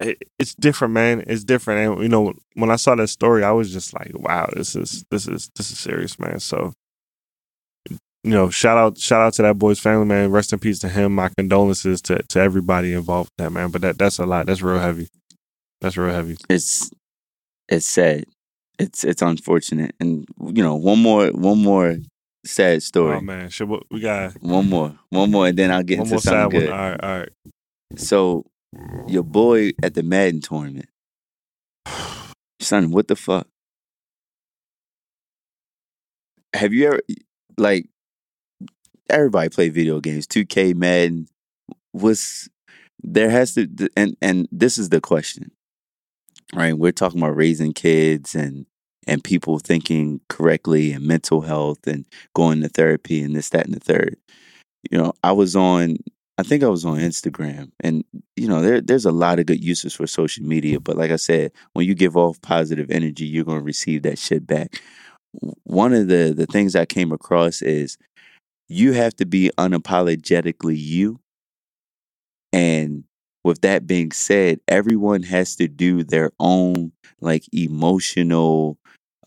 it, 0.01 0.21
it's 0.38 0.53
different, 0.55 0.93
man. 0.93 1.23
It's 1.27 1.43
different. 1.43 1.93
And 1.93 2.03
you 2.03 2.09
know 2.09 2.34
when 2.53 2.69
I 2.69 2.75
saw 2.75 2.95
that 2.95 3.07
story, 3.07 3.43
I 3.45 3.51
was 3.51 3.71
just 3.71 3.93
like, 3.93 4.11
wow, 4.13 4.49
this 4.53 4.75
is 4.75 5.05
this 5.09 5.25
is 5.27 5.49
this 5.55 5.71
is 5.71 5.80
serious, 5.80 6.19
man. 6.19 6.39
So 6.41 6.73
you 8.24 8.32
know, 8.32 8.49
shout 8.49 8.78
out 8.78 8.97
shout 8.97 9.22
out 9.22 9.34
to 9.34 9.41
that 9.43 9.57
boy's 9.57 9.80
family, 9.80 10.05
man. 10.05 10.32
Rest 10.32 10.51
in 10.53 10.59
peace 10.59 10.80
to 10.80 10.89
him. 10.89 11.15
My 11.15 11.30
condolences 11.30 12.01
to 12.03 12.22
to 12.24 12.39
everybody 12.39 12.93
involved 12.93 13.30
with 13.38 13.45
that, 13.45 13.51
man. 13.51 13.70
But 13.72 13.82
that 13.82 13.97
that's 13.97 14.20
a 14.20 14.26
lot. 14.26 14.45
That's 14.45 14.61
real 14.61 14.80
heavy. 14.80 15.07
That's 15.82 15.95
real 15.97 16.13
heavy. 16.13 16.38
It's 16.49 16.91
it's 17.70 17.86
sad. 17.86 18.26
It's 18.78 19.03
it's 19.03 19.22
unfortunate. 19.22 19.95
And 19.99 20.26
you 20.53 20.63
know, 20.63 20.76
one 20.76 20.99
more 20.99 21.28
one 21.30 21.59
more 21.63 21.97
sad 22.45 22.84
story. 22.84 23.17
Oh 23.17 23.22
man, 23.22 23.49
shit. 23.49 23.67
What 23.67 23.84
we 23.89 24.01
got? 24.01 24.34
One 24.41 24.70
more. 24.70 24.97
One 25.09 25.32
more 25.32 25.47
and 25.47 25.57
then 25.57 25.72
I'll 25.72 25.84
get 25.84 25.99
One 25.99 26.07
into 26.07 26.20
something 26.22 26.41
one. 26.41 26.49
good. 26.65 26.70
All 26.70 26.78
right, 26.78 27.03
all 27.03 27.20
right. 27.20 27.30
So 27.95 28.45
your 29.07 29.24
boy 29.24 29.72
at 29.82 29.93
the 29.93 30.03
Madden 30.03 30.41
tournament. 30.41 30.89
Son, 32.61 32.91
what 32.91 33.07
the 33.07 33.15
fuck? 33.15 33.47
Have 36.53 36.74
you 36.74 36.88
ever 36.88 37.01
like 37.57 37.88
everybody 39.10 39.49
play 39.49 39.70
video 39.70 39.99
games, 39.99 40.28
2K, 40.28 40.76
Madden. 40.76 41.28
What's 41.91 42.49
there 43.01 43.30
has 43.30 43.53
to 43.55 43.68
and 43.95 44.16
and 44.22 44.47
this 44.51 44.78
is 44.78 44.89
the 44.89 45.01
question. 45.01 45.51
Right? 46.53 46.78
We're 46.78 46.91
talking 46.91 47.20
about 47.20 47.36
raising 47.36 47.74
kids 47.74 48.36
and 48.36 48.66
and 49.07 49.24
people 49.24 49.60
thinking 49.60 50.22
correctly 50.30 50.91
and 50.91 51.05
mental 51.05 51.41
health 51.41 51.88
and 51.88 52.05
going 52.36 52.62
to 52.62 52.70
therapy 52.70 53.22
and 53.24 53.36
this, 53.36 53.49
that, 53.49 53.66
and 53.66 53.74
the 53.74 53.80
third. 53.80 54.18
You 54.91 54.97
know, 54.97 55.14
I 55.24 55.32
was 55.32 55.55
on 55.55 55.97
I 56.38 56.43
think 56.43 56.64
I 56.64 56.70
was 56.70 56.86
on 56.86 56.99
Instagram 56.99 57.72
and 57.82 58.03
you 58.36 58.47
know, 58.47 58.62
there 58.62 58.82
there's 58.82 59.05
a 59.05 59.12
lot 59.12 59.39
of 59.39 59.45
good 59.45 59.64
uses 59.64 59.93
for 59.93 60.07
social 60.07 60.45
media, 60.45 60.80
but 60.80 60.97
like 60.97 61.12
I 61.12 61.18
said, 61.18 61.51
when 61.74 61.86
you 61.86 61.95
give 61.95 62.16
off 62.16 62.41
positive 62.41 62.89
energy, 62.91 63.26
you're 63.26 63.45
gonna 63.45 63.62
receive 63.62 64.03
that 64.03 64.20
shit 64.20 64.47
back. 64.47 64.82
One 65.64 65.93
of 65.93 66.07
the 66.07 66.34
the 66.36 66.45
things 66.45 66.76
I 66.76 66.86
came 66.86 67.12
across 67.12 67.62
is 67.62 67.97
you 68.70 68.93
have 68.93 69.15
to 69.17 69.26
be 69.26 69.51
unapologetically 69.57 70.78
you. 70.78 71.20
And 72.53 73.03
with 73.43 73.61
that 73.61 73.88
being 73.88 74.11
said, 74.11 74.59
everyone 74.67 75.24
has 75.24 75.55
to 75.57 75.67
do 75.67 76.03
their 76.03 76.32
own 76.39 76.91
like 77.20 77.43
emotional 77.51 78.78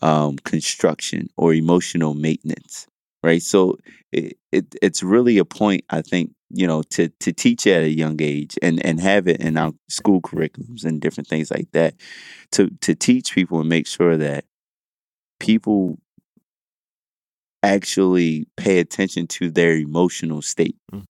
um, 0.01 0.37
construction 0.37 1.29
or 1.37 1.53
emotional 1.53 2.13
maintenance, 2.13 2.87
right? 3.21 3.41
So 3.41 3.77
it, 4.11 4.37
it 4.51 4.75
it's 4.81 5.03
really 5.03 5.37
a 5.37 5.45
point 5.45 5.83
I 5.89 6.01
think 6.01 6.31
you 6.49 6.67
know 6.67 6.83
to 6.91 7.09
to 7.19 7.33
teach 7.33 7.65
at 7.67 7.83
a 7.83 7.89
young 7.89 8.21
age 8.21 8.57
and 8.61 8.85
and 8.85 8.99
have 8.99 9.27
it 9.27 9.41
in 9.41 9.57
our 9.57 9.73
school 9.89 10.21
curriculums 10.21 10.85
and 10.85 11.01
different 11.01 11.27
things 11.27 11.49
like 11.49 11.71
that 11.71 11.95
to 12.51 12.69
to 12.81 12.93
teach 12.93 13.33
people 13.33 13.59
and 13.59 13.69
make 13.69 13.87
sure 13.87 14.17
that 14.17 14.45
people 15.39 15.97
actually 17.63 18.45
pay 18.57 18.79
attention 18.79 19.27
to 19.27 19.49
their 19.49 19.73
emotional 19.77 20.41
state. 20.41 20.75
Mm. 20.91 21.05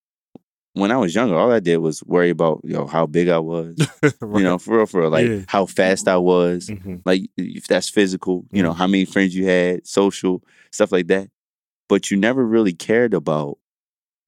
When 0.75 0.91
I 0.91 0.97
was 0.97 1.13
younger, 1.13 1.35
all 1.35 1.51
I 1.51 1.59
did 1.59 1.77
was 1.77 2.03
worry 2.03 2.29
about 2.31 2.61
you 2.63 2.73
know 2.73 2.87
how 2.87 3.05
big 3.05 3.29
I 3.29 3.39
was, 3.39 3.75
Right. 4.21 4.39
you 4.39 4.43
know, 4.43 4.57
for 4.57 4.77
real, 4.77 4.85
for 4.87 5.01
real, 5.01 5.09
like 5.11 5.27
Yeah. 5.27 5.39
how 5.47 5.65
fast 5.65 6.07
I 6.07 6.17
was, 6.17 6.67
Mhm. 6.69 7.01
like 7.05 7.23
if 7.37 7.67
that's 7.67 7.89
physical, 7.89 8.45
you 8.51 8.63
know, 8.63 8.71
Mhm. 8.73 8.77
how 8.77 8.87
many 8.87 9.05
friends 9.05 9.35
you 9.35 9.45
had, 9.45 9.85
social 9.85 10.43
stuff 10.71 10.91
like 10.91 11.07
that. 11.07 11.29
But 11.89 12.09
you 12.09 12.17
never 12.17 12.43
really 12.45 12.73
cared 12.73 13.13
about 13.13 13.59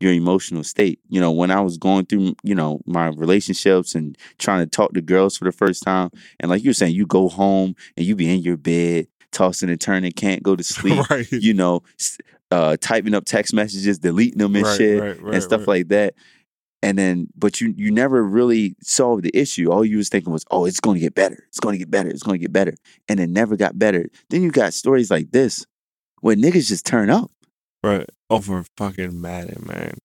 your 0.01 0.11
emotional 0.13 0.63
state. 0.63 0.99
You 1.09 1.19
know, 1.21 1.31
when 1.31 1.49
I 1.49 1.61
was 1.61 1.77
going 1.77 2.05
through, 2.05 2.35
you 2.43 2.53
know, 2.53 2.81
my 2.85 3.07
relationships 3.07 3.95
and 3.95 4.15
trying 4.37 4.59
to 4.63 4.69
talk 4.69 4.93
to 4.93 5.01
girls 5.01 5.37
for 5.37 5.45
the 5.45 5.51
first 5.51 5.81
time, 5.83 6.09
and 6.39 6.51
like 6.51 6.63
you 6.63 6.69
were 6.69 6.73
saying, 6.75 6.93
you 6.93 7.07
go 7.07 7.27
home 7.29 7.75
and 7.97 8.05
you 8.05 8.15
be 8.15 8.29
in 8.29 8.41
your 8.43 8.57
bed, 8.57 9.07
tossing 9.35 9.69
and 9.69 9.79
turning, 9.79 10.11
can't 10.11 10.41
go 10.41 10.55
to 10.55 10.63
sleep. 10.63 11.09
right. 11.09 11.31
you 11.31 11.53
know, 11.53 11.83
uh, 12.51 12.77
typing 12.81 13.13
up 13.13 13.25
text 13.25 13.53
messages, 13.53 13.99
deleting 13.99 14.39
them 14.39 14.55
and 14.55 14.65
right, 14.65 14.77
shit 14.77 15.01
right, 15.01 15.33
and 15.33 15.43
stuff 15.43 15.67
like 15.67 15.89
that. 15.89 16.15
And 16.81 16.97
then, 16.97 17.27
but 17.35 17.61
you 17.61 17.73
you 17.77 17.89
never 17.91 18.23
really 18.23 18.75
solved 18.81 19.23
the 19.23 19.35
issue. 19.35 19.71
All 19.71 19.83
you 19.83 19.97
was 19.97 20.09
thinking 20.09 20.31
was, 20.31 20.45
oh, 20.51 20.65
it's 20.65 20.79
going 20.79 20.95
to 20.95 21.01
get 21.01 21.15
better. 21.15 21.43
It's 21.47 21.59
going 21.59 21.73
to 21.73 21.79
get 21.79 21.89
better. 21.89 22.09
It's 22.09 22.21
going 22.21 22.35
to 22.35 22.41
get 22.41 22.53
better. 22.53 22.75
And 23.07 23.19
it 23.19 23.29
never 23.29 23.55
got 23.55 23.79
better. 23.79 24.05
Then 24.29 24.43
you 24.43 24.51
got 24.51 24.73
stories 24.73 25.09
like 25.09 25.31
this 25.31 25.65
where 26.21 26.35
niggas 26.35 26.67
just 26.67 26.85
turn 26.85 27.09
up. 27.09 27.31
Right. 27.83 28.07
Over 28.29 28.65
fucking 28.77 29.19
Madden, 29.19 29.63
man. 29.67 29.97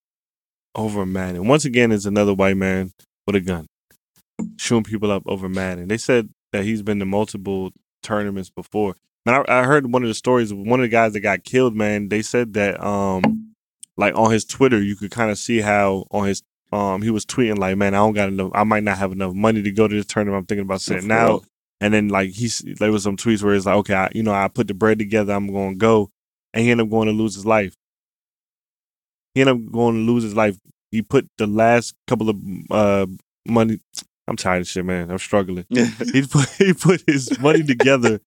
Over 0.74 1.04
Madden. 1.04 1.46
Once 1.48 1.64
again, 1.66 1.92
it's 1.92 2.06
another 2.06 2.32
white 2.32 2.56
man 2.56 2.92
with 3.26 3.36
a 3.36 3.40
gun 3.40 3.66
shooting 4.56 4.84
people 4.84 5.10
up 5.10 5.22
over 5.26 5.48
Madden. 5.48 5.88
They 5.88 5.98
said 5.98 6.30
that 6.52 6.64
he's 6.64 6.82
been 6.82 6.98
to 7.00 7.04
multiple 7.04 7.72
tournaments 8.02 8.50
before. 8.50 8.96
Man, 9.26 9.44
I, 9.48 9.60
I 9.60 9.62
heard 9.64 9.92
one 9.92 10.02
of 10.02 10.08
the 10.08 10.14
stories. 10.14 10.52
One 10.52 10.80
of 10.80 10.84
the 10.84 10.88
guys 10.88 11.12
that 11.12 11.20
got 11.20 11.44
killed, 11.44 11.74
man. 11.76 12.08
They 12.08 12.22
said 12.22 12.54
that, 12.54 12.82
um, 12.82 13.54
like 13.96 14.14
on 14.16 14.30
his 14.30 14.44
Twitter, 14.44 14.80
you 14.80 14.96
could 14.96 15.10
kind 15.10 15.30
of 15.30 15.38
see 15.38 15.60
how 15.60 16.06
on 16.10 16.26
his, 16.26 16.42
um, 16.72 17.02
he 17.02 17.10
was 17.10 17.26
tweeting 17.26 17.58
like, 17.58 17.76
"Man, 17.76 17.94
I 17.94 17.98
don't 17.98 18.14
got 18.14 18.28
enough. 18.28 18.50
I 18.54 18.64
might 18.64 18.82
not 18.82 18.98
have 18.98 19.12
enough 19.12 19.34
money 19.34 19.62
to 19.62 19.70
go 19.70 19.88
to 19.88 19.94
this 19.94 20.06
tournament. 20.06 20.38
I'm 20.40 20.46
thinking 20.46 20.64
about 20.64 20.80
sitting 20.80 21.10
out." 21.12 21.44
And 21.82 21.94
then 21.94 22.08
like 22.08 22.30
he's 22.30 22.58
there 22.78 22.92
was 22.92 23.02
some 23.02 23.16
tweets 23.16 23.42
where 23.42 23.54
it's 23.54 23.66
like, 23.66 23.76
okay, 23.76 23.94
I, 23.94 24.08
you 24.14 24.22
know, 24.22 24.32
I 24.32 24.48
put 24.48 24.68
the 24.68 24.74
bread 24.74 24.98
together, 24.98 25.32
I'm 25.32 25.50
going 25.50 25.72
to 25.72 25.78
go, 25.78 26.10
and 26.52 26.64
he 26.64 26.70
ended 26.70 26.86
up 26.86 26.90
going 26.90 27.06
to 27.06 27.12
lose 27.14 27.34
his 27.34 27.46
life. 27.46 27.74
He 29.34 29.40
ended 29.40 29.56
up 29.56 29.72
going 29.72 29.94
to 29.94 30.12
lose 30.12 30.22
his 30.22 30.34
life. 30.34 30.58
He 30.90 31.02
put 31.02 31.28
the 31.38 31.46
last 31.46 31.94
couple 32.06 32.28
of 32.28 32.36
uh 32.70 33.06
money. 33.46 33.80
I'm 34.28 34.36
tired 34.36 34.60
of 34.60 34.68
shit, 34.68 34.84
man. 34.84 35.10
I'm 35.10 35.18
struggling. 35.18 35.66
He 36.12 36.22
put 36.22 36.48
he 36.50 36.72
put 36.74 37.02
his 37.06 37.38
money 37.40 37.62
together 37.62 38.20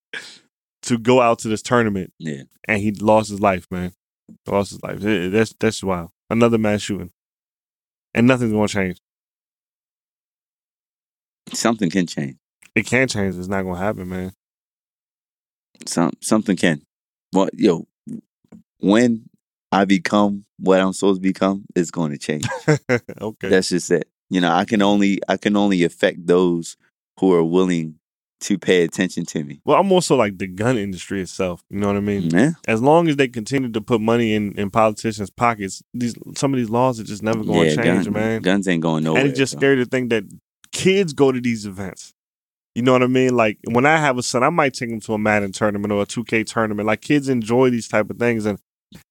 to 0.84 0.97
go 0.97 1.21
out 1.21 1.39
to 1.39 1.47
this 1.47 1.61
tournament, 1.61 2.13
yeah. 2.19 2.43
and 2.67 2.81
he 2.81 2.91
lost 2.91 3.29
his 3.29 3.39
life, 3.39 3.67
man. 3.71 3.93
Lost 4.47 4.71
his 4.71 4.84
life. 4.84 5.03
It- 5.03 5.31
that's 5.31 5.53
that's 5.59 5.84
wild. 5.84 6.11
Another 6.29 6.57
mass 6.57 6.81
shooting, 6.81 7.11
and 8.13 8.27
nothing's 8.27 8.53
gonna 8.53 8.67
change. 8.67 8.97
Something 11.53 11.89
can 11.89 12.07
change. 12.07 12.38
It 12.75 12.86
can't 12.86 13.09
change. 13.09 13.36
It's 13.36 13.47
not 13.47 13.63
gonna 13.63 13.77
happen, 13.79 14.09
man. 14.09 14.34
Some 15.86 16.11
something 16.21 16.55
can. 16.55 16.81
Well, 17.34 17.49
yo, 17.53 17.88
when 18.79 19.29
I 19.71 19.86
become 19.86 20.45
what 20.59 20.79
I'm 20.79 20.93
supposed 20.93 21.21
to 21.21 21.27
become, 21.27 21.65
it's 21.75 21.91
going 21.91 22.11
to 22.11 22.17
change. 22.17 22.45
okay. 23.21 23.49
That's 23.49 23.69
just 23.69 23.89
it. 23.91 24.07
You 24.29 24.41
know, 24.41 24.51
I 24.51 24.65
can 24.65 24.81
only 24.81 25.19
I 25.27 25.38
can 25.38 25.55
only 25.57 25.84
affect 25.84 26.25
those 26.25 26.77
who 27.19 27.34
are 27.34 27.43
willing 27.43 27.95
to 28.44 28.58
pay 28.58 28.84
attention 28.84 29.26
to 29.26 29.44
me. 29.44 29.60
Well, 29.66 29.80
I'm 29.80 29.91
also 29.91 30.16
like 30.16 30.38
the 30.38 30.48
gun 30.48 30.78
industry 30.78 31.22
itself. 31.22 31.64
You 31.70 31.80
know 31.80 31.88
what 31.88 31.96
I 31.98 32.02
mean? 32.02 32.30
Yeah. 32.30 32.52
As 32.68 32.82
long 32.82 33.08
as 33.08 33.16
they 33.16 33.28
continue 33.28 33.72
to 33.72 33.82
put 33.82 34.00
money 34.02 34.34
in, 34.34 34.54
in 34.58 34.70
politicians' 34.70 35.30
pockets, 35.30 35.82
these 35.94 36.16
some 36.38 36.54
of 36.54 36.58
these 36.58 36.70
laws 36.70 37.00
are 37.00 37.04
just 37.04 37.24
never 37.24 37.44
going 37.44 37.70
to 37.70 37.76
Yeah, 37.76 37.84
change, 37.84 38.04
gun- 38.06 38.14
man. 38.14 38.41
Guns 38.41 38.68
ain't 38.68 38.82
going 38.84 39.04
nowhere. 39.04 39.22
and 39.22 39.30
it's 39.30 39.38
just 39.39 39.54
so. 39.54 39.58
scary 39.60 39.78
to 39.78 39.86
think 39.86 40.10
that 40.12 40.24
kids 40.72 41.14
go 41.14 41.32
to 41.32 41.39
these 41.41 41.66
events. 41.66 42.14
You 42.76 42.82
know 42.82 42.91
what 42.94 43.04
I 43.04 43.08
mean? 43.08 43.36
Like 43.36 43.60
when 43.70 43.86
I 43.86 43.98
have 43.98 44.18
a 44.18 44.24
son, 44.24 44.44
I 44.44 44.50
might 44.50 44.74
take 44.74 44.89
him 44.89 45.00
to 45.02 45.14
a 45.14 45.18
Madden 45.20 45.52
tournament 45.52 45.91
or 45.91 46.02
a 46.02 46.06
2K 46.06 46.46
tournament. 46.46 46.88
Like 46.88 47.02
kids 47.02 47.30
enjoy 47.30 47.70
these 47.70 47.88
type 47.88 48.10
of 48.10 48.18
things, 48.18 48.46
and 48.46 48.58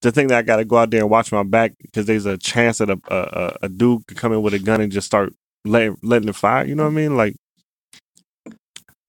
to 0.03 0.11
think 0.13 0.29
that 0.31 0.39
I 0.39 0.43
got 0.43 0.57
to 0.57 0.65
go 0.65 0.77
out 0.79 0.91
there 0.91 1.01
and 1.01 1.11
watch 1.11 1.31
my 1.33 1.43
back 1.45 1.75
because 1.81 2.07
there's 2.07 2.27
a 2.27 2.37
chance 2.39 2.79
that 2.79 2.91
a, 2.91 3.01
a 3.09 3.17
a- 3.17 3.57
a 3.63 3.69
dude 3.69 4.07
could 4.09 4.17
come 4.17 4.33
in 4.33 4.43
with 4.43 4.55
a 4.55 4.59
gun 4.59 4.81
and 4.81 4.91
just 4.93 5.07
start 5.07 5.33
letting 5.65 5.97
letting 6.03 6.29
it 6.29 6.35
fire. 6.37 6.65
You 6.67 6.75
know 6.75 6.83
what 6.85 6.91
I 6.91 6.95
mean? 6.95 7.17
Like 7.17 7.37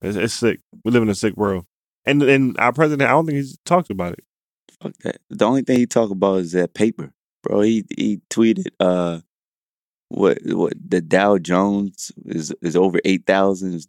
it's, 0.04 0.16
it's 0.16 0.34
sick. 0.34 0.60
We 0.84 0.90
live 0.90 1.02
in 1.02 1.08
a 1.08 1.14
sick 1.14 1.36
world, 1.36 1.64
and 2.04 2.22
and 2.22 2.58
our 2.58 2.72
president, 2.72 3.08
I 3.08 3.12
don't 3.12 3.26
think 3.26 3.36
he's 3.36 3.58
talked 3.64 3.90
about 3.90 4.12
it. 4.14 4.24
Fuck 4.82 4.96
that. 5.04 5.18
The 5.30 5.44
only 5.46 5.62
thing 5.62 5.78
he 5.78 5.86
talk 5.86 6.10
about 6.10 6.36
is 6.40 6.52
that 6.52 6.74
paper, 6.74 7.12
bro. 7.42 7.60
He 7.60 7.84
he 7.96 8.20
tweeted 8.30 8.66
uh 8.80 9.20
what 10.08 10.38
what 10.44 10.74
the 10.88 11.00
Dow 11.00 11.38
Jones 11.38 12.12
is 12.26 12.52
is 12.62 12.76
over 12.76 13.00
eight 13.04 13.26
thousand. 13.26 13.84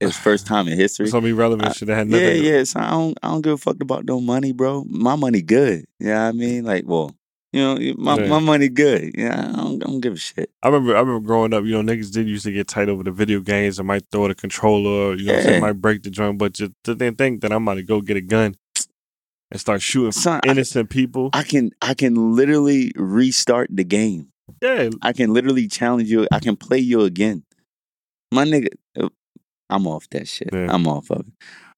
It's 0.00 0.16
first 0.16 0.46
time 0.52 0.68
in 0.68 0.76
history. 0.78 1.08
Some 1.08 1.26
irrelevant 1.26 1.70
I- 1.70 1.72
shit 1.72 1.88
that 1.88 1.96
had 1.96 2.08
yeah, 2.08 2.18
nothing. 2.20 2.44
yeah. 2.44 2.64
So 2.64 2.80
I 2.80 2.90
don't 2.90 3.18
I 3.22 3.28
don't 3.28 3.42
give 3.42 3.54
a 3.54 3.58
fuck 3.58 3.76
about 3.82 4.04
no 4.04 4.20
money, 4.20 4.52
bro. 4.52 4.84
My 4.88 5.16
money 5.16 5.42
good. 5.42 5.84
You 5.98 6.06
know 6.08 6.14
what 6.14 6.28
I 6.28 6.32
mean? 6.32 6.64
Like, 6.64 6.84
well, 6.86 7.14
you 7.52 7.60
know, 7.60 7.94
my 7.96 8.18
Yeah. 8.18 8.28
my 8.28 8.38
money 8.38 8.68
good. 8.68 9.12
Yeah, 9.16 9.38
I 9.38 9.56
don't, 9.56 9.82
I 9.82 9.86
don't 9.86 10.00
give 10.00 10.14
a 10.14 10.16
shit. 10.16 10.50
I 10.62 10.68
remember 10.68 10.96
I 10.96 11.00
remember 11.00 11.26
growing 11.26 11.54
up, 11.54 11.64
you 11.64 11.80
know, 11.80 11.92
niggas 11.92 12.12
did 12.12 12.28
used 12.28 12.44
to 12.44 12.52
get 12.52 12.68
tight 12.68 12.88
over 12.88 13.02
the 13.02 13.10
video 13.10 13.40
games 13.40 13.80
I 13.80 13.82
might 13.82 14.04
throw 14.10 14.28
the 14.28 14.34
controller, 14.34 15.14
you 15.14 15.26
know, 15.26 15.34
what 15.36 15.48
I'm 15.48 15.60
might 15.60 15.80
break 15.80 16.02
the 16.02 16.10
joint, 16.10 16.38
but 16.38 16.52
just 16.52 16.72
then 16.84 17.14
think 17.16 17.40
that 17.42 17.52
I'm 17.52 17.62
about 17.62 17.74
to 17.74 17.82
go 17.82 18.00
get 18.00 18.16
a 18.16 18.20
gun 18.20 18.54
and 19.50 19.60
start 19.60 19.80
shooting 19.80 20.12
Son, 20.12 20.40
I, 20.44 20.50
innocent 20.50 20.90
people. 20.90 21.30
I 21.32 21.42
can 21.42 21.70
I 21.80 21.94
can 21.94 22.34
literally 22.36 22.92
restart 22.96 23.68
the 23.70 23.84
game. 23.84 24.28
yeah, 24.62 24.90
I 25.02 25.12
can 25.12 25.32
literally 25.32 25.68
challenge 25.68 26.10
you. 26.10 26.26
I 26.30 26.40
can 26.40 26.56
play 26.56 26.78
you 26.78 27.02
again. 27.02 27.44
My 28.30 28.44
nigga, 28.44 28.68
uh, 29.00 29.08
I'm 29.70 29.86
off 29.86 30.08
that 30.10 30.28
shit. 30.28 30.50
Yeah. 30.52 30.66
I'm 30.68 30.86
off 30.86 31.10
of 31.10 31.20
it. 31.20 31.32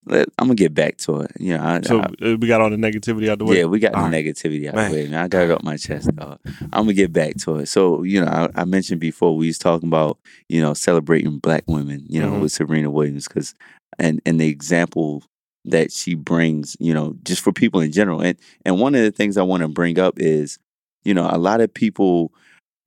Let- 0.07 0.29
I'm 0.39 0.47
gonna 0.47 0.55
get 0.55 0.73
back 0.75 0.97
to 0.99 1.21
it. 1.21 1.33
You 1.39 1.57
know, 1.57 1.63
I, 1.63 1.81
so 1.83 2.01
I- 2.01 2.05
uh, 2.33 2.37
we 2.41 2.49
got 2.49 2.61
all 2.61 2.71
the 2.71 2.77
negativity 2.77 3.29
out 3.29 3.39
the 3.39 3.45
way. 3.45 3.59
yeah, 3.59 3.65
we 3.67 3.79
got 3.79 3.93
the 3.93 3.99
All 3.99 4.05
right. 4.09 4.25
negativity 4.25 4.67
out 4.69 4.75
Man. 4.75 4.91
the 4.91 4.97
way. 4.97 5.07
Man, 5.09 5.23
I 5.23 5.29
got 5.29 5.43
it 5.45 5.51
up 5.51 5.63
my 5.63 5.77
chest. 5.77 6.15
Dog. 6.17 6.39
I'm 6.73 6.85
gonna 6.85 6.95
get 6.95 7.13
back 7.13 7.37
to 7.39 7.57
it. 7.57 7.67
So, 7.67 8.03
you 8.03 8.21
know, 8.25 8.27
I, 8.29 8.63
I 8.63 8.65
mentioned 8.65 9.01
before 9.01 9.37
we 9.37 9.49
was 9.49 9.59
talking 9.59 9.89
about 9.89 10.19
you 10.49 10.61
know 10.61 10.73
celebrating 10.75 11.39
black 11.39 11.65
women. 11.67 12.05
You 12.09 12.21
know, 12.23 12.33
Mhm. 12.33 12.41
with 12.41 12.53
Serena 12.53 12.91
Williams 12.91 13.29
because 13.29 13.55
and 13.99 14.21
and 14.25 14.41
the 14.41 14.49
example 14.49 15.23
that 15.67 15.93
she 15.93 16.15
brings. 16.15 16.77
You 16.81 16.95
know, 16.95 17.15
just 17.23 17.43
for 17.43 17.53
people 17.53 17.81
in 17.81 17.93
general. 17.93 18.21
And 18.23 18.39
and 18.65 18.81
one 18.81 18.95
of 18.95 19.03
the 19.03 19.11
things 19.11 19.37
I 19.37 19.43
want 19.43 19.61
to 19.63 19.69
bring 19.69 19.99
up 19.99 20.15
is, 20.19 20.59
you 21.05 21.13
know, 21.13 21.29
a 21.31 21.37
lot 21.39 21.61
of 21.61 21.73
people 21.75 22.33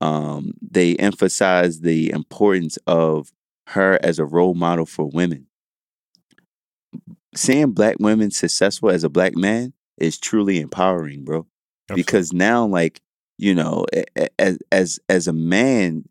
um, 0.00 0.52
they 0.60 0.96
emphasize 0.96 1.80
the 1.80 2.10
importance 2.10 2.76
of 2.88 3.32
her 3.68 3.98
as 4.02 4.18
a 4.18 4.24
role 4.24 4.54
model 4.54 4.84
for 4.84 5.06
women. 5.06 5.46
Seeing 7.36 7.72
black 7.72 7.96
women 7.98 8.30
successful 8.30 8.90
as 8.90 9.04
a 9.04 9.08
black 9.08 9.36
man 9.36 9.72
is 9.98 10.18
truly 10.18 10.60
empowering, 10.60 11.24
bro. 11.24 11.46
Absolutely. 11.90 12.02
Because 12.02 12.32
now, 12.32 12.66
like 12.66 13.00
you 13.38 13.54
know, 13.54 13.86
as 14.38 14.58
as 14.70 14.98
as 15.08 15.26
a 15.28 15.32
man, 15.32 16.04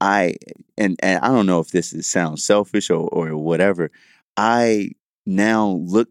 I 0.00 0.34
and 0.76 0.96
and 1.02 1.20
I 1.24 1.28
don't 1.28 1.46
know 1.46 1.60
if 1.60 1.70
this 1.70 1.92
is, 1.92 2.06
sounds 2.08 2.44
selfish 2.44 2.90
or 2.90 3.08
or 3.08 3.36
whatever. 3.36 3.90
I 4.36 4.90
now 5.26 5.80
look 5.82 6.08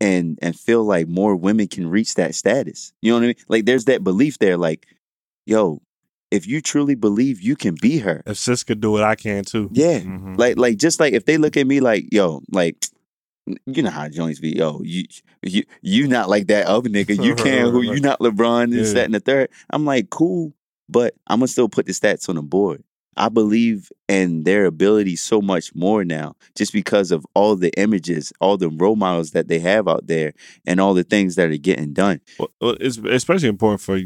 and 0.00 0.38
and 0.42 0.58
feel 0.58 0.84
like 0.84 1.08
more 1.08 1.36
women 1.36 1.68
can 1.68 1.88
reach 1.88 2.14
that 2.14 2.34
status. 2.34 2.92
You 3.02 3.12
know 3.12 3.18
what 3.18 3.24
I 3.24 3.26
mean? 3.28 3.36
Like 3.48 3.64
there's 3.66 3.84
that 3.84 4.02
belief 4.02 4.38
there, 4.38 4.56
like, 4.56 4.86
yo, 5.46 5.82
if 6.30 6.46
you 6.46 6.60
truly 6.60 6.94
believe 6.94 7.40
you 7.40 7.54
can 7.54 7.76
be 7.80 7.98
her, 7.98 8.22
if 8.26 8.38
sis 8.38 8.64
could 8.64 8.80
do 8.80 8.96
it, 8.96 9.02
I 9.02 9.14
can 9.14 9.44
too. 9.44 9.68
yeah. 9.72 10.00
Mhm. 10.00 10.36
Like 10.38 10.56
like 10.56 10.78
just 10.78 10.98
like 10.98 11.12
if 11.12 11.26
they 11.26 11.36
look 11.36 11.56
at 11.56 11.66
me 11.66 11.80
like, 11.80 12.08
yo, 12.12 12.40
like 12.50 12.86
you 13.66 13.82
know 13.82 13.90
how 13.90 14.08
joints 14.08 14.40
be, 14.40 14.56
yo, 14.56 14.80
you 14.82 15.04
you 15.42 15.64
you 15.82 16.08
not 16.08 16.28
like 16.28 16.46
that 16.48 16.66
other 16.66 16.88
nigga. 16.96 17.22
You 17.22 17.34
can't 17.34 17.70
who 17.70 17.82
you 17.82 18.00
not 18.00 18.20
LeBron 18.20 18.64
and 18.64 18.74
Yeah. 18.74 18.92
that 18.94 19.04
and 19.04 19.14
the 19.14 19.20
third. 19.20 19.50
I'm 19.70 19.84
like, 19.84 20.10
cool, 20.10 20.52
but 20.88 21.14
I'm 21.26 21.40
gonna 21.40 21.48
still 21.48 21.68
put 21.68 21.86
the 21.86 21.92
stats 21.92 22.28
on 22.28 22.36
the 22.36 22.42
board. 22.42 22.82
I 23.16 23.28
believe 23.28 23.92
in 24.08 24.42
their 24.42 24.64
ability 24.64 25.14
so 25.14 25.40
much 25.40 25.72
more 25.74 26.04
now, 26.04 26.34
just 26.56 26.72
because 26.72 27.12
of 27.12 27.24
all 27.34 27.54
the 27.54 27.70
images, 27.78 28.32
all 28.40 28.56
the 28.56 28.68
role 28.68 28.96
models 28.96 29.30
that 29.32 29.46
they 29.46 29.60
have 29.60 29.86
out 29.86 30.08
there, 30.08 30.32
and 30.66 30.80
all 30.80 30.94
the 30.94 31.04
things 31.04 31.36
that 31.36 31.48
are 31.50 31.56
getting 31.56 31.92
done. 31.92 32.20
Well, 32.40 32.48
well, 32.60 32.76
it's 32.80 32.98
especially 32.98 33.48
important 33.50 33.82
for 33.82 34.00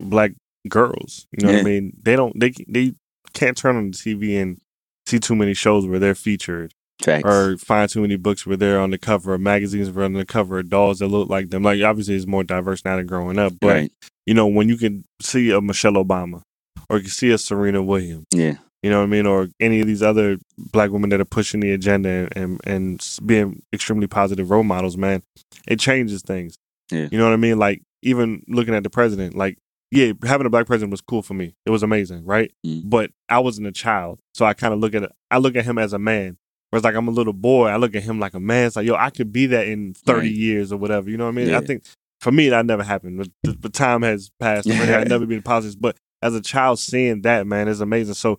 black 0.00 0.32
girls. 0.68 1.26
You 1.32 1.46
know 1.46 1.52
what 1.54 1.60
I 1.60 1.64
mean? 1.64 1.96
They 2.02 2.14
don't. 2.16 2.38
They 2.38 2.52
they 2.68 2.92
can't 3.32 3.56
turn 3.56 3.76
on 3.76 3.90
the 3.92 3.96
TV 3.96 4.38
and 4.42 4.58
see 5.06 5.18
too 5.18 5.34
many 5.34 5.54
shows 5.54 5.86
where 5.86 5.98
they're 5.98 6.14
featured, 6.14 6.74
Facts. 7.02 7.24
or 7.24 7.56
find 7.58 7.88
too 7.88 8.00
many 8.00 8.16
books 8.16 8.46
where 8.46 8.56
they're 8.56 8.80
on 8.80 8.90
the 8.90 8.98
cover 8.98 9.34
of 9.34 9.40
magazines, 9.40 9.90
where 9.90 10.04
on 10.04 10.12
the 10.12 10.24
cover 10.24 10.60
of 10.60 10.68
dolls 10.68 11.00
that 11.00 11.08
look 11.08 11.28
like 11.28 11.50
them. 11.50 11.62
Like 11.62 11.82
obviously, 11.82 12.14
it's 12.14 12.26
more 12.26 12.44
diverse 12.44 12.84
now 12.84 12.96
than 12.96 13.06
growing 13.06 13.38
up. 13.38 13.54
But 13.60 13.68
right. 13.68 13.92
you 14.26 14.34
know, 14.34 14.46
when 14.46 14.68
you 14.68 14.76
can 14.76 15.04
see 15.20 15.50
a 15.50 15.60
Michelle 15.60 15.94
Obama, 15.94 16.42
or 16.88 16.96
you 16.98 17.02
can 17.02 17.10
see 17.10 17.30
a 17.30 17.38
Serena 17.38 17.82
Williams. 17.82 18.26
Yeah. 18.32 18.56
You 18.82 18.90
know 18.90 18.98
what 18.98 19.04
I 19.04 19.06
mean, 19.06 19.26
or 19.26 19.48
any 19.60 19.80
of 19.80 19.86
these 19.86 20.02
other 20.02 20.38
black 20.58 20.90
women 20.90 21.10
that 21.10 21.20
are 21.20 21.24
pushing 21.24 21.60
the 21.60 21.72
agenda 21.72 22.08
and 22.08 22.30
and, 22.36 22.60
and 22.66 23.18
being 23.24 23.62
extremely 23.72 24.08
positive 24.08 24.50
role 24.50 24.64
models, 24.64 24.96
man, 24.96 25.22
it 25.68 25.78
changes 25.78 26.22
things. 26.22 26.56
Yeah. 26.90 27.08
You 27.10 27.18
know 27.18 27.24
what 27.24 27.32
I 27.32 27.36
mean? 27.36 27.58
Like 27.58 27.82
even 28.02 28.42
looking 28.48 28.74
at 28.74 28.82
the 28.82 28.90
president, 28.90 29.36
like 29.36 29.58
yeah, 29.92 30.12
having 30.24 30.46
a 30.46 30.50
black 30.50 30.66
president 30.66 30.90
was 30.90 31.02
cool 31.02 31.22
for 31.22 31.34
me. 31.34 31.54
It 31.66 31.70
was 31.70 31.82
amazing, 31.82 32.24
right? 32.24 32.50
Mm. 32.66 32.82
But 32.84 33.10
I 33.28 33.38
wasn't 33.40 33.66
a 33.66 33.72
child, 33.72 34.20
so 34.34 34.44
I 34.46 34.54
kind 34.54 34.72
of 34.72 34.80
look 34.80 34.94
at 34.94 35.02
it. 35.02 35.12
I 35.30 35.38
look 35.38 35.54
at 35.54 35.64
him 35.64 35.78
as 35.78 35.92
a 35.92 35.98
man. 35.98 36.38
Whereas 36.72 36.84
like 36.84 36.94
I'm 36.94 37.06
a 37.06 37.12
little 37.12 37.34
boy, 37.34 37.68
I 37.68 37.76
look 37.76 37.94
at 37.94 38.02
him 38.02 38.18
like 38.18 38.32
a 38.34 38.40
man. 38.40 38.66
It's 38.66 38.76
like 38.76 38.86
yo, 38.86 38.94
I 38.94 39.10
could 39.10 39.30
be 39.30 39.44
that 39.46 39.68
in 39.68 39.92
30 39.92 40.18
Right. 40.20 40.30
years 40.32 40.72
or 40.72 40.78
whatever. 40.78 41.10
You 41.10 41.18
know 41.18 41.24
what 41.26 41.32
I 41.32 41.34
mean? 41.34 41.48
Yeah. 41.50 41.58
I 41.58 41.60
think 41.60 41.84
for 42.20 42.32
me 42.32 42.48
that 42.48 42.64
never 42.66 42.82
happened. 42.82 43.18
But 43.44 43.60
the, 43.60 43.68
time 43.68 44.00
has 44.02 44.30
passed. 44.40 44.68
I've 44.70 45.08
never 45.08 45.26
been 45.26 45.42
positive, 45.42 45.80
but 45.80 45.96
as 46.22 46.34
a 46.34 46.40
child, 46.40 46.78
seeing 46.78 47.22
that 47.22 47.46
man 47.46 47.68
is 47.68 47.80
amazing. 47.82 48.14
So 48.14 48.38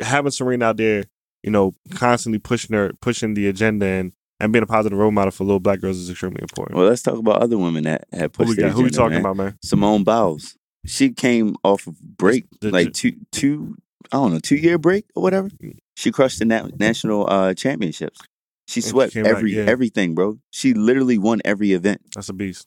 having 0.00 0.30
Serena 0.30 0.66
out 0.66 0.76
there, 0.76 1.04
you 1.42 1.50
know, 1.50 1.72
constantly 1.94 2.38
pushing 2.38 2.74
her, 2.76 2.92
pushing 3.00 3.34
the 3.34 3.48
agenda 3.48 3.86
and 3.86 4.12
and 4.40 4.52
being 4.52 4.64
a 4.64 4.66
positive 4.66 4.98
role 4.98 5.12
model 5.12 5.30
for 5.30 5.44
little 5.44 5.60
black 5.60 5.80
girls 5.80 5.96
is 5.96 6.10
extremely 6.10 6.42
important. 6.42 6.76
Well, 6.76 6.88
let's 6.88 7.02
talk 7.02 7.16
about 7.16 7.40
other 7.40 7.56
women 7.56 7.84
that 7.84 8.04
have 8.12 8.34
who 8.36 8.44
pushed 8.44 8.48
we 8.50 8.54
the 8.56 8.62
got? 8.62 8.72
Who 8.72 8.82
we 8.82 8.90
talking 8.90 9.12
man. 9.12 9.20
about, 9.20 9.36
man? 9.36 9.58
Simone 9.62 10.02
Biles. 10.04 10.56
She 10.84 11.10
came 11.12 11.56
off 11.64 11.86
of 11.86 11.98
break, 12.00 12.44
The- 12.60 12.70
like 12.72 12.92
two 12.92 13.12
two 13.32 13.76
I 14.12 14.16
don't 14.16 14.32
know, 14.32 14.38
two 14.38 14.56
year 14.56 14.78
break 14.78 15.06
or 15.14 15.22
whatever. 15.22 15.48
She 15.96 16.10
crushed 16.12 16.38
the 16.38 16.44
na- 16.44 16.68
national 16.78 17.30
uh, 17.30 17.54
championships. 17.54 18.20
She 18.66 18.80
she 18.80 18.88
swept 18.88 19.12
came 19.12 19.24
back, 19.24 19.32
every 19.36 19.54
yeah. 19.54 19.64
everything, 19.64 20.14
bro. 20.14 20.38
She 20.50 20.74
literally 20.74 21.18
won 21.18 21.40
every 21.44 21.72
event. 21.72 22.00
That's 22.14 22.28
a 22.28 22.32
beast. 22.32 22.66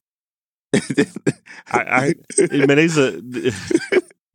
I, 1.71 2.13
I 2.41 2.55
man, 2.65 2.67
they's 2.77 2.97
a 2.97 3.21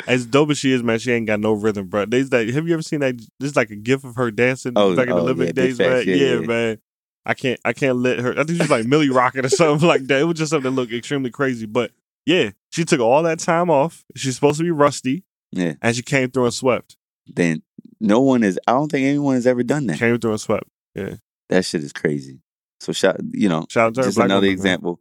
as 0.06 0.26
dope 0.26 0.50
as 0.50 0.58
she 0.58 0.72
is, 0.72 0.82
man. 0.82 0.98
She 0.98 1.12
ain't 1.12 1.26
got 1.26 1.40
no 1.40 1.52
rhythm, 1.52 1.86
bro. 1.88 2.06
There's 2.06 2.30
that. 2.30 2.48
Have 2.48 2.66
you 2.66 2.74
ever 2.74 2.82
seen 2.82 3.00
that? 3.00 3.14
There's 3.38 3.56
like 3.56 3.70
a 3.70 3.76
gif 3.76 4.04
of 4.04 4.16
her 4.16 4.30
dancing 4.30 4.72
Oh, 4.76 4.96
back 4.96 5.08
in 5.08 5.14
the 5.14 5.20
oh, 5.20 5.24
Olympic 5.24 5.48
yeah, 5.48 5.52
big 5.52 5.54
days, 5.54 5.78
man. 5.78 5.90
facts. 5.90 6.06
Yeah, 6.06 6.14
Yeah, 6.16 6.34
yeah. 6.40 6.46
man. 6.46 6.78
I 7.24 7.34
can't. 7.34 7.60
I 7.64 7.72
can't 7.72 7.96
let 7.98 8.18
her. 8.18 8.32
I 8.32 8.44
think 8.44 8.60
she's 8.60 8.70
like 8.70 8.86
Millie 8.86 9.10
Rocket 9.10 9.44
or 9.44 9.48
something 9.48 9.86
like 9.86 10.06
that. 10.08 10.20
It 10.20 10.24
was 10.24 10.38
just 10.38 10.50
something 10.50 10.74
that 10.74 10.80
looked 10.80 10.92
extremely 10.92 11.30
crazy, 11.30 11.66
but 11.66 11.92
yeah, 12.26 12.50
she 12.70 12.84
took 12.84 13.00
all 13.00 13.22
that 13.22 13.38
time 13.38 13.70
off. 13.70 14.04
She's 14.16 14.34
supposed 14.34 14.58
to 14.58 14.64
be 14.64 14.70
rusty, 14.72 15.22
yeah. 15.52 15.74
and 15.82 15.94
she 15.96 16.02
came 16.02 16.30
through 16.30 16.44
and 16.46 16.54
swept. 16.54 16.96
Then 17.26 17.62
no 18.00 18.20
one 18.20 18.42
is. 18.42 18.58
I 18.66 18.72
don't 18.72 18.90
think 18.90 19.06
anyone 19.06 19.36
has 19.36 19.46
ever 19.46 19.62
done 19.62 19.86
that. 19.86 19.98
Came 19.98 20.18
through 20.18 20.32
and 20.32 20.40
swept. 20.40 20.64
Yeah. 20.94 21.14
That 21.48 21.64
shit 21.64 21.82
is 21.84 21.92
crazy. 21.92 22.40
So 22.80 22.92
shout, 22.92 23.16
you 23.32 23.48
know, 23.48 23.66
Shout 23.68 23.88
out 23.88 23.94
to 23.94 24.02
just 24.02 24.16
another 24.18 24.34
woman, 24.34 24.44
man. 24.48 24.52
example. 24.52 25.00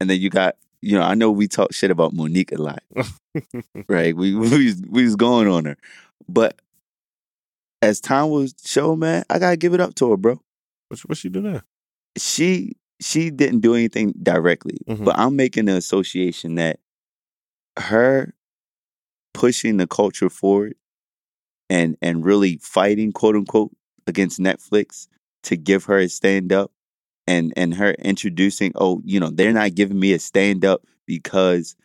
And 0.00 0.10
then 0.10 0.20
you 0.20 0.30
got, 0.30 0.56
you 0.82 0.96
know, 0.98 1.02
I 1.04 1.14
know 1.14 1.30
we 1.30 1.46
talk 1.46 1.72
shit 1.72 1.90
about 1.90 2.12
Mo'Nique 2.12 2.52
a 2.58 2.60
lot, 2.60 2.82
right? 3.88 4.16
We 4.16 4.34
we 4.36 4.64
was, 4.66 4.82
we 4.88 5.04
was 5.04 5.14
going 5.14 5.46
on 5.46 5.66
her, 5.66 5.76
but 6.28 6.58
as 7.82 8.00
time 8.00 8.30
was 8.30 8.54
show, 8.64 8.96
man, 8.96 9.24
I 9.30 9.38
gotta 9.38 9.56
give 9.56 9.74
it 9.74 9.80
up 9.80 9.94
to 9.96 10.10
her, 10.10 10.16
bro. 10.16 10.40
What, 10.88 11.00
what 11.00 11.18
she 11.18 11.28
do 11.28 11.40
now? 11.42 11.60
She 12.18 12.72
she 13.00 13.30
didn't 13.30 13.60
do 13.60 13.74
anything 13.74 14.12
directly, 14.22 14.78
Mhm. 14.88 15.04
but 15.04 15.18
I'm 15.18 15.36
making 15.36 15.66
the 15.66 15.76
association 15.76 16.56
that 16.56 16.80
her 17.78 18.34
pushing 19.34 19.76
the 19.76 19.86
culture 19.86 20.28
forward 20.30 20.74
and 21.68 21.96
and 22.02 22.24
really 22.24 22.58
fighting 22.62 23.12
quote 23.12 23.36
unquote 23.36 23.70
against 24.06 24.38
Netflix 24.40 25.06
to 25.44 25.56
give 25.56 25.84
her 25.84 25.98
a 25.98 26.08
stand 26.08 26.52
up 26.52 26.72
and 27.26 27.52
and 27.56 27.74
her 27.74 27.92
introducing 27.92 28.72
oh 28.74 29.00
you 29.04 29.20
know 29.20 29.30
they're 29.30 29.52
not 29.52 29.74
giving 29.74 29.98
me 30.00 30.12
a 30.12 30.18
stand 30.18 30.64
up 30.64 30.82
because 31.06 31.76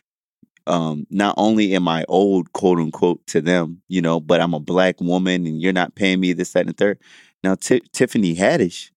um 0.66 1.06
not 1.10 1.34
only 1.38 1.74
am 1.74 1.86
I 1.88 2.04
old 2.08 2.52
quote 2.52 2.78
unquote 2.78 3.24
to 3.28 3.40
them 3.40 3.80
you 3.88 4.02
know 4.02 4.18
but 4.18 4.40
I'm 4.40 4.54
a 4.54 4.60
black 4.60 5.00
woman 5.00 5.46
and 5.46 5.60
you're 5.62 5.72
not 5.72 5.94
paying 5.94 6.20
me 6.20 6.32
this 6.32 6.52
that 6.54 6.66
and 6.66 6.76
third 6.76 6.98
now 7.44 7.54
Ti 7.54 7.80
Tiffany 7.92 8.34
Haddish 8.34 8.90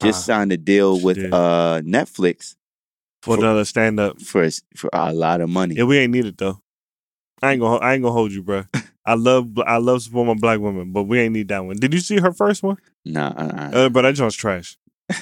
just 0.00 0.20
Ah, 0.20 0.26
signed 0.34 0.52
a 0.52 0.56
deal 0.56 1.00
with 1.00 1.16
did. 1.16 1.34
uh 1.34 1.80
Netflix 1.84 2.54
For 3.22 3.34
For- 3.36 3.42
another 3.44 3.64
stand 3.64 3.98
up. 3.98 4.20
for 4.20 4.44
a, 4.44 4.50
for 4.76 4.88
a 4.92 5.12
lot 5.12 5.40
of 5.40 5.48
money 5.50 5.74
Yeah, 5.74 5.84
we 5.84 5.98
ain't 5.98 6.12
need 6.12 6.26
it 6.26 6.38
though. 6.38 6.60
I 7.42 7.52
ain't 7.52 7.60
gonna. 7.60 7.76
I 7.78 7.94
ain't 7.94 8.02
gonna 8.02 8.12
hold 8.12 8.32
you, 8.32 8.42
bro. 8.42 8.64
I 9.04 9.14
love. 9.14 9.58
I 9.66 9.76
love 9.78 10.02
supporting 10.02 10.34
my 10.34 10.40
black 10.40 10.60
women, 10.60 10.92
but 10.92 11.04
we 11.04 11.20
ain't 11.20 11.32
need 11.32 11.48
that 11.48 11.64
one. 11.64 11.76
Did 11.76 11.94
you 11.94 12.00
see 12.00 12.18
her 12.18 12.32
first 12.32 12.62
one? 12.62 12.76
nah 13.04 13.28
uh, 13.28 13.70
Uh, 13.72 13.88
but 13.88 14.02
that 14.02 14.14
joint's 14.14 14.36
trash. 14.36 14.76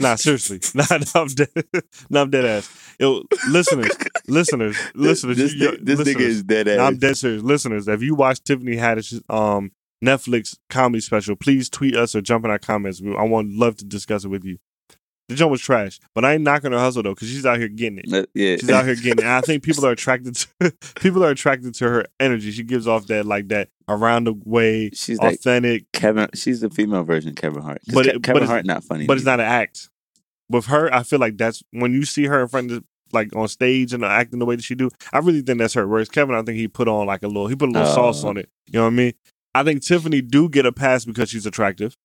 Nah, 0.00 0.14
seriously. 0.14 0.60
Nah, 0.74 0.84
nah, 0.90 1.22
I'm 1.22 1.26
dead. 1.28 1.48
nah, 2.10 2.20
I'm 2.22 2.30
dead 2.30 2.44
ass. 2.44 2.94
Yo, 3.00 3.22
listeners, 3.48 3.90
listeners, 4.28 4.76
listeners. 4.94 5.36
this, 5.36 5.54
you- 5.54 5.64
yo, 5.64 5.70
ni- 5.72 5.78
this 5.82 6.00
nigga 6.00 6.20
is 6.20 6.42
dead 6.44 6.68
ass 6.68 6.76
Nah, 6.78 6.86
I'm 6.86 6.98
dead 6.98 7.16
serious. 7.16 7.42
Listeners, 7.42 7.88
if 7.88 8.00
you 8.02 8.14
watch 8.14 8.42
Tiffany 8.44 8.76
Haddish's 8.76 9.20
um 9.28 9.72
Netflix 10.04 10.56
comedy 10.70 11.00
special, 11.00 11.34
please 11.34 11.68
tweet 11.68 11.96
us 11.96 12.14
or 12.14 12.20
jump 12.20 12.44
in 12.44 12.50
our 12.52 12.58
comments. 12.60 13.02
I 13.04 13.24
want 13.24 13.50
love 13.50 13.76
to 13.78 13.84
discuss 13.84 14.24
it 14.24 14.28
with 14.28 14.44
you. 14.44 14.58
The 15.28 15.34
joint 15.34 15.50
was 15.50 15.60
trash, 15.60 15.98
but 16.14 16.24
I 16.24 16.34
ain't 16.34 16.42
knocking 16.42 16.72
her 16.72 16.78
hustle 16.78 17.02
though, 17.02 17.14
because 17.14 17.28
she's 17.28 17.44
out 17.44 17.58
here 17.58 17.68
getting 17.68 17.98
it. 17.98 18.12
Uh, 18.12 18.24
yeah 18.34 18.56
She's 18.56 18.70
out 18.70 18.86
here 18.86 18.94
getting 18.96 19.18
it. 19.18 19.20
And 19.20 19.28
I 19.28 19.40
think 19.42 19.62
people 19.62 19.84
are 19.84 19.90
attracted 19.90 20.36
to 20.36 20.72
people 21.00 21.22
are 21.24 21.30
attracted 21.30 21.74
to 21.76 21.88
her 21.88 22.06
energy. 22.18 22.50
She 22.50 22.62
gives 22.62 22.88
off 22.88 23.06
that 23.08 23.26
like 23.26 23.48
that 23.48 23.68
around 23.88 24.24
the 24.24 24.34
way, 24.44 24.90
she's 24.94 25.18
like 25.18 25.34
authentic, 25.34 25.84
Kevin 25.92 26.28
she's 26.34 26.60
the 26.62 26.70
female 26.70 27.02
version 27.04 27.30
of 27.30 27.36
Kevin 27.36 27.62
Hart. 27.62 27.82
But 27.92 28.06
it- 28.06 28.12
but 28.14 28.22
Kevin 28.22 28.42
it's- 28.44 28.50
Hart 28.50 28.64
not 28.66 28.84
funny 28.84 29.06
but 29.06 29.16
it's 29.18 29.26
not 29.26 29.40
an 29.40 29.46
act. 29.46 29.90
With 30.50 30.64
her, 30.66 30.92
I 30.94 31.02
feel 31.02 31.18
like 31.18 31.36
that's 31.36 31.62
when 31.72 31.92
you 31.92 32.06
see 32.06 32.24
her 32.24 32.40
in 32.40 32.48
front 32.48 32.70
of 32.70 32.78
the, 32.78 32.84
like 33.12 33.36
on 33.36 33.48
stage 33.48 33.92
and 33.92 34.02
acting 34.02 34.38
the 34.38 34.46
way 34.46 34.56
that 34.56 34.62
she 34.64 34.74
do. 34.74 34.88
I 35.12 35.18
really 35.18 35.42
think 35.42 35.58
that's 35.58 35.74
her. 35.74 35.86
Whereas 35.86 36.08
Kevin, 36.08 36.34
I 36.34 36.40
think 36.42 36.56
he 36.56 36.68
put 36.68 36.88
on 36.88 37.06
like 37.06 37.22
a 37.22 37.26
little, 37.26 37.48
he 37.48 37.54
put 37.54 37.68
a 37.68 37.72
little 37.72 37.86
Oh. 37.88 37.94
sauce 37.94 38.24
on 38.24 38.38
it. 38.38 38.48
You 38.66 38.78
know 38.78 38.84
what 38.84 38.92
I 38.92 38.96
mean? 38.96 39.12
I 39.54 39.62
think 39.62 39.82
Tiffany 39.84 40.22
do 40.22 40.48
get 40.48 40.64
a 40.64 40.72
pass 40.72 41.04
because 41.04 41.28
she's 41.28 41.44
attractive. 41.44 41.96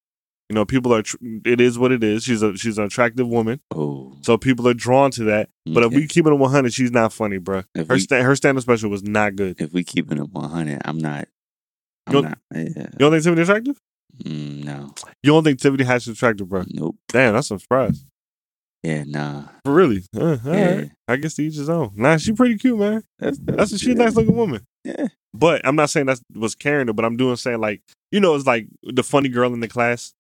You 0.54 0.60
know, 0.60 0.66
people 0.66 0.94
are. 0.94 1.02
It 1.46 1.60
is 1.60 1.80
what 1.80 1.92
it 1.92 2.04
is. 2.04 2.24
She's 2.24 2.44
a 2.44 2.56
she's 2.56 2.78
an 2.78 2.84
attractive 2.84 3.28
woman, 3.28 3.60
Oh, 3.74 4.16
so 4.22 4.38
people 4.38 4.68
are 4.68 4.76
drawn 4.76 5.10
to 5.10 5.24
that. 5.24 5.50
But 5.66 5.80
if 5.82 5.88
okay. 5.88 5.96
we 5.96 6.08
keep 6.08 6.28
it 6.28 6.30
at 6.32 6.38
100, 6.38 6.72
she's 6.72 6.92
not 6.92 7.12
funny, 7.12 7.40
bro. 7.40 7.64
If 7.74 7.88
Her 7.88 7.96
we- 7.96 8.00
sta- 8.02 8.22
her 8.22 8.36
stand 8.36 8.60
up 8.60 8.62
special 8.62 8.92
was 8.92 9.02
not 9.02 9.36
good. 9.36 9.60
if 9.60 9.74
we 9.74 9.84
keeping 9.84 10.20
it 10.20 10.22
at 10.22 10.30
one 10.30 10.48
hundred, 10.52 10.80
I'm 10.86 11.00
not. 11.00 11.28
I'm 12.06 12.16
You 12.18 12.22
not. 12.22 12.38
Yeah. 12.54 12.62
You 12.68 12.86
don't 13.00 13.12
think 13.14 13.24
Tiffany 13.24 13.42
attractive? 13.42 13.78
Mm, 14.24 14.64
no. 14.64 14.94
You 15.24 15.32
don't 15.32 15.44
think 15.44 15.60
Tiffany 15.60 15.86
Haddish 15.86 16.08
is 16.08 16.08
attractive, 16.10 16.48
bro? 16.48 16.66
Nope. 16.68 16.98
Damn, 17.08 17.34
that's 17.34 17.50
a 17.50 17.58
surprise. 17.58 18.06
Yeah. 18.84 19.06
Nah. 19.08 19.46
For 19.66 19.74
really? 19.74 20.04
Uh, 20.16 20.38
Yeah. 20.46 20.76
right. 20.76 20.92
I 21.08 21.16
guess 21.16 21.34
to 21.34 21.44
each 21.46 21.56
his 21.56 21.68
own. 21.68 21.94
Nah, 21.96 22.18
she 22.18 22.32
pretty 22.34 22.58
cute, 22.60 22.78
man. 22.78 23.02
That's 23.18 23.40
That's 23.40 23.72
a 23.72 23.80
she 23.80 23.94
a 23.94 23.96
nice 23.96 24.14
looking 24.16 24.36
woman. 24.36 24.62
Yeah. 24.84 25.08
But 25.34 25.66
I'm 25.66 25.76
not 25.76 25.90
saying 25.90 26.06
that 26.06 26.20
was 26.36 26.54
carrying 26.54 26.86
her, 26.86 26.94
but 26.94 27.06
I'm 27.06 27.18
doing 27.18 27.38
saying 27.38 27.60
like, 27.60 27.82
you 28.12 28.20
know, 28.20 28.36
it's 28.36 28.46
like 28.46 28.68
the 28.84 29.02
funny 29.02 29.30
girl 29.30 29.52
in 29.56 29.62
the 29.62 29.68
class. 29.68 30.14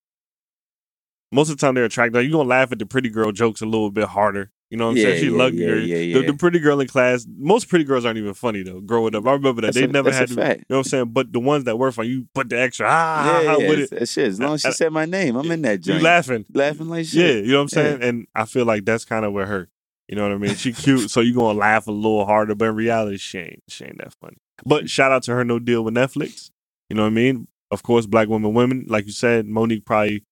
Most 1.33 1.49
of 1.49 1.57
the 1.57 1.61
time 1.65 1.73
they're 1.73 1.85
attractive. 1.85 2.21
You're 2.23 2.31
gonna 2.31 2.47
laugh 2.49 2.71
at 2.71 2.79
the 2.79 2.85
pretty 2.85 3.09
girl 3.09 3.31
jokes 3.31 3.61
a 3.61 3.65
little 3.65 3.91
bit 3.91 4.05
harder. 4.07 4.51
You 4.69 4.77
know 4.77 4.85
what 4.85 4.91
I'm 4.91 4.97
Yeah, 4.97 5.03
saying? 5.03 5.19
She 5.19 5.29
yeah, 5.29 5.37
luckier. 5.37 5.75
yeah, 5.77 5.97
yeah, 5.97 6.17
The, 6.21 6.27
the 6.31 6.33
pretty 6.33 6.57
girl 6.59 6.79
in 6.79 6.87
class, 6.87 7.27
most 7.37 7.69
pretty 7.69 7.85
girls 7.85 8.05
aren't 8.05 8.17
even 8.17 8.33
funny 8.33 8.63
though, 8.63 8.79
growing 8.81 9.13
up. 9.15 9.27
I 9.27 9.33
remember 9.33 9.61
that. 9.61 9.67
That's 9.67 9.77
they 9.77 9.83
a- 9.83 9.87
never 9.87 10.11
had 10.11 10.29
to 10.29 10.33
fact. 10.35 10.59
you 10.61 10.65
know 10.69 10.77
what 10.77 10.85
I'm 10.87 10.89
saying? 10.89 11.05
But 11.13 11.31
the 11.31 11.39
ones 11.39 11.65
that 11.65 11.77
were 11.77 11.91
funny, 11.91 12.09
you 12.09 12.27
put 12.33 12.49
the 12.49 12.59
extra 12.59 12.87
ah, 12.89 13.41
Yeah, 13.41 13.51
ah, 13.53 13.57
yeah, 13.59 13.69
with 13.69 13.79
it. 13.79 13.89
that 13.91 14.09
shit. 14.09 14.27
As 14.29 14.39
long 14.39 14.55
as 14.55 14.61
she 14.61 14.69
I- 14.69 14.71
said 14.71 14.91
my 14.91 15.05
name, 15.05 15.35
I'm 15.35 15.49
in 15.51 15.61
that 15.63 15.85
You 15.85 15.99
laughing. 15.99 16.45
laughing 16.53 16.87
like 16.89 17.05
shit. 17.05 17.13
Yeah, 17.37 17.41
you 17.41 17.51
know 17.51 17.57
what 17.57 17.61
I'm 17.63 17.69
saying? 17.69 18.01
And 18.03 18.27
I 18.33 18.45
feel 18.45 18.65
like 18.65 18.85
that's 18.85 19.05
kind 19.05 19.25
of 19.25 19.33
where 19.33 19.45
her. 19.45 19.69
You 20.07 20.15
know 20.15 20.23
what 20.23 20.31
I 20.33 20.37
mean? 20.37 20.55
She 20.55 20.73
cute, 20.73 21.09
so 21.11 21.21
you 21.21 21.33
gonna 21.35 21.57
laugh 21.57 21.85
a 21.87 21.91
little 21.91 22.25
harder, 22.25 22.55
but 22.55 22.69
in 22.69 22.75
reality, 22.75 23.17
she 23.17 23.37
ain't, 23.39 23.63
she 23.67 23.85
ain't 23.85 23.97
that 23.99 24.13
funny. 24.19 24.37
But 24.65 24.89
shout 24.89 25.11
out 25.11 25.23
to 25.23 25.33
her 25.33 25.43
no 25.45 25.59
deal 25.59 25.83
with 25.83 25.93
Netflix. 25.93 26.49
You 26.89 26.95
know 26.95 27.03
what 27.03 27.07
I 27.09 27.11
mean? 27.11 27.47
Of 27.71 27.83
course, 27.83 28.05
black 28.05 28.27
women, 28.27 28.53
women, 28.53 28.85
like 28.87 29.05
you 29.05 29.11
said, 29.11 29.45
Mo'Nique 29.47 29.85
probably 29.85 30.23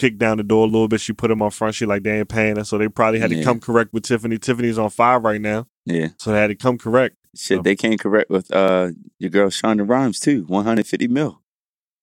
kicked 0.00 0.18
down 0.18 0.38
the 0.38 0.42
door 0.42 0.64
a 0.64 0.70
little 0.70 0.88
bit. 0.88 1.00
She 1.00 1.12
put 1.12 1.28
them 1.28 1.42
on 1.42 1.50
front. 1.50 1.74
She 1.74 1.84
like 1.86 2.02
they 2.02 2.18
ain't 2.18 2.28
paying 2.28 2.56
her, 2.56 2.64
so 2.64 2.78
they 2.78 2.88
probably 2.88 3.20
had 3.20 3.30
to 3.30 3.36
Yeah. 3.36 3.44
come 3.44 3.60
correct 3.60 3.92
with 3.92 4.02
Tiffany. 4.04 4.38
Tiffany's 4.38 4.78
on 4.78 4.90
five 4.90 5.22
right 5.22 5.40
now, 5.40 5.66
Yeah. 5.86 6.08
so 6.16 6.32
they 6.32 6.38
had 6.40 6.48
to 6.48 6.54
come 6.56 6.78
correct 6.78 7.16
Shit, 7.36 7.58
Oh. 7.60 7.62
they 7.62 7.76
came 7.76 7.96
correct 7.98 8.28
with 8.30 8.50
uh 8.52 8.90
your 9.20 9.30
girl 9.30 9.50
Shonda 9.50 9.88
Rhimes 9.88 10.18
too. 10.18 10.44
150 10.48 11.06
mil. 11.06 11.40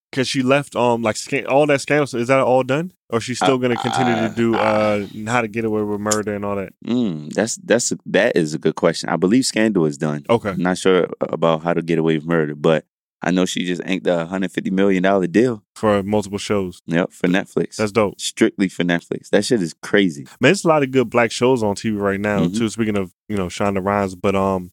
because 0.09 0.27
she 0.27 0.41
left 0.41 0.73
um 0.75 1.01
like 1.01 1.17
all 1.49 1.65
that 1.67 1.81
scandal. 1.81 2.07
So 2.07 2.17
is 2.17 2.29
that 2.29 2.39
all 2.39 2.63
done, 2.63 2.93
or 3.09 3.19
she's 3.19 3.37
still 3.37 3.57
gonna 3.57 3.75
continue 3.75 4.15
to 4.15 4.21
Uh, 4.31 4.33
do 4.41 4.55
uh, 4.55 4.57
uh 4.57 5.29
how 5.31 5.41
to 5.41 5.49
get 5.49 5.65
away 5.65 5.81
with 5.81 5.99
murder 5.99 6.33
and 6.33 6.45
all 6.45 6.55
that? 6.55 6.71
Mm, 6.85 7.33
that's 7.33 7.57
that's 7.57 7.91
a, 7.91 7.97
that 8.05 8.37
is 8.37 8.53
a 8.53 8.57
good 8.57 8.75
question. 8.75 9.09
I 9.09 9.17
believe 9.17 9.45
Scandal 9.45 9.85
is 9.85 9.97
done. 9.97 10.23
Okay, 10.29 10.51
I'm 10.51 10.61
not 10.61 10.77
sure 10.77 11.07
about 11.19 11.63
how 11.63 11.73
to 11.73 11.81
get 11.81 11.99
away 11.99 12.15
with 12.17 12.25
murder, 12.25 12.55
but 12.55 12.85
I 13.22 13.32
know 13.32 13.45
she 13.45 13.65
just 13.65 13.82
inked 13.86 14.05
a 14.07 14.15
150 14.18 14.70
million 14.72 15.03
dollar 15.03 15.28
deal. 15.28 15.63
for 15.76 16.01
multiple 16.03 16.38
shows. 16.39 16.82
Yep, 16.88 17.11
for 17.11 17.28
Netflix. 17.28 17.76
That's 17.78 17.91
dope. 17.91 18.20
strictly 18.20 18.68
for 18.68 18.84
Netflix. 18.84 19.30
That 19.30 19.45
shit 19.45 19.61
is 19.61 19.74
crazy. 19.82 20.24
Man, 20.39 20.49
there's 20.49 20.65
a 20.65 20.68
lot 20.68 20.84
of 20.84 20.91
good 20.91 21.09
black 21.09 21.32
shows 21.32 21.61
on 21.63 21.76
TV 21.76 21.99
right 21.99 22.20
now 22.20 22.41
Mhm. 22.45 22.57
too. 22.57 22.70
Speaking 22.70 22.97
of 22.97 23.13
you 23.30 23.38
know 23.38 23.47
Shonda 23.47 23.84
Rhimes, 23.84 24.15
but 24.15 24.36
um, 24.36 24.72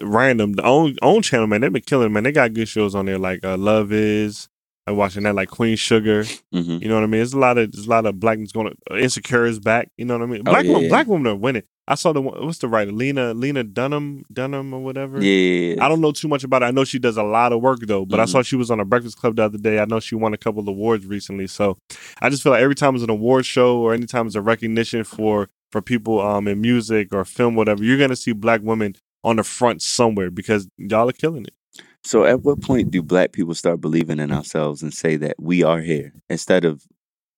random 0.00 0.54
the 0.54 0.62
own 0.64 0.96
own 1.02 1.22
channel 1.22 1.46
man, 1.46 1.60
they've 1.60 1.72
been 1.72 1.82
killing 1.82 2.12
man. 2.12 2.24
They 2.24 2.32
got 2.32 2.52
good 2.52 2.68
shows 2.68 2.94
on 2.94 3.06
there 3.06 3.18
like 3.18 3.44
uh, 3.44 3.56
Love 3.56 3.92
Is. 3.92 4.48
I'm 4.86 4.96
watching 4.96 5.22
that 5.22 5.34
like 5.34 5.48
Queen 5.48 5.76
Sugar. 5.76 6.24
hmm 6.52 6.78
You 6.82 6.88
know 6.88 6.94
what 6.96 7.04
I 7.04 7.06
mean? 7.06 7.20
There's 7.20 7.32
a 7.32 7.38
lot 7.38 7.56
of 7.58 7.72
there's 7.72 7.86
a 7.86 7.90
lot 7.90 8.04
of 8.06 8.20
blackness 8.20 8.52
going. 8.52 8.74
To, 8.90 8.98
Insecure 8.98 9.46
is 9.46 9.58
back. 9.58 9.88
You 9.96 10.04
know 10.04 10.18
what 10.18 10.24
I 10.24 10.26
mean? 10.30 10.40
Oh, 10.46 10.50
Black 10.50 10.64
yeah, 10.64 10.70
women, 10.70 10.82
yeah. 10.84 10.88
black 10.90 11.06
women 11.06 11.26
are 11.28 11.36
winning. 11.36 11.62
I 11.86 11.96
saw 11.96 12.12
the. 12.12 12.22
What's 12.22 12.58
the 12.58 12.68
writer? 12.68 12.92
Lena 12.92 13.34
Lena 13.34 13.62
Dunham 13.62 14.24
Dunham 14.32 14.72
or 14.72 14.80
whatever. 14.82 15.22
Yeah, 15.22 15.84
I 15.84 15.88
don't 15.88 16.00
know 16.00 16.12
too 16.12 16.28
much 16.28 16.42
about 16.44 16.62
it. 16.62 16.66
I 16.66 16.70
know 16.70 16.84
she 16.84 16.98
does 16.98 17.16
a 17.18 17.22
lot 17.22 17.52
of 17.52 17.60
work 17.60 17.80
though, 17.82 18.06
but 18.06 18.20
I 18.20 18.24
Mhm. 18.24 18.28
saw 18.28 18.42
she 18.42 18.56
was 18.56 18.70
on 18.70 18.80
a 18.80 18.84
Breakfast 18.86 19.18
Club 19.18 19.36
the 19.36 19.42
other 19.44 19.58
day. 19.58 19.78
I 19.78 19.84
know 19.84 20.00
she 20.00 20.14
won 20.14 20.32
a 20.32 20.38
couple 20.38 20.62
of 20.62 20.68
awards 20.68 21.04
recently. 21.04 21.46
So 21.46 21.76
I 22.22 22.30
just 22.30 22.42
feel 22.42 22.52
like 22.52 22.62
every 22.62 22.74
time 22.74 22.94
it's 22.94 23.04
an 23.04 23.10
award 23.10 23.44
show 23.44 23.78
or 23.78 23.92
anytime 23.92 24.26
it's 24.26 24.36
a 24.36 24.40
recognition 24.40 25.04
for 25.04 25.48
for 25.72 25.82
people 25.82 26.20
um 26.20 26.48
in 26.48 26.60
music 26.60 27.12
or 27.12 27.24
film, 27.24 27.54
whatever, 27.54 27.84
you're 27.84 27.98
gonna 27.98 28.16
see 28.16 28.32
black 28.32 28.60
women 28.62 28.94
on 29.22 29.36
the 29.36 29.44
front 29.44 29.82
somewhere 29.82 30.30
because 30.30 30.68
y'all 30.78 31.08
are 31.08 31.12
killing 31.12 31.44
it. 31.44 31.54
So 32.02 32.24
at 32.24 32.42
what 32.42 32.60
point 32.62 32.90
do 32.90 33.02
black 33.02 33.32
people 33.32 33.54
start 33.54 33.80
believing 33.80 34.20
in 34.20 34.30
ourselves 34.32 34.82
and 34.82 34.92
say 34.92 35.16
that 35.16 35.36
we 35.38 35.62
are 35.62 35.80
here 35.80 36.12
instead 36.30 36.64
of 36.64 36.82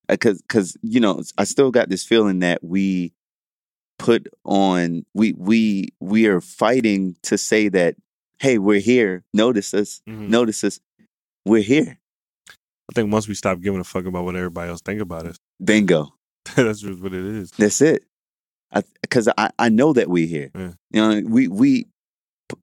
because 0.09 0.41
because 0.43 0.77
you 0.83 1.01
know 1.01 1.21
I 1.37 1.45
still 1.45 1.71
got 1.73 1.89
this 1.89 2.05
feeling 2.05 2.39
that 2.41 2.63
we 2.63 3.13
put 3.99 4.27
on 4.45 5.05
we 5.15 5.33
we 5.37 5.89
we 6.01 6.27
are 6.27 6.41
fighting 6.41 7.17
to 7.23 7.39
say 7.39 7.69
that 7.71 7.97
hey 8.41 8.59
we're 8.59 8.81
here. 8.81 9.25
Notice 9.33 9.73
us. 9.75 10.01
Mhm. 10.09 10.29
notice 10.29 10.63
us. 10.65 10.81
We're 11.45 11.63
here. 11.63 11.99
I 12.51 12.93
think 12.95 13.13
once 13.13 13.27
we 13.29 13.35
stop 13.35 13.61
giving 13.61 13.81
a 13.81 13.85
fuck 13.85 14.05
about 14.07 14.25
what 14.25 14.37
everybody 14.37 14.71
else 14.71 14.81
think 14.81 15.01
about 15.01 15.27
us, 15.27 15.39
bingo. 15.65 16.13
That's 16.55 16.81
just 16.81 17.01
what 17.03 17.13
it 17.15 17.25
is. 17.25 17.51
that's 17.53 17.81
it. 17.81 18.05
Because 19.03 19.29
I, 19.39 19.51
I 19.59 19.69
know 19.69 19.93
that 19.93 20.09
we're 20.09 20.27
here. 20.27 20.51
Yeah. 20.55 20.73
you 20.93 21.01
know 21.01 21.23
we 21.29 21.49
we 21.49 21.87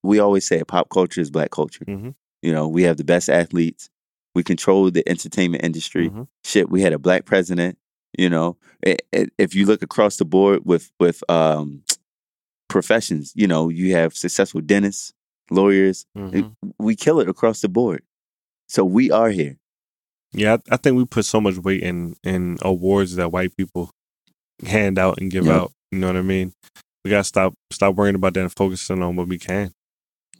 we 0.04 0.20
always 0.20 0.48
say 0.48 0.64
pop 0.64 0.90
culture 0.90 1.20
is 1.22 1.32
black 1.32 1.52
culture. 1.52 1.84
Mhm. 1.86 2.16
you 2.42 2.52
know 2.54 2.68
we 2.68 2.84
have 2.84 2.98
the 2.98 3.04
best 3.04 3.30
athletes. 3.30 3.90
We 4.36 4.44
control 4.44 4.90
the 4.92 5.08
entertainment 5.08 5.64
industry. 5.64 6.10
Mhm. 6.10 6.28
shit 6.44 6.70
we 6.70 6.82
had 6.82 6.94
a 6.94 7.00
black 7.00 7.26
president 7.26 7.78
you 8.18 8.30
know 8.30 8.58
If 8.86 9.56
you 9.56 9.66
look 9.66 9.82
across 9.82 10.18
the 10.18 10.26
board 10.26 10.62
with 10.66 10.92
with 11.00 11.24
um 11.30 11.84
professions 12.70 13.32
you 13.36 13.46
know 13.48 13.70
you 13.70 13.94
have 13.96 14.16
successful 14.16 14.60
dentists 14.62 15.14
lawyers 15.52 16.06
Mhm. 16.18 16.56
we 16.80 16.96
kill 16.96 17.20
it 17.20 17.30
across 17.30 17.62
the 17.62 17.70
board 17.70 18.02
so 18.68 18.84
we 18.84 19.12
are 19.12 19.30
here 19.30 19.58
Yeah, 20.34 20.54
I, 20.70 20.74
I 20.76 20.78
think 20.78 20.98
we 20.98 21.06
put 21.06 21.26
so 21.26 21.40
much 21.40 21.58
weight 21.58 21.84
in 21.84 22.16
in 22.24 22.58
awards 22.64 23.16
that 23.18 23.32
white 23.32 23.56
people 23.56 23.92
hand 24.66 24.98
out 24.98 25.20
and 25.22 25.30
give 25.30 25.46
Yep. 25.46 25.56
out. 25.56 25.72
You 25.92 26.00
know 26.00 26.08
what 26.08 26.18
I 26.18 26.22
mean? 26.24 26.54
We 27.06 27.12
gotta 27.12 27.24
stop 27.24 27.54
stop 27.72 27.94
worrying 27.96 28.16
about 28.16 28.34
that 28.34 28.42
and 28.42 28.52
focusing 28.52 29.04
on 29.04 29.16
what 29.16 29.28
we 29.28 29.38
can. 29.38 29.72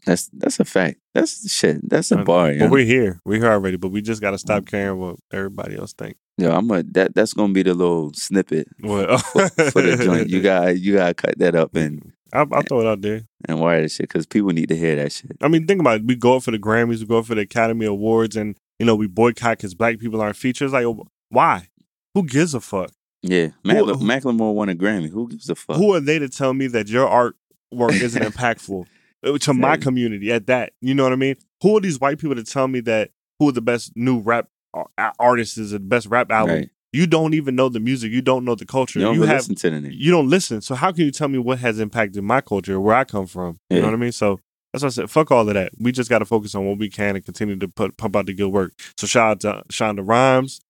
That's 0.06 0.30
that's 0.34 0.60
a 0.60 0.66
fact 0.66 1.00
that's 1.14 1.52
shit 1.52 1.88
that's 1.90 2.12
a 2.12 2.20
Uh, 2.20 2.24
bar 2.24 2.48
But 2.50 2.56
yeah 2.58 2.70
we're 2.70 2.86
here. 2.86 3.20
We're 3.26 3.40
here 3.42 3.52
already. 3.52 3.78
But 3.78 3.90
we 3.90 4.02
just 4.02 4.22
gotta 4.22 4.38
stop 4.38 4.66
caring 4.66 5.00
what 5.00 5.16
everybody 5.32 5.76
else 5.78 5.94
think. 5.94 6.16
yeah 6.38 6.56
i'm 6.58 6.70
a 6.72 6.84
that 6.84 7.14
that's 7.16 7.34
gonna 7.34 7.54
be 7.54 7.64
the 7.64 7.74
little 7.74 8.12
snippet 8.14 8.68
Well, 8.82 9.18
for, 9.34 9.48
for 9.50 9.82
the 9.82 9.98
joint 10.06 10.30
you 10.30 10.42
got 10.42 10.80
you 10.80 10.96
gotta 10.96 11.14
cut 11.14 11.38
that 11.40 11.56
up 11.56 11.76
and 11.76 12.12
I'll, 12.34 12.48
I'll 12.52 12.64
throw 12.64 12.82
it 12.82 12.88
out 12.88 13.02
there. 13.02 13.22
and 13.48 13.60
wire 13.60 13.82
that 13.84 13.92
shit 13.92 14.10
because 14.10 14.26
people 14.26 14.50
need 14.50 14.70
to 14.70 14.76
hear 14.76 14.96
that 14.96 15.12
shit 15.12 15.38
I 15.42 15.48
mean, 15.48 15.68
think 15.68 15.80
about 15.82 16.00
it. 16.02 16.06
We 16.06 16.16
go 16.16 16.38
up 16.38 16.44
for 16.44 16.52
the 16.52 16.58
Grammys, 16.60 17.00
we 17.00 17.06
go 17.06 17.20
up 17.20 17.26
for 17.28 17.36
the 17.36 17.42
Academy 17.42 17.86
Awards, 17.86 18.36
and 18.36 18.56
you 18.80 18.86
know 18.88 18.96
we 18.96 19.08
boycott 19.08 19.58
because 19.58 19.76
black 19.76 20.00
people 20.00 20.20
aren't 20.22 20.36
featured. 20.36 20.66
It's 20.66 20.74
like, 20.74 20.88
why? 21.30 21.68
Who 22.16 22.24
gives 22.24 22.54
a 22.56 22.60
fuck? 22.62 22.92
yeah 23.22 23.50
Mackle- 23.64 23.96
Macklemore 23.98 24.54
won 24.54 24.68
a 24.70 24.76
Grammy 24.76 25.10
who 25.10 25.30
gives 25.30 25.50
a 25.50 25.56
fuck 25.56 25.78
Who 25.78 25.94
are 25.94 26.02
they 26.02 26.20
to 26.20 26.28
tell 26.28 26.54
me 26.54 26.68
that 26.68 26.90
your 26.90 27.08
artwork 27.08 28.02
isn't 28.02 28.22
impactful 28.32 28.86
uh, 29.24 29.38
to 29.40 29.54
my 29.54 29.78
community 29.78 30.32
at 30.32 30.48
that? 30.48 30.74
You 30.82 30.94
know 30.94 31.04
what 31.04 31.14
I 31.14 31.18
mean? 31.18 31.36
Who 31.62 31.78
are 31.78 31.82
these 31.82 32.00
white 32.00 32.20
people 32.20 32.36
to 32.36 32.44
tell 32.44 32.68
me 32.68 32.80
that 32.82 33.12
who 33.40 33.50
are 33.50 33.54
the 33.54 33.62
best 33.62 33.94
new 33.96 34.20
rap 34.20 34.50
ar- 34.74 35.14
artists 35.20 35.58
is 35.58 35.72
the 35.72 35.80
best 35.80 36.08
rap 36.08 36.32
album? 36.32 36.56
Right. 36.56 36.70
You 36.92 37.08
don't 37.08 37.34
even 37.34 37.56
know 37.56 37.70
the 37.70 37.80
music. 37.80 38.12
You 38.12 38.22
don't 38.22 38.46
know 38.46 38.54
the 38.54 38.68
culture. 38.68 39.00
you 39.00 39.06
don't 39.06 39.16
you 39.16 39.24
have 39.24 39.38
listen 39.50 39.56
to 39.56 39.72
nigga 39.72 39.90
you 39.92 40.12
don't 40.12 40.30
listen. 40.30 40.62
So 40.62 40.76
how 40.76 40.92
can 40.92 41.06
you 41.06 41.12
tell 41.12 41.28
me 41.28 41.40
what 41.40 41.58
has 41.60 41.80
impacted 41.80 42.24
my 42.24 42.40
culture, 42.42 42.80
where 42.80 42.96
I 42.96 43.04
come 43.04 43.26
from? 43.26 43.60
You 43.70 43.80
know 43.82 43.88
what 43.88 43.94
I 43.96 43.98
mean? 43.98 44.12
So 44.12 44.40
that's 44.72 44.84
why 44.84 44.88
I 44.88 44.92
said, 44.92 45.10
fuck 45.12 45.32
all 45.32 45.48
of 45.48 45.54
that. 45.56 45.72
We 45.80 45.92
just 45.92 46.10
got 46.10 46.20
to 46.20 46.26
focus 46.26 46.54
on 46.56 46.66
what 46.66 46.78
we 46.78 46.90
can 46.90 47.16
and 47.16 47.24
continue 47.26 47.56
to 47.58 47.68
put 47.68 47.98
pump 47.98 48.16
out 48.16 48.26
the 48.28 48.34
good 48.34 48.50
work. 48.50 48.74
So 48.98 49.08
shout 49.08 49.32
out 49.32 49.40
to 49.42 49.64
Shonda 49.72 50.08
Rhimes, 50.08 50.62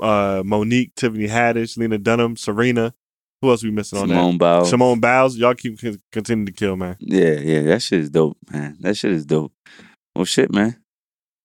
uh, 0.00 0.42
Mo'Nique, 0.44 0.94
Tiffany 0.96 1.28
Haddish, 1.28 1.76
Lena 1.78 1.98
Dunham, 1.98 2.36
Serena. 2.36 2.94
Who 3.42 3.50
else 3.50 3.62
we 3.62 3.70
missing 3.70 3.98
on 3.98 4.08
Simone 4.08 4.36
Biles. 4.38 4.64
that? 4.64 4.70
Simone 4.70 5.00
Biles. 5.00 5.36
Y'all 5.38 5.54
keep 5.54 5.80
con- 5.80 6.00
continue 6.12 6.44
to 6.46 6.52
kill, 6.52 6.76
man. 6.76 6.96
Yeah, 7.00 7.32
yeah, 7.38 7.62
that 7.62 7.80
shit 7.82 8.00
is 8.00 8.10
dope, 8.10 8.36
man. 8.50 8.76
That 8.80 8.96
shit 8.96 9.12
is 9.12 9.24
dope. 9.24 9.52
Well, 10.14 10.24
shit, 10.26 10.52
man. 10.52 10.76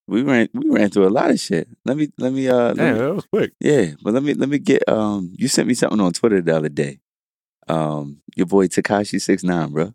We 0.08 0.22
ran 0.22 0.50
we 0.54 0.70
ran 0.70 0.90
through 0.90 1.08
a 1.08 1.10
lot 1.10 1.32
of 1.32 1.40
shit. 1.40 1.68
Let 1.86 1.98
me 1.98 2.10
let 2.18 2.32
me 2.34 2.48
uh 2.48 2.68
let 2.74 2.76
Damn, 2.78 2.94
me- 2.96 3.00
that 3.00 3.14
was 3.16 3.26
quick. 3.26 3.54
yeah, 3.60 3.92
but 4.04 4.14
let 4.14 4.24
me 4.24 4.34
let 4.34 4.50
me 4.50 4.60
get 4.60 4.88
um. 4.90 5.34
You 5.38 5.48
sent 5.48 5.68
me 5.68 5.74
something 5.74 6.00
on 6.00 6.12
Twitter 6.14 6.42
the 6.42 6.56
other 6.56 6.70
day. 6.70 7.00
Um, 7.68 8.22
your 8.36 8.46
boy 8.46 8.68
Tekashi 8.68 9.20
six 9.22 9.44
nine, 9.44 9.72
bro. 9.72 9.94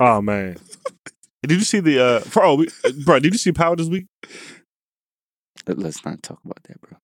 Oh 0.00 0.22
man. 0.22 0.56
Did 1.42 1.58
you 1.58 1.60
see 1.64 1.80
the 1.80 2.00
uh? 2.02 2.20
Bro, 2.32 2.54
we, 2.54 2.68
bro, 3.04 3.18
did 3.18 3.32
you 3.34 3.38
see 3.38 3.52
Power 3.52 3.76
this 3.76 3.88
week? 3.88 4.06
Let's 5.66 6.04
not 6.04 6.22
talk 6.22 6.38
about 6.44 6.62
that, 6.64 6.80
bro. 6.80 6.96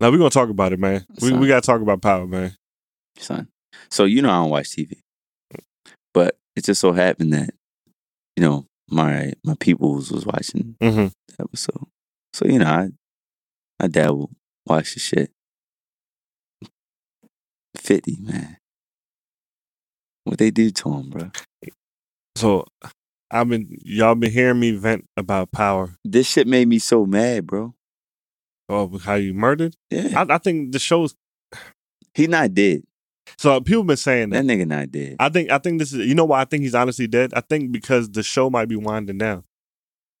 No, 0.00 0.10
we're 0.10 0.18
gonna 0.18 0.30
talk 0.30 0.50
about 0.50 0.72
it, 0.72 0.78
man. 0.78 1.04
We 1.20 1.32
we 1.32 1.48
gotta 1.48 1.66
talk 1.66 1.80
about 1.80 2.02
Power, 2.02 2.26
man. 2.26 2.56
Son. 3.18 3.48
So 3.90 4.04
you 4.04 4.22
know 4.22 4.30
I 4.30 4.42
don't 4.42 4.50
watch 4.50 4.70
TV, 4.70 4.98
but 6.14 6.36
it 6.54 6.64
just 6.64 6.80
so 6.80 6.92
happened 6.92 7.32
that 7.32 7.50
you 8.36 8.42
know 8.44 8.66
my 8.88 9.32
my 9.44 9.54
peoples 9.58 10.10
was 10.10 10.24
watching 10.26 10.76
Mm-hmm. 10.80 11.06
the 11.28 11.42
episode. 11.42 11.86
So 12.32 12.46
you 12.46 12.58
know 12.58 12.66
I 12.66 12.88
I 13.78 13.88
dabble, 13.88 14.30
watch 14.66 14.94
the 14.94 15.00
shit. 15.00 15.30
Fifty 17.76 18.16
man, 18.20 18.56
what 20.24 20.38
they 20.38 20.50
do 20.50 20.70
to 20.70 20.92
him, 20.94 21.10
bro? 21.10 21.30
So 22.34 22.64
I've 23.30 23.48
been 23.48 23.68
y'all 23.82 24.14
been 24.14 24.32
hearing 24.32 24.58
me 24.60 24.72
vent 24.72 25.04
about 25.16 25.52
Power. 25.52 25.94
This 26.04 26.26
shit 26.28 26.46
made 26.46 26.68
me 26.68 26.78
so 26.78 27.04
mad, 27.06 27.46
bro. 27.46 27.74
Oh, 28.68 28.98
how 28.98 29.14
you 29.14 29.34
murdered? 29.34 29.76
Yeah, 29.90 30.24
I, 30.28 30.34
I 30.34 30.38
think 30.38 30.72
the 30.72 30.78
show's 30.78 31.14
he 32.14 32.26
not 32.26 32.54
dead. 32.54 32.82
So 33.38 33.60
people 33.60 33.84
been 33.84 33.96
saying 33.96 34.30
that. 34.30 34.46
That 34.46 34.52
nigga 34.58 34.66
not 34.66 34.90
dead. 34.92 35.16
I 35.20 35.28
think 35.28 35.50
I 35.50 35.58
think 35.58 35.78
this 35.78 35.92
is 35.92 36.06
you 36.06 36.14
know 36.14 36.24
why 36.24 36.40
I 36.40 36.44
think 36.44 36.62
he's 36.62 36.74
honestly 36.74 37.06
dead. 37.06 37.32
I 37.34 37.40
think 37.40 37.72
because 37.72 38.10
the 38.10 38.22
show 38.22 38.50
might 38.50 38.68
be 38.68 38.76
winding 38.76 39.18
down. 39.18 39.44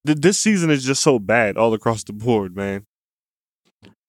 Th- 0.06 0.18
This 0.18 0.38
season 0.38 0.70
is 0.70 0.84
just 0.84 1.02
so 1.02 1.18
bad 1.18 1.56
all 1.56 1.72
across 1.74 2.04
the 2.04 2.12
board, 2.12 2.56
man. 2.56 2.86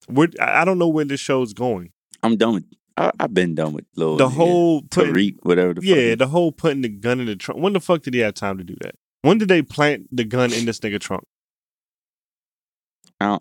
We're, 0.08 0.28
I 0.40 0.64
don't 0.64 0.78
know 0.78 0.88
where 0.88 1.04
this 1.04 1.20
show's 1.20 1.52
going. 1.52 1.92
I'm 2.22 2.36
done 2.36 2.54
with. 2.54 2.64
I, 2.96 3.12
I've 3.20 3.34
been 3.34 3.54
done 3.54 3.74
with 3.74 3.84
Lil. 3.94 4.16
The 4.16 4.28
whole 4.28 4.82
putting, 4.82 5.14
Tariq, 5.14 5.36
whatever 5.42 5.74
the 5.74 5.80
fuck. 5.82 5.88
yeah, 5.88 6.14
the 6.14 6.26
whole 6.28 6.50
putting 6.50 6.80
the 6.82 6.88
gun 6.88 7.20
in 7.20 7.26
the 7.26 7.36
trunk. 7.36 7.60
When 7.60 7.72
the 7.74 7.80
fuck 7.80 8.02
did 8.02 8.14
he 8.14 8.20
have 8.20 8.34
time 8.34 8.58
to 8.58 8.64
do 8.64 8.74
that? 8.80 8.94
When 9.22 9.38
did 9.38 9.48
they 9.48 9.62
plant 9.62 10.08
the 10.10 10.24
gun 10.24 10.52
in 10.52 10.64
this 10.64 10.80
nigga 10.80 10.98
trunk? 10.98 11.24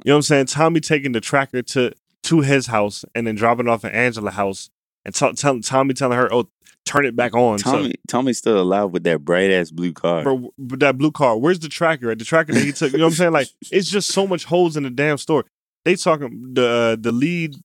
You 0.04 0.10
know 0.12 0.16
what 0.16 0.16
I'm 0.18 0.22
saying? 0.24 0.46
Tommy 0.48 0.80
taking 0.80 1.12
the 1.12 1.22
tracker 1.22 1.62
to 1.62 1.94
to 2.24 2.42
his 2.42 2.68
house 2.68 3.06
and 3.16 3.26
then 3.28 3.36
dropping 3.36 3.68
off 3.68 3.86
at 3.86 3.94
Angela's 3.94 4.34
house 4.34 4.70
and 5.08 5.16
tell 5.16 5.34
tell 5.34 5.60
Tommy 5.62 5.96
telling 5.96 6.18
her, 6.18 6.32
"Oh, 6.32 6.50
turn 6.86 7.06
it 7.06 7.16
back 7.16 7.34
on." 7.34 7.58
So- 7.58 7.90
Tommy's 8.08 8.38
still 8.38 8.60
alive 8.62 8.92
with 8.92 9.04
that 9.06 9.26
bright 9.26 9.50
ass 9.50 9.72
blue 9.72 9.94
car. 9.94 10.22
Bro, 10.22 10.52
but 10.60 10.80
that 10.82 10.98
blue 11.00 11.12
car, 11.12 11.36
where's 11.38 11.58
the 11.60 11.70
tracker 11.70 12.12
at? 12.12 12.20
The 12.20 12.26
tracker 12.26 12.54
that 12.54 12.64
he 12.64 12.72
took, 12.74 12.92
you 12.92 13.00
know 13.00 13.06
what 13.06 13.12
I'm 13.14 13.16
saying? 13.16 13.32
Like, 13.32 13.48
it's 13.72 13.90
just 13.90 14.10
so 14.12 14.28
much 14.28 14.44
holes 14.46 14.78
in 14.78 14.84
the 14.84 14.92
damn 14.92 15.18
story. 15.18 15.46
They 15.86 15.96
talking 15.96 16.52
the 16.54 16.68
uh, 16.68 16.96
the 17.00 17.12
lead 17.12 17.56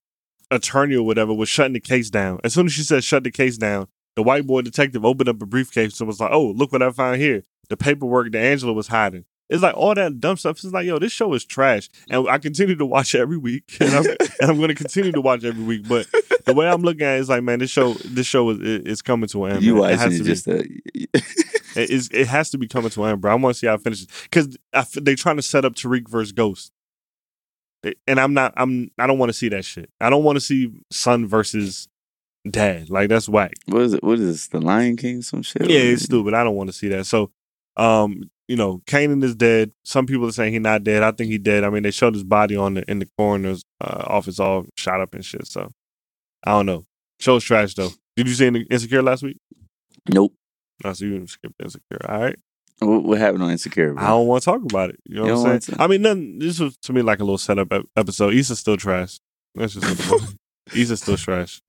attorney 0.49 0.95
or 0.95 1.03
whatever 1.03 1.33
was 1.33 1.49
shutting 1.49 1.73
the 1.73 1.79
case 1.79 2.09
down. 2.09 2.39
As 2.43 2.53
soon 2.53 2.65
as 2.65 2.73
she 2.73 2.83
said 2.83 3.03
shut 3.03 3.23
the 3.23 3.31
case 3.31 3.57
down, 3.57 3.87
the 4.15 4.23
white 4.23 4.47
boy 4.47 4.61
detective 4.61 5.03
opened 5.03 5.29
up 5.29 5.41
a 5.41 5.45
briefcase 5.45 5.99
and 5.99 6.07
was 6.07 6.19
like, 6.19 6.31
"Oh, 6.31 6.47
look 6.51 6.71
what 6.71 6.81
I 6.81 6.89
found 6.91 7.19
here: 7.19 7.43
the 7.69 7.77
paperwork 7.77 8.31
that 8.31 8.39
Angela 8.39 8.73
was 8.73 8.87
hiding." 8.87 9.25
It's 9.53 9.61
like 9.61 9.77
all 9.77 9.93
that 9.93 10.19
dumb 10.19 10.35
stuff. 10.35 10.57
It's 10.63 10.73
like, 10.73 10.87
yo, 10.87 10.97
this 10.97 11.11
show 11.11 11.31
is 11.33 11.45
trash, 11.45 11.87
and 12.09 12.27
I 12.27 12.39
continue 12.39 12.75
to 12.75 12.85
watch 12.87 13.13
it 13.13 13.19
every 13.21 13.37
week, 13.37 13.77
and 13.79 13.91
I'm, 13.91 14.05
and 14.07 14.49
I'm 14.49 14.57
going 14.57 14.69
to 14.69 14.75
continue 14.75 15.11
to 15.11 15.21
watch 15.21 15.43
every 15.43 15.63
week. 15.63 15.87
But 15.87 16.07
the 16.45 16.55
way 16.55 16.67
I'm 16.67 16.81
looking 16.81 17.03
at 17.03 17.17
it 17.17 17.21
is 17.21 17.29
like, 17.29 17.43
man, 17.43 17.59
this 17.59 17.69
show, 17.69 17.93
this 17.93 18.25
show 18.25 18.49
is, 18.49 18.59
is 18.59 19.01
coming 19.03 19.29
to 19.29 19.45
an 19.45 19.57
end. 19.57 19.63
you 19.63 19.75
man. 19.75 19.77
It 19.77 19.97
watching 19.97 19.99
has 19.99 20.19
it 20.19 20.43
to 20.43 20.63
be. 20.63 21.09
a, 21.13 21.21
It, 21.75 21.89
is, 21.89 22.09
it 22.11 22.27
has 22.27 22.51
to 22.51 22.59
be 22.59 22.67
coming 22.67 22.91
to 22.91 23.03
an 23.03 23.11
end, 23.11 23.21
bro. 23.21 23.31
I 23.31 23.35
want 23.35 23.55
to 23.55 23.59
see 23.59 23.65
how 23.65 23.73
it 23.75 23.81
finishes 23.81 24.07
because 24.23 24.57
they're 24.93 25.15
trying 25.15 25.37
to 25.37 25.41
set 25.41 25.65
up 25.65 25.73
Tariq 25.73 26.07
versus 26.07 26.31
Ghost, 26.31 26.71
and 28.07 28.19
I'm 28.19 28.33
not. 28.33 28.53
I'm. 28.57 28.91
I 28.99 29.07
don't 29.07 29.17
want 29.17 29.29
to 29.29 29.33
see 29.33 29.49
that 29.49 29.65
shit. 29.65 29.89
I 29.99 30.09
don't 30.09 30.23
want 30.23 30.35
to 30.35 30.41
see 30.41 30.71
son 30.91 31.27
versus 31.27 31.87
dad. 32.49 32.89
Like 32.89 33.09
that's 33.09 33.27
whack. 33.27 33.53
what 33.65 33.81
is 33.81 33.93
it? 33.93 34.03
What 34.03 34.19
is 34.19 34.25
this? 34.25 34.47
The 34.47 34.61
Lion 34.61 34.97
King? 34.97 35.21
Some 35.21 35.41
shit? 35.41 35.67
Yeah, 35.69 35.79
it's 35.79 36.03
stupid. 36.03 36.33
I 36.33 36.43
don't 36.43 36.55
want 36.55 36.69
to 36.69 36.73
see 36.73 36.89
that. 36.89 37.05
So, 37.05 37.31
um, 37.75 38.29
you 38.47 38.55
know, 38.55 38.81
Kanan 38.85 39.23
is 39.23 39.35
dead. 39.35 39.71
Some 39.85 40.05
people 40.05 40.27
are 40.27 40.31
saying 40.31 40.53
he's 40.53 40.61
not 40.61 40.83
dead. 40.83 41.03
I 41.03 41.11
think 41.11 41.31
he 41.31 41.37
dead. 41.37 41.63
I 41.63 41.69
mean, 41.69 41.83
they 41.83 41.91
showed 41.91 42.13
his 42.13 42.23
body 42.23 42.55
on 42.55 42.73
the 42.75 42.89
in 42.89 42.99
the 42.99 43.07
coroner's 43.17 43.63
uh, 43.81 44.03
office, 44.07 44.39
all 44.39 44.65
shot 44.75 45.01
up 45.01 45.13
and 45.13 45.23
shit. 45.23 45.47
So, 45.47 45.71
I 46.45 46.51
don't 46.51 46.65
know. 46.65 46.85
Show's 47.19 47.43
trash 47.43 47.73
though. 47.75 47.89
Did 48.15 48.27
you 48.27 48.33
see 48.33 48.47
Insecure 48.69 49.01
last 49.01 49.23
week? 49.23 49.37
Nope. 50.09 50.33
No, 50.83 50.93
so 50.93 51.05
you 51.05 51.25
skipped 51.27 51.55
Insecure. 51.61 52.05
All 52.09 52.19
right. 52.21 52.35
What, 52.79 53.03
what 53.03 53.17
happened 53.17 53.43
on 53.43 53.51
Insecure? 53.51 53.93
Bro? 53.93 54.03
I 54.03 54.07
don't 54.07 54.27
want 54.27 54.41
to 54.43 54.45
talk 54.45 54.61
about 54.61 54.89
it. 54.89 54.99
You 55.05 55.15
know 55.15 55.25
You 55.27 55.33
what 55.35 55.49
I'm 55.49 55.61
saying? 55.61 55.77
to? 55.77 55.81
I 55.83 55.87
mean, 55.87 56.01
nothing. 56.01 56.39
This 56.39 56.59
was 56.59 56.75
to 56.83 56.93
me 56.93 57.01
like 57.01 57.19
a 57.19 57.23
little 57.23 57.37
setup 57.37 57.71
ep- 57.71 57.85
episode. 57.95 58.33
Issa's 58.33 58.59
still 58.59 58.77
trash. 58.77 59.19
That's 59.55 59.73
just. 59.75 60.35
Issa's 60.75 61.01
still 61.01 61.17
trash. 61.17 61.61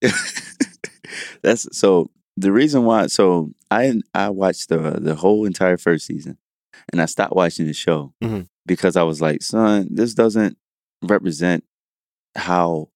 That's 1.42 1.66
so. 1.76 2.10
The 2.40 2.52
reason 2.52 2.84
why, 2.84 3.06
so 3.08 3.50
I 3.70 4.00
I 4.14 4.30
watched 4.30 4.68
the 4.68 4.78
the 5.00 5.14
whole 5.14 5.44
entire 5.44 5.76
first 5.76 6.06
season, 6.06 6.38
and 6.92 7.00
I 7.02 7.06
stopped 7.06 7.34
watching 7.36 7.66
the 7.66 7.72
show 7.74 8.14
Mhm. 8.22 8.48
because 8.66 8.96
I 8.96 9.02
was 9.02 9.20
like, 9.20 9.42
son, 9.42 9.88
this 9.90 10.14
doesn't 10.14 10.56
represent 11.02 11.64
how 12.36 12.88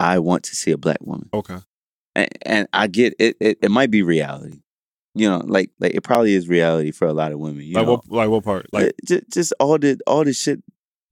I 0.00 0.18
want 0.18 0.42
to 0.44 0.56
see 0.56 0.70
a 0.70 0.78
black 0.78 0.98
woman. 1.00 1.28
Okay. 1.32 1.58
and, 2.14 2.28
and 2.42 2.68
I 2.72 2.86
get 2.86 3.14
it, 3.18 3.36
it. 3.40 3.58
It 3.62 3.70
might 3.70 3.90
be 3.90 4.02
reality, 4.02 4.60
you 5.14 5.28
know, 5.28 5.42
like 5.44 5.70
like 5.78 5.94
it 5.94 6.02
probably 6.02 6.34
is 6.34 6.48
reality 6.48 6.92
for 6.92 7.06
a 7.06 7.12
lot 7.12 7.32
of 7.32 7.38
women. 7.38 7.62
You 7.62 7.74
like 7.74 7.86
know, 7.86 7.92
what? 7.92 8.10
Like 8.10 8.28
what 8.30 8.44
part? 8.44 8.66
Like 8.72 8.94
just, 9.06 9.24
just 9.32 9.52
all 9.60 9.78
the 9.78 9.98
all 10.06 10.24
the 10.24 10.32
shit 10.32 10.62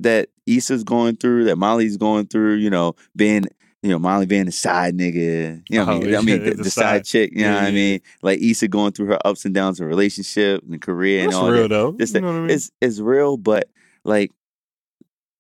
that 0.01 0.29
Issa's 0.47 0.83
going 0.85 1.17
through, 1.17 1.45
that 1.45 1.57
Molly's 1.57 1.97
going 1.99 2.27
through. 2.27 2.55
You 2.55 2.71
know, 2.71 2.95
being 3.15 3.45
you 3.85 3.91
know 3.91 3.99
Molly 3.99 4.25
being 4.27 4.47
the 4.47 4.53
side 4.53 4.97
nigga. 4.97 5.63
You 5.69 5.79
know, 5.79 5.85
what 5.87 5.93
I 5.95 5.97
Oh, 5.97 6.01
mean, 6.01 6.15
I 6.17 6.21
mean 6.23 6.43
the, 6.45 6.55
the 6.55 6.71
side. 6.71 7.05
chick. 7.05 7.31
You 7.33 7.43
know 7.43 7.49
Yeah, 7.51 7.55
what 7.57 7.65
I 7.65 7.71
mean? 7.71 8.01
Like 8.23 8.41
Issa 8.41 8.69
going 8.69 8.93
through 8.93 9.07
her 9.09 9.19
ups 9.27 9.45
and 9.45 9.55
downs 9.55 9.79
of 9.81 9.87
relationship 9.87 10.63
and 10.69 10.81
career 10.81 11.25
and 11.25 11.35
all 11.35 11.51
real 11.51 11.63
that. 11.65 11.69
though. 11.69 11.93
Just 11.93 12.15
you 12.15 12.21
know 12.23 12.29
what 12.29 12.37
I 12.37 12.41
mean? 12.41 12.51
It's 12.51 12.71
it's 12.81 12.99
real, 12.99 13.37
but 13.37 13.69
like 14.05 14.31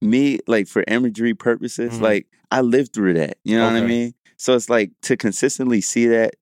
me, 0.01 0.38
like 0.47 0.68
for 0.68 0.84
imagery 0.88 1.34
purposes, 1.34 1.95
Mhm. 1.99 2.01
like 2.03 2.26
I 2.51 2.61
lived 2.61 2.92
through 2.92 3.14
that. 3.14 3.38
You 3.45 3.57
know 3.59 3.64
what 3.66 3.82
I 3.82 3.86
mean? 3.86 4.14
So 4.36 4.55
it's 4.55 4.68
like 4.68 4.92
to 5.03 5.16
consistently 5.16 5.80
see 5.80 6.07
that 6.09 6.34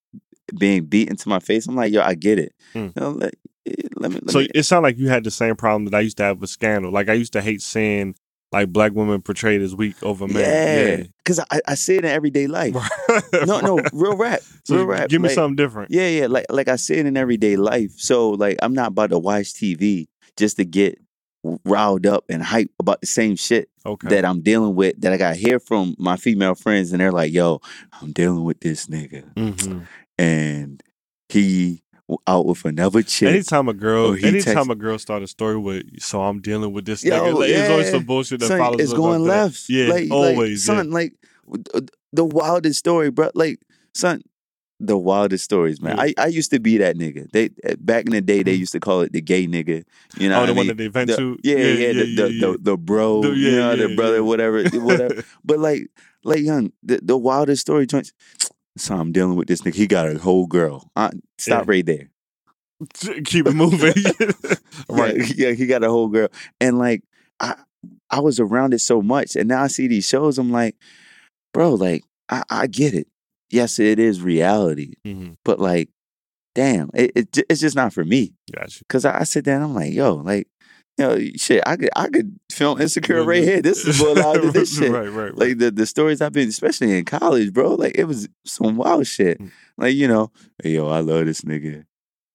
being 0.59 0.84
beat 0.86 1.09
into 1.09 1.28
my 1.28 1.38
face. 1.38 1.66
I'm 1.66 1.76
like, 1.76 1.92
yo, 1.92 2.00
I 2.03 2.14
get 2.14 2.38
it. 2.38 2.53
Hmm. 2.72 2.78
You 2.78 2.92
know, 2.96 3.11
let, 3.12 3.34
eh, 3.66 3.72
let 3.96 4.11
me. 4.11 4.18
Let 4.22 4.30
so 4.32 4.38
me 4.40 4.48
it 4.55 4.64
sounded 4.64 4.88
like 4.88 4.98
you 4.98 5.09
had 5.09 5.24
the 5.24 5.30
same 5.30 5.55
problem 5.57 5.84
that 5.86 5.94
I 5.96 6.00
used 6.00 6.16
to 6.16 6.24
have 6.24 6.40
with 6.40 6.50
Scandal. 6.50 6.90
Like 6.90 7.09
I 7.09 7.12
used 7.14 7.32
to 7.34 7.42
hate 7.42 7.62
seeing 7.62 8.14
like 8.53 8.68
black 8.72 8.92
women 8.92 9.22
portrayed 9.22 9.62
as 9.62 9.74
weak 9.74 10.03
over 10.03 10.26
men. 10.28 11.00
yeah, 11.00 11.07
because 11.18 11.40
I, 11.50 11.61
I 11.66 11.74
see 11.74 11.96
it 11.96 12.05
in 12.05 12.11
everyday 12.11 12.46
life. 12.46 12.74
No, 13.46 13.61
no, 13.61 13.82
real 13.92 14.16
rap, 14.16 14.40
So 14.64 14.76
real 14.76 14.86
rap. 14.86 15.09
give 15.09 15.20
me 15.20 15.28
like, 15.28 15.34
something 15.34 15.57
different. 15.57 15.90
Yeah, 15.90 16.09
yeah, 16.09 16.26
like 16.26 16.46
like 16.50 16.68
I 16.68 16.76
see 16.76 16.94
it 16.94 17.07
in 17.07 17.16
everyday 17.16 17.57
life. 17.57 17.92
So 17.96 18.30
like 18.30 18.59
I'm 18.62 18.74
not 18.74 18.88
about 18.88 19.11
to 19.11 19.18
watch 19.18 19.53
TV 19.55 20.07
just 20.36 20.57
to 20.59 20.64
get 20.64 20.98
riled 21.64 22.07
up 22.07 22.24
and 22.28 22.42
hype 22.42 22.70
about 22.78 23.00
the 23.00 23.07
same 23.09 23.34
shit 23.36 23.68
Okay. 23.84 24.09
that 24.09 24.24
I'm 24.24 24.42
dealing 24.42 24.76
with 24.76 25.00
that 25.00 25.12
I 25.12 25.16
got 25.16 25.34
hear 25.36 25.59
from 25.59 25.96
my 25.98 26.16
female 26.16 26.55
friends 26.55 26.92
and 26.92 27.00
they're 27.00 27.11
like, 27.11 27.32
"Yo, 27.32 27.61
I'm 28.00 28.12
dealing 28.12 28.44
with 28.44 28.61
this 28.61 28.86
nigga 28.86 29.24
hmm 29.36 29.80
and 30.18 30.82
he 31.28 31.82
out 32.26 32.46
with 32.46 32.64
another 32.64 33.03
chick." 33.03 33.28
Anytime 33.28 33.68
a 33.68 33.74
girl, 33.74 34.12
he 34.12 34.26
anytime 34.26 34.55
text- 34.55 34.70
a 34.70 34.74
girl 34.74 34.98
start 34.98 35.22
a 35.22 35.26
story 35.26 35.57
with, 35.59 36.00
so 36.00 36.22
I'm 36.22 36.40
dealing 36.40 36.72
with 36.72 36.84
this 36.84 37.05
Yo, 37.05 37.12
nigga. 37.18 37.34
Like, 37.38 37.50
It's 37.50 37.70
always 37.70 37.86
yeah. 37.86 37.92
some 37.92 38.05
bullshit 38.05 38.40
that 38.40 38.46
Son, 38.48 38.59
follows. 38.59 38.80
it's 38.80 38.92
going 38.92 39.22
after 39.22 39.28
that. 39.28 39.42
left. 39.44 39.68
Yeah, 39.68 39.88
like, 39.88 40.11
always. 40.11 40.68
Like, 40.68 40.76
yeah. 40.76 40.82
son, 40.82 40.90
like 40.90 41.12
the, 41.48 41.88
the 42.12 42.24
wildest 42.24 42.78
story, 42.78 43.11
bro. 43.11 43.30
Like, 43.34 43.61
son, 43.94 44.22
the 44.84 44.98
wildest 44.98 45.44
stories, 45.44 45.80
man. 45.80 45.96
Yeah. 45.96 46.03
I, 46.03 46.14
I 46.18 46.26
used 46.26 46.50
to 46.50 46.59
be 46.59 46.76
that 46.78 46.96
nigga. 46.96 47.30
They 47.30 47.50
eh, 47.62 47.76
back 47.78 48.05
in 48.07 48.12
the 48.12 48.20
day, 48.20 48.42
they 48.42 48.57
Mhm. 48.57 48.61
used 48.61 48.72
to 48.72 48.80
call 48.80 49.03
it 49.03 49.12
the 49.12 49.20
gay 49.20 49.46
nigga. 49.46 49.84
You 50.18 50.28
know, 50.28 50.38
oh, 50.38 50.40
what 50.40 50.46
the 50.46 50.53
I 50.53 50.57
one 50.57 50.66
that 50.66 50.76
they 50.76 50.88
vent 50.88 51.09
The- 51.11 51.16
to. 51.16 51.38
yeah, 51.44 51.57
yeah, 51.57 51.92
the, 51.92 52.14
the, 52.16 52.32
yeah. 52.32 52.40
The, 52.53 52.59
the 52.61 52.76
bro, 52.76 53.22
The- 53.22 53.28
you 53.30 53.50
yeah, 53.50 53.57
know, 53.59 53.76
the 53.76 53.94
brother, 53.94 54.14
yeah. 54.16 54.20
whatever, 54.22 54.64
whatever. 54.80 55.22
but 55.44 55.61
like, 55.61 55.88
like 56.24 56.40
young, 56.40 56.72
the, 56.82 56.98
the 57.03 57.16
wildest 57.16 57.61
story 57.62 57.86
joints. 57.86 58.12
So 58.77 58.95
I'm 58.97 59.12
dealing 59.12 59.37
with 59.37 59.49
this 59.49 59.62
nigga. 59.62 59.75
He 59.75 59.87
got 59.87 60.09
a 60.09 60.18
whole 60.18 60.47
girl. 60.47 60.91
Uh, 60.97 61.11
stop 61.39 61.66
Yeah. 61.66 61.70
right 61.70 61.87
there. 61.87 62.09
Keep 63.25 63.47
it 63.47 63.55
moving. 63.55 63.93
right. 64.89 65.16
Yeah, 65.16 65.49
yeah, 65.49 65.53
he 65.53 65.66
got 65.66 65.85
a 65.85 65.89
whole 65.91 66.09
girl. 66.09 66.29
And 66.61 66.79
like 66.79 67.03
I 67.39 67.55
I 68.11 68.20
was 68.20 68.41
around 68.41 68.75
it 68.75 68.81
so 68.81 69.03
much 69.03 69.37
and 69.37 69.49
now 69.49 69.62
I 69.62 69.66
see 69.68 69.87
these 69.89 70.07
shows, 70.09 70.39
I'm 70.39 70.51
like, 70.51 70.77
bro, 71.53 71.75
like 71.75 72.03
I, 72.29 72.43
I 72.51 72.66
get 72.66 72.95
it. 72.95 73.07
Yes, 73.51 73.79
it 73.79 73.99
is 73.99 74.20
reality. 74.23 74.95
hmm 75.05 75.33
But 75.44 75.61
like, 75.61 75.90
damn, 76.55 76.90
it, 76.94 77.12
it 77.15 77.39
it's 77.49 77.61
just 77.61 77.77
not 77.77 77.93
for 77.93 78.05
me. 78.05 78.35
Gotcha. 78.55 78.85
Cause 78.89 79.05
I, 79.05 79.20
I 79.20 79.24
sit 79.24 79.44
there 79.44 79.55
and 79.57 79.65
I'm 79.65 79.74
like, 79.74 79.93
yo, 79.93 80.15
like, 80.15 80.49
you 80.98 81.06
know, 81.06 81.19
shit, 81.36 81.62
I 81.66 81.77
could 81.77 81.90
I 81.97 82.09
could 82.09 82.39
film 82.51 82.81
insecure 82.81 83.24
right 83.24 83.43
here. 83.43 83.62
This 83.62 83.86
is 83.86 84.01
what 84.01 84.19
I 84.19 84.35
did 84.35 84.52
this 84.52 84.77
shit. 84.78 84.90
Right, 84.93 85.09
right, 85.09 85.32
right. 85.32 85.36
Like 85.36 85.59
the, 85.59 85.70
the 85.70 85.86
stories 85.86 86.20
I've 86.20 86.32
been, 86.32 86.48
especially 86.48 86.97
in 86.97 87.05
college, 87.05 87.52
bro. 87.52 87.74
Like 87.74 87.97
it 87.97 88.05
was 88.05 88.28
some 88.44 88.77
wild 88.77 89.06
shit. 89.06 89.40
Mm. 89.40 89.51
Like 89.78 89.94
you 89.94 90.06
know, 90.09 90.31
hey, 90.62 90.73
yo, 90.73 90.89
I 90.89 91.01
love 91.01 91.27
this 91.27 91.43
nigga. 91.43 91.85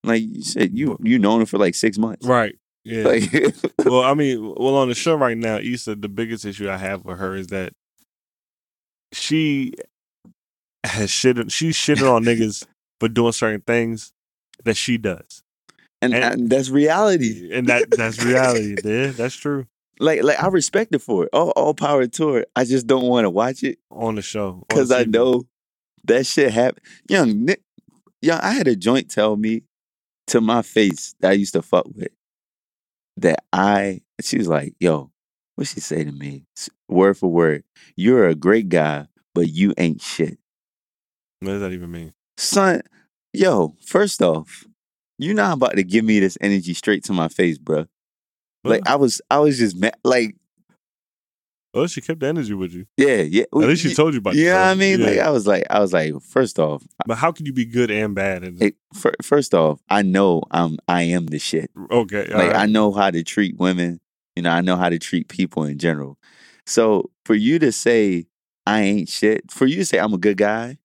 Like 0.04 0.24
you 0.24 0.42
said, 0.42 0.78
you 0.78 0.98
you 1.04 1.20
known 1.20 1.42
him 1.42 1.46
for 1.46 1.58
like 1.58 1.76
six 1.76 1.98
months. 1.98 2.26
right. 2.26 2.56
Yeah. 2.84 3.04
Like 3.04 3.30
well, 3.86 4.04
I 4.04 4.14
mean, 4.14 4.42
well, 4.58 4.76
on 4.76 4.88
the 4.88 4.96
show 4.96 5.16
right 5.16 5.38
now, 5.38 5.58
Issa, 5.58 5.96
the 5.96 6.08
biggest 6.08 6.46
issue 6.46 6.70
I 6.70 6.78
have 6.78 7.04
with 7.04 7.18
her 7.20 7.36
is 7.36 7.48
that 7.48 7.74
she 9.12 9.74
has 10.86 11.10
shitted. 11.10 11.52
She 11.52 11.72
shitted 11.72 12.10
on 12.10 12.24
niggas 12.24 12.66
for 13.02 13.10
doing 13.10 13.34
certain 13.34 13.60
things 13.60 14.14
that 14.64 14.78
she 14.78 14.98
does, 14.98 15.44
and, 16.02 16.14
And- 16.14 16.24
and 16.24 16.50
that's 16.50 16.70
reality. 16.70 17.50
and 17.54 17.68
that 17.68 17.90
that's 17.92 18.24
reality. 18.24 18.76
Yeah, 18.84 19.08
that's 19.12 19.36
true. 19.36 19.66
Like 20.00 20.22
like 20.24 20.42
I 20.42 20.48
respect 20.48 20.94
it 20.94 21.00
for 21.02 21.24
it. 21.24 21.30
All 21.34 21.50
all 21.52 21.74
power 21.74 22.06
to 22.06 22.28
her. 22.34 22.46
I 22.56 22.66
just 22.66 22.86
don't 22.88 23.08
want 23.08 23.26
to 23.26 23.30
watch 23.32 23.64
it 23.64 23.80
On 23.90 24.16
the 24.16 24.22
show, 24.22 24.64
because 24.70 24.92
I 24.92 25.06
know 25.06 25.44
that 26.06 26.26
shit 26.28 26.52
happened. 26.54 26.86
Young 27.10 27.46
Nick, 27.46 27.62
young, 28.22 28.40
I 28.40 28.52
had 28.52 28.68
a 28.68 28.76
joint 28.76 29.10
tell 29.10 29.36
me 29.36 29.64
to 30.28 30.40
my 30.42 30.62
face 30.62 31.16
that 31.20 31.30
I 31.32 31.34
used 31.34 31.54
to 31.54 31.62
fuck 31.64 31.88
with 31.96 32.10
that 33.18 33.44
I. 33.52 34.02
She 34.22 34.38
was 34.38 34.48
like, 34.48 34.76
"Yo, 34.80 35.10
what 35.56 35.66
she 35.68 35.80
say 35.80 36.04
to 36.04 36.12
me? 36.12 36.46
Word 36.88 37.18
for 37.18 37.32
word, 37.32 37.64
you're 37.96 38.28
a 38.28 38.36
great 38.36 38.70
guy, 38.70 39.08
but 39.34 39.50
you 39.50 39.74
ain't 39.80 40.02
shit." 40.02 40.38
What 41.40 41.54
does 41.54 41.62
that 41.62 41.72
even 41.72 41.90
mean? 41.92 42.14
Son, 42.38 42.82
yo, 43.34 43.76
first 43.86 44.22
off, 44.22 44.66
you're 45.18 45.36
not 45.36 45.54
about 45.54 45.76
to 45.76 45.84
give 45.84 46.06
me 46.06 46.20
this 46.20 46.38
energy 46.42 46.74
straight 46.74 47.04
to 47.06 47.14
my 47.14 47.28
face, 47.28 47.58
bruh. 47.58 47.88
Like 48.64 48.88
I 48.88 48.98
was, 48.98 49.22
I 49.32 49.40
was 49.40 49.58
just 49.58 49.78
mad. 49.78 49.96
Like 50.04 50.36
Oh, 51.78 51.86
she 51.86 52.02
kept 52.02 52.22
the 52.22 52.28
energy 52.28 52.56
with 52.56 52.74
you. 52.74 52.88
Yeah, 52.98 53.22
yeah. 53.22 53.44
At 53.44 53.54
least 53.54 53.84
she 53.84 53.94
told 53.94 54.14
you 54.14 54.20
about. 54.20 54.34
You 54.34 54.46
know 54.46 54.58
I 54.58 54.74
mean? 54.74 55.00
Yeah. 55.00 55.06
Like 55.06 55.20
I 55.20 55.30
was 55.30 55.46
like, 55.46 55.64
I 55.70 55.80
was 55.80 55.94
like, 55.94 56.20
first 56.22 56.58
off, 56.58 56.84
but 57.06 57.18
how 57.18 57.32
can 57.32 57.46
you 57.46 57.54
be 57.54 57.66
good 57.66 57.92
and 57.92 58.16
bad? 58.16 58.44
It, 58.44 58.76
fir- 58.96 59.14
first 59.22 59.54
off, 59.54 59.80
I 59.90 60.02
know 60.02 60.42
I'm 60.50 60.78
I 60.88 61.04
am 61.04 61.28
the 61.28 61.38
shit. 61.38 61.70
okay, 61.92 62.28
like 62.34 62.56
I 62.56 62.66
know 62.66 62.92
how 62.92 63.12
to 63.12 63.24
treat 63.24 63.58
women. 63.58 64.00
You 64.36 64.44
know, 64.44 64.52
I 64.52 64.62
know 64.62 64.76
how 64.76 64.90
to 64.90 64.98
treat 64.98 65.28
people 65.28 65.66
in 65.66 65.78
general. 65.78 66.18
So 66.66 67.12
for 67.26 67.36
you 67.36 67.60
to 67.60 67.72
say 67.72 68.26
I 68.66 68.82
ain't 68.82 69.10
shit, 69.10 69.52
for 69.52 69.68
you 69.68 69.76
to 69.78 69.86
say 69.86 70.00
I'm 70.00 70.14
a 70.14 70.18
good 70.18 70.38
guy, 70.38 70.78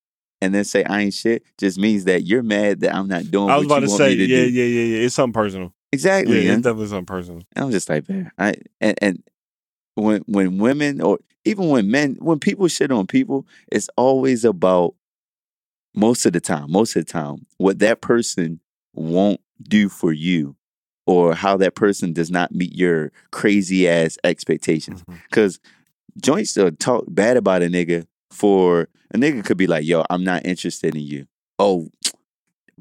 and 0.42 0.52
then 0.52 0.64
say 0.64 0.82
I 0.82 1.02
ain't 1.02 1.14
shit, 1.14 1.44
just 1.56 1.78
means 1.78 2.04
that 2.04 2.24
you're 2.24 2.42
mad 2.42 2.80
that 2.80 2.92
I'm 2.92 3.06
not 3.06 3.30
doing. 3.30 3.48
I 3.48 3.56
was 3.56 3.66
about 3.66 3.80
to 3.80 3.88
say, 3.88 4.16
to 4.16 4.26
yeah, 4.26 4.44
do. 4.44 4.50
yeah, 4.50 4.64
yeah, 4.64 4.96
yeah. 4.96 5.06
It's 5.06 5.14
something 5.14 5.32
personal. 5.32 5.66
Yeah, 5.66 5.92
exactly. 5.92 6.46
it's 6.48 6.62
definitely 6.62 6.88
something 6.88 7.06
personal. 7.06 7.42
And 7.54 7.64
I'm 7.64 7.70
just 7.70 7.88
like, 7.88 8.08
man, 8.08 8.32
I 8.36 8.54
and 8.80 8.98
and 9.00 9.22
when 9.94 10.22
when 10.26 10.58
women 10.58 11.00
or 11.00 11.20
even 11.44 11.68
when 11.68 11.92
men 11.92 12.16
when 12.18 12.40
people 12.40 12.66
shit 12.66 12.90
on 12.90 13.06
people, 13.06 13.46
it's 13.70 13.88
always 13.96 14.44
about 14.44 14.96
most 15.94 16.26
of 16.26 16.32
the 16.32 16.40
time, 16.40 16.72
most 16.72 16.96
of 16.96 17.06
the 17.06 17.12
time, 17.12 17.46
what 17.58 17.78
that 17.78 18.00
person 18.00 18.58
won't 18.94 19.40
do 19.62 19.88
for 19.88 20.12
you 20.12 20.56
or 21.06 21.34
how 21.34 21.56
that 21.56 21.76
person 21.76 22.12
does 22.12 22.32
not 22.32 22.52
meet 22.52 22.74
your 22.74 23.12
crazy 23.30 23.88
ass 23.88 24.18
expectations. 24.24 25.04
Mhm. 25.04 25.20
Cause 25.30 25.60
joints 26.20 26.56
will 26.56 26.72
talk 26.72 27.04
bad 27.08 27.36
about 27.36 27.62
a 27.62 27.66
nigga 27.66 28.06
for 28.32 28.88
a 29.14 29.18
nigga 29.18 29.44
could 29.44 29.56
be 29.56 29.66
like, 29.66 29.84
yo, 29.84 30.04
I'm 30.10 30.24
not 30.24 30.46
interested 30.46 30.94
in 30.94 31.02
you. 31.02 31.26
Oh, 31.58 31.88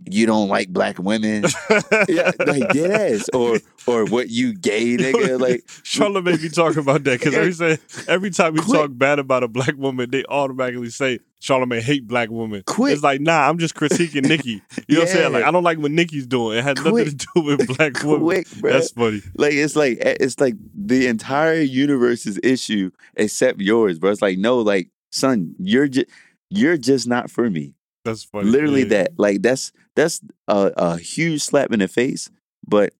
you 0.10 0.26
don't 0.26 0.48
like 0.48 0.70
black 0.70 0.98
women. 0.98 1.44
yeah, 2.10 2.32
like 2.40 2.70
dead 2.70 2.92
ass. 2.92 3.30
Or 3.34 3.60
or 3.86 4.06
what 4.06 4.30
you 4.30 4.54
gay 4.54 4.98
nigga. 4.98 5.40
Like 5.40 5.64
Charlotte 5.84 6.24
made 6.24 6.42
me 6.42 6.50
talk 6.50 6.76
about 6.78 7.04
that 7.04 7.20
because 7.20 7.34
every 7.36 7.52
say, 7.54 7.78
every 8.08 8.32
time 8.32 8.54
we 8.54 8.62
Quit. 8.62 8.80
talk 8.80 8.90
bad 8.94 9.20
about 9.20 9.44
a 9.44 9.48
black 9.48 9.76
woman, 9.78 10.10
they 10.10 10.24
automatically 10.26 10.90
say 10.90 11.20
Charlamagne 11.42 11.82
hate 11.82 12.08
black 12.08 12.30
women. 12.30 12.64
Quit. 12.66 12.94
It's 12.94 13.04
like, 13.04 13.22
nah, 13.22 13.48
I'm 13.48 13.58
just 13.58 13.76
critiquing 13.76 14.28
Nicki. 14.28 14.62
You 14.88 14.96
know 14.96 15.02
what 15.02 15.10
I'm 15.10 15.16
saying? 15.16 15.34
Like, 15.34 15.44
I 15.44 15.52
don't 15.52 15.64
like 15.64 15.78
what 15.78 15.92
Nicki's 15.92 16.28
doing. 16.28 16.58
It 16.58 16.64
has 16.64 16.78
nothing 16.78 17.06
to 17.06 17.28
do 17.36 17.42
with 17.42 17.68
black 17.78 18.02
women. 18.04 18.44
bro. 18.60 18.72
That's 18.72 18.92
funny. 18.92 19.22
like 19.36 19.54
it's 19.54 19.76
like 19.76 19.98
eh, 20.02 20.16
it's 20.20 20.40
like 20.40 20.56
the 20.74 21.08
entire 21.08 21.62
universe's 21.62 22.40
issue 22.44 22.92
except 23.16 23.60
yours, 23.60 24.00
bro. 24.00 24.12
It's 24.12 24.22
like 24.22 24.38
no, 24.38 24.60
like 24.60 24.90
son, 25.12 25.56
you're 25.60 25.88
just 25.88 26.08
you're 26.50 26.78
just 26.78 27.08
not 27.08 27.30
for 27.30 27.50
me. 27.50 27.74
That's 28.04 28.24
funny. 28.24 28.50
Literally 28.50 28.82
Yeah. 28.84 28.90
that. 29.04 29.12
Like 29.18 29.42
that's 29.42 29.72
that's 29.96 30.22
a, 30.48 30.72
a 30.78 30.98
huge 30.98 31.42
slap 31.42 31.72
in 31.72 31.80
the 31.80 31.88
face. 31.88 32.30
But 32.68 32.94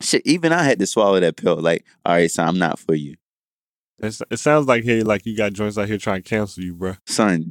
shit, 0.00 0.22
even 0.24 0.52
I 0.52 0.62
had 0.62 0.78
to 0.78 0.86
swallow 0.86 1.18
that 1.20 1.36
pill. 1.36 1.56
Like, 1.56 1.84
all 2.04 2.14
right, 2.14 2.30
son, 2.30 2.46
I'm 2.48 2.58
not 2.58 2.78
for 2.78 2.94
you, 2.94 3.16
It's, 3.98 4.22
it 4.30 4.38
sounds 4.38 4.66
like 4.66 4.84
hey, 4.84 5.02
like 5.02 5.24
you 5.26 5.36
got 5.36 5.52
joints 5.52 5.78
out 5.78 5.88
here 5.88 5.98
trying 5.98 6.22
to 6.22 6.28
cancel 6.28 6.62
you, 6.62 6.74
bro. 6.74 6.94
son. 7.06 7.46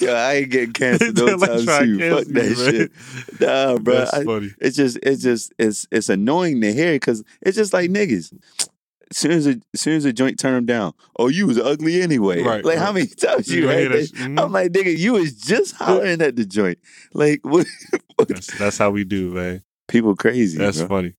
Yo, 0.00 0.12
I 0.12 0.34
ain't 0.34 0.50
getting 0.50 0.72
canceled 0.72 1.16
no 1.18 1.24
Like 1.36 1.50
time 1.50 1.64
soon. 1.64 1.98
to 1.98 2.16
Fuck 2.16 2.26
that 2.32 2.56
shit. 2.56 3.40
Nah, 3.40 3.78
bro. 3.78 4.04
I- 4.12 4.24
funny. 4.24 4.50
it's 4.60 4.76
just 4.76 4.98
it's 5.02 5.22
just 5.22 5.52
it's 5.58 5.86
it's 5.92 6.08
annoying 6.08 6.60
to 6.62 6.72
hear 6.72 6.94
because 6.94 7.22
it's 7.42 7.56
just 7.56 7.72
like 7.72 7.90
niggas. 7.90 8.36
As 9.14 9.18
soon 9.18 9.30
as 9.30 9.46
a, 9.46 9.60
soon 9.76 9.94
as 9.94 10.04
a 10.04 10.12
joint 10.12 10.40
turned 10.40 10.66
down, 10.66 10.92
oh 11.20 11.28
you 11.28 11.46
was 11.46 11.56
ugly 11.56 12.02
anyway. 12.02 12.42
Right, 12.42 12.64
like 12.64 12.78
how 12.78 12.90
many 12.90 13.06
times 13.06 13.48
you 13.48 13.62
You 13.62 13.68
heard 13.68 13.92
that? 13.92 14.10
Mhm. 14.12 14.42
I'm 14.42 14.50
like 14.50 14.72
nigga, 14.72 14.98
you 14.98 15.12
was 15.12 15.34
just 15.34 15.76
hollering 15.76 16.20
at 16.20 16.34
the 16.34 16.44
joint. 16.44 16.78
Like 17.12 17.38
what? 17.44 17.64
That's, 18.26 18.58
that's 18.58 18.76
how 18.76 18.90
we 18.90 19.04
do, 19.04 19.30
man. 19.30 19.62
People 19.86 20.16
crazy. 20.16 20.58
That's 20.58 20.78
bro. 20.78 20.88
funny. 20.88 21.14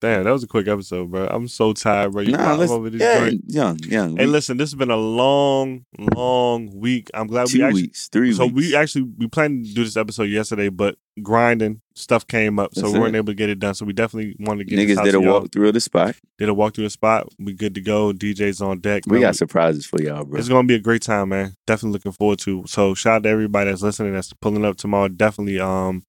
Damn, 0.00 0.24
that 0.24 0.30
was 0.30 0.42
a 0.42 0.46
quick 0.46 0.68
episode, 0.68 1.10
bro. 1.10 1.26
I'm 1.26 1.48
so 1.48 1.72
tired, 1.72 2.12
bro. 2.12 2.22
You 2.22 2.32
Nah, 2.32 2.54
let's, 2.54 2.70
over 2.72 2.88
this 2.90 3.00
yeah, 3.00 3.18
joint. 3.18 3.42
young, 3.46 3.78
young. 3.84 4.16
Hey, 4.16 4.26
We- 4.26 4.32
listen, 4.32 4.56
this 4.56 4.70
has 4.70 4.74
been 4.74 4.90
a 4.90 4.96
long, 4.96 5.84
long 6.14 6.70
week. 6.78 7.10
I'm 7.14 7.26
glad 7.26 7.46
we 7.48 7.58
two 7.58 7.64
actually. 7.64 7.82
weeks, 7.82 8.08
three 8.08 8.32
So 8.32 8.46
weeks. 8.46 8.54
we 8.56 8.76
actually 8.76 9.06
we 9.18 9.26
planned 9.26 9.66
to 9.66 9.74
do 9.74 9.84
this 9.84 9.96
episode 9.96 10.24
yesterday, 10.24 10.68
but 10.68 10.96
grinding 11.22 11.80
stuff 11.94 12.26
came 12.26 12.58
up, 12.58 12.74
so 12.74 12.82
That's 12.82 12.92
we 12.94 13.00
weren't 13.00 13.14
it. 13.14 13.18
able 13.18 13.26
to 13.28 13.34
get 13.34 13.48
it 13.48 13.58
done. 13.58 13.74
So 13.74 13.84
we 13.86 13.92
definitely 13.94 14.36
wanted 14.38 14.68
to 14.68 14.76
get 14.76 14.78
niggas 14.88 15.02
did 15.02 15.14
a 15.14 15.20
walk 15.20 15.50
through 15.52 15.72
the 15.72 15.80
spot. 15.80 16.14
Did 16.38 16.48
a 16.50 16.54
walk 16.54 16.74
through 16.74 16.84
the 16.84 16.90
spot. 16.90 17.28
We 17.38 17.52
good 17.54 17.74
to 17.74 17.80
go. 17.80 18.12
DJ's 18.12 18.60
on 18.60 18.80
deck. 18.80 19.04
We 19.06 19.14
man. 19.14 19.22
got 19.22 19.36
surprises 19.36 19.86
for 19.86 20.00
y'all, 20.02 20.24
bro. 20.24 20.38
It's 20.38 20.48
gonna 20.48 20.68
be 20.68 20.74
a 20.74 20.78
great 20.80 21.02
time, 21.02 21.30
man. 21.30 21.54
Definitely 21.66 21.92
looking 21.94 22.12
forward 22.12 22.38
to. 22.40 22.64
So 22.66 22.94
shout 22.94 23.16
out 23.16 23.22
to 23.24 23.28
everybody 23.30 23.70
that's 23.70 23.82
listening, 23.82 24.12
that's 24.12 24.32
pulling 24.34 24.64
up 24.64 24.76
tomorrow. 24.76 25.08
Definitely, 25.08 25.58
um, 25.60 26.02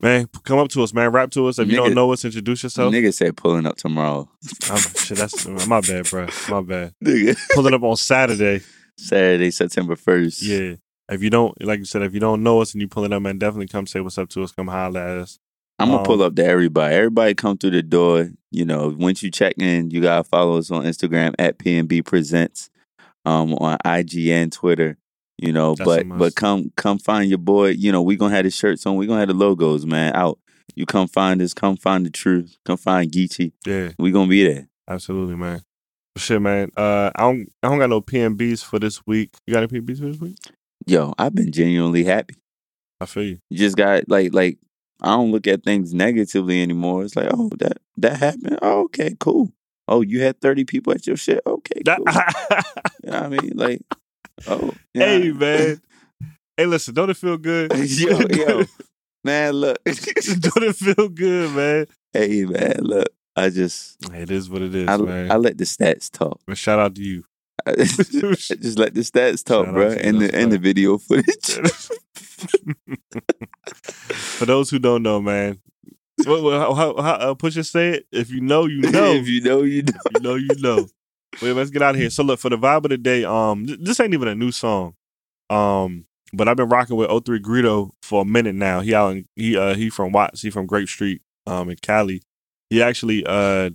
man, 0.00 0.28
come 0.44 0.58
up 0.58 0.68
to 0.70 0.82
us, 0.82 0.92
man. 0.92 1.10
Rap 1.12 1.30
to 1.32 1.46
us. 1.48 1.58
If 1.58 1.68
you 1.68 1.74
Nigga- 1.74 1.84
don't 1.86 1.94
know 1.94 2.12
us, 2.12 2.24
introduce 2.24 2.62
yourself. 2.62 2.92
Nigga 2.92 3.12
said 3.14 3.36
pulling 3.36 3.66
up 3.66 3.76
tomorrow. 3.76 4.28
I'm, 4.70 4.78
shit, 4.78 5.18
that's 5.18 5.46
my 5.66 5.80
bad, 5.80 6.08
bro. 6.08 6.26
My 6.48 6.60
bad. 6.62 6.94
Nigga. 7.04 7.36
Pulling 7.54 7.74
up 7.74 7.82
on 7.82 7.96
Saturday. 7.96 8.60
Saturday, 8.98 9.50
September 9.50 9.96
first. 9.96 10.42
Yeah. 10.42 10.74
If 11.08 11.22
you 11.22 11.30
don't, 11.30 11.54
like 11.64 11.78
you 11.78 11.84
said, 11.84 12.02
if 12.02 12.14
you 12.14 12.20
don't 12.20 12.42
know 12.42 12.60
us 12.60 12.72
and 12.72 12.80
you 12.80 12.88
pulling 12.88 13.12
up, 13.12 13.22
man, 13.22 13.38
definitely 13.38 13.68
come 13.68 13.86
say 13.86 14.00
what's 14.00 14.18
up 14.18 14.28
to 14.30 14.42
us. 14.42 14.52
Come 14.52 14.66
holler 14.68 15.00
at 15.00 15.18
us. 15.18 15.38
I'm 15.78 15.88
gonna 15.88 15.98
Um, 16.00 16.04
pull 16.06 16.22
up 16.22 16.34
to 16.36 16.44
everybody. 16.44 16.94
Everybody 16.94 17.34
come 17.34 17.58
through 17.58 17.72
the 17.72 17.82
door. 17.82 18.30
You 18.50 18.64
know, 18.64 18.94
once 18.98 19.22
you 19.22 19.30
check 19.30 19.54
in, 19.58 19.90
you 19.90 20.00
gotta 20.00 20.24
follow 20.24 20.56
us 20.58 20.70
on 20.70 20.84
Instagram 20.84 21.34
at 21.38 21.58
PNB 21.58 22.04
Presents, 22.04 22.70
um, 23.26 23.52
on 23.54 23.76
IG 23.84 24.28
and 24.28 24.50
Twitter. 24.50 24.96
You 25.38 25.52
know, 25.52 25.74
That's 25.74 25.86
but 25.86 26.08
but 26.18 26.34
come 26.34 26.72
come 26.76 26.98
find 26.98 27.28
your 27.28 27.38
boy. 27.38 27.68
You 27.70 27.92
know, 27.92 28.02
we 28.02 28.16
gonna 28.16 28.34
have 28.34 28.44
the 28.44 28.50
shirts 28.50 28.86
on. 28.86 28.96
We 28.96 29.06
gonna 29.06 29.20
have 29.20 29.28
the 29.28 29.34
logos, 29.34 29.84
man, 29.84 30.14
out. 30.14 30.38
You 30.74 30.86
come 30.86 31.08
find 31.08 31.40
us. 31.42 31.54
Come 31.54 31.76
find 31.76 32.04
the 32.06 32.10
truth. 32.10 32.56
Come 32.64 32.76
find 32.76 33.10
Geechee. 33.10 33.52
Yeah, 33.66 33.90
We 33.98 34.10
gonna 34.12 34.28
be 34.28 34.44
there. 34.46 34.68
absolutely, 34.88 35.36
man. 35.36 35.62
Shit, 36.16 36.40
man. 36.40 36.70
Uh, 36.76 37.10
I 37.14 37.22
don't, 37.24 37.52
I 37.62 37.68
don't 37.68 37.78
got 37.78 37.90
no 37.90 38.00
PMBs 38.00 38.64
for 38.64 38.78
this 38.78 39.06
week. 39.06 39.34
You 39.46 39.52
got 39.52 39.62
any 39.64 39.80
PMBs 39.80 39.98
for 39.98 40.06
this 40.06 40.18
week? 40.20 40.38
Yo, 40.86 41.12
I've 41.18 41.34
been 41.34 41.52
genuinely 41.52 42.04
happy. 42.04 42.34
I 43.00 43.04
feel 43.06 43.22
you. 43.24 43.38
You 43.50 43.58
just 43.58 43.76
got 43.76 44.08
like 44.08 44.32
like 44.32 44.58
I 45.02 45.08
don't 45.08 45.30
look 45.32 45.46
at 45.46 45.62
things 45.64 45.92
negatively 45.92 46.62
anymore. 46.62 47.04
It's 47.04 47.16
like, 47.16 47.28
oh, 47.30 47.50
that 47.58 47.78
that 47.98 48.16
happened. 48.16 48.58
Oh, 48.62 48.84
okay, 48.84 49.14
cool. 49.20 49.52
Oh, 49.88 50.00
you 50.00 50.22
had 50.22 50.40
30 50.40 50.64
people 50.64 50.94
at 50.94 51.06
your 51.06 51.16
shit. 51.18 51.40
Okay, 51.46 51.82
cool. 51.86 52.06
You 53.04 53.10
know 53.12 53.20
what 53.20 53.22
I 53.22 53.28
mean? 53.28 53.52
Like, 53.54 53.82
oh, 54.46 54.72
yeah. 54.94 55.06
hey, 55.06 55.30
man. 55.30 55.80
Hey, 56.56 56.66
listen, 56.66 56.94
don't 56.94 57.10
it 57.10 57.16
feel 57.16 57.36
good? 57.36 57.72
yo, 57.76 58.18
yo, 58.30 58.64
man, 59.24 59.52
look. 59.52 59.78
don't 59.84 60.64
it 60.64 60.76
feel 60.76 61.08
good, 61.08 61.52
man? 61.52 61.86
hey, 62.12 62.44
man, 62.44 62.78
look. 62.80 63.08
I 63.38 63.50
just, 63.50 63.98
It 64.14 64.30
is 64.30 64.48
what 64.48 64.62
it 64.62 64.74
is, 64.74 64.88
I, 64.88 64.96
man. 64.96 65.30
I 65.30 65.36
let 65.36 65.58
the 65.58 65.64
stats 65.64 66.10
talk. 66.10 66.40
But 66.46 66.56
shout 66.56 66.78
out 66.78 66.94
to 66.94 67.02
you. 67.02 67.24
I 67.66 67.74
just 67.74 68.78
let 68.78 68.94
the 68.94 69.00
stats 69.00 69.44
talk, 69.44 69.66
Shout 69.66 69.74
bro. 69.74 69.90
And 69.90 70.22
the 70.22 70.34
and 70.34 70.52
the 70.52 70.58
video 70.58 70.96
footage. 70.96 71.60
For 74.08 74.46
those 74.46 74.70
who 74.70 74.78
don't 74.78 75.02
know, 75.02 75.20
man, 75.20 75.60
what, 76.24 76.42
what, 76.42 76.58
how, 76.58 76.74
how, 76.74 76.94
how, 76.96 77.12
uh, 77.14 77.34
Pusha 77.34 77.64
say 77.64 77.88
it? 77.90 78.06
If 78.10 78.30
you 78.30 78.40
know, 78.40 78.64
you 78.64 78.80
know. 78.90 79.12
if 79.12 79.28
you 79.28 79.42
know, 79.42 79.62
you 79.62 79.82
know. 79.82 79.92
you 80.14 80.20
know, 80.20 80.34
you 80.34 80.56
know. 80.60 80.88
Wait, 81.42 81.52
let's 81.52 81.70
get 81.70 81.82
out 81.82 81.94
of 81.94 82.00
here. 82.00 82.10
So 82.10 82.22
look 82.22 82.40
for 82.40 82.50
the 82.50 82.58
vibe 82.58 82.84
of 82.84 82.90
the 82.90 82.98
day. 82.98 83.24
Um, 83.24 83.66
th- 83.66 83.78
this 83.80 84.00
ain't 84.00 84.14
even 84.14 84.28
a 84.28 84.34
new 84.34 84.52
song. 84.52 84.94
Um, 85.50 86.06
but 86.32 86.48
I've 86.48 86.56
been 86.56 86.68
rocking 86.68 86.96
with 86.96 87.08
03 87.08 87.40
Greedo 87.40 87.90
for 88.02 88.22
a 88.22 88.24
minute 88.24 88.54
now. 88.54 88.80
He 88.80 88.94
out 88.94 89.12
in, 89.12 89.26
he 89.36 89.56
uh 89.56 89.74
he 89.74 89.90
from 89.90 90.12
Watts. 90.12 90.42
He 90.42 90.50
from 90.50 90.66
Grape 90.66 90.88
Street. 90.88 91.22
Um, 91.46 91.70
in 91.70 91.76
Cali. 91.76 92.22
He 92.70 92.82
actually 92.82 93.24
uh 93.24 93.70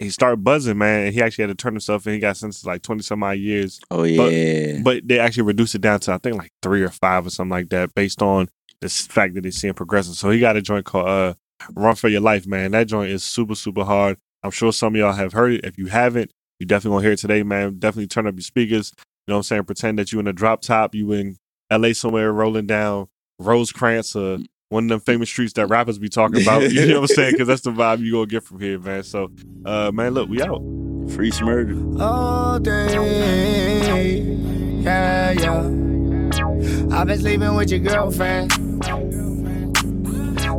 he 0.00 0.10
started 0.10 0.42
buzzing, 0.42 0.78
man. 0.78 1.06
And 1.06 1.14
he 1.14 1.22
actually 1.22 1.42
had 1.42 1.56
to 1.56 1.62
turn 1.62 1.74
himself 1.74 2.06
in. 2.06 2.14
He 2.14 2.18
got 2.18 2.36
sentenced 2.36 2.62
to 2.62 2.68
like 2.68 2.82
twenty 2.82 3.02
some 3.02 3.22
odd 3.22 3.38
years. 3.38 3.80
Oh 3.90 4.02
yeah. 4.02 4.80
But 4.82 5.06
they 5.06 5.18
actually 5.20 5.44
reduced 5.44 5.74
it 5.74 5.80
down 5.80 6.00
to 6.00 6.12
I 6.12 6.18
think 6.18 6.36
like 6.36 6.52
three 6.62 6.82
or 6.82 6.90
five 6.90 7.26
or 7.26 7.30
something 7.30 7.50
like 7.50 7.68
that, 7.68 7.94
based 7.94 8.22
on 8.22 8.48
the 8.80 8.88
fact 8.88 9.34
that 9.34 9.42
they're 9.42 9.52
seeing 9.52 9.74
progression. 9.74 10.14
So 10.14 10.30
he 10.30 10.40
got 10.40 10.56
a 10.56 10.62
joint 10.62 10.84
called 10.84 11.08
uh 11.08 11.34
Run 11.74 11.94
for 11.94 12.08
Your 12.08 12.20
Life, 12.20 12.46
man. 12.46 12.72
That 12.72 12.88
joint 12.88 13.10
is 13.10 13.22
super, 13.22 13.54
super 13.54 13.84
hard. 13.84 14.18
I'm 14.42 14.50
sure 14.50 14.72
some 14.72 14.94
of 14.94 14.98
y'all 14.98 15.12
have 15.12 15.32
heard 15.32 15.54
it. 15.54 15.64
If 15.64 15.78
you 15.78 15.86
haven't, 15.86 16.32
you 16.58 16.66
definitely 16.66 16.96
gonna 16.96 17.04
hear 17.04 17.12
it 17.12 17.18
today, 17.18 17.42
man. 17.42 17.78
Definitely 17.78 18.08
turn 18.08 18.26
up 18.26 18.34
your 18.34 18.42
speakers. 18.42 18.92
You 18.96 19.32
know 19.32 19.36
what 19.36 19.38
I'm 19.38 19.42
saying? 19.44 19.64
Pretend 19.64 19.98
that 19.98 20.12
you 20.12 20.20
in 20.20 20.26
a 20.26 20.32
drop 20.32 20.62
top, 20.62 20.94
you 20.94 21.12
in 21.12 21.36
LA 21.70 21.92
somewhere 21.92 22.32
rolling 22.32 22.66
down 22.66 23.08
Rosecrans 23.38 24.16
or 24.16 24.38
one 24.70 24.84
of 24.84 24.88
them 24.88 25.00
famous 25.00 25.28
streets 25.30 25.52
that 25.54 25.66
rappers 25.68 25.98
be 25.98 26.08
talking 26.08 26.42
about. 26.42 26.70
You 26.72 26.86
know 26.86 27.00
what 27.00 27.10
I'm 27.10 27.14
saying? 27.14 27.32
Because 27.32 27.48
that's 27.48 27.62
the 27.62 27.70
vibe 27.70 28.00
you 28.00 28.12
gonna 28.12 28.26
get 28.26 28.44
from 28.44 28.60
here, 28.60 28.78
man. 28.78 29.02
So 29.02 29.30
uh 29.64 29.90
man, 29.92 30.14
look, 30.14 30.28
we 30.28 30.42
out. 30.42 30.60
Free 31.14 31.30
smurder. 31.30 32.00
all 32.00 32.58
day. 32.58 34.20
Yeah, 34.82 35.32
yeah. 35.32 35.62
I've 36.94 37.06
been 37.06 37.18
sleeping 37.18 37.54
with 37.54 37.70
your 37.70 37.80
girlfriend. 37.80 38.52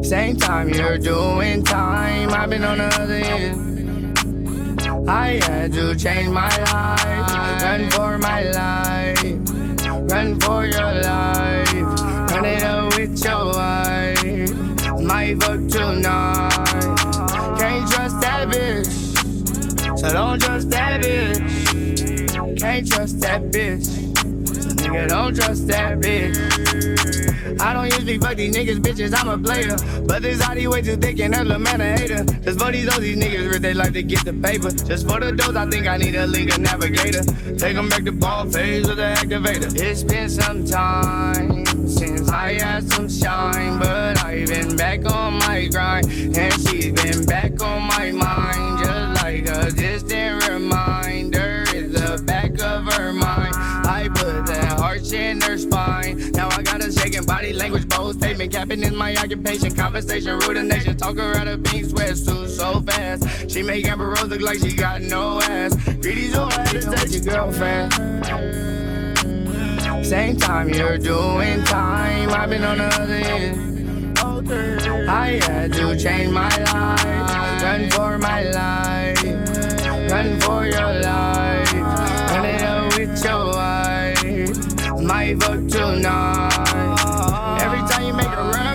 Same 0.05 0.37
time 0.37 0.69
you're 0.69 0.97
doing 0.97 1.63
time. 1.63 2.29
I've 2.31 2.49
been 2.49 2.63
on 2.63 2.77
the 2.79 2.85
other 2.85 3.13
end. 3.13 3.78
I 5.09 5.39
had 5.41 5.73
to 5.73 5.95
change 5.95 6.29
my 6.29 6.55
life. 6.71 7.63
Run 7.63 7.89
for 7.89 8.19
my 8.19 8.43
life. 8.51 9.23
Run 10.11 10.39
for 10.39 10.65
your 10.67 10.93
life. 11.01 11.73
Run 12.29 12.45
it 12.45 12.63
up 12.63 12.95
with 12.95 13.25
your 13.25 13.45
wife. 13.47 15.01
My 15.01 15.33
vote 15.33 15.67
tonight. 15.67 16.51
Can't 17.57 17.91
trust 17.91 18.21
that 18.21 18.49
bitch. 18.49 19.97
So 19.97 20.13
don't 20.13 20.39
trust 20.39 20.69
that 20.69 21.01
bitch. 21.01 22.59
Can't 22.59 22.87
trust 22.87 23.19
that 23.21 23.41
bitch. 23.49 24.08
Nigga, 24.89 25.07
don't 25.09 25.35
trust 25.35 25.67
that 25.67 25.99
bitch. 25.99 27.61
I 27.61 27.73
don't 27.73 27.85
usually 27.85 28.17
fuck 28.17 28.37
these 28.37 28.55
niggas, 28.55 28.79
bitches, 28.79 29.13
I'm 29.15 29.27
a 29.29 29.37
player. 29.37 29.75
But 30.07 30.23
this 30.23 30.41
Audi 30.41 30.65
way 30.65 30.81
too 30.81 30.95
thick 30.95 31.19
and 31.19 31.35
her 31.35 31.43
little 31.43 31.61
man 31.61 31.79
a 31.79 31.95
hater. 31.95 32.23
Just 32.23 32.59
for 32.59 32.71
these 32.71 32.91
all 32.91 32.99
these 32.99 33.15
niggas 33.15 33.47
risk 33.47 33.61
they 33.61 33.75
like 33.75 33.93
to 33.93 34.01
get 34.01 34.25
the 34.25 34.33
paper. 34.33 34.71
Just 34.71 35.07
for 35.07 35.19
the 35.19 35.31
dose, 35.31 35.55
I 35.55 35.69
think 35.69 35.85
I 35.85 35.97
need 35.97 36.15
a 36.15 36.25
Lincoln 36.25 36.63
Navigator. 36.63 37.21
Take 37.21 37.59
Take 37.59 37.77
'em 37.77 37.87
back 37.87 38.03
to 38.05 38.11
ball 38.11 38.49
phase 38.49 38.87
with 38.87 38.97
the 38.97 39.13
activator. 39.13 39.69
It's 39.79 40.01
been 40.01 40.27
some 40.27 40.65
time 40.65 41.65
since 41.87 42.27
I 42.27 42.53
had 42.53 42.91
some 42.91 43.07
shine, 43.07 43.77
but 43.77 44.25
I've 44.25 44.47
been 44.47 44.75
back 44.75 45.05
on 45.05 45.33
my 45.37 45.67
grind. 45.67 46.07
And 46.35 46.53
she's 46.67 46.91
been 46.93 47.25
back 47.25 47.61
on 47.61 47.83
my 47.83 48.11
mind, 48.11 48.83
just 48.83 49.23
like 49.23 49.47
a 49.47 49.71
distant 49.71 50.48
A 57.19 57.21
shaking 57.21 57.35
body 57.35 57.53
language, 57.53 57.89
bold 57.89 58.15
statement. 58.15 58.51
Capping 58.53 58.81
is 58.81 58.93
my 58.93 59.13
occupation, 59.17 59.75
conversation, 59.75 60.39
rudenation. 60.39 60.95
Talk 60.95 61.17
her 61.17 61.35
out 61.35 61.49
of 61.49 61.61
pink 61.65 61.87
sweatsuit 61.87 62.47
so 62.47 62.79
fast. 62.81 63.51
She 63.51 63.61
make 63.61 63.85
Amber 63.85 64.07
Rose 64.09 64.27
look 64.27 64.39
like 64.41 64.59
she 64.59 64.73
got 64.73 65.01
no 65.01 65.41
ass. 65.41 65.75
Greedy, 66.01 66.29
so 66.29 66.45
I 66.45 66.53
had 66.53 66.81
to 66.81 67.09
your 67.09 67.21
girlfriend. 67.21 67.93
Same 70.05 70.37
time 70.37 70.69
you're 70.69 70.97
doing 70.97 71.61
time, 71.65 72.29
I've 72.29 72.49
been 72.49 72.63
on 72.63 72.77
the 72.77 72.85
other 72.85 73.13
end. 73.13 74.17
I 75.09 75.39
had 75.43 75.73
to 75.73 75.97
change 75.97 76.31
my 76.31 76.49
life, 76.71 77.61
run 77.61 77.89
for 77.91 78.17
my 78.17 78.43
life, 78.43 79.23
run 80.09 80.39
for 80.39 80.65
your 80.65 81.01
life, 81.01 81.73
run 81.73 82.45
it 82.45 82.61
up 82.63 82.97
with 82.97 83.23
your 83.25 83.45
wife. 83.47 85.03
My 85.03 85.33
vote 85.33 85.69
tonight. 85.69 86.68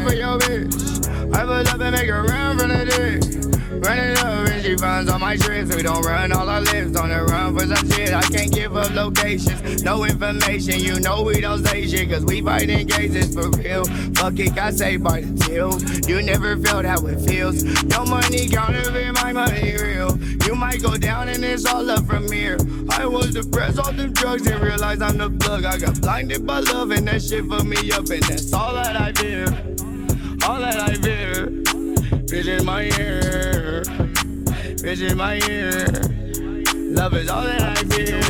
For 0.04 0.14
your 0.14 0.38
bitch, 0.38 1.34
I 1.34 1.44
pull 1.44 1.68
up 1.68 1.80
and 1.80 1.96
make 1.96 2.08
a 2.08 2.22
run 2.22 2.58
for 2.58 2.66
the 2.66 2.84
dick. 2.84 3.44
Run 3.84 3.98
it 3.98 4.18
up 4.18 4.48
and 4.48 4.64
she 4.64 4.76
finds 4.76 5.10
all 5.10 5.18
my 5.18 5.36
tricks. 5.36 5.74
We 5.74 5.82
don't 5.82 6.04
run 6.04 6.32
all 6.32 6.48
our 6.48 6.60
lives 6.60 6.96
on 6.96 7.08
the 7.08 7.24
run 7.24 7.56
for 7.56 7.66
some 7.66 7.90
shit. 7.90 8.12
I 8.12 8.22
can't 8.22 8.52
give 8.52 8.76
up 8.76 8.94
locations, 8.94 9.82
no 9.82 10.04
information. 10.04 10.80
You 10.80 11.00
know 11.00 11.22
we 11.22 11.40
don't 11.40 11.64
say 11.64 11.86
shit, 11.86 12.10
cause 12.10 12.24
we 12.24 12.40
fighting 12.40 12.86
cases 12.86 13.34
for 13.34 13.50
real. 13.50 13.84
Fuck 14.14 14.38
it, 14.38 14.54
got 14.54 14.74
saved 14.74 15.04
by 15.04 15.22
the 15.22 15.34
till. 15.44 15.80
You 16.08 16.22
never 16.22 16.56
felt 16.58 16.84
how 16.84 17.04
it 17.06 17.20
feels. 17.20 17.62
Your 17.84 18.06
money 18.06 18.48
counterfeit, 18.48 19.14
my 19.14 19.32
money 19.32 19.76
real. 19.76 20.16
You 20.46 20.54
might 20.54 20.82
go 20.82 20.96
down 20.96 21.28
and 21.28 21.44
it's 21.44 21.66
all 21.66 21.90
up 21.90 22.06
from 22.06 22.30
here. 22.30 22.58
I 22.90 23.06
was 23.06 23.34
depressed 23.34 23.78
off 23.78 23.96
them 23.96 24.12
drugs 24.12 24.46
and 24.46 24.62
realized 24.62 25.02
I'm 25.02 25.18
the 25.18 25.30
plug. 25.30 25.64
I 25.64 25.78
got 25.78 26.00
blinded 26.00 26.46
by 26.46 26.60
love 26.60 26.90
and 26.90 27.08
that 27.08 27.22
shit 27.22 27.44
fucked 27.46 27.64
me 27.64 27.90
up, 27.92 28.08
and 28.10 28.22
that's 28.22 28.52
all 28.52 28.74
that 28.74 28.96
I 28.96 29.12
fear. 29.12 29.46
All 30.46 30.60
that 30.60 30.76
I 30.76 30.94
fear. 30.94 31.46
Bitch 32.28 32.48
in 32.48 32.64
my 32.66 32.82
ear. 32.82 33.82
Bitch 34.82 35.10
in 35.10 35.16
my 35.16 35.36
ear. 35.48 35.86
Love 36.94 37.14
is 37.14 37.30
all 37.30 37.44
that 37.44 37.62
I 37.62 37.74
feel. 37.84 38.22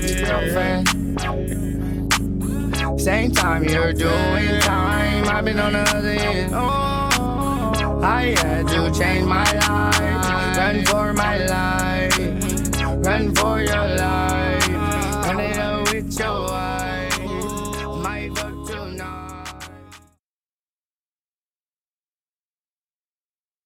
Same 2.98 3.32
time 3.32 3.64
you're 3.64 3.92
doing 3.92 4.60
time. 4.60 5.28
I've 5.28 5.44
been 5.44 5.58
on 5.58 5.72
the 5.72 5.80
other 5.80 6.08
end. 6.08 6.54
Oh, 6.54 8.00
I 8.02 8.34
had 8.38 8.68
to 8.68 8.92
change 8.96 9.26
my 9.26 9.44
life. 9.66 10.56
Run 10.56 10.84
for 10.84 11.12
my 11.12 11.38
life. 11.46 12.16
Run 13.04 13.34
for 13.34 13.60
your 13.60 13.96
life. 13.96 14.24